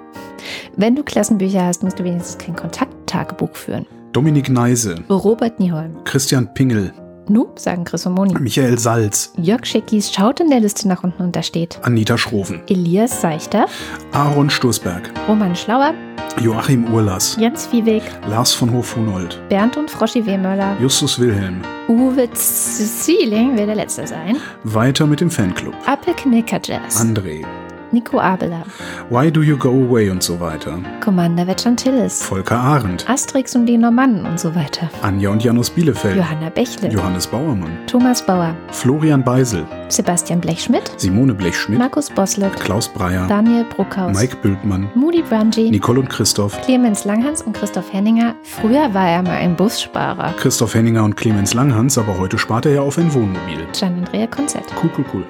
Wenn 0.75 0.95
du 0.95 1.03
Klassenbücher 1.03 1.65
hast, 1.65 1.83
musst 1.83 1.99
du 1.99 2.03
wenigstens 2.03 2.37
kein 2.39 2.55
Kontakttagebuch 2.55 3.55
führen. 3.55 3.85
Dominik 4.11 4.49
Neise. 4.49 4.95
Robert 5.09 5.59
Nieholm. 5.59 6.03
Christian 6.03 6.51
Pingel. 6.53 6.91
Nu, 7.27 7.47
sagen 7.55 7.83
Chris 7.83 8.05
und 8.05 8.13
Moni. 8.13 8.33
Michael 8.39 8.77
Salz. 8.77 9.33
Jörg 9.37 9.65
Schickis 9.65 10.11
schaut 10.11 10.39
in 10.39 10.49
der 10.49 10.59
Liste 10.59 10.87
nach 10.87 11.03
unten 11.03 11.21
und 11.23 11.35
da 11.35 11.43
steht 11.43 11.79
Anita 11.83 12.17
Schroven. 12.17 12.61
Elias 12.67 13.21
Seichter, 13.21 13.67
Aaron 14.11 14.49
Sturzberg. 14.49 15.11
Roman 15.27 15.55
Schlauer, 15.55 15.93
Joachim 16.41 16.91
Urlas. 16.93 17.37
Jens 17.39 17.67
Vieweg, 17.67 18.03
Lars 18.29 18.53
von 18.53 18.71
Hof-Hunold. 18.71 19.39
Bernd 19.49 19.77
und 19.77 19.89
Froschi 19.89 20.25
Wehmöller, 20.25 20.75
Justus 20.81 21.19
Wilhelm. 21.19 21.61
Uwe 21.87 22.29
Zieling 22.33 23.57
wird 23.57 23.67
der 23.67 23.75
Letzte 23.75 24.07
sein, 24.07 24.37
Weiter 24.63 25.05
mit 25.05 25.21
dem 25.21 25.29
Fanclub. 25.29 25.73
Apple 25.87 26.13
Knicker 26.13 26.59
Jazz, 26.63 27.01
André. 27.01 27.45
Nico 27.91 28.19
Abeler, 28.19 28.63
Why 29.09 29.29
do 29.31 29.41
you 29.41 29.57
go 29.57 29.69
away 29.69 30.09
und 30.09 30.23
so 30.23 30.39
weiter. 30.39 30.79
Commander 31.03 31.45
Vetchantillis, 31.45 32.23
Volker 32.23 32.57
Arendt. 32.57 33.09
Asterix 33.09 33.55
und 33.55 33.65
die 33.65 33.77
Normannen 33.77 34.25
und 34.25 34.39
so 34.39 34.55
weiter. 34.55 34.89
Anja 35.01 35.29
und 35.29 35.43
Janus 35.43 35.69
Bielefeld. 35.69 36.15
Johanna 36.15 36.49
Bächle, 36.49 36.89
Johannes 36.89 37.27
Bauermann. 37.27 37.71
Thomas 37.87 38.25
Bauer, 38.25 38.55
Florian 38.71 39.23
Beisel. 39.23 39.65
Sebastian 39.89 40.39
Blechschmidt, 40.39 40.91
Simone 40.97 41.33
Blechschmidt. 41.33 41.79
Markus 41.79 42.09
Boslett, 42.09 42.55
Klaus 42.59 42.87
Breyer. 42.87 43.27
Daniel 43.27 43.65
Bruckhaus, 43.65 44.17
Mike 44.17 44.37
Bültmann. 44.41 44.89
Moody 44.95 45.21
Brungy, 45.21 45.69
Nicole 45.69 45.99
und 45.99 46.09
Christoph. 46.09 46.59
Clemens 46.61 47.03
Langhans 47.03 47.41
und 47.41 47.53
Christoph 47.53 47.91
Henninger. 47.91 48.35
Früher 48.43 48.93
war 48.93 49.09
er 49.09 49.23
mal 49.23 49.31
ein 49.31 49.55
Bussparer. 49.55 50.33
Christoph 50.37 50.73
Henninger 50.75 51.03
und 51.03 51.17
Clemens 51.17 51.53
Langhans, 51.53 51.97
aber 51.97 52.17
heute 52.17 52.37
spart 52.37 52.65
er 52.65 52.73
ja 52.73 52.81
auf 52.81 52.97
ein 52.97 53.13
Wohnmobil. 53.13 53.67
Gian 53.73 53.95
Andrea 53.95 54.27
Konzert. 54.27 54.65
Cool, 54.81 54.89
cool, 54.97 55.05
cool. 55.13 55.25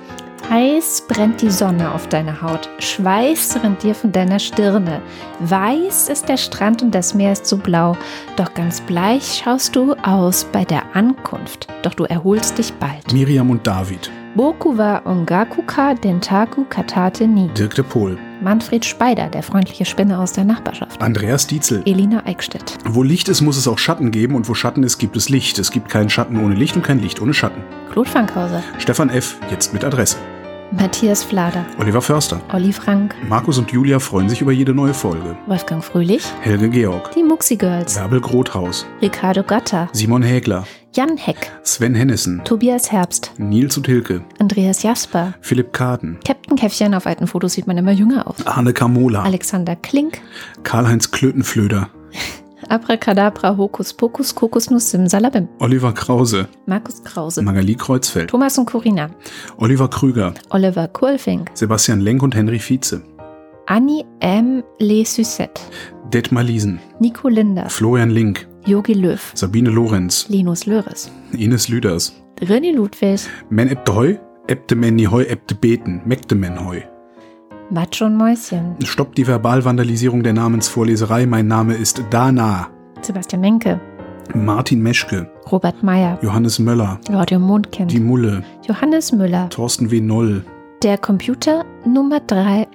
Heiß 0.51 1.05
brennt 1.07 1.41
die 1.41 1.49
Sonne 1.49 1.93
auf 1.93 2.09
deiner 2.09 2.41
Haut, 2.41 2.67
Schweiß 2.79 3.63
rinnt 3.63 3.83
dir 3.83 3.95
von 3.95 4.11
deiner 4.11 4.37
Stirne. 4.37 5.01
Weiß 5.39 6.09
ist 6.09 6.27
der 6.27 6.35
Strand 6.35 6.81
und 6.81 6.93
das 6.93 7.13
Meer 7.13 7.31
ist 7.31 7.45
so 7.45 7.55
blau, 7.55 7.95
doch 8.35 8.53
ganz 8.53 8.81
bleich 8.81 9.41
schaust 9.41 9.77
du 9.77 9.93
aus 10.03 10.45
bei 10.51 10.65
der 10.65 10.93
Ankunft, 10.93 11.69
doch 11.83 11.93
du 11.93 12.03
erholst 12.03 12.57
dich 12.57 12.73
bald. 12.73 13.13
Miriam 13.13 13.49
und 13.49 13.65
David. 13.65 14.11
Boku 14.35 14.77
wa 14.77 15.01
ongakuka 15.05 15.93
dentaku 15.93 16.65
katate 16.65 17.27
ni. 17.27 17.47
Dirk 17.57 17.75
de 17.75 17.85
Pohl. 17.85 18.17
Manfred 18.41 18.83
Speider, 18.83 19.29
der 19.29 19.43
freundliche 19.43 19.85
Spinne 19.85 20.19
aus 20.19 20.33
der 20.33 20.43
Nachbarschaft. 20.43 21.01
Andreas 21.01 21.47
Dietzel. 21.47 21.81
Elina 21.85 22.25
Eickstedt. 22.25 22.77
Wo 22.89 23.03
Licht 23.03 23.29
ist, 23.29 23.39
muss 23.39 23.55
es 23.55 23.69
auch 23.69 23.77
Schatten 23.77 24.11
geben 24.11 24.35
und 24.35 24.49
wo 24.49 24.53
Schatten 24.53 24.83
ist, 24.83 24.97
gibt 24.97 25.15
es 25.15 25.29
Licht. 25.29 25.59
Es 25.59 25.71
gibt 25.71 25.87
keinen 25.87 26.09
Schatten 26.09 26.43
ohne 26.43 26.55
Licht 26.55 26.75
und 26.75 26.83
kein 26.83 26.99
Licht 26.99 27.21
ohne 27.21 27.33
Schatten. 27.33 27.63
Claude 27.91 28.09
Fankhauser. 28.09 28.61
Stefan 28.79 29.09
F., 29.09 29.37
jetzt 29.49 29.73
mit 29.73 29.85
Adresse. 29.85 30.17
Matthias 30.71 31.23
Flader. 31.23 31.65
Oliver 31.79 32.01
Förster. 32.01 32.39
Olli 32.53 32.71
Frank. 32.71 33.13
Markus 33.27 33.57
und 33.57 33.71
Julia 33.71 33.99
freuen 33.99 34.29
sich 34.29 34.39
über 34.41 34.53
jede 34.53 34.73
neue 34.73 34.93
Folge. 34.93 35.35
Wolfgang 35.45 35.83
Fröhlich. 35.83 36.23
Helge 36.39 36.69
Georg. 36.69 37.11
Die 37.11 37.23
Muxi 37.23 37.57
Girls. 37.57 37.95
Bärbel 37.95 38.21
Grothaus. 38.21 38.85
Ricardo 39.01 39.43
Gatter. 39.43 39.89
Simon 39.91 40.23
Hägler. 40.23 40.65
Jan 40.95 41.17
Heck. 41.17 41.51
Sven 41.63 41.93
Hennissen. 41.93 42.41
Tobias 42.45 42.91
Herbst. 42.91 43.33
Nils 43.37 43.75
und 43.75 43.85
Hilke. 43.87 44.23
Andreas 44.39 44.81
Jasper. 44.83 45.33
Philipp 45.41 45.73
Kaden. 45.73 46.19
Captain 46.25 46.55
Käffchen, 46.57 46.93
auf 46.93 47.05
alten 47.05 47.27
Fotos 47.27 47.53
sieht 47.53 47.67
man 47.67 47.77
immer 47.77 47.91
jünger 47.91 48.27
aus. 48.27 48.45
Arne 48.45 48.71
Kamola. 48.71 49.23
Alexander 49.23 49.75
Klink. 49.75 50.21
Karl-Heinz 50.63 51.11
Klötenflöder. 51.11 51.89
Abracadabra, 52.71 53.57
Hokus 53.57 53.93
Pokus, 53.93 54.33
Kokosnuss, 54.33 54.91
Simsalabim. 54.91 55.49
Oliver 55.59 55.93
Krause. 55.93 56.47
Markus 56.65 57.03
Krause. 57.03 57.41
Magali 57.41 57.75
Kreuzfeld. 57.75 58.29
Thomas 58.29 58.57
und 58.57 58.65
Corina. 58.65 59.09
Oliver 59.57 59.89
Krüger. 59.89 60.33
Oliver 60.51 60.87
Kohlfink. 60.87 61.51
Sebastian 61.53 61.99
Lenk 61.99 62.23
und 62.23 62.33
Henry 62.33 62.59
Vize. 62.59 63.01
Annie 63.67 64.05
M. 64.21 64.63
Le 64.79 65.03
Sucette. 65.05 65.61
Detmar 66.13 66.43
Liesen. 66.43 66.79
Nico 66.99 67.27
Linder. 67.27 67.69
Florian 67.69 68.09
Link. 68.09 68.47
Jogi 68.65 68.93
Löw, 68.93 69.19
Sabine 69.33 69.71
Lorenz, 69.71 70.27
Linus 70.29 70.67
Löres, 70.67 71.11
Ines 71.33 71.67
Lüders, 71.67 72.13
René 72.41 72.71
Ludwig, 72.71 73.21
Men 73.49 73.67
ebte 73.69 73.95
Heu, 73.95 74.15
ebte 74.47 74.75
Menni 74.75 75.05
Heu, 75.05 75.23
ebte 75.23 75.55
Beten, 75.55 76.01
mekte 76.05 76.35
Men 76.35 76.63
Heu. 76.63 76.81
Matsch 77.71 78.01
und 78.01 78.17
Mäuschen, 78.17 78.75
Stoppt 78.83 79.17
die 79.17 79.25
Verbalvandalisierung 79.25 80.23
der 80.23 80.33
Namensvorleserei. 80.33 81.25
Mein 81.25 81.47
Name 81.47 81.73
ist 81.75 82.03
Dana. 82.09 82.67
Sebastian 83.01 83.39
Menke, 83.39 83.79
Martin 84.35 84.81
Meschke, 84.83 85.31
Robert 85.49 85.81
Meyer, 85.81 86.19
Johannes 86.21 86.59
Möller, 86.59 86.99
Claudio 87.05 87.39
Mondkind, 87.39 87.89
Die 87.89 88.01
Mulle, 88.01 88.43
Johannes 88.67 89.13
Müller, 89.13 89.47
Thorsten 89.49 89.89
W. 89.89 90.01
Noll, 90.01 90.43
der 90.83 90.97
Computer 90.97 91.63
Nummer 91.85 92.19
3, 92.19 92.67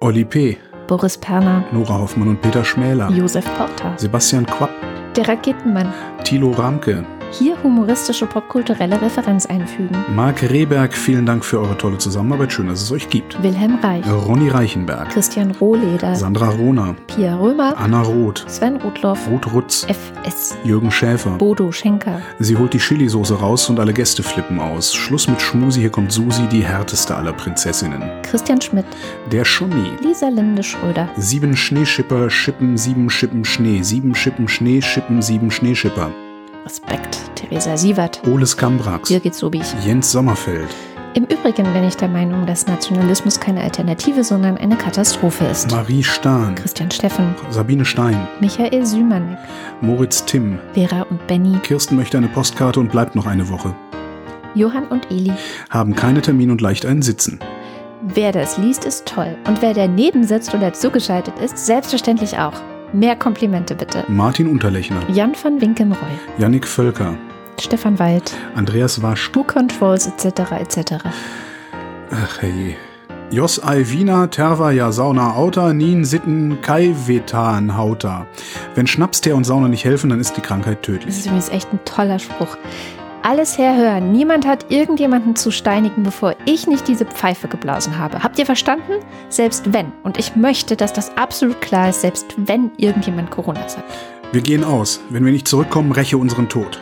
Olli 0.00 0.24
P., 0.24 0.56
Boris 0.86 1.18
Perner, 1.18 1.64
Nora 1.72 1.98
Hoffmann 1.98 2.28
und 2.28 2.40
Peter 2.40 2.64
Schmäler, 2.64 3.10
Josef 3.10 3.44
Porter, 3.56 3.92
Sebastian 3.96 4.46
Quapp, 4.46 4.70
der 5.16 5.28
Raketenmann. 5.28 5.92
Thilo 6.22 6.52
Ramke, 6.52 7.04
Hier 7.32 7.56
humoristische 7.62 8.26
popkulturelle 8.26 9.00
Referenz 9.00 9.46
einfügen. 9.46 9.96
Marc 10.14 10.42
Rehberg, 10.42 10.92
vielen 10.92 11.24
Dank 11.24 11.44
für 11.44 11.60
eure 11.60 11.78
tolle 11.78 11.96
Zusammenarbeit. 11.96 12.52
Schön, 12.52 12.68
dass 12.68 12.82
es 12.82 12.92
euch 12.92 13.08
gibt. 13.08 13.42
Wilhelm 13.42 13.76
Reich, 13.82 14.04
Ronny 14.06 14.50
Reichenberg, 14.50 15.08
Christian 15.08 15.50
Rohleder, 15.52 16.14
Sandra 16.14 16.50
Rohner, 16.50 16.94
Pia 17.06 17.34
Römer, 17.36 17.74
Anna 17.78 18.02
Roth, 18.02 18.44
Sven 18.48 18.76
Rudloff, 18.76 19.18
Ruth 19.30 19.50
Rutz, 19.54 19.86
FS, 19.88 20.56
Jürgen 20.62 20.90
Schäfer. 20.90 21.30
Bodo 21.38 21.72
Schenker, 21.72 22.20
Sie 22.38 22.54
holt 22.56 22.74
die 22.74 22.78
Chili-Soße 22.78 23.34
raus 23.40 23.70
und 23.70 23.80
alle 23.80 23.94
Gäste 23.94 24.22
flippen 24.22 24.60
aus. 24.60 24.94
Schluss 24.94 25.26
mit 25.26 25.40
Schmusi, 25.40 25.80
hier 25.80 25.90
kommt 25.90 26.12
Susi, 26.12 26.46
die 26.48 26.62
härteste 26.62 27.16
aller 27.16 27.32
Prinzessinnen. 27.32 28.02
Christian 28.22 28.60
Schmidt, 28.60 28.86
Der 29.30 29.46
Schommi. 29.46 29.92
Lisa 30.02 30.28
Linde 30.28 30.62
Schröder, 30.62 31.08
Sieben 31.16 31.56
Schneeschipper 31.56 32.28
schippen 32.28 32.76
sieben 32.76 33.08
Schippen 33.08 33.46
Schnee. 33.46 33.82
Sieben 33.82 34.14
Schippen 34.14 34.48
Schnee 34.48 34.82
schippen 34.82 35.22
sieben 35.22 35.50
Schneeschipper. 35.50 36.10
Respekt, 36.64 37.18
Theresa 37.34 37.76
Sievert, 37.76 38.22
Oles 38.26 38.56
Kambrax. 38.56 39.08
Birgit 39.08 39.34
Sobich. 39.34 39.74
Jens 39.84 40.12
Sommerfeld. 40.12 40.68
Im 41.14 41.24
Übrigen 41.24 41.70
bin 41.72 41.84
ich 41.84 41.96
der 41.96 42.08
Meinung, 42.08 42.46
dass 42.46 42.66
Nationalismus 42.66 43.38
keine 43.38 43.62
Alternative, 43.62 44.22
sondern 44.22 44.56
eine 44.56 44.76
Katastrophe 44.76 45.44
ist. 45.46 45.70
Marie 45.72 46.02
Stahn. 46.02 46.54
Christian 46.54 46.90
Steffen, 46.90 47.34
Sabine 47.50 47.84
Stein. 47.84 48.28
Michael 48.40 48.86
Sümanek, 48.86 49.38
Moritz 49.80 50.24
Timm. 50.24 50.58
Vera 50.72 51.02
und 51.02 51.26
Benny, 51.26 51.58
Kirsten 51.64 51.96
möchte 51.96 52.16
eine 52.16 52.28
Postkarte 52.28 52.78
und 52.80 52.92
bleibt 52.92 53.16
noch 53.16 53.26
eine 53.26 53.48
Woche. 53.48 53.74
Johann 54.54 54.86
und 54.86 55.10
Eli. 55.10 55.32
Haben 55.68 55.96
keine 55.96 56.22
Termin 56.22 56.50
und 56.50 56.60
leicht 56.60 56.86
einen 56.86 57.02
Sitzen. 57.02 57.40
Wer 58.02 58.32
das 58.32 58.56
liest, 58.56 58.84
ist 58.84 59.06
toll. 59.06 59.36
Und 59.46 59.62
wer 59.62 59.74
daneben 59.74 60.24
sitzt 60.24 60.54
oder 60.54 60.72
zugeschaltet 60.72 61.34
ist, 61.40 61.66
selbstverständlich 61.66 62.38
auch. 62.38 62.54
Mehr 62.92 63.16
Komplimente 63.16 63.74
bitte. 63.74 64.04
Martin 64.08 64.46
Unterlechner. 64.48 65.00
Jan 65.08 65.32
van 65.42 65.60
Winkenroy, 65.60 65.96
Yannick 66.38 66.66
Völker. 66.66 67.14
Stefan 67.60 67.98
Wald, 67.98 68.34
Andreas 68.54 69.00
Wasch. 69.02 69.30
Who 69.34 69.44
Controls 69.44 70.06
etc. 70.06 70.52
etc. 70.52 71.04
Ach 72.10 72.42
herrje. 72.42 72.76
Jos 73.30 73.58
Alvina, 73.58 74.26
Terva, 74.26 74.72
ja 74.72 74.92
Sauna, 74.92 75.32
Auta, 75.36 75.72
Nien, 75.72 76.04
Sitten, 76.04 76.58
Kai, 76.60 76.94
Vetan, 77.06 77.78
Hauta. 77.78 78.26
Wenn 78.74 78.86
Schnapstee 78.86 79.32
und 79.32 79.44
Sauna 79.44 79.68
nicht 79.68 79.86
helfen, 79.86 80.10
dann 80.10 80.20
ist 80.20 80.36
die 80.36 80.42
Krankheit 80.42 80.78
Das 80.80 80.86
tödlich. 80.86 81.08
ist 81.16 81.24
übrigens 81.24 81.48
echt 81.48 81.72
ein 81.72 81.80
toller 81.86 82.18
Spruch. 82.18 82.58
Alles 83.24 83.56
herhören. 83.56 84.10
Niemand 84.10 84.48
hat 84.48 84.66
irgendjemanden 84.72 85.36
zu 85.36 85.52
steinigen, 85.52 86.02
bevor 86.02 86.34
ich 86.44 86.66
nicht 86.66 86.88
diese 86.88 87.04
Pfeife 87.04 87.46
geblasen 87.46 87.96
habe. 87.96 88.20
Habt 88.24 88.36
ihr 88.40 88.46
verstanden? 88.46 88.94
Selbst 89.28 89.72
wenn. 89.72 89.92
Und 90.02 90.18
ich 90.18 90.34
möchte, 90.34 90.74
dass 90.74 90.92
das 90.92 91.16
absolut 91.16 91.60
klar 91.60 91.90
ist, 91.90 92.00
selbst 92.00 92.34
wenn 92.36 92.72
irgendjemand 92.78 93.30
Corona 93.30 93.68
sagt. 93.68 93.84
Wir 94.32 94.40
gehen 94.40 94.64
aus. 94.64 95.00
Wenn 95.08 95.24
wir 95.24 95.30
nicht 95.30 95.46
zurückkommen, 95.46 95.92
räche 95.92 96.18
unseren 96.18 96.48
Tod. 96.48 96.80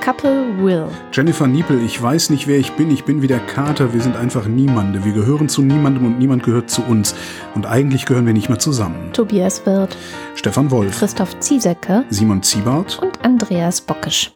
Couple 0.00 0.56
will. 0.62 0.86
Jennifer 1.12 1.48
Niepel, 1.48 1.84
ich 1.84 2.00
weiß 2.00 2.30
nicht, 2.30 2.46
wer 2.46 2.58
ich 2.58 2.72
bin. 2.72 2.90
Ich 2.92 3.04
bin 3.04 3.20
wie 3.20 3.26
der 3.28 3.40
Kater. 3.40 3.92
Wir 3.92 4.00
sind 4.00 4.16
einfach 4.16 4.46
Niemande. 4.46 5.04
Wir 5.04 5.12
gehören 5.12 5.48
zu 5.48 5.62
niemandem 5.62 6.06
und 6.06 6.18
niemand 6.18 6.44
gehört 6.44 6.70
zu 6.70 6.82
uns. 6.82 7.14
Und 7.56 7.66
eigentlich 7.66 8.06
gehören 8.06 8.26
wir 8.26 8.32
nicht 8.34 8.48
mehr 8.48 8.58
zusammen. 8.60 9.10
Tobias 9.12 9.66
Wirth, 9.66 9.96
Stefan 10.36 10.70
Wolf, 10.70 10.96
Christoph 10.98 11.38
Ziesecke 11.40 12.04
Simon 12.10 12.42
Ziebart. 12.42 13.00
und 13.02 13.24
Andreas 13.24 13.80
Bockisch. 13.80 14.32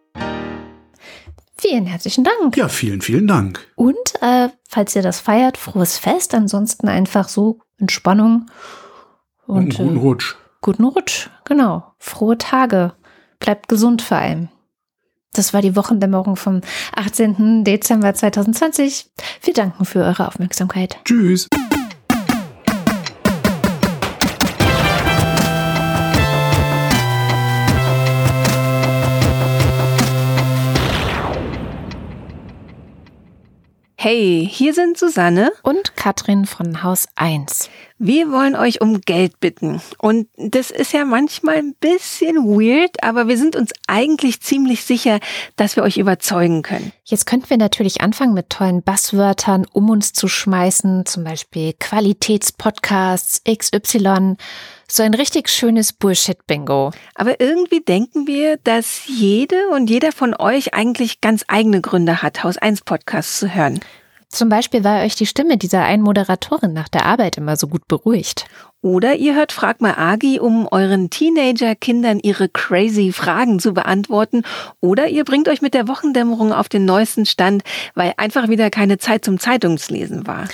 Vielen 1.59 1.87
herzlichen 1.87 2.25
Dank. 2.25 2.57
Ja, 2.57 2.69
vielen, 2.69 3.01
vielen 3.01 3.27
Dank. 3.27 3.67
Und 3.77 3.97
äh, 4.21 4.49
falls 4.69 4.95
ihr 4.95 5.03
das 5.03 5.21
feiert, 5.21 5.57
frohes 5.57 5.97
Fest. 5.97 6.35
Ansonsten 6.35 6.89
einfach 6.89 7.29
so 7.29 7.61
Entspannung 7.79 8.47
Und, 9.47 9.57
und, 9.57 9.77
guten 9.77 9.97
äh, 9.97 10.01
Rutsch. 10.01 10.35
guten 10.61 10.85
Rutsch. 10.85 11.29
Genau. 11.45 11.95
Frohe 11.99 12.37
Tage. 12.37 12.93
Bleibt 13.39 13.69
gesund 13.69 14.03
vor 14.03 14.19
allem. 14.19 14.49
Das 15.33 15.53
war 15.53 15.61
die 15.61 15.77
Wochendämmerung 15.77 16.37
vom 16.37 16.61
18. 16.95 17.65
Dezember 17.65 18.15
2020. 18.15 19.11
Wir 19.43 19.53
danken 19.55 19.85
für 19.85 20.03
eure 20.03 20.29
Aufmerksamkeit. 20.29 20.99
Tschüss. 21.05 21.49
Hey, 34.09 34.49
hier 34.49 34.73
sind 34.73 34.97
Susanne. 34.97 35.51
Und 35.65 35.97
Katrin 35.97 36.47
von 36.47 36.85
Haus 36.85 37.09
1. 37.17 37.69
Wir 37.99 38.31
wollen 38.31 38.55
euch 38.55 38.81
um 38.81 39.01
Geld 39.01 39.41
bitten. 39.41 39.83
Und 39.99 40.29
das 40.37 40.71
ist 40.71 40.93
ja 40.93 41.05
manchmal 41.05 41.57
ein 41.57 41.75
bisschen 41.81 42.37
weird, 42.45 43.03
aber 43.03 43.27
wir 43.27 43.37
sind 43.37 43.57
uns 43.57 43.73
eigentlich 43.89 44.41
ziemlich 44.41 44.85
sicher, 44.85 45.19
dass 45.57 45.75
wir 45.75 45.83
euch 45.83 45.97
überzeugen 45.97 46.63
können. 46.63 46.93
Jetzt 47.03 47.27
könnten 47.27 47.51
wir 47.51 47.57
natürlich 47.57 48.01
anfangen 48.01 48.33
mit 48.33 48.49
tollen 48.49 48.85
Basswörtern, 48.85 49.67
um 49.73 49.91
uns 49.91 50.13
zu 50.13 50.29
schmeißen, 50.29 51.05
zum 51.05 51.25
Beispiel 51.25 51.73
Qualitätspodcasts, 51.73 53.43
XY, 53.45 54.37
so 54.89 55.03
ein 55.03 55.15
richtig 55.15 55.49
schönes 55.49 55.93
Bullshit-Bingo. 55.93 56.93
Aber 57.15 57.41
irgendwie 57.41 57.81
denken 57.81 58.27
wir, 58.27 58.59
dass 58.59 59.03
jede 59.07 59.69
und 59.71 59.91
jeder 59.91 60.13
von 60.13 60.35
euch 60.35 60.75
eigentlich 60.75 61.21
ganz 61.21 61.45
eigene 61.49 61.81
Gründe 61.81 62.23
hat, 62.23 62.45
Haus 62.45 62.57
1 62.57 62.83
Podcasts 62.83 63.39
zu 63.39 63.55
hören. 63.55 63.81
Zum 64.29 64.49
Beispiel 64.49 64.85
war 64.85 65.03
euch 65.03 65.15
die 65.15 65.27
Stimme 65.27 65.57
dieser 65.57 65.83
einen 65.83 66.03
Moderatorin 66.03 66.73
nach 66.73 66.89
der 66.89 67.07
Arbeit 67.07 67.39
immer 67.39 67.57
so 67.57 67.69
gut 67.69 67.87
beruhigt. 67.87 68.47
Oder 68.83 69.17
ihr 69.17 69.35
hört 69.35 69.53
Frag 69.53 69.81
mal 69.81 69.95
Agi, 69.97 70.39
um 70.39 70.69
euren 70.71 71.11
Teenager-Kindern 71.11 72.21
ihre 72.21 72.49
crazy 72.49 73.13
Fragen 73.13 73.59
zu 73.59 73.73
beantworten. 73.73 74.43
Oder 74.81 75.09
ihr 75.09 75.25
bringt 75.25 75.49
euch 75.49 75.63
mit 75.63 75.75
der 75.75 75.89
Wochendämmerung 75.89 76.53
auf 76.53 76.69
den 76.69 76.85
neuesten 76.85 77.27
Stand, 77.27 77.63
weil 77.95 78.15
einfach 78.17 78.49
wieder 78.49 78.71
keine 78.71 78.99
Zeit 78.99 79.25
zum 79.25 79.39
Zeitungslesen 79.39 80.27
war. 80.27 80.49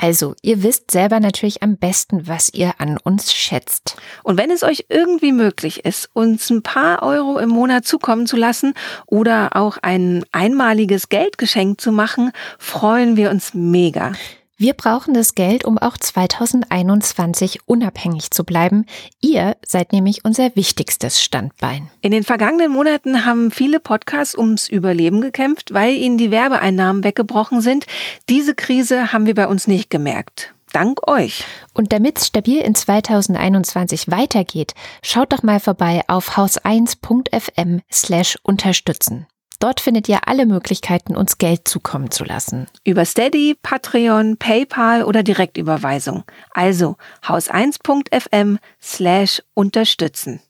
Also, 0.00 0.36
ihr 0.42 0.62
wisst 0.62 0.92
selber 0.92 1.18
natürlich 1.18 1.62
am 1.62 1.76
besten, 1.76 2.28
was 2.28 2.54
ihr 2.54 2.74
an 2.78 2.98
uns 3.02 3.32
schätzt. 3.32 3.96
Und 4.22 4.38
wenn 4.38 4.52
es 4.52 4.62
euch 4.62 4.86
irgendwie 4.88 5.32
möglich 5.32 5.84
ist, 5.84 6.08
uns 6.12 6.50
ein 6.50 6.62
paar 6.62 7.02
Euro 7.02 7.38
im 7.38 7.48
Monat 7.48 7.84
zukommen 7.84 8.26
zu 8.28 8.36
lassen 8.36 8.74
oder 9.06 9.56
auch 9.56 9.76
ein 9.82 10.24
einmaliges 10.30 11.08
Geldgeschenk 11.08 11.80
zu 11.80 11.90
machen, 11.90 12.30
freuen 12.58 13.16
wir 13.16 13.30
uns 13.30 13.54
mega. 13.54 14.12
Wir 14.60 14.74
brauchen 14.74 15.14
das 15.14 15.36
Geld, 15.36 15.64
um 15.64 15.78
auch 15.78 15.96
2021 15.96 17.60
unabhängig 17.66 18.32
zu 18.32 18.42
bleiben. 18.42 18.86
Ihr 19.20 19.56
seid 19.64 19.92
nämlich 19.92 20.24
unser 20.24 20.56
wichtigstes 20.56 21.22
Standbein. 21.22 21.92
In 22.00 22.10
den 22.10 22.24
vergangenen 22.24 22.72
Monaten 22.72 23.24
haben 23.24 23.52
viele 23.52 23.78
Podcasts 23.78 24.36
ums 24.36 24.68
Überleben 24.68 25.20
gekämpft, 25.20 25.72
weil 25.72 25.94
ihnen 25.94 26.18
die 26.18 26.32
Werbeeinnahmen 26.32 27.04
weggebrochen 27.04 27.60
sind. 27.60 27.86
Diese 28.28 28.56
Krise 28.56 29.12
haben 29.12 29.26
wir 29.26 29.36
bei 29.36 29.46
uns 29.46 29.68
nicht 29.68 29.90
gemerkt. 29.90 30.52
Dank 30.72 31.06
euch. 31.08 31.44
Und 31.72 31.92
damit 31.92 32.18
es 32.18 32.26
stabil 32.26 32.58
in 32.58 32.74
2021 32.74 34.10
weitergeht, 34.10 34.74
schaut 35.02 35.32
doch 35.32 35.44
mal 35.44 35.60
vorbei 35.60 36.02
auf 36.08 36.36
haus1.fm 36.36 37.80
slash 37.92 38.36
unterstützen. 38.42 39.28
Dort 39.58 39.80
findet 39.80 40.08
ihr 40.08 40.28
alle 40.28 40.46
Möglichkeiten, 40.46 41.16
uns 41.16 41.38
Geld 41.38 41.66
zukommen 41.66 42.10
zu 42.12 42.24
lassen. 42.24 42.68
Über 42.84 43.04
Steady, 43.04 43.56
Patreon, 43.60 44.36
PayPal 44.36 45.02
oder 45.02 45.22
Direktüberweisung. 45.24 46.22
Also 46.52 46.96
haus1.fm 47.24 48.58
slash 48.80 49.42
unterstützen. 49.54 50.40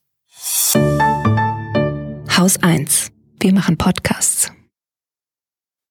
Haus 2.36 2.62
1. 2.62 3.10
Wir 3.40 3.54
machen 3.54 3.78
Podcasts. 3.78 4.52